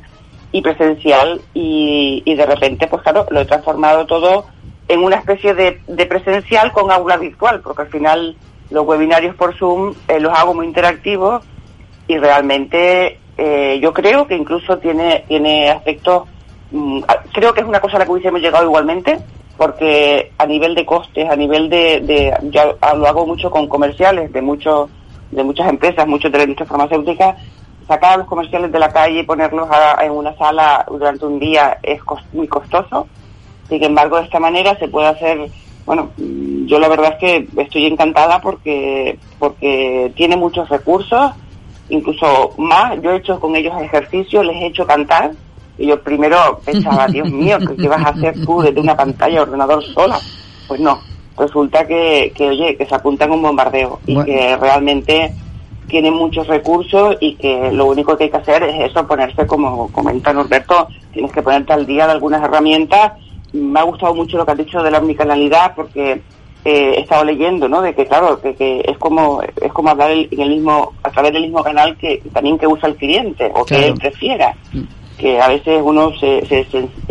y 0.51 0.61
presencial. 0.61 1.41
Y, 1.53 2.23
y 2.25 2.35
de 2.35 2.45
repente, 2.45 2.87
pues 2.87 3.01
claro, 3.01 3.25
lo 3.29 3.41
he 3.41 3.45
transformado 3.45 4.05
todo 4.05 4.45
en 4.87 5.03
una 5.03 5.17
especie 5.17 5.53
de, 5.53 5.81
de 5.87 6.05
presencial 6.05 6.71
con 6.71 6.91
aula 6.91 7.17
virtual, 7.17 7.61
porque 7.61 7.83
al 7.83 7.89
final 7.89 8.35
los 8.71 8.85
webinarios 8.85 9.35
por 9.35 9.55
Zoom 9.57 9.93
eh, 10.07 10.19
los 10.19 10.37
hago 10.37 10.53
muy 10.53 10.65
interactivos 10.65 11.43
y 12.07 12.17
realmente 12.17 13.19
eh, 13.37 13.79
yo 13.81 13.93
creo 13.93 14.27
que 14.27 14.35
incluso 14.35 14.79
tiene 14.79 15.25
tiene 15.27 15.69
aspectos 15.69 16.27
mm, 16.71 17.01
creo 17.33 17.53
que 17.53 17.61
es 17.61 17.67
una 17.67 17.79
cosa 17.79 17.97
a 17.97 17.99
la 17.99 18.05
que 18.05 18.11
hubiésemos 18.11 18.41
llegado 18.41 18.65
igualmente 18.65 19.19
porque 19.61 20.31
a 20.39 20.47
nivel 20.47 20.73
de 20.73 20.87
costes 20.87 21.29
a 21.29 21.35
nivel 21.35 21.69
de, 21.69 21.99
de 22.01 22.35
ya 22.49 22.65
lo 22.95 23.05
hago 23.05 23.27
mucho 23.27 23.51
con 23.51 23.67
comerciales 23.67 24.33
de 24.33 24.41
muchos 24.41 24.89
de 25.29 25.43
muchas 25.43 25.69
empresas 25.69 26.07
muchos 26.07 26.31
de 26.31 26.39
la 26.39 26.45
industria 26.45 26.67
farmacéutica. 26.67 27.37
Sacar 27.87 28.13
a 28.13 28.17
los 28.17 28.27
comerciales 28.27 28.71
de 28.71 28.79
la 28.79 28.91
calle 28.91 29.19
y 29.19 29.23
ponerlos 29.23 29.69
en 30.01 30.13
una 30.13 30.35
sala 30.35 30.83
durante 30.89 31.27
un 31.27 31.37
día 31.37 31.77
es 31.83 32.01
muy 32.33 32.47
costoso. 32.47 33.07
Sin 33.69 33.83
embargo, 33.83 34.17
de 34.17 34.23
esta 34.23 34.39
manera 34.39 34.75
se 34.79 34.87
puede 34.87 35.09
hacer, 35.09 35.51
bueno, 35.85 36.09
yo 36.17 36.79
la 36.79 36.87
verdad 36.87 37.13
es 37.13 37.19
que 37.19 37.61
estoy 37.61 37.85
encantada 37.85 38.41
porque, 38.41 39.19
porque 39.37 40.11
tiene 40.15 40.37
muchos 40.37 40.69
recursos, 40.69 41.33
incluso 41.89 42.55
más, 42.57 42.99
yo 43.01 43.11
he 43.11 43.17
hecho 43.17 43.39
con 43.39 43.55
ellos 43.55 43.79
ejercicios, 43.79 44.43
les 44.43 44.55
he 44.55 44.67
hecho 44.67 44.87
cantar, 44.87 45.33
y 45.77 45.87
yo 45.87 46.01
primero 46.01 46.59
pensaba, 46.65 47.07
Dios 47.07 47.29
mío, 47.29 47.57
¿qué, 47.77 47.87
vas 47.87 48.05
a 48.05 48.09
hacer 48.09 48.45
tú 48.45 48.61
desde 48.61 48.79
una 48.79 48.95
pantalla 48.95 49.35
de 49.35 49.41
ordenador 49.41 49.83
sola? 49.83 50.19
Pues 50.67 50.79
no, 50.79 50.99
resulta 51.37 51.85
que, 51.87 52.31
que 52.35 52.49
oye, 52.49 52.75
que 52.77 52.85
se 52.85 52.95
apuntan 52.95 53.31
a 53.31 53.33
un 53.33 53.41
bombardeo 53.41 53.99
y 54.05 54.21
que 54.23 54.57
realmente 54.57 55.33
tienen 55.87 56.13
muchos 56.13 56.47
recursos 56.47 57.17
y 57.19 57.35
que 57.35 57.71
lo 57.71 57.87
único 57.87 58.15
que 58.15 58.25
hay 58.25 58.29
que 58.29 58.37
hacer 58.37 58.63
es 58.63 58.89
eso, 58.89 59.05
ponerse 59.05 59.45
como 59.45 59.91
comenta 59.91 60.31
Norberto, 60.31 60.87
tienes 61.11 61.31
que 61.31 61.41
ponerte 61.41 61.73
al 61.73 61.85
día 61.85 62.05
de 62.05 62.13
algunas 62.13 62.41
herramientas. 62.41 63.13
Me 63.51 63.79
ha 63.79 63.83
gustado 63.83 64.15
mucho 64.15 64.37
lo 64.37 64.45
que 64.45 64.51
has 64.53 64.57
dicho 64.57 64.81
de 64.81 64.89
la 64.89 64.99
omnicanalidad 64.99 65.75
porque 65.75 66.21
eh, 66.63 66.93
he 66.95 67.01
estado 67.01 67.25
leyendo, 67.25 67.67
¿no? 67.67 67.81
De 67.81 67.93
que 67.93 68.05
claro, 68.05 68.39
que, 68.39 68.55
que 68.55 68.81
es 68.85 68.97
como 68.97 69.41
es 69.41 69.73
como 69.73 69.89
hablar 69.89 70.11
en 70.11 70.39
el 70.39 70.49
mismo 70.49 70.93
a 71.03 71.09
través 71.09 71.33
del 71.33 71.43
mismo 71.43 71.61
canal 71.61 71.97
que 71.97 72.21
también 72.31 72.57
que 72.57 72.67
usa 72.67 72.87
el 72.87 72.95
cliente 72.95 73.51
o 73.53 73.65
que 73.65 73.87
él 73.87 73.95
prefiera. 73.95 74.55
Que 75.21 75.39
a 75.39 75.47
veces 75.47 75.79
uno 75.83 76.11
se, 76.19 76.43
se, 76.47 76.65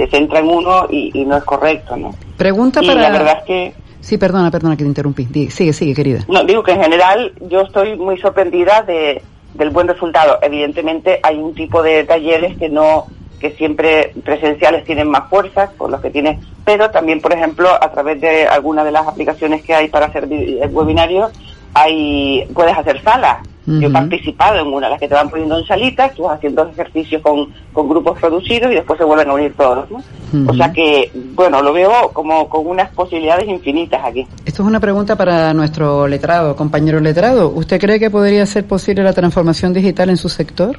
centra 0.08 0.40
en 0.40 0.48
uno 0.48 0.88
y, 0.90 1.12
y 1.14 1.24
no 1.24 1.36
es 1.36 1.44
correcto, 1.44 1.96
¿no? 1.96 2.12
Pregunta 2.36 2.80
y 2.82 2.88
para... 2.88 3.00
la 3.00 3.10
verdad 3.10 3.38
es 3.38 3.44
que 3.44 3.74
Sí, 4.00 4.16
perdona, 4.18 4.50
perdona 4.50 4.76
que 4.76 4.82
te 4.82 4.88
interrumpí. 4.88 5.26
Sigue, 5.50 5.72
sigue, 5.72 5.94
querida. 5.94 6.24
no, 6.26 6.42
digo 6.44 6.62
que 6.62 6.72
en 6.72 6.82
general 6.82 7.32
yo 7.48 7.60
estoy 7.60 7.96
muy 7.96 8.18
sorprendida 8.18 8.82
de, 8.82 9.22
del 9.54 9.70
buen 9.70 9.88
resultado. 9.88 10.38
Evidentemente 10.42 11.20
hay 11.22 11.36
un 11.36 11.54
tipo 11.54 11.82
de 11.82 12.04
talleres 12.04 12.56
que 12.56 12.68
no 12.68 13.06
que 13.38 13.52
siempre 13.52 14.12
presenciales 14.22 14.84
tienen 14.84 15.08
más 15.08 15.30
fuerza, 15.30 15.70
por 15.78 15.90
los 15.90 16.02
que 16.02 16.10
tienes, 16.10 16.38
pero 16.62 16.90
también, 16.90 17.22
por 17.22 17.32
ejemplo, 17.32 17.70
a 17.70 17.90
través 17.90 18.20
de 18.20 18.46
alguna 18.46 18.84
de 18.84 18.90
las 18.90 19.06
aplicaciones 19.06 19.62
que 19.62 19.74
hay 19.74 19.88
para 19.88 20.06
hacer 20.06 20.28
webinarios, 20.70 21.32
hay 21.72 22.46
puedes 22.52 22.76
hacer 22.76 23.02
salas. 23.02 23.38
Yo 23.78 23.88
he 23.88 23.90
participado 23.90 24.58
en 24.60 24.72
una, 24.72 24.88
las 24.88 24.98
que 24.98 25.06
te 25.06 25.14
van 25.14 25.30
poniendo 25.30 25.58
en 25.58 25.64
salitas, 25.64 26.14
tú 26.14 26.24
vas 26.24 26.38
haciendo 26.38 26.68
ejercicios 26.68 27.22
con, 27.22 27.48
con 27.72 27.88
grupos 27.88 28.18
producidos 28.18 28.72
y 28.72 28.74
después 28.74 28.98
se 28.98 29.04
vuelven 29.04 29.28
a 29.28 29.34
unir 29.34 29.54
todos, 29.56 29.88
¿no? 29.90 30.02
O 30.48 30.54
sea 30.54 30.72
que, 30.72 31.10
bueno, 31.34 31.62
lo 31.62 31.72
veo 31.72 32.10
como 32.12 32.48
con 32.48 32.66
unas 32.66 32.90
posibilidades 32.90 33.48
infinitas 33.48 34.00
aquí. 34.04 34.26
Esto 34.44 34.62
es 34.62 34.68
una 34.68 34.80
pregunta 34.80 35.16
para 35.16 35.52
nuestro 35.54 36.06
letrado, 36.06 36.56
compañero 36.56 37.00
letrado. 37.00 37.50
¿Usted 37.50 37.80
cree 37.80 37.98
que 37.98 38.10
podría 38.10 38.46
ser 38.46 38.64
posible 38.66 39.02
la 39.02 39.12
transformación 39.12 39.72
digital 39.72 40.10
en 40.10 40.16
su 40.16 40.28
sector? 40.28 40.78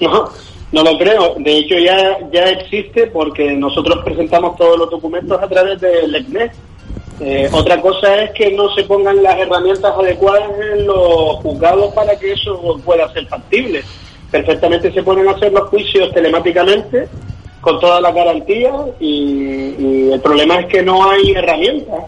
No, 0.00 0.28
no 0.72 0.82
lo 0.82 0.98
creo. 0.98 1.34
De 1.38 1.58
hecho, 1.58 1.76
ya, 1.78 2.18
ya 2.32 2.44
existe 2.50 3.06
porque 3.08 3.52
nosotros 3.54 3.98
presentamos 4.04 4.56
todos 4.56 4.78
los 4.78 4.90
documentos 4.90 5.40
a 5.40 5.48
través 5.48 5.80
del 5.80 6.14
ECNET. 6.14 6.52
Eh, 7.20 7.48
otra 7.52 7.80
cosa 7.80 8.22
es 8.22 8.30
que 8.32 8.52
no 8.52 8.68
se 8.74 8.84
pongan 8.84 9.22
las 9.22 9.38
herramientas 9.38 9.92
adecuadas 9.96 10.50
en 10.72 10.86
los 10.86 11.36
juzgados 11.36 11.94
para 11.94 12.14
que 12.18 12.32
eso 12.32 12.80
pueda 12.84 13.10
ser 13.12 13.26
factible. 13.26 13.82
perfectamente 14.30 14.92
se 14.92 15.02
pueden 15.02 15.28
hacer 15.28 15.52
los 15.52 15.68
juicios 15.70 16.12
telemáticamente 16.12 17.08
con 17.60 17.80
todas 17.80 18.02
las 18.02 18.14
garantías 18.14 18.74
y, 19.00 19.74
y 19.78 20.12
el 20.12 20.20
problema 20.20 20.60
es 20.60 20.66
que 20.66 20.82
no 20.82 21.08
hay 21.10 21.32
herramientas. 21.32 22.04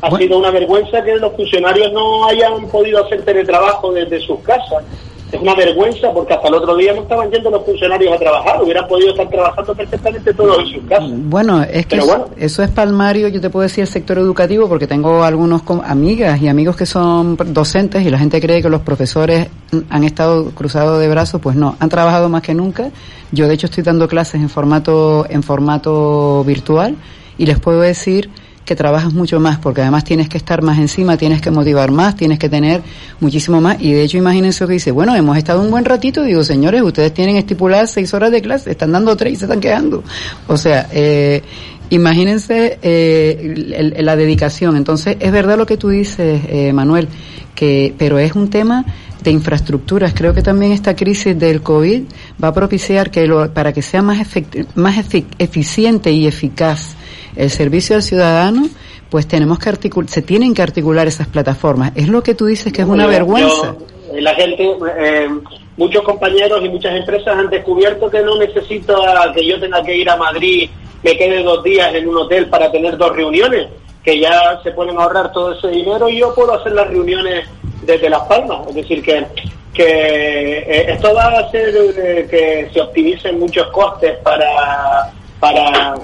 Ha 0.00 0.16
sido 0.16 0.38
una 0.38 0.50
vergüenza 0.50 1.02
que 1.02 1.16
los 1.16 1.34
funcionarios 1.34 1.92
no 1.92 2.26
hayan 2.26 2.68
podido 2.68 3.04
hacer 3.04 3.24
teletrabajo 3.24 3.92
desde 3.92 4.20
sus 4.20 4.40
casas. 4.40 4.84
Es 5.30 5.40
una 5.40 5.54
vergüenza 5.54 6.10
porque 6.12 6.32
hasta 6.32 6.48
el 6.48 6.54
otro 6.54 6.74
día 6.76 6.94
no 6.94 7.02
estaban 7.02 7.30
yendo 7.30 7.50
los 7.50 7.62
funcionarios 7.64 8.14
a 8.14 8.18
trabajar, 8.18 8.62
hubieran 8.62 8.88
podido 8.88 9.10
estar 9.10 9.28
trabajando 9.28 9.74
perfectamente 9.74 10.32
todos 10.32 10.58
en 10.60 10.66
sus 10.66 10.88
casas. 10.88 11.10
Bueno, 11.12 11.62
es 11.62 11.86
que 11.86 12.00
bueno. 12.00 12.26
eso 12.38 12.62
es 12.62 12.70
palmario, 12.70 13.28
yo 13.28 13.38
te 13.40 13.50
puedo 13.50 13.62
decir 13.64 13.82
el 13.82 13.88
sector 13.88 14.16
educativo 14.18 14.68
porque 14.68 14.86
tengo 14.86 15.22
algunos 15.22 15.62
com- 15.62 15.82
amigas 15.84 16.40
y 16.40 16.48
amigos 16.48 16.76
que 16.76 16.86
son 16.86 17.36
docentes 17.48 18.06
y 18.06 18.10
la 18.10 18.18
gente 18.18 18.40
cree 18.40 18.62
que 18.62 18.70
los 18.70 18.80
profesores 18.80 19.48
mm, 19.70 19.78
han 19.90 20.04
estado 20.04 20.50
cruzados 20.52 20.98
de 20.98 21.08
brazos, 21.08 21.40
pues 21.42 21.56
no, 21.56 21.76
han 21.78 21.88
trabajado 21.90 22.28
más 22.30 22.40
que 22.42 22.54
nunca. 22.54 22.90
Yo 23.30 23.46
de 23.48 23.54
hecho 23.54 23.66
estoy 23.66 23.84
dando 23.84 24.08
clases 24.08 24.40
en 24.40 24.48
formato 24.48 25.26
en 25.28 25.42
formato 25.42 26.42
virtual 26.44 26.96
y 27.36 27.44
les 27.44 27.58
puedo 27.58 27.80
decir 27.80 28.30
que 28.68 28.76
trabajas 28.76 29.12
mucho 29.12 29.40
más 29.40 29.58
porque 29.58 29.80
además 29.80 30.04
tienes 30.04 30.28
que 30.28 30.38
estar 30.38 30.62
más 30.62 30.78
encima, 30.78 31.16
tienes 31.16 31.40
que 31.40 31.50
motivar 31.50 31.90
más, 31.90 32.14
tienes 32.14 32.38
que 32.38 32.48
tener 32.48 32.82
muchísimo 33.18 33.60
más 33.60 33.78
y 33.80 33.92
de 33.92 34.02
hecho 34.04 34.18
imagínense 34.18 34.62
lo 34.62 34.68
que 34.68 34.74
dice, 34.74 34.90
bueno, 34.92 35.16
hemos 35.16 35.36
estado 35.36 35.60
un 35.60 35.70
buen 35.70 35.84
ratito, 35.84 36.22
digo, 36.22 36.44
señores, 36.44 36.82
ustedes 36.82 37.12
tienen 37.12 37.36
estipuladas 37.36 37.90
seis 37.90 38.14
horas 38.14 38.30
de 38.30 38.40
clase, 38.42 38.70
están 38.70 38.92
dando 38.92 39.16
tres 39.16 39.32
y 39.32 39.36
se 39.36 39.46
están 39.46 39.60
quedando. 39.60 40.04
O 40.46 40.56
sea, 40.56 40.86
eh, 40.92 41.42
imagínense 41.90 42.78
eh, 42.82 43.94
la 43.98 44.16
dedicación. 44.16 44.76
Entonces, 44.76 45.16
es 45.20 45.32
verdad 45.32 45.56
lo 45.56 45.66
que 45.66 45.76
tú 45.76 45.88
dices, 45.88 46.42
eh, 46.48 46.72
Manuel, 46.72 47.08
que, 47.54 47.94
pero 47.98 48.18
es 48.18 48.34
un 48.34 48.50
tema 48.50 48.84
de 49.22 49.30
infraestructuras. 49.32 50.12
Creo 50.14 50.32
que 50.34 50.42
también 50.42 50.72
esta 50.72 50.94
crisis 50.94 51.36
del 51.38 51.60
COVID 51.62 52.02
va 52.42 52.48
a 52.48 52.54
propiciar 52.54 53.10
que 53.10 53.26
lo- 53.26 53.52
para 53.52 53.72
que 53.72 53.82
sea 53.82 54.02
más, 54.02 54.18
efecti- 54.18 54.66
más 54.76 54.96
efi- 54.96 55.24
eficiente 55.38 56.12
y 56.12 56.26
eficaz 56.26 56.94
el 57.38 57.50
servicio 57.50 57.96
al 57.96 58.02
ciudadano, 58.02 58.68
pues 59.08 59.26
tenemos 59.26 59.58
que 59.58 59.68
articular, 59.70 60.10
se 60.10 60.22
tienen 60.22 60.52
que 60.54 60.60
articular 60.62 61.06
esas 61.06 61.28
plataformas. 61.28 61.92
Es 61.94 62.08
lo 62.08 62.22
que 62.22 62.34
tú 62.34 62.46
dices 62.46 62.72
que 62.72 62.82
es 62.82 62.88
una 62.88 63.04
Yo- 63.04 63.10
vergüenza. 63.10 63.74
yo- 63.78 64.16
eh, 64.16 64.20
la 64.20 64.34
gente, 64.34 64.70
eh, 64.98 65.28
muchos 65.76 66.02
compañeros 66.02 66.60
y 66.64 66.68
muchas 66.68 66.94
empresas 66.96 67.36
han 67.38 67.48
descubierto 67.48 68.10
que 68.10 68.20
no 68.22 68.36
necesito 68.38 69.00
a 69.06 69.32
que 69.32 69.46
yo 69.46 69.58
tenga 69.60 69.82
que 69.82 69.96
ir 69.96 70.10
a 70.10 70.16
Madrid, 70.16 70.68
me 71.02 71.16
quede 71.16 71.42
dos 71.42 71.62
días 71.62 71.94
en 71.94 72.08
un 72.08 72.16
hotel 72.18 72.46
para 72.48 72.70
tener 72.72 72.96
dos 72.98 73.14
reuniones, 73.14 73.68
que 74.04 74.18
ya 74.18 74.58
se 74.62 74.72
pueden 74.72 74.98
ahorrar 74.98 75.30
todo 75.32 75.52
ese 75.52 75.68
dinero 75.68 76.08
y 76.08 76.18
yo 76.18 76.34
puedo 76.34 76.54
hacer 76.54 76.72
las 76.72 76.88
reuniones 76.88 77.46
desde 77.84 78.10
Las 78.10 78.22
Palmas. 78.22 78.66
Es 78.68 78.74
decir, 78.74 79.02
que, 79.02 79.24
que 79.72 79.84
eh, 79.86 80.92
esto 80.92 81.14
va 81.14 81.24
a 81.26 81.38
hacer 81.40 81.68
eh, 81.96 82.26
que 82.28 82.68
se 82.72 82.80
optimicen 82.80 83.38
muchos 83.38 83.68
costes 83.68 84.16
para, 84.24 85.12
para 85.38 85.94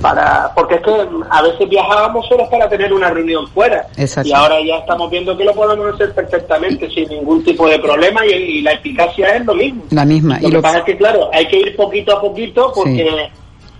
para 0.00 0.52
porque 0.54 0.76
es 0.76 0.82
que 0.82 0.90
a 1.30 1.42
veces 1.42 1.68
viajábamos 1.68 2.26
solo 2.28 2.48
para 2.48 2.68
tener 2.68 2.92
una 2.92 3.10
reunión 3.10 3.46
fuera 3.48 3.86
Exacto. 3.96 4.28
y 4.28 4.32
ahora 4.32 4.60
ya 4.60 4.76
estamos 4.76 5.10
viendo 5.10 5.36
que 5.36 5.44
lo 5.44 5.54
podemos 5.54 5.94
hacer 5.94 6.14
perfectamente 6.14 6.88
sin 6.90 7.08
ningún 7.08 7.42
tipo 7.44 7.68
de 7.68 7.78
problema 7.78 8.24
y, 8.26 8.30
y 8.30 8.62
la 8.62 8.72
eficacia 8.72 9.36
es 9.36 9.44
lo 9.44 9.54
mismo. 9.54 9.82
La 9.90 10.04
misma. 10.04 10.38
Lo 10.40 10.48
Y 10.48 10.50
que 10.50 10.56
lo, 10.56 10.62
pasa 10.62 10.78
es 10.78 10.84
que 10.84 10.96
claro, 10.96 11.30
hay 11.32 11.46
que 11.46 11.58
ir 11.58 11.76
poquito 11.76 12.16
a 12.16 12.20
poquito 12.20 12.72
porque 12.74 13.30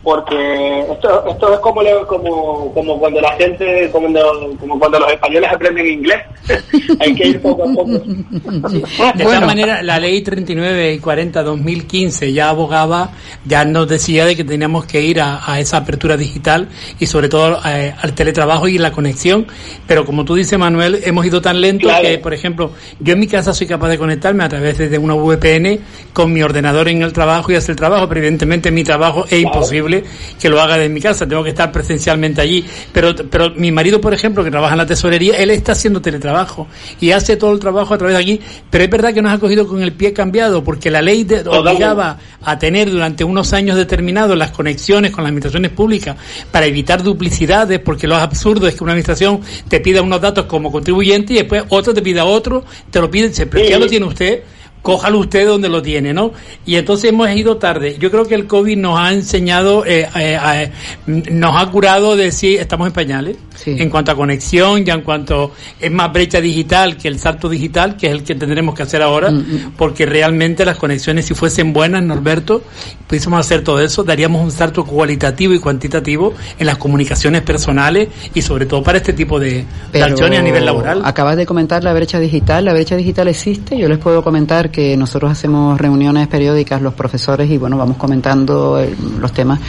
porque 0.08 0.80
esto 0.90 1.24
esto 1.28 1.52
es 1.52 1.60
como 1.60 1.82
le- 1.82 2.06
como 2.06 2.72
como 2.72 2.98
cuando 2.98 3.20
la 3.20 3.32
gente 3.32 3.90
como 3.92 4.06
cuando, 4.10 4.56
como 4.58 4.78
cuando 4.78 5.00
los 5.00 5.12
españoles 5.12 5.50
aprenden 5.52 5.86
inglés. 5.86 6.16
hay 7.00 7.14
que 7.14 7.28
ir 7.28 7.42
poco 7.42 7.64
a 7.64 7.66
poco. 7.74 7.88
De 7.92 9.22
esta 9.24 9.40
manera, 9.40 9.82
la 9.82 9.98
ley 10.00 10.22
39 10.22 10.94
y 10.94 10.98
40 10.98 11.42
2015 11.42 12.32
ya 12.32 12.48
abogaba, 12.48 13.10
ya 13.44 13.66
nos 13.66 13.86
decía 13.86 14.24
de 14.24 14.34
que 14.34 14.44
teníamos 14.44 14.86
que 14.86 15.02
ir 15.02 15.20
a, 15.20 15.40
a 15.44 15.60
esa 15.60 15.76
apertura 15.76 16.16
digital 16.16 16.68
y 16.98 17.04
sobre 17.06 17.28
todo 17.28 17.58
eh, 17.66 17.92
al 18.00 18.14
teletrabajo 18.14 18.66
y 18.66 18.78
la 18.78 18.92
conexión. 18.92 19.46
Pero 19.86 20.06
como 20.06 20.24
tú 20.24 20.34
dices, 20.36 20.58
Manuel, 20.58 21.00
hemos 21.04 21.26
ido 21.26 21.42
tan 21.42 21.60
lento 21.60 21.86
Claro. 21.88 22.02
que, 22.02 22.16
por 22.18 22.32
ejemplo, 22.32 22.70
yo 22.98 23.12
en 23.12 23.20
mi 23.20 23.26
casa 23.26 23.52
soy 23.52 23.66
capaz 23.66 23.88
de 23.90 23.98
conectarme 23.98 24.42
a 24.44 24.48
través 24.48 24.78
de 24.78 24.96
una 24.96 25.14
VPN 25.14 25.78
con 26.14 26.32
mi 26.32 26.42
ordenador 26.42 26.88
en 26.88 27.02
el 27.02 27.12
trabajo 27.12 27.52
y 27.52 27.56
hacer 27.56 27.72
el 27.72 27.76
trabajo, 27.76 28.08
pero 28.08 28.20
evidentemente 28.20 28.70
mi 28.70 28.84
trabajo 28.84 29.26
es 29.28 29.40
imposible 29.40 29.97
que 30.40 30.48
lo 30.48 30.60
haga 30.60 30.76
desde 30.78 30.88
mi 30.92 31.00
casa, 31.00 31.26
tengo 31.26 31.42
que 31.42 31.50
estar 31.50 31.70
presencialmente 31.72 32.40
allí. 32.40 32.64
Pero, 32.92 33.14
pero 33.30 33.50
mi 33.56 33.72
marido, 33.72 34.00
por 34.00 34.14
ejemplo, 34.14 34.44
que 34.44 34.50
trabaja 34.50 34.74
en 34.74 34.78
la 34.78 34.86
tesorería, 34.86 35.36
él 35.38 35.50
está 35.50 35.72
haciendo 35.72 36.00
teletrabajo 36.00 36.66
y 37.00 37.10
hace 37.12 37.36
todo 37.36 37.52
el 37.52 37.58
trabajo 37.58 37.94
a 37.94 37.98
través 37.98 38.16
de 38.16 38.22
aquí, 38.22 38.40
pero 38.70 38.84
es 38.84 38.90
verdad 38.90 39.12
que 39.14 39.22
nos 39.22 39.32
ha 39.32 39.38
cogido 39.38 39.66
con 39.66 39.82
el 39.82 39.92
pie 39.92 40.12
cambiado 40.12 40.62
porque 40.64 40.90
la 40.90 41.02
ley 41.02 41.24
de- 41.24 41.42
obligaba 41.48 42.18
a 42.42 42.58
tener 42.58 42.90
durante 42.90 43.24
unos 43.24 43.52
años 43.52 43.76
determinados 43.76 44.36
las 44.36 44.50
conexiones 44.50 45.10
con 45.10 45.24
las 45.24 45.28
administraciones 45.30 45.70
públicas 45.72 46.16
para 46.50 46.66
evitar 46.66 47.02
duplicidades, 47.02 47.78
porque 47.80 48.06
lo 48.06 48.16
absurdo 48.16 48.66
es 48.68 48.74
que 48.74 48.84
una 48.84 48.92
administración 48.92 49.40
te 49.68 49.80
pida 49.80 50.02
unos 50.02 50.20
datos 50.20 50.46
como 50.46 50.70
contribuyente 50.72 51.32
y 51.32 51.36
después 51.36 51.64
otro 51.68 51.92
te 51.94 52.02
pida 52.02 52.24
otro, 52.24 52.64
te 52.90 53.00
lo 53.00 53.10
pide, 53.10 53.30
pero 53.46 53.64
ya 53.68 53.78
lo 53.78 53.86
tiene 53.86 54.06
usted, 54.06 54.42
cójalo 54.82 55.18
usted 55.18 55.46
donde 55.46 55.68
lo 55.68 55.82
tiene, 55.82 56.12
¿no? 56.12 56.32
Y 56.64 56.76
entonces 56.76 57.10
hemos 57.10 57.30
ido 57.30 57.56
tarde. 57.56 57.96
Yo 57.98 58.10
creo 58.10 58.24
que 58.24 58.34
el 58.34 58.46
COVID 58.46 58.76
nos 58.76 58.98
ha 58.98 59.12
enseñado, 59.12 59.84
eh, 59.84 60.08
eh, 60.16 60.38
eh, 60.54 60.72
nos 61.06 61.60
ha 61.60 61.70
curado 61.70 62.16
de 62.16 62.32
si 62.32 62.56
estamos 62.56 62.86
en 62.86 62.92
pañales, 62.92 63.36
en 63.66 63.90
cuanto 63.90 64.12
a 64.12 64.14
conexión 64.14 64.84
y 64.86 64.90
en 64.90 65.02
cuanto 65.02 65.52
es 65.80 65.90
más 65.90 66.12
brecha 66.12 66.40
digital 66.40 66.96
que 66.96 67.08
el 67.08 67.18
salto 67.18 67.48
digital, 67.48 67.96
que 67.96 68.06
es 68.06 68.12
el 68.12 68.22
que 68.22 68.34
tendremos 68.34 68.74
que 68.74 68.84
hacer 68.84 69.02
ahora, 69.02 69.32
porque 69.76 70.06
realmente 70.06 70.64
las 70.64 70.76
conexiones, 70.76 71.26
si 71.26 71.34
fuesen 71.34 71.72
buenas, 71.72 72.02
Norberto, 72.02 72.62
pudiésemos 73.06 73.40
hacer 73.40 73.64
todo 73.64 73.80
eso, 73.80 74.04
daríamos 74.04 74.42
un 74.42 74.52
salto 74.52 74.84
cualitativo 74.84 75.54
y 75.54 75.58
cuantitativo 75.58 76.34
en 76.58 76.66
las 76.66 76.78
comunicaciones 76.78 77.42
personales 77.42 78.08
y 78.34 78.42
sobre 78.42 78.66
todo 78.66 78.82
para 78.82 78.98
este 78.98 79.12
tipo 79.12 79.40
de, 79.40 79.64
de 79.92 80.02
acciones 80.02 80.38
a 80.38 80.42
nivel 80.42 80.64
laboral. 80.64 81.02
Acabas 81.04 81.36
de 81.36 81.46
comentar 81.46 81.82
la 81.82 81.92
brecha 81.92 82.20
digital. 82.20 82.64
La 82.64 82.72
brecha 82.72 82.96
digital 82.96 83.28
existe. 83.28 83.76
Yo 83.76 83.88
les 83.88 83.98
puedo 83.98 84.22
comentar 84.22 84.67
que 84.70 84.96
nosotros 84.96 85.30
hacemos 85.32 85.78
reuniones 85.78 86.26
periódicas, 86.28 86.80
los 86.82 86.94
profesores, 86.94 87.50
y 87.50 87.58
bueno, 87.58 87.76
vamos 87.76 87.96
comentando 87.96 88.78
eh, 88.80 88.94
los 89.20 89.32
temas. 89.32 89.60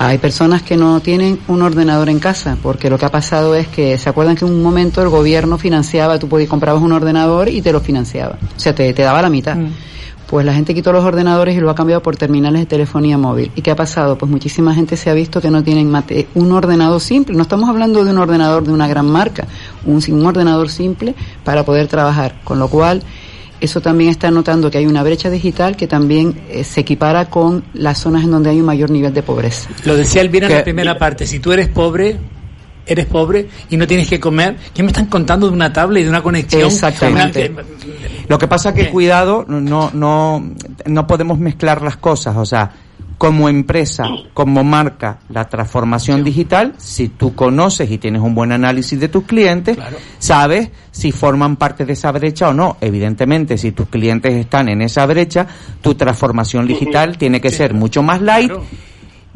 Hay 0.00 0.18
personas 0.18 0.62
que 0.62 0.76
no 0.76 1.00
tienen 1.00 1.40
un 1.48 1.60
ordenador 1.62 2.08
en 2.08 2.20
casa, 2.20 2.56
porque 2.62 2.88
lo 2.88 2.98
que 2.98 3.06
ha 3.06 3.10
pasado 3.10 3.54
es 3.56 3.66
que, 3.66 3.98
¿se 3.98 4.08
acuerdan 4.08 4.36
que 4.36 4.44
en 4.44 4.52
un 4.52 4.62
momento 4.62 5.02
el 5.02 5.08
gobierno 5.08 5.58
financiaba, 5.58 6.18
tú 6.18 6.28
podías 6.28 6.48
comprabas 6.48 6.82
un 6.82 6.92
ordenador 6.92 7.48
y 7.48 7.62
te 7.62 7.72
lo 7.72 7.80
financiaba? 7.80 8.38
O 8.56 8.60
sea, 8.60 8.74
te, 8.74 8.92
te 8.92 9.02
daba 9.02 9.20
la 9.22 9.28
mitad. 9.30 9.56
Pues 10.28 10.44
la 10.44 10.52
gente 10.52 10.74
quitó 10.74 10.92
los 10.92 11.04
ordenadores 11.04 11.56
y 11.56 11.60
lo 11.60 11.70
ha 11.70 11.74
cambiado 11.74 12.02
por 12.02 12.16
terminales 12.18 12.60
de 12.60 12.66
telefonía 12.66 13.16
móvil. 13.16 13.50
¿Y 13.56 13.62
qué 13.62 13.70
ha 13.70 13.76
pasado? 13.76 14.18
Pues 14.18 14.30
muchísima 14.30 14.74
gente 14.74 14.94
se 14.98 15.08
ha 15.08 15.14
visto 15.14 15.40
que 15.40 15.50
no 15.50 15.64
tienen 15.64 15.90
mate- 15.90 16.26
un 16.34 16.52
ordenador 16.52 17.00
simple. 17.00 17.34
No 17.34 17.42
estamos 17.42 17.66
hablando 17.70 18.04
de 18.04 18.10
un 18.10 18.18
ordenador 18.18 18.62
de 18.62 18.70
una 18.70 18.86
gran 18.86 19.06
marca, 19.10 19.46
un, 19.86 20.02
un 20.06 20.26
ordenador 20.26 20.68
simple 20.68 21.14
para 21.44 21.64
poder 21.64 21.86
trabajar. 21.86 22.34
Con 22.44 22.58
lo 22.58 22.68
cual, 22.68 23.02
eso 23.60 23.80
también 23.80 24.10
está 24.10 24.30
notando 24.30 24.70
que 24.70 24.78
hay 24.78 24.86
una 24.86 25.02
brecha 25.02 25.30
digital 25.30 25.76
que 25.76 25.86
también 25.86 26.40
eh, 26.48 26.64
se 26.64 26.80
equipara 26.80 27.26
con 27.30 27.64
las 27.74 27.98
zonas 27.98 28.24
en 28.24 28.30
donde 28.30 28.50
hay 28.50 28.60
un 28.60 28.66
mayor 28.66 28.90
nivel 28.90 29.12
de 29.12 29.22
pobreza. 29.22 29.68
Lo 29.84 29.96
decía 29.96 30.20
Elvira 30.22 30.46
en 30.46 30.52
Que- 30.52 30.58
la 30.58 30.64
primera 30.64 30.98
parte, 30.98 31.26
si 31.26 31.38
tú 31.40 31.52
eres 31.52 31.68
pobre, 31.68 32.16
eres 32.86 33.06
pobre 33.06 33.48
y 33.70 33.76
no 33.76 33.86
tienes 33.86 34.08
que 34.08 34.18
comer, 34.18 34.56
¿qué 34.72 34.82
me 34.82 34.88
están 34.88 35.06
contando 35.06 35.46
de 35.48 35.52
una 35.52 35.72
tabla 35.72 36.00
y 36.00 36.04
de 36.04 36.08
una 36.08 36.22
conexión? 36.22 36.62
Exactamente. 36.62 37.50
Una- 37.50 37.62
Lo 38.28 38.38
que 38.38 38.48
pasa 38.48 38.72
que 38.74 38.88
cuidado, 38.90 39.44
no, 39.48 39.90
no, 39.92 40.50
no 40.86 41.06
podemos 41.06 41.38
mezclar 41.38 41.82
las 41.82 41.96
cosas. 41.98 42.36
O 42.36 42.44
sea, 42.46 42.70
como 43.18 43.48
empresa, 43.48 44.04
como 44.32 44.62
marca, 44.62 45.18
la 45.28 45.48
transformación 45.48 46.22
digital, 46.22 46.74
si 46.78 47.08
tú 47.08 47.34
conoces 47.34 47.90
y 47.90 47.98
tienes 47.98 48.22
un 48.22 48.34
buen 48.34 48.52
análisis 48.52 48.98
de 48.98 49.08
tus 49.08 49.24
clientes, 49.24 49.76
sabes 50.20 50.70
si 50.92 51.10
forman 51.10 51.56
parte 51.56 51.84
de 51.84 51.94
esa 51.94 52.12
brecha 52.12 52.48
o 52.48 52.54
no. 52.54 52.76
Evidentemente, 52.80 53.58
si 53.58 53.72
tus 53.72 53.88
clientes 53.88 54.32
están 54.34 54.68
en 54.68 54.82
esa 54.82 55.04
brecha, 55.04 55.48
tu 55.80 55.96
transformación 55.96 56.66
digital 56.66 57.18
tiene 57.18 57.40
que 57.40 57.50
ser 57.50 57.74
mucho 57.74 58.04
más 58.04 58.22
light. 58.22 58.52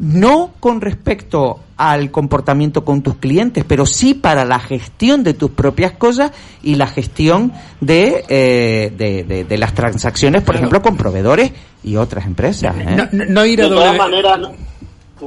No 0.03 0.51
con 0.59 0.81
respecto 0.81 1.59
al 1.77 2.11
comportamiento 2.11 2.83
con 2.83 3.01
tus 3.01 3.15
clientes, 3.15 3.63
pero 3.67 3.85
sí 3.85 4.13
para 4.13 4.43
la 4.45 4.59
gestión 4.59 5.23
de 5.23 5.33
tus 5.33 5.51
propias 5.51 5.93
cosas 5.93 6.31
y 6.61 6.75
la 6.75 6.87
gestión 6.87 7.53
de, 7.81 8.23
eh, 8.27 8.91
de, 8.95 9.23
de- 9.23 9.43
de 9.45 9.57
las 9.57 9.73
transacciones, 9.73 10.43
por 10.43 10.55
ejemplo, 10.55 10.81
con 10.81 10.97
proveedores 10.97 11.51
y 11.83 11.95
otras 11.95 12.25
empresas. 12.25 12.75
¿eh? 12.77 12.95
de 13.63 13.69
todas 13.75 13.97
maneras, 13.97 14.39
no- 14.39 14.51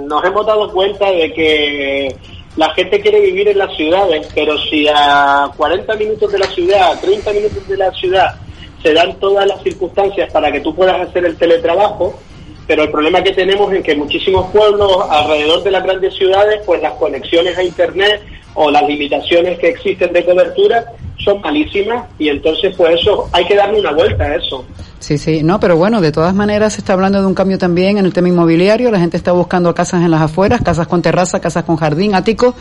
nos 0.07 0.25
hemos 0.25 0.47
dado 0.47 0.71
cuenta 0.73 1.11
de 1.11 1.33
que 1.33 2.17
la 2.57 2.71
gente 2.75 3.01
quiere 3.01 3.21
vivir 3.21 3.49
en 3.49 3.59
las 3.59 3.75
ciudades, 3.77 4.29
pero 4.35 4.59
si 4.71 4.87
a 4.89 5.51
40 5.57 5.95
minutos 5.97 6.31
de 6.33 6.39
la 6.39 6.47
ciudad, 6.49 6.93
a 6.93 7.01
30 7.01 7.33
minutos 7.33 7.67
de 7.67 7.77
la 7.79 7.91
ciudad, 7.93 8.35
se 8.83 8.93
dan 8.93 9.15
todas 9.19 9.47
las 9.47 9.63
circunstancias 9.63 10.31
para 10.33 10.53
que 10.53 10.61
tú 10.61 10.75
puedas 10.75 11.01
hacer 11.09 11.25
el 11.25 11.37
teletrabajo, 11.37 12.19
pero 12.67 12.83
el 12.85 12.91
problema 12.91 13.23
que 13.23 13.33
tenemos 13.33 13.73
es 13.73 13.83
que 13.83 13.95
muchísimos 13.95 14.51
pueblos 14.51 14.99
alrededor 15.09 15.63
de 15.63 15.71
las 15.71 15.85
grandes 15.85 16.15
ciudades, 16.15 16.61
pues 16.67 16.83
las 16.83 16.95
conexiones 16.95 17.57
a 17.57 17.63
Internet 17.63 18.23
o 18.57 18.71
las 18.71 18.87
limitaciones 18.89 19.59
que 19.59 19.69
existen 19.69 20.13
de 20.13 20.25
cobertura 20.25 20.85
son 21.19 21.41
malísimas 21.41 22.07
y 22.19 22.29
entonces 22.29 22.75
pues 22.77 23.01
eso 23.01 23.29
hay 23.33 23.45
que 23.47 23.55
darle 23.55 23.81
una 23.81 23.93
vuelta 23.93 24.25
a 24.25 24.37
eso. 24.37 24.65
Sí, 24.99 25.19
sí, 25.19 25.43
no, 25.43 25.61
pero 25.61 25.77
bueno, 25.77 26.01
de 26.01 26.11
todas 26.11 26.35
maneras 26.35 26.73
se 26.73 26.81
está 26.81 26.95
hablando 26.95 27.21
de 27.21 27.27
un 27.27 27.35
cambio 27.35 27.59
también 27.59 27.99
en 27.99 28.07
el 28.07 28.13
tema 28.13 28.29
inmobiliario. 28.29 28.91
La 28.91 28.99
gente 28.99 29.17
está 29.17 29.31
buscando 29.31 29.73
casas 29.75 30.03
en 30.03 30.11
las 30.11 30.23
afueras, 30.23 30.63
casas 30.63 30.89
con 30.89 31.01
terraza, 31.01 31.41
casas 31.41 31.65
con 31.65 31.77
jardín, 31.77 32.15
ático. 32.15 32.57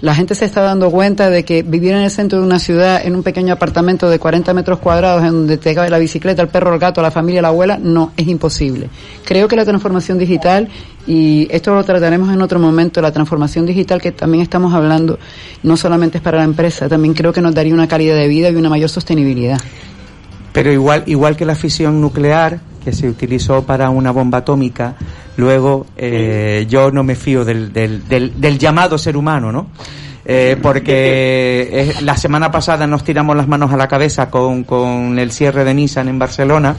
La 0.00 0.14
gente 0.14 0.36
se 0.36 0.44
está 0.44 0.60
dando 0.62 0.92
cuenta 0.92 1.28
de 1.28 1.44
que 1.44 1.64
vivir 1.64 1.92
en 1.92 2.02
el 2.02 2.10
centro 2.12 2.38
de 2.38 2.46
una 2.46 2.60
ciudad, 2.60 3.04
en 3.04 3.16
un 3.16 3.24
pequeño 3.24 3.54
apartamento 3.54 4.08
de 4.08 4.20
40 4.20 4.54
metros 4.54 4.78
cuadrados, 4.78 5.24
en 5.24 5.30
donde 5.30 5.56
te 5.56 5.74
cabe 5.74 5.90
la 5.90 5.98
bicicleta, 5.98 6.40
el 6.40 6.48
perro, 6.48 6.72
el 6.72 6.78
gato, 6.78 7.02
la 7.02 7.10
familia, 7.10 7.42
la 7.42 7.48
abuela, 7.48 7.78
no, 7.82 8.12
es 8.16 8.28
imposible. 8.28 8.90
Creo 9.24 9.48
que 9.48 9.56
la 9.56 9.64
transformación 9.64 10.18
digital, 10.18 10.68
y 11.04 11.48
esto 11.50 11.74
lo 11.74 11.82
trataremos 11.82 12.32
en 12.32 12.40
otro 12.42 12.60
momento, 12.60 13.00
la 13.00 13.10
transformación 13.10 13.66
digital 13.66 14.00
que 14.00 14.12
también 14.12 14.42
estamos 14.42 14.72
hablando, 14.72 15.18
no 15.62 15.76
solamente 15.76 16.18
es 16.18 16.22
para 16.22 16.38
la 16.38 16.44
empresa, 16.44 16.88
también 16.88 17.14
creo 17.14 17.32
que 17.32 17.40
nos 17.40 17.54
daría 17.54 17.74
una 17.74 17.88
calidad 17.88 18.16
de 18.16 18.28
vida 18.28 18.50
y 18.50 18.56
una 18.56 18.68
mayor 18.68 18.88
sostenibilidad. 18.90 19.60
Pero 20.52 20.72
igual, 20.72 21.04
igual 21.06 21.36
que 21.36 21.44
la 21.44 21.54
fisión 21.54 22.00
nuclear, 22.00 22.60
que 22.84 22.92
se 22.92 23.08
utilizó 23.08 23.64
para 23.64 23.90
una 23.90 24.10
bomba 24.10 24.38
atómica, 24.38 24.94
luego 25.36 25.86
eh, 25.96 26.66
yo 26.68 26.90
no 26.90 27.04
me 27.04 27.14
fío 27.14 27.44
del, 27.44 27.72
del, 27.72 28.08
del, 28.08 28.40
del 28.40 28.58
llamado 28.58 28.98
ser 28.98 29.16
humano, 29.16 29.52
¿no? 29.52 29.68
Eh, 30.30 30.58
porque 30.60 31.94
la 32.02 32.14
semana 32.18 32.50
pasada 32.50 32.86
nos 32.86 33.02
tiramos 33.02 33.34
las 33.34 33.48
manos 33.48 33.72
a 33.72 33.78
la 33.78 33.88
cabeza 33.88 34.28
con, 34.30 34.64
con 34.64 35.18
el 35.18 35.32
cierre 35.32 35.64
de 35.64 35.72
Nissan 35.72 36.06
en 36.08 36.18
Barcelona 36.18 36.76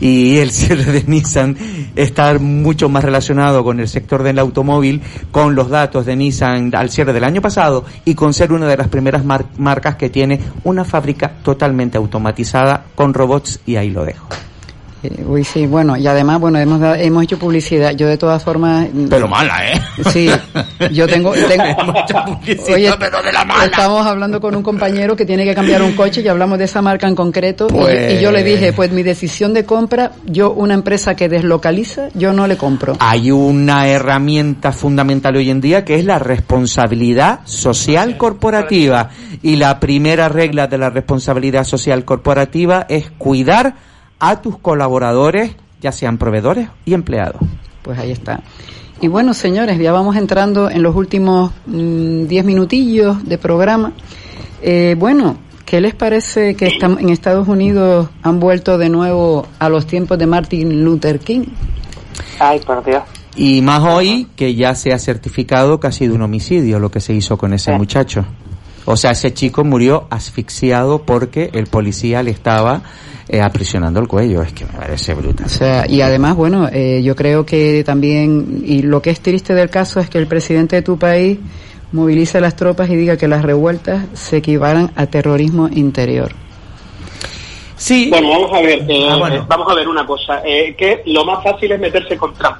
y 0.00 0.38
el 0.38 0.50
cierre 0.50 0.84
de 0.84 1.04
Nissan 1.06 1.56
está 1.96 2.38
mucho 2.38 2.88
más 2.88 3.04
relacionado 3.04 3.62
con 3.62 3.80
el 3.80 3.88
sector 3.88 4.22
del 4.22 4.38
automóvil, 4.38 5.02
con 5.30 5.54
los 5.54 5.68
datos 5.68 6.06
de 6.06 6.16
Nissan 6.16 6.74
al 6.74 6.90
cierre 6.90 7.12
del 7.12 7.24
año 7.24 7.42
pasado 7.42 7.84
y 8.04 8.14
con 8.14 8.32
ser 8.34 8.52
una 8.52 8.66
de 8.66 8.76
las 8.76 8.88
primeras 8.88 9.24
mar- 9.24 9.46
marcas 9.58 9.96
que 9.96 10.10
tiene 10.10 10.40
una 10.64 10.84
fábrica 10.84 11.32
totalmente 11.42 11.98
automatizada 11.98 12.84
con 12.94 13.14
robots 13.14 13.60
y 13.66 13.76
ahí 13.76 13.90
lo 13.90 14.04
dejo. 14.04 14.26
Eh, 15.02 15.24
uy, 15.26 15.44
sí, 15.44 15.66
bueno, 15.66 15.96
y 15.96 16.06
además, 16.06 16.38
bueno, 16.40 16.58
hemos, 16.58 16.78
dado- 16.78 16.94
hemos 16.96 17.22
hecho 17.24 17.38
publicidad. 17.38 17.92
Yo 17.92 18.06
de 18.06 18.18
todas 18.18 18.42
formas... 18.44 18.86
mm, 18.92 19.06
Pero 19.08 19.28
mala, 19.28 19.66
¿eh? 19.72 19.80
Sí, 20.12 20.28
yo 20.92 21.06
tengo... 21.06 21.32
tengo 22.06 22.24
publicidad, 22.36 22.74
Oye, 22.74 22.92
pero 22.98 23.22
de 23.22 23.32
la 23.32 23.44
mala. 23.46 23.64
estamos 23.64 24.06
hablando 24.06 24.40
con 24.42 24.54
un 24.54 24.62
compañero 24.62 25.16
que 25.16 25.24
tiene 25.24 25.44
que 25.44 25.54
cambiar 25.54 25.80
un 25.82 25.92
coche 25.92 26.20
y 26.20 26.28
hablamos 26.28 26.58
de 26.58 26.64
esa 26.66 26.82
marca 26.82 27.08
en 27.08 27.14
concreto 27.14 27.66
y- 27.70 27.72
Pues- 27.72 28.12
y, 28.18 28.22
yo 28.22 28.30
le 28.30 28.44
dije, 28.44 28.72
pues 28.74 28.92
mi 28.92 29.02
decisión 29.02 29.54
de 29.54 29.64
compra, 29.64 30.12
yo 30.26 30.52
una 30.52 30.74
empresa 30.74 31.14
que 31.14 31.30
deslocaliza, 31.30 32.08
yo 32.14 32.32
no 32.34 32.46
le 32.46 32.58
compro. 32.58 32.96
Hay 33.00 33.30
una 33.30 33.88
herramienta 33.88 34.72
fundamental 34.72 35.34
hoy 35.36 35.48
en 35.48 35.62
día 35.62 35.82
que 35.84 35.94
es 35.94 36.04
la 36.04 36.18
responsabilidad 36.18 37.40
social 37.44 38.16
corporativa. 38.18 39.08
Y 39.42 39.56
la 39.56 39.80
primera 39.80 40.28
regla 40.28 40.66
de 40.66 40.76
la 40.76 40.90
responsabilidad 40.90 41.64
social 41.64 42.04
corporativa 42.04 42.84
es 42.88 43.10
cuidar 43.16 43.74
a 44.20 44.40
tus 44.40 44.58
colaboradores, 44.58 45.56
ya 45.80 45.90
sean 45.90 46.18
proveedores 46.18 46.68
y 46.84 46.94
empleados. 46.94 47.40
Pues 47.82 47.98
ahí 47.98 48.12
está. 48.12 48.40
Y 49.00 49.08
bueno, 49.08 49.32
señores, 49.32 49.78
ya 49.78 49.92
vamos 49.92 50.16
entrando 50.16 50.70
en 50.70 50.82
los 50.82 50.94
últimos 50.94 51.52
mm, 51.66 52.26
10 52.26 52.44
minutillos 52.44 53.26
de 53.26 53.38
programa. 53.38 53.92
Eh, 54.62 54.94
bueno, 54.98 55.38
¿qué 55.64 55.80
les 55.80 55.94
parece 55.94 56.54
que 56.54 56.66
estamos 56.66 57.00
en 57.00 57.08
Estados 57.08 57.48
Unidos 57.48 58.10
han 58.22 58.38
vuelto 58.38 58.76
de 58.76 58.90
nuevo 58.90 59.46
a 59.58 59.70
los 59.70 59.86
tiempos 59.86 60.18
de 60.18 60.26
Martin 60.26 60.84
Luther 60.84 61.18
King? 61.18 61.46
Ay, 62.38 62.60
por 62.60 62.84
Dios. 62.84 63.02
Y 63.36 63.62
más 63.62 63.82
hoy 63.82 64.28
que 64.36 64.54
ya 64.54 64.74
se 64.74 64.92
ha 64.92 64.98
certificado 64.98 65.80
que 65.80 65.86
ha 65.86 65.92
sido 65.92 66.14
un 66.14 66.22
homicidio 66.22 66.78
lo 66.78 66.90
que 66.90 67.00
se 67.00 67.14
hizo 67.14 67.38
con 67.38 67.54
ese 67.54 67.72
muchacho. 67.72 68.26
O 68.84 68.96
sea, 68.96 69.12
ese 69.12 69.32
chico 69.32 69.64
murió 69.64 70.06
asfixiado 70.10 71.02
porque 71.06 71.50
el 71.54 71.68
policía 71.68 72.22
le 72.22 72.32
estaba 72.32 72.82
eh, 73.30 73.40
el 74.00 74.08
cuello. 74.08 74.42
Es 74.42 74.52
que 74.52 74.64
me 74.64 74.72
parece 74.72 75.14
brutal. 75.14 75.46
O 75.46 75.48
sea, 75.48 75.86
y 75.88 76.00
además, 76.00 76.36
bueno, 76.36 76.68
eh, 76.72 77.00
yo 77.02 77.14
creo 77.14 77.46
que 77.46 77.84
también, 77.84 78.62
y 78.64 78.82
lo 78.82 79.00
que 79.00 79.10
es 79.10 79.20
triste 79.20 79.54
del 79.54 79.70
caso 79.70 80.00
es 80.00 80.10
que 80.10 80.18
el 80.18 80.26
presidente 80.26 80.76
de 80.76 80.82
tu 80.82 80.98
país 80.98 81.38
movilice 81.92 82.40
las 82.40 82.56
tropas 82.56 82.88
y 82.90 82.96
diga 82.96 83.16
que 83.16 83.28
las 83.28 83.42
revueltas 83.42 84.06
se 84.14 84.38
equivalan 84.38 84.90
a 84.96 85.06
terrorismo 85.06 85.68
interior. 85.68 86.32
Sí. 87.80 88.10
Bueno, 88.10 88.28
vamos 88.28 88.52
a 88.52 88.60
ver, 88.60 88.84
eh, 88.86 89.08
Ah, 89.10 89.16
bueno. 89.16 89.36
eh, 89.36 89.42
vamos 89.48 89.72
a 89.72 89.74
ver 89.74 89.88
una 89.88 90.04
cosa, 90.06 90.42
eh, 90.44 90.74
que 90.76 91.02
lo 91.06 91.24
más 91.24 91.42
fácil 91.42 91.72
es 91.72 91.80
meterse 91.80 92.14
con 92.18 92.34
Trump. 92.34 92.58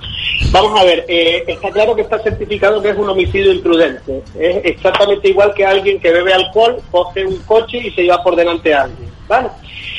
Vamos 0.51 0.81
a 0.81 0.85
ver, 0.85 1.05
eh, 1.09 1.45
está 1.47 1.71
claro 1.71 1.95
que 1.95 2.01
está 2.01 2.19
certificado 2.21 2.81
que 2.81 2.89
es 2.89 2.97
un 2.97 3.07
homicidio 3.11 3.53
imprudente. 3.53 4.23
Es 4.39 4.65
exactamente 4.65 5.29
igual 5.29 5.53
que 5.53 5.67
alguien 5.67 6.01
que 6.01 6.11
bebe 6.11 6.33
alcohol, 6.33 6.79
coge 6.91 7.27
un 7.27 7.37
coche 7.43 7.77
y 7.79 7.91
se 7.91 8.03
lleva 8.05 8.23
por 8.23 8.35
delante 8.35 8.73
a 8.73 8.85
alguien. 8.85 9.11
¿vale? 9.29 9.49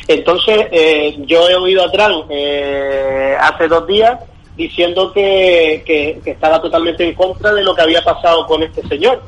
Entonces, 0.07 0.67
eh, 0.71 1.15
yo 1.27 1.47
he 1.47 1.55
oído 1.55 1.83
a 1.85 1.91
Trump 1.91 2.25
eh, 2.31 3.35
hace 3.39 3.67
dos 3.67 3.85
días 3.85 4.19
diciendo 4.57 5.13
que, 5.13 5.83
que- 5.85 6.19
que 6.23 6.31
estaba 6.31 6.59
totalmente 6.61 7.03
en 7.07 7.13
contra 7.13 7.53
de 7.53 7.63
lo 7.63 7.75
que 7.75 7.81
había 7.83 8.01
pasado 8.03 8.45
con 8.47 8.63
este 8.63 8.81
señor. 8.87 9.21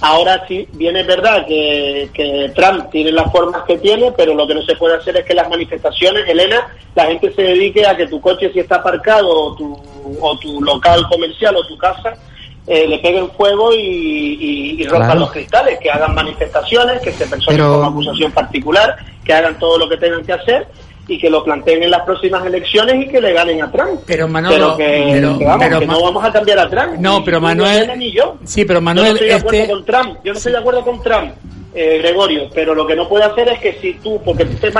Ahora 0.00 0.44
sí, 0.48 0.68
bien 0.72 0.96
es 0.96 1.06
verdad 1.06 1.46
que, 1.46 2.10
que 2.14 2.50
Trump 2.54 2.90
tiene 2.90 3.12
las 3.12 3.30
formas 3.30 3.62
que 3.66 3.78
tiene, 3.78 4.12
pero 4.12 4.34
lo 4.34 4.46
que 4.46 4.54
no 4.54 4.62
se 4.62 4.76
puede 4.76 4.96
hacer 4.96 5.16
es 5.16 5.24
que 5.24 5.34
las 5.34 5.48
manifestaciones, 5.50 6.28
Elena, 6.28 6.68
la 6.94 7.06
gente 7.06 7.32
se 7.34 7.42
dedique 7.42 7.86
a 7.86 7.96
que 7.96 8.06
tu 8.06 8.20
coche 8.20 8.50
si 8.52 8.60
está 8.60 8.76
aparcado 8.76 9.28
o 9.28 9.54
tu, 9.56 10.18
o 10.20 10.38
tu 10.38 10.60
local 10.62 11.06
comercial 11.10 11.56
o 11.56 11.66
tu 11.66 11.76
casa 11.76 12.14
eh, 12.66 12.86
le 12.86 12.98
peguen 13.00 13.30
fuego 13.32 13.72
y, 13.74 13.78
y, 13.78 14.82
y 14.82 14.84
rompan 14.84 15.08
Claro. 15.08 15.20
los 15.20 15.32
cristales, 15.32 15.78
que 15.80 15.90
hagan 15.90 16.14
manifestaciones, 16.14 17.00
que 17.02 17.12
se 17.12 17.26
personen 17.26 17.58
Pero- 17.60 17.72
como 17.74 17.86
acusación 17.88 18.32
particular, 18.32 18.96
que 19.24 19.32
hagan 19.34 19.58
todo 19.58 19.76
lo 19.78 19.88
que 19.88 19.96
tengan 19.96 20.24
que 20.24 20.32
hacer 20.32 20.68
y 21.10 21.18
que 21.18 21.28
lo 21.28 21.42
planteen 21.42 21.82
en 21.82 21.90
las 21.90 22.02
próximas 22.02 22.44
elecciones 22.46 23.04
y 23.04 23.08
que 23.08 23.20
le 23.20 23.32
ganen 23.32 23.62
a 23.62 23.70
Trump. 23.70 24.00
Pero 24.06 24.28
Manolo, 24.28 24.54
pero 24.56 24.76
que, 24.76 25.08
pero- 25.12 25.38
que 25.38 25.44
vamos, 25.44 25.64
pero 25.66 25.80
que 25.80 25.86
no 25.86 26.02
vamos 26.02 26.24
a 26.24 26.32
cambiar 26.32 26.58
a 26.60 26.70
Trump. 26.70 26.94
No, 27.00 27.24
pero 27.24 27.40
Manuel- 27.40 27.90
ni 27.98 28.12
yo. 28.12 28.36
Sí, 28.44 28.64
pero 28.64 28.78
Yo 28.78 28.82
Manuel, 28.84 29.08
no 29.08 29.12
estoy 29.14 29.28
de 29.28 29.34
acuerdo 29.34 29.58
este- 29.60 29.72
con 29.72 29.84
Trump. 29.84 30.18
Yo 30.24 30.32
no 30.32 30.38
estoy 30.38 30.52
de 30.52 30.58
acuerdo 30.58 30.84
con 30.84 31.02
Trump, 31.02 31.32
eh, 31.74 31.98
Gregorio, 31.98 32.48
pero 32.52 32.74
lo 32.74 32.86
que 32.86 32.96
no 32.96 33.08
puede 33.08 33.24
hacer 33.24 33.48
es 33.48 33.60
que 33.60 33.78
si 33.80 33.92
tú, 34.02 34.20
porque 34.24 34.44
tú 34.44 34.56
te 34.56 34.72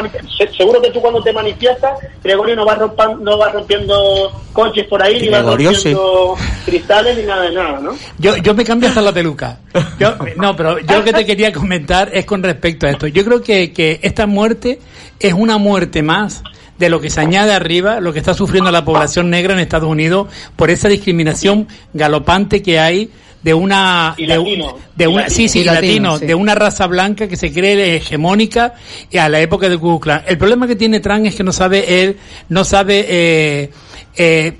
seguro 0.57 0.83
que 0.83 0.91
tú 0.91 1.01
cuando 1.01 1.23
te 1.23 1.33
manifiestas, 1.33 1.99
Gregorio 2.23 2.57
no 2.57 2.67
va, 2.67 2.77
rompan- 2.79 3.19
no 3.21 3.39
va 3.39 3.51
rompiendo 3.53 4.33
coches 4.53 4.87
por 4.89 5.03
ahí, 5.03 5.21
ni 5.21 5.29
va 5.29 5.39
rompiendo 5.83 6.35
cristales, 6.65 7.17
ni 7.17 7.23
nada 7.25 7.43
de 7.43 7.53
nada, 7.53 7.81
¿no? 7.81 7.93
Yo, 8.19 8.37
yo 8.39 8.55
me 8.55 8.65
cambio 8.65 8.89
hasta 8.89 9.01
la 9.03 9.13
peluca. 9.13 9.59
Yo- 9.99 10.17
no, 10.37 10.57
pero 10.57 10.79
yo 10.81 10.99
lo 10.99 11.05
que 11.05 11.13
te 11.13 11.25
quería 11.27 11.53
comentar 11.53 12.11
es 12.13 12.25
con 12.25 12.43
respecto 12.43 12.87
a 12.87 12.91
esto. 12.91 13.07
Yo 13.07 13.25
creo 13.25 13.43
que, 13.43 13.73
que 13.73 14.01
esta 14.03 14.27
muerte 14.27 14.81
es 15.21 15.33
una 15.33 15.59
muerte 15.59 16.03
más 16.03 16.43
de 16.79 16.89
lo 16.89 17.01
que 17.01 17.11
se 17.11 17.21
añade 17.21 17.53
arriba, 17.53 18.01
lo 18.01 18.13
que 18.13 18.19
está 18.21 18.33
sufriendo 18.35 18.71
la 18.71 18.85
población 18.85 19.29
negra 19.31 19.53
en 19.53 19.61
Estados 19.61 19.89
Unidos 19.89 20.29
por 20.57 20.71
esa 20.71 20.89
discriminación 20.89 21.69
galopante 21.93 22.63
que 22.63 22.79
hay 22.81 23.11
de 23.43 23.55
una 23.55 24.15
Y 24.19 24.27
de, 24.27 24.39
un- 24.39 24.45
latino. 24.59 24.79
de 24.95 25.05
Y 25.05 25.07
una 25.07 25.17
latino. 25.23 25.37
sí 25.37 25.49
sí 25.49 25.61
Y 25.61 25.65
latino, 25.65 25.83
latino, 26.11 26.19
sí. 26.19 26.27
de 26.27 26.35
una 26.35 26.55
raza 26.55 26.87
blanca 26.87 27.27
que 27.29 27.37
se 27.37 27.53
cree 27.53 27.97
hegemónica 27.97 28.75
y 29.11 29.17
a 29.19 29.29
la 29.29 29.41
época 29.41 29.69
de 29.69 29.79
Ku 29.79 29.99
Klux. 29.99 30.23
El 30.27 30.37
problema 30.39 30.67
que 30.67 30.77
tiene 30.77 31.01
Trump 31.01 31.25
es 31.27 31.35
que 31.35 31.43
no 31.45 31.53
sabe 31.53 32.03
él 32.03 32.17
no 32.51 32.65
sabe 32.65 33.07
eh, 33.09 33.71
eh, 34.17 34.53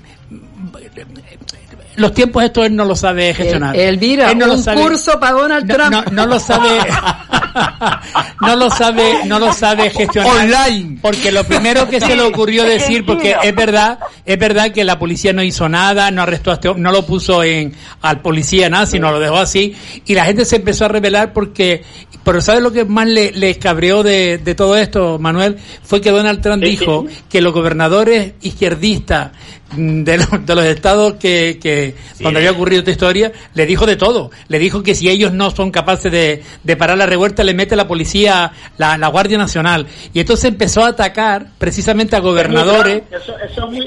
los 2.01 2.13
tiempos 2.13 2.43
estos 2.43 2.65
él 2.65 2.75
no 2.75 2.83
lo 2.85 2.95
sabe 2.95 3.33
gestionar. 3.33 3.75
El- 3.75 3.81
Elvira, 3.89 4.31
Él 4.31 4.37
no 4.37 4.47
lo 4.47 4.53
un 4.55 4.63
sabe- 4.63 4.81
curso 4.81 5.19
para 5.19 5.31
Donald 5.33 5.65
no, 5.65 5.75
Trump. 5.75 5.91
no, 5.93 6.03
no 6.11 6.25
lo 6.25 6.39
sabe 6.39 6.67
no 8.41 8.55
lo 8.55 8.69
sabe 8.69 9.25
no 9.25 9.39
lo 9.39 9.53
sabe 9.53 9.89
gestionar 9.89 10.31
Online. 10.37 10.99
porque 11.01 11.31
lo 11.31 11.43
primero 11.43 11.87
que 11.89 11.99
se 11.99 12.15
le 12.15 12.21
ocurrió 12.23 12.63
decir 12.63 13.05
porque 13.05 13.35
es 13.41 13.55
verdad 13.55 13.99
es 14.25 14.37
verdad 14.39 14.71
que 14.71 14.83
la 14.83 14.97
policía 14.99 15.33
no 15.33 15.43
hizo 15.43 15.67
nada 15.69 16.11
no 16.11 16.21
arrestó 16.21 16.51
a 16.51 16.55
este 16.55 16.73
no 16.75 16.91
lo 16.91 17.05
puso 17.05 17.43
en 17.43 17.73
al 18.01 18.21
policía 18.21 18.69
nada 18.69 18.85
sino 18.85 19.11
lo 19.11 19.19
dejó 19.19 19.37
así 19.37 19.75
y 20.05 20.15
la 20.15 20.25
gente 20.25 20.45
se 20.45 20.57
empezó 20.57 20.85
a 20.85 20.87
rebelar 20.87 21.33
porque 21.33 21.83
pero 22.23 22.41
sabes 22.41 22.61
lo 22.61 22.71
que 22.71 22.85
más 22.85 23.07
le, 23.07 23.31
le 23.31 23.57
cabreó 23.57 24.03
de, 24.03 24.37
de 24.37 24.55
todo 24.55 24.77
esto 24.77 25.17
Manuel 25.19 25.57
fue 25.83 26.01
que 26.01 26.11
Donald 26.11 26.41
Trump 26.41 26.63
Sí, 26.63 26.69
dijo 26.71 27.05
sí. 27.09 27.15
que 27.29 27.41
los 27.41 27.53
gobernadores 27.53 28.33
izquierdistas 28.41 29.31
de 29.75 30.17
los, 30.17 30.45
de 30.45 30.55
los 30.55 30.65
estados 30.65 31.13
que, 31.13 31.57
que 31.61 31.95
donde 32.19 32.39
había 32.39 32.51
ocurrido 32.51 32.79
esta 32.79 32.91
historia, 32.91 33.31
le 33.53 33.65
dijo 33.65 33.85
de 33.85 33.95
todo. 33.95 34.29
Le 34.49 34.59
dijo 34.59 34.83
que 34.83 34.93
si 34.95 35.07
ellos 35.09 35.31
no 35.31 35.49
son 35.49 35.71
capaces 35.71 36.11
de, 36.11 36.43
de 36.61 36.75
parar 36.75 36.97
la 36.97 37.05
revuelta, 37.05 37.41
le 37.45 37.53
mete 37.53 37.77
la 37.77 37.87
policía, 37.87 38.51
la, 38.77 38.97
la 38.97 39.07
Guardia 39.07 39.37
Nacional. 39.37 39.87
Y 40.13 40.19
entonces 40.19 40.43
empezó 40.45 40.83
a 40.83 40.89
atacar 40.89 41.47
precisamente 41.57 42.17
a 42.17 42.19
gobernadores. 42.19 43.03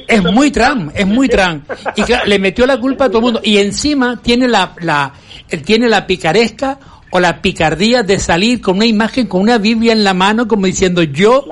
Es 0.09 0.23
muy, 0.23 0.51
Trump, 0.51 0.91
es 0.95 1.07
muy 1.07 1.29
Trump. 1.29 1.71
Y 1.97 2.03
claro, 2.03 2.25
le 2.27 2.39
metió 2.39 2.67
la 2.67 2.79
culpa 2.81 3.05
a 3.05 3.09
todo 3.09 3.19
el 3.19 3.25
mundo. 3.25 3.41
Y 3.45 3.59
encima 3.59 4.21
tiene 4.23 4.49
la, 4.49 4.75
la, 4.81 5.13
tiene 5.67 5.89
la 5.89 6.07
picaresca 6.07 6.79
o 7.17 7.21
la 7.21 7.41
picardía 7.41 8.03
de 8.03 8.19
salir 8.19 8.61
con 8.61 8.75
una 8.79 8.87
imagen, 8.87 9.29
con 9.29 9.41
una 9.43 9.57
Biblia 9.59 9.93
en 9.93 10.03
la 10.03 10.15
mano, 10.15 10.49
como 10.49 10.67
diciendo 10.67 11.01
yo, 11.05 11.45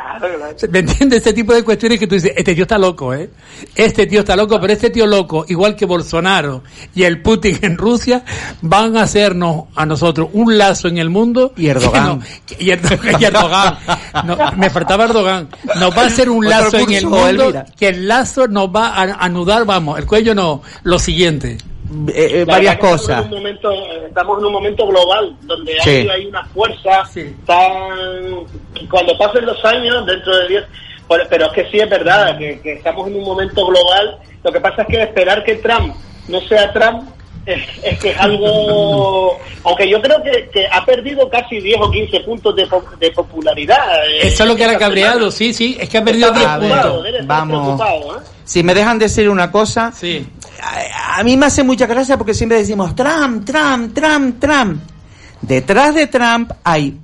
¿me 0.71 0.81
entiendes? 0.81 1.19
Este 1.19 1.33
tipo 1.33 1.55
de 1.55 1.63
cuestiones 1.63 2.01
que 2.01 2.09
tú 2.09 2.17
dices, 2.17 2.33
este 2.37 2.53
tío 2.57 2.65
está 2.65 2.79
loco, 2.79 3.15
¿eh? 3.15 3.31
Este 3.77 4.09
tío 4.09 4.21
está 4.21 4.35
loco, 4.35 4.61
pero 4.61 4.73
este 4.73 4.91
tío 4.91 5.07
loco, 5.07 5.45
igual 5.49 5.77
que 5.77 5.87
Bolsonaro 5.87 6.65
y 6.97 7.05
el 7.05 7.23
Putin 7.23 7.61
en 7.63 7.79
Rusia, 7.79 8.25
van 8.61 8.97
a 8.97 9.03
hacernos 9.03 9.67
a 9.77 9.87
nosotros 9.87 10.31
un 10.33 10.59
lazo 10.59 10.89
en 10.89 10.99
el 10.99 11.11
mundo. 11.11 11.53
Y 11.57 11.69
Erdogan. 11.69 12.19
que 12.45 12.57
no- 12.57 12.59
y 12.61 12.71
Erdogan. 12.71 13.21
y 13.21 13.25
Erdogan. 13.25 13.79
No, 14.27 14.37
me 14.57 14.69
faltaba 14.69 15.05
Erdogan. 15.05 15.49
Nos 15.79 15.97
va 15.97 16.03
a 16.03 16.07
hacer 16.07 16.29
un 16.29 16.45
lazo 16.45 16.77
en 16.79 16.91
el 16.91 17.05
mundo, 17.07 17.29
Elvira. 17.29 17.67
que 17.79 17.87
el 17.91 18.09
lazo 18.09 18.49
nos 18.49 18.67
va 18.69 18.89
a 18.89 19.03
anudar, 19.25 19.65
vamos, 19.65 19.97
el 19.97 20.07
cuello 20.07 20.35
no, 20.35 20.61
lo 20.83 20.99
siguiente. 20.99 21.57
Eh, 22.15 22.45
La 22.47 22.55
varias 22.55 22.77
cosas. 22.79 23.25
Estamos 23.25 23.27
en, 23.27 23.33
un 23.35 23.39
momento, 23.39 23.73
eh, 23.73 24.05
estamos 24.09 24.39
en 24.39 24.45
un 24.47 24.53
momento 24.53 24.87
global 24.87 25.37
donde 25.43 25.73
Sí. 25.83 25.91
hay, 25.91 26.09
hay 26.09 26.27
una 26.27 26.45
fuerza 26.47 27.03
tan... 27.47 28.89
Cuando 28.91 29.17
pasen 29.19 29.45
los 29.47 29.63
años, 29.65 30.07
dentro 30.07 30.37
de 30.39 30.49
10... 30.49 30.65
Pero, 31.09 31.25
pero 31.29 31.47
es 31.47 31.53
que 31.53 31.71
sí 31.71 31.79
es 31.79 31.91
verdad, 31.91 32.39
que, 32.39 32.61
que 32.61 32.75
estamos 32.75 33.07
en 33.09 33.17
un 33.17 33.25
momento 33.25 33.67
global. 33.67 34.17
Lo 34.43 34.51
que 34.53 34.61
pasa 34.61 34.83
es 34.83 34.89
que 34.89 35.03
esperar 35.03 35.45
que 35.45 35.57
Trump 35.57 35.95
no 36.29 36.41
sea 36.43 36.73
Trump 36.73 37.11
es, 37.45 37.61
es 37.83 37.99
que 37.99 38.11
es 38.11 38.19
algo... 38.19 39.39
Aunque 39.65 39.91
yo 39.91 40.01
creo 40.01 40.23
que, 40.23 40.49
que 40.51 40.67
ha 40.73 40.85
perdido 40.87 41.29
casi 41.29 41.61
10 41.61 41.77
o 41.83 41.91
15 41.91 42.21
puntos 42.21 42.57
de, 42.57 42.67
po- 42.67 42.85
de 42.99 43.11
popularidad. 43.11 44.07
eh, 44.07 44.29
Eso 44.29 44.45
es 44.45 44.49
lo 44.49 44.57
que 44.57 44.65
era 44.65 44.79
cabreado, 44.79 45.31
semana. 45.31 45.33
sí, 45.33 45.53
sí, 45.53 45.77
es 45.79 45.89
que 45.91 45.99
ha 45.99 46.05
perdido 46.05 46.29
Está 46.29 46.39
10 46.59 46.71
preocupado, 46.71 46.91
puntos. 46.93 47.05
debe 47.05 47.19
estar 47.21 47.39
Vamos. 47.39 47.61
preocupado, 47.79 48.17
¿eh? 48.19 48.25
Si 48.45 48.63
me 48.63 48.75
dejan 48.75 48.99
decir 48.99 49.29
una 49.29 49.53
cosa, 49.53 49.93
a, 50.63 51.19
a 51.19 51.25
mí 51.25 51.37
me 51.37 51.47
hace 51.47 51.63
mucha 51.63 51.87
gracia 51.87 52.17
porque 52.17 52.35
siempre 52.35 52.59
decimos 52.59 52.95
Trump, 52.95 53.45
Trump, 53.45 53.93
Trump, 53.93 54.39
Trump. 54.39 54.81
Detrás 55.43 55.95
de 55.95 56.07
Trump 56.07 56.53
hay 56.63 56.99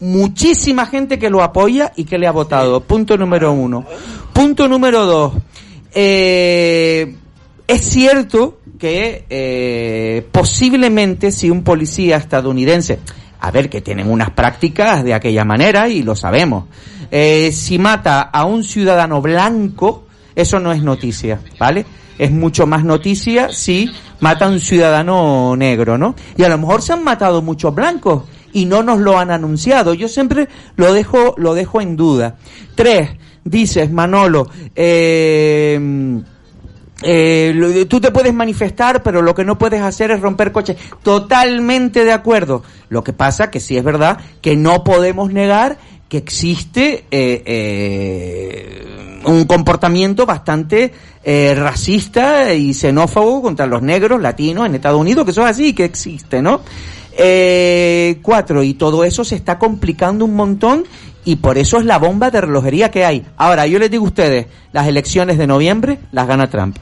muchísima 0.00 0.86
gente 0.86 1.18
que 1.18 1.30
lo 1.30 1.42
apoya 1.42 1.92
y 1.96 2.04
que 2.04 2.18
le 2.18 2.26
ha 2.26 2.32
votado. 2.32 2.80
Punto 2.80 3.16
número 3.16 3.52
uno. 3.52 3.86
Punto 4.32 4.68
número 4.68 5.06
dos. 5.06 5.32
Eh, 5.94 7.14
es 7.66 7.80
cierto 7.82 8.58
que 8.78 9.24
eh, 9.30 10.26
posiblemente 10.30 11.30
si 11.30 11.50
un 11.50 11.62
policía 11.62 12.16
estadounidense, 12.16 12.98
a 13.40 13.50
ver 13.50 13.70
que 13.70 13.80
tienen 13.80 14.10
unas 14.10 14.30
prácticas 14.30 15.04
de 15.04 15.14
aquella 15.14 15.44
manera 15.44 15.88
y 15.88 16.02
lo 16.02 16.14
sabemos, 16.14 16.64
eh, 17.10 17.50
si 17.52 17.78
mata 17.78 18.20
a 18.22 18.44
un 18.44 18.64
ciudadano 18.64 19.22
blanco, 19.22 20.06
eso 20.34 20.60
no 20.60 20.72
es 20.72 20.82
noticia, 20.82 21.40
¿vale? 21.58 21.86
Es 22.18 22.30
mucho 22.30 22.66
más 22.66 22.84
noticia 22.84 23.52
si 23.52 23.90
mata 24.20 24.46
a 24.46 24.48
un 24.48 24.60
ciudadano 24.60 25.54
negro, 25.56 25.98
¿no? 25.98 26.14
Y 26.36 26.42
a 26.42 26.48
lo 26.48 26.58
mejor 26.58 26.82
se 26.82 26.92
han 26.92 27.04
matado 27.04 27.42
muchos 27.42 27.74
blancos 27.74 28.24
y 28.52 28.64
no 28.64 28.82
nos 28.82 28.98
lo 28.98 29.18
han 29.18 29.30
anunciado. 29.30 29.94
Yo 29.94 30.08
siempre 30.08 30.48
lo 30.76 30.92
dejo, 30.92 31.34
lo 31.36 31.54
dejo 31.54 31.80
en 31.80 31.96
duda. 31.96 32.36
Tres, 32.74 33.10
dices, 33.44 33.90
Manolo, 33.90 34.48
eh, 34.74 36.22
eh, 37.02 37.86
tú 37.88 38.00
te 38.00 38.10
puedes 38.10 38.32
manifestar, 38.32 39.02
pero 39.02 39.20
lo 39.20 39.34
que 39.34 39.44
no 39.44 39.58
puedes 39.58 39.82
hacer 39.82 40.10
es 40.10 40.20
romper 40.20 40.52
coches. 40.52 40.76
Totalmente 41.02 42.04
de 42.04 42.12
acuerdo. 42.12 42.62
Lo 42.88 43.04
que 43.04 43.12
pasa 43.12 43.50
que 43.50 43.60
sí 43.60 43.76
es 43.76 43.84
verdad 43.84 44.18
que 44.40 44.56
no 44.56 44.84
podemos 44.84 45.32
negar 45.32 45.76
que 46.08 46.18
existe 46.18 47.04
eh, 47.10 47.42
eh, 47.44 48.86
un 49.24 49.44
comportamiento 49.44 50.24
bastante 50.24 50.92
eh, 51.24 51.54
racista 51.56 52.54
y 52.54 52.72
xenófobo 52.72 53.42
contra 53.42 53.66
los 53.66 53.82
negros, 53.82 54.20
latinos 54.20 54.66
en 54.66 54.76
Estados 54.76 55.00
Unidos, 55.00 55.24
que 55.24 55.32
eso 55.32 55.42
es 55.42 55.50
así, 55.50 55.72
que 55.72 55.84
existe, 55.84 56.40
¿no? 56.40 56.60
Eh, 57.18 58.18
cuatro, 58.22 58.62
y 58.62 58.74
todo 58.74 59.02
eso 59.02 59.24
se 59.24 59.34
está 59.34 59.58
complicando 59.58 60.24
un 60.24 60.34
montón 60.34 60.84
y 61.24 61.36
por 61.36 61.58
eso 61.58 61.78
es 61.78 61.84
la 61.84 61.98
bomba 61.98 62.30
de 62.30 62.42
relojería 62.42 62.90
que 62.90 63.04
hay. 63.04 63.26
Ahora, 63.36 63.66
yo 63.66 63.78
les 63.78 63.90
digo 63.90 64.04
a 64.04 64.08
ustedes, 64.08 64.46
las 64.72 64.86
elecciones 64.86 65.38
de 65.38 65.46
noviembre 65.46 65.98
las 66.12 66.28
gana 66.28 66.48
Trump. 66.48 66.76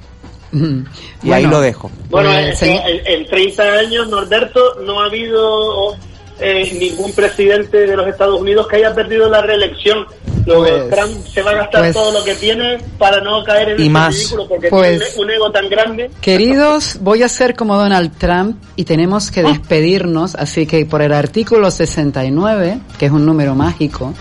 Y 1.22 1.32
ahí 1.32 1.46
lo 1.46 1.60
dejo. 1.60 1.90
Bueno, 2.10 2.30
en, 2.32 2.54
en 2.60 3.26
30 3.26 3.62
años, 3.62 4.08
Norberto, 4.08 4.60
no 4.86 5.00
ha 5.00 5.06
habido 5.06 5.96
eh, 6.40 6.76
ningún 6.78 7.12
presidente 7.12 7.86
de 7.86 7.96
los 7.96 8.06
Estados 8.08 8.40
Unidos 8.40 8.66
que 8.68 8.76
haya 8.76 8.94
perdido 8.94 9.28
la 9.28 9.40
reelección. 9.42 10.04
Lo 10.46 10.58
Pues- 10.58 10.90
Trump 10.90 11.26
se 11.26 11.40
va 11.40 11.52
a 11.52 11.54
gastar 11.54 11.80
pues- 11.80 11.94
todo 11.94 12.12
lo 12.12 12.22
que 12.22 12.34
tiene 12.34 12.76
para 12.98 13.20
no 13.22 13.42
caer 13.44 13.70
en 13.70 13.82
Y 13.82 13.88
más. 13.88 14.14
ridículo 14.14 14.46
porque 14.46 14.68
Pues- 14.68 14.98
tiene 14.98 15.24
un 15.24 15.30
ego 15.30 15.50
tan 15.50 15.70
grande. 15.70 16.10
Queridos, 16.20 16.98
voy 17.00 17.22
a 17.22 17.28
ser 17.30 17.54
como 17.56 17.76
Donald 17.78 18.12
Trump 18.18 18.58
y 18.76 18.84
tenemos 18.84 19.30
que 19.30 19.42
despedirnos, 19.42 20.34
así 20.34 20.66
que 20.66 20.84
por 20.84 21.00
el 21.00 21.14
artículo 21.14 21.70
69, 21.70 22.78
que 22.98 23.06
es 23.06 23.12
un 23.12 23.24
número 23.24 23.54
mágico, 23.54 24.12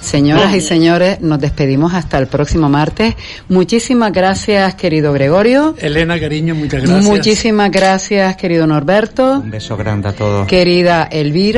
señoras 0.00 0.52
y 0.54 0.60
señores, 0.60 1.20
nos 1.20 1.38
despedimos 1.40 1.94
hasta 1.94 2.18
el 2.18 2.26
próximo 2.26 2.68
martes. 2.68 3.14
Muchísimas 3.48 4.12
gracias, 4.12 4.74
querido 4.74 5.12
Gregorio. 5.12 5.76
Elena, 5.78 6.18
cariño, 6.18 6.54
muchas 6.56 6.82
gracias. 6.82 7.04
Muchísimas 7.04 7.70
gracias, 7.70 8.36
querido 8.36 8.66
Norberto. 8.66 9.34
Un 9.40 9.50
beso 9.50 9.76
grande 9.76 10.08
a 10.08 10.12
todos. 10.12 10.46
Querida 10.48 11.04
Elvira, 11.10 11.57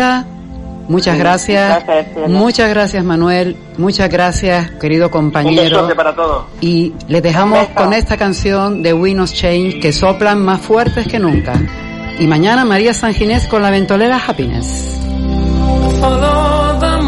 muchas 0.89 1.15
Sí, 1.15 1.21
gracias. 1.21 1.85
Muchas 2.29 2.71
gracias, 2.71 3.05
Manuel. 3.05 3.57
Muchas 3.79 4.09
gracias, 4.11 4.71
querido 4.73 5.07
Un 5.07 5.13
compañero. 5.13 5.63
besote 5.63 5.95
para 5.95 6.15
todos. 6.15 6.45
Y 6.61 6.93
les 7.09 7.23
dejamos 7.23 7.67
con 7.69 7.93
esta 7.93 8.17
canción 8.17 8.83
de 8.83 8.93
Winos 8.93 9.33
Change 9.33 9.81
que 9.81 9.93
soplan 9.93 10.43
más 10.43 10.61
fuertes 10.61 11.07
que 11.07 11.19
nunca. 11.19 11.55
Y 12.19 12.27
mañana 12.27 12.65
María 12.65 12.93
San 12.93 13.15
Ginés 13.15 13.47
con 13.47 13.63
la 13.63 13.71
ventolera 13.71 14.21
Happiness. 14.27 14.99
Follow 16.01 16.79
the 16.81 17.01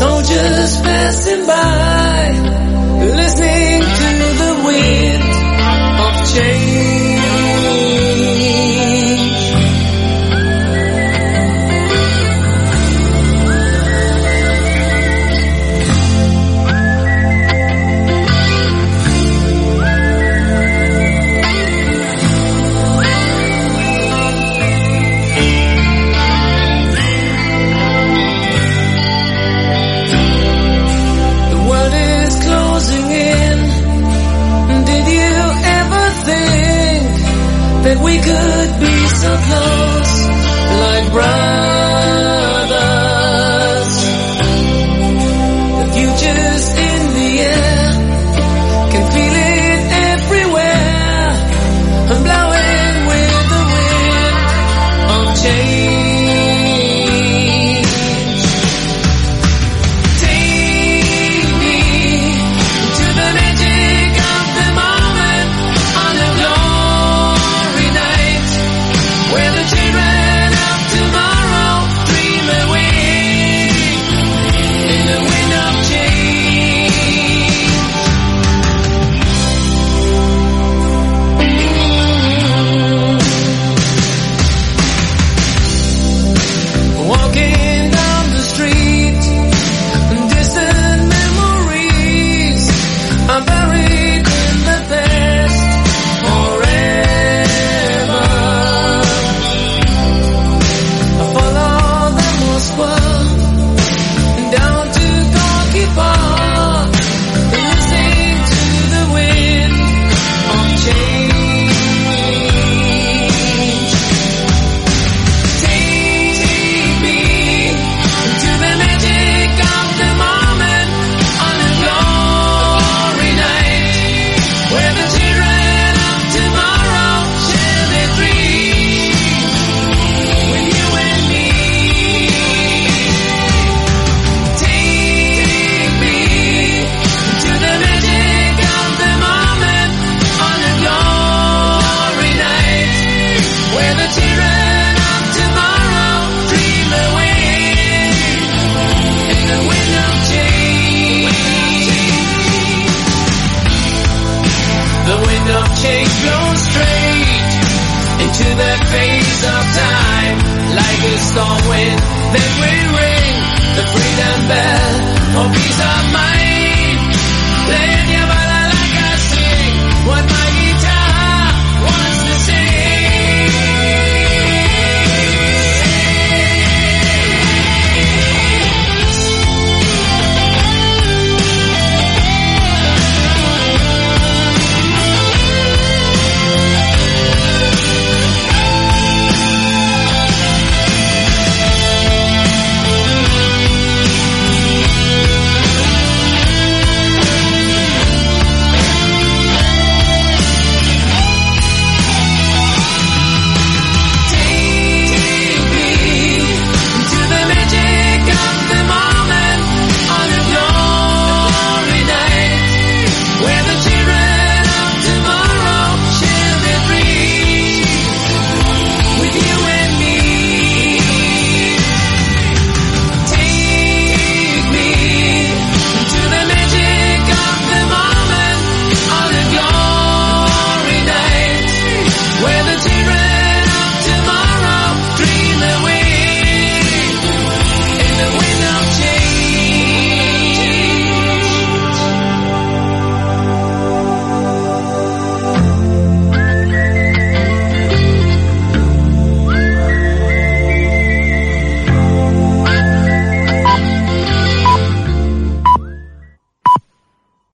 Don't 0.00 0.24
just 0.24 0.82
passing 0.82 1.46
by. 1.46 2.69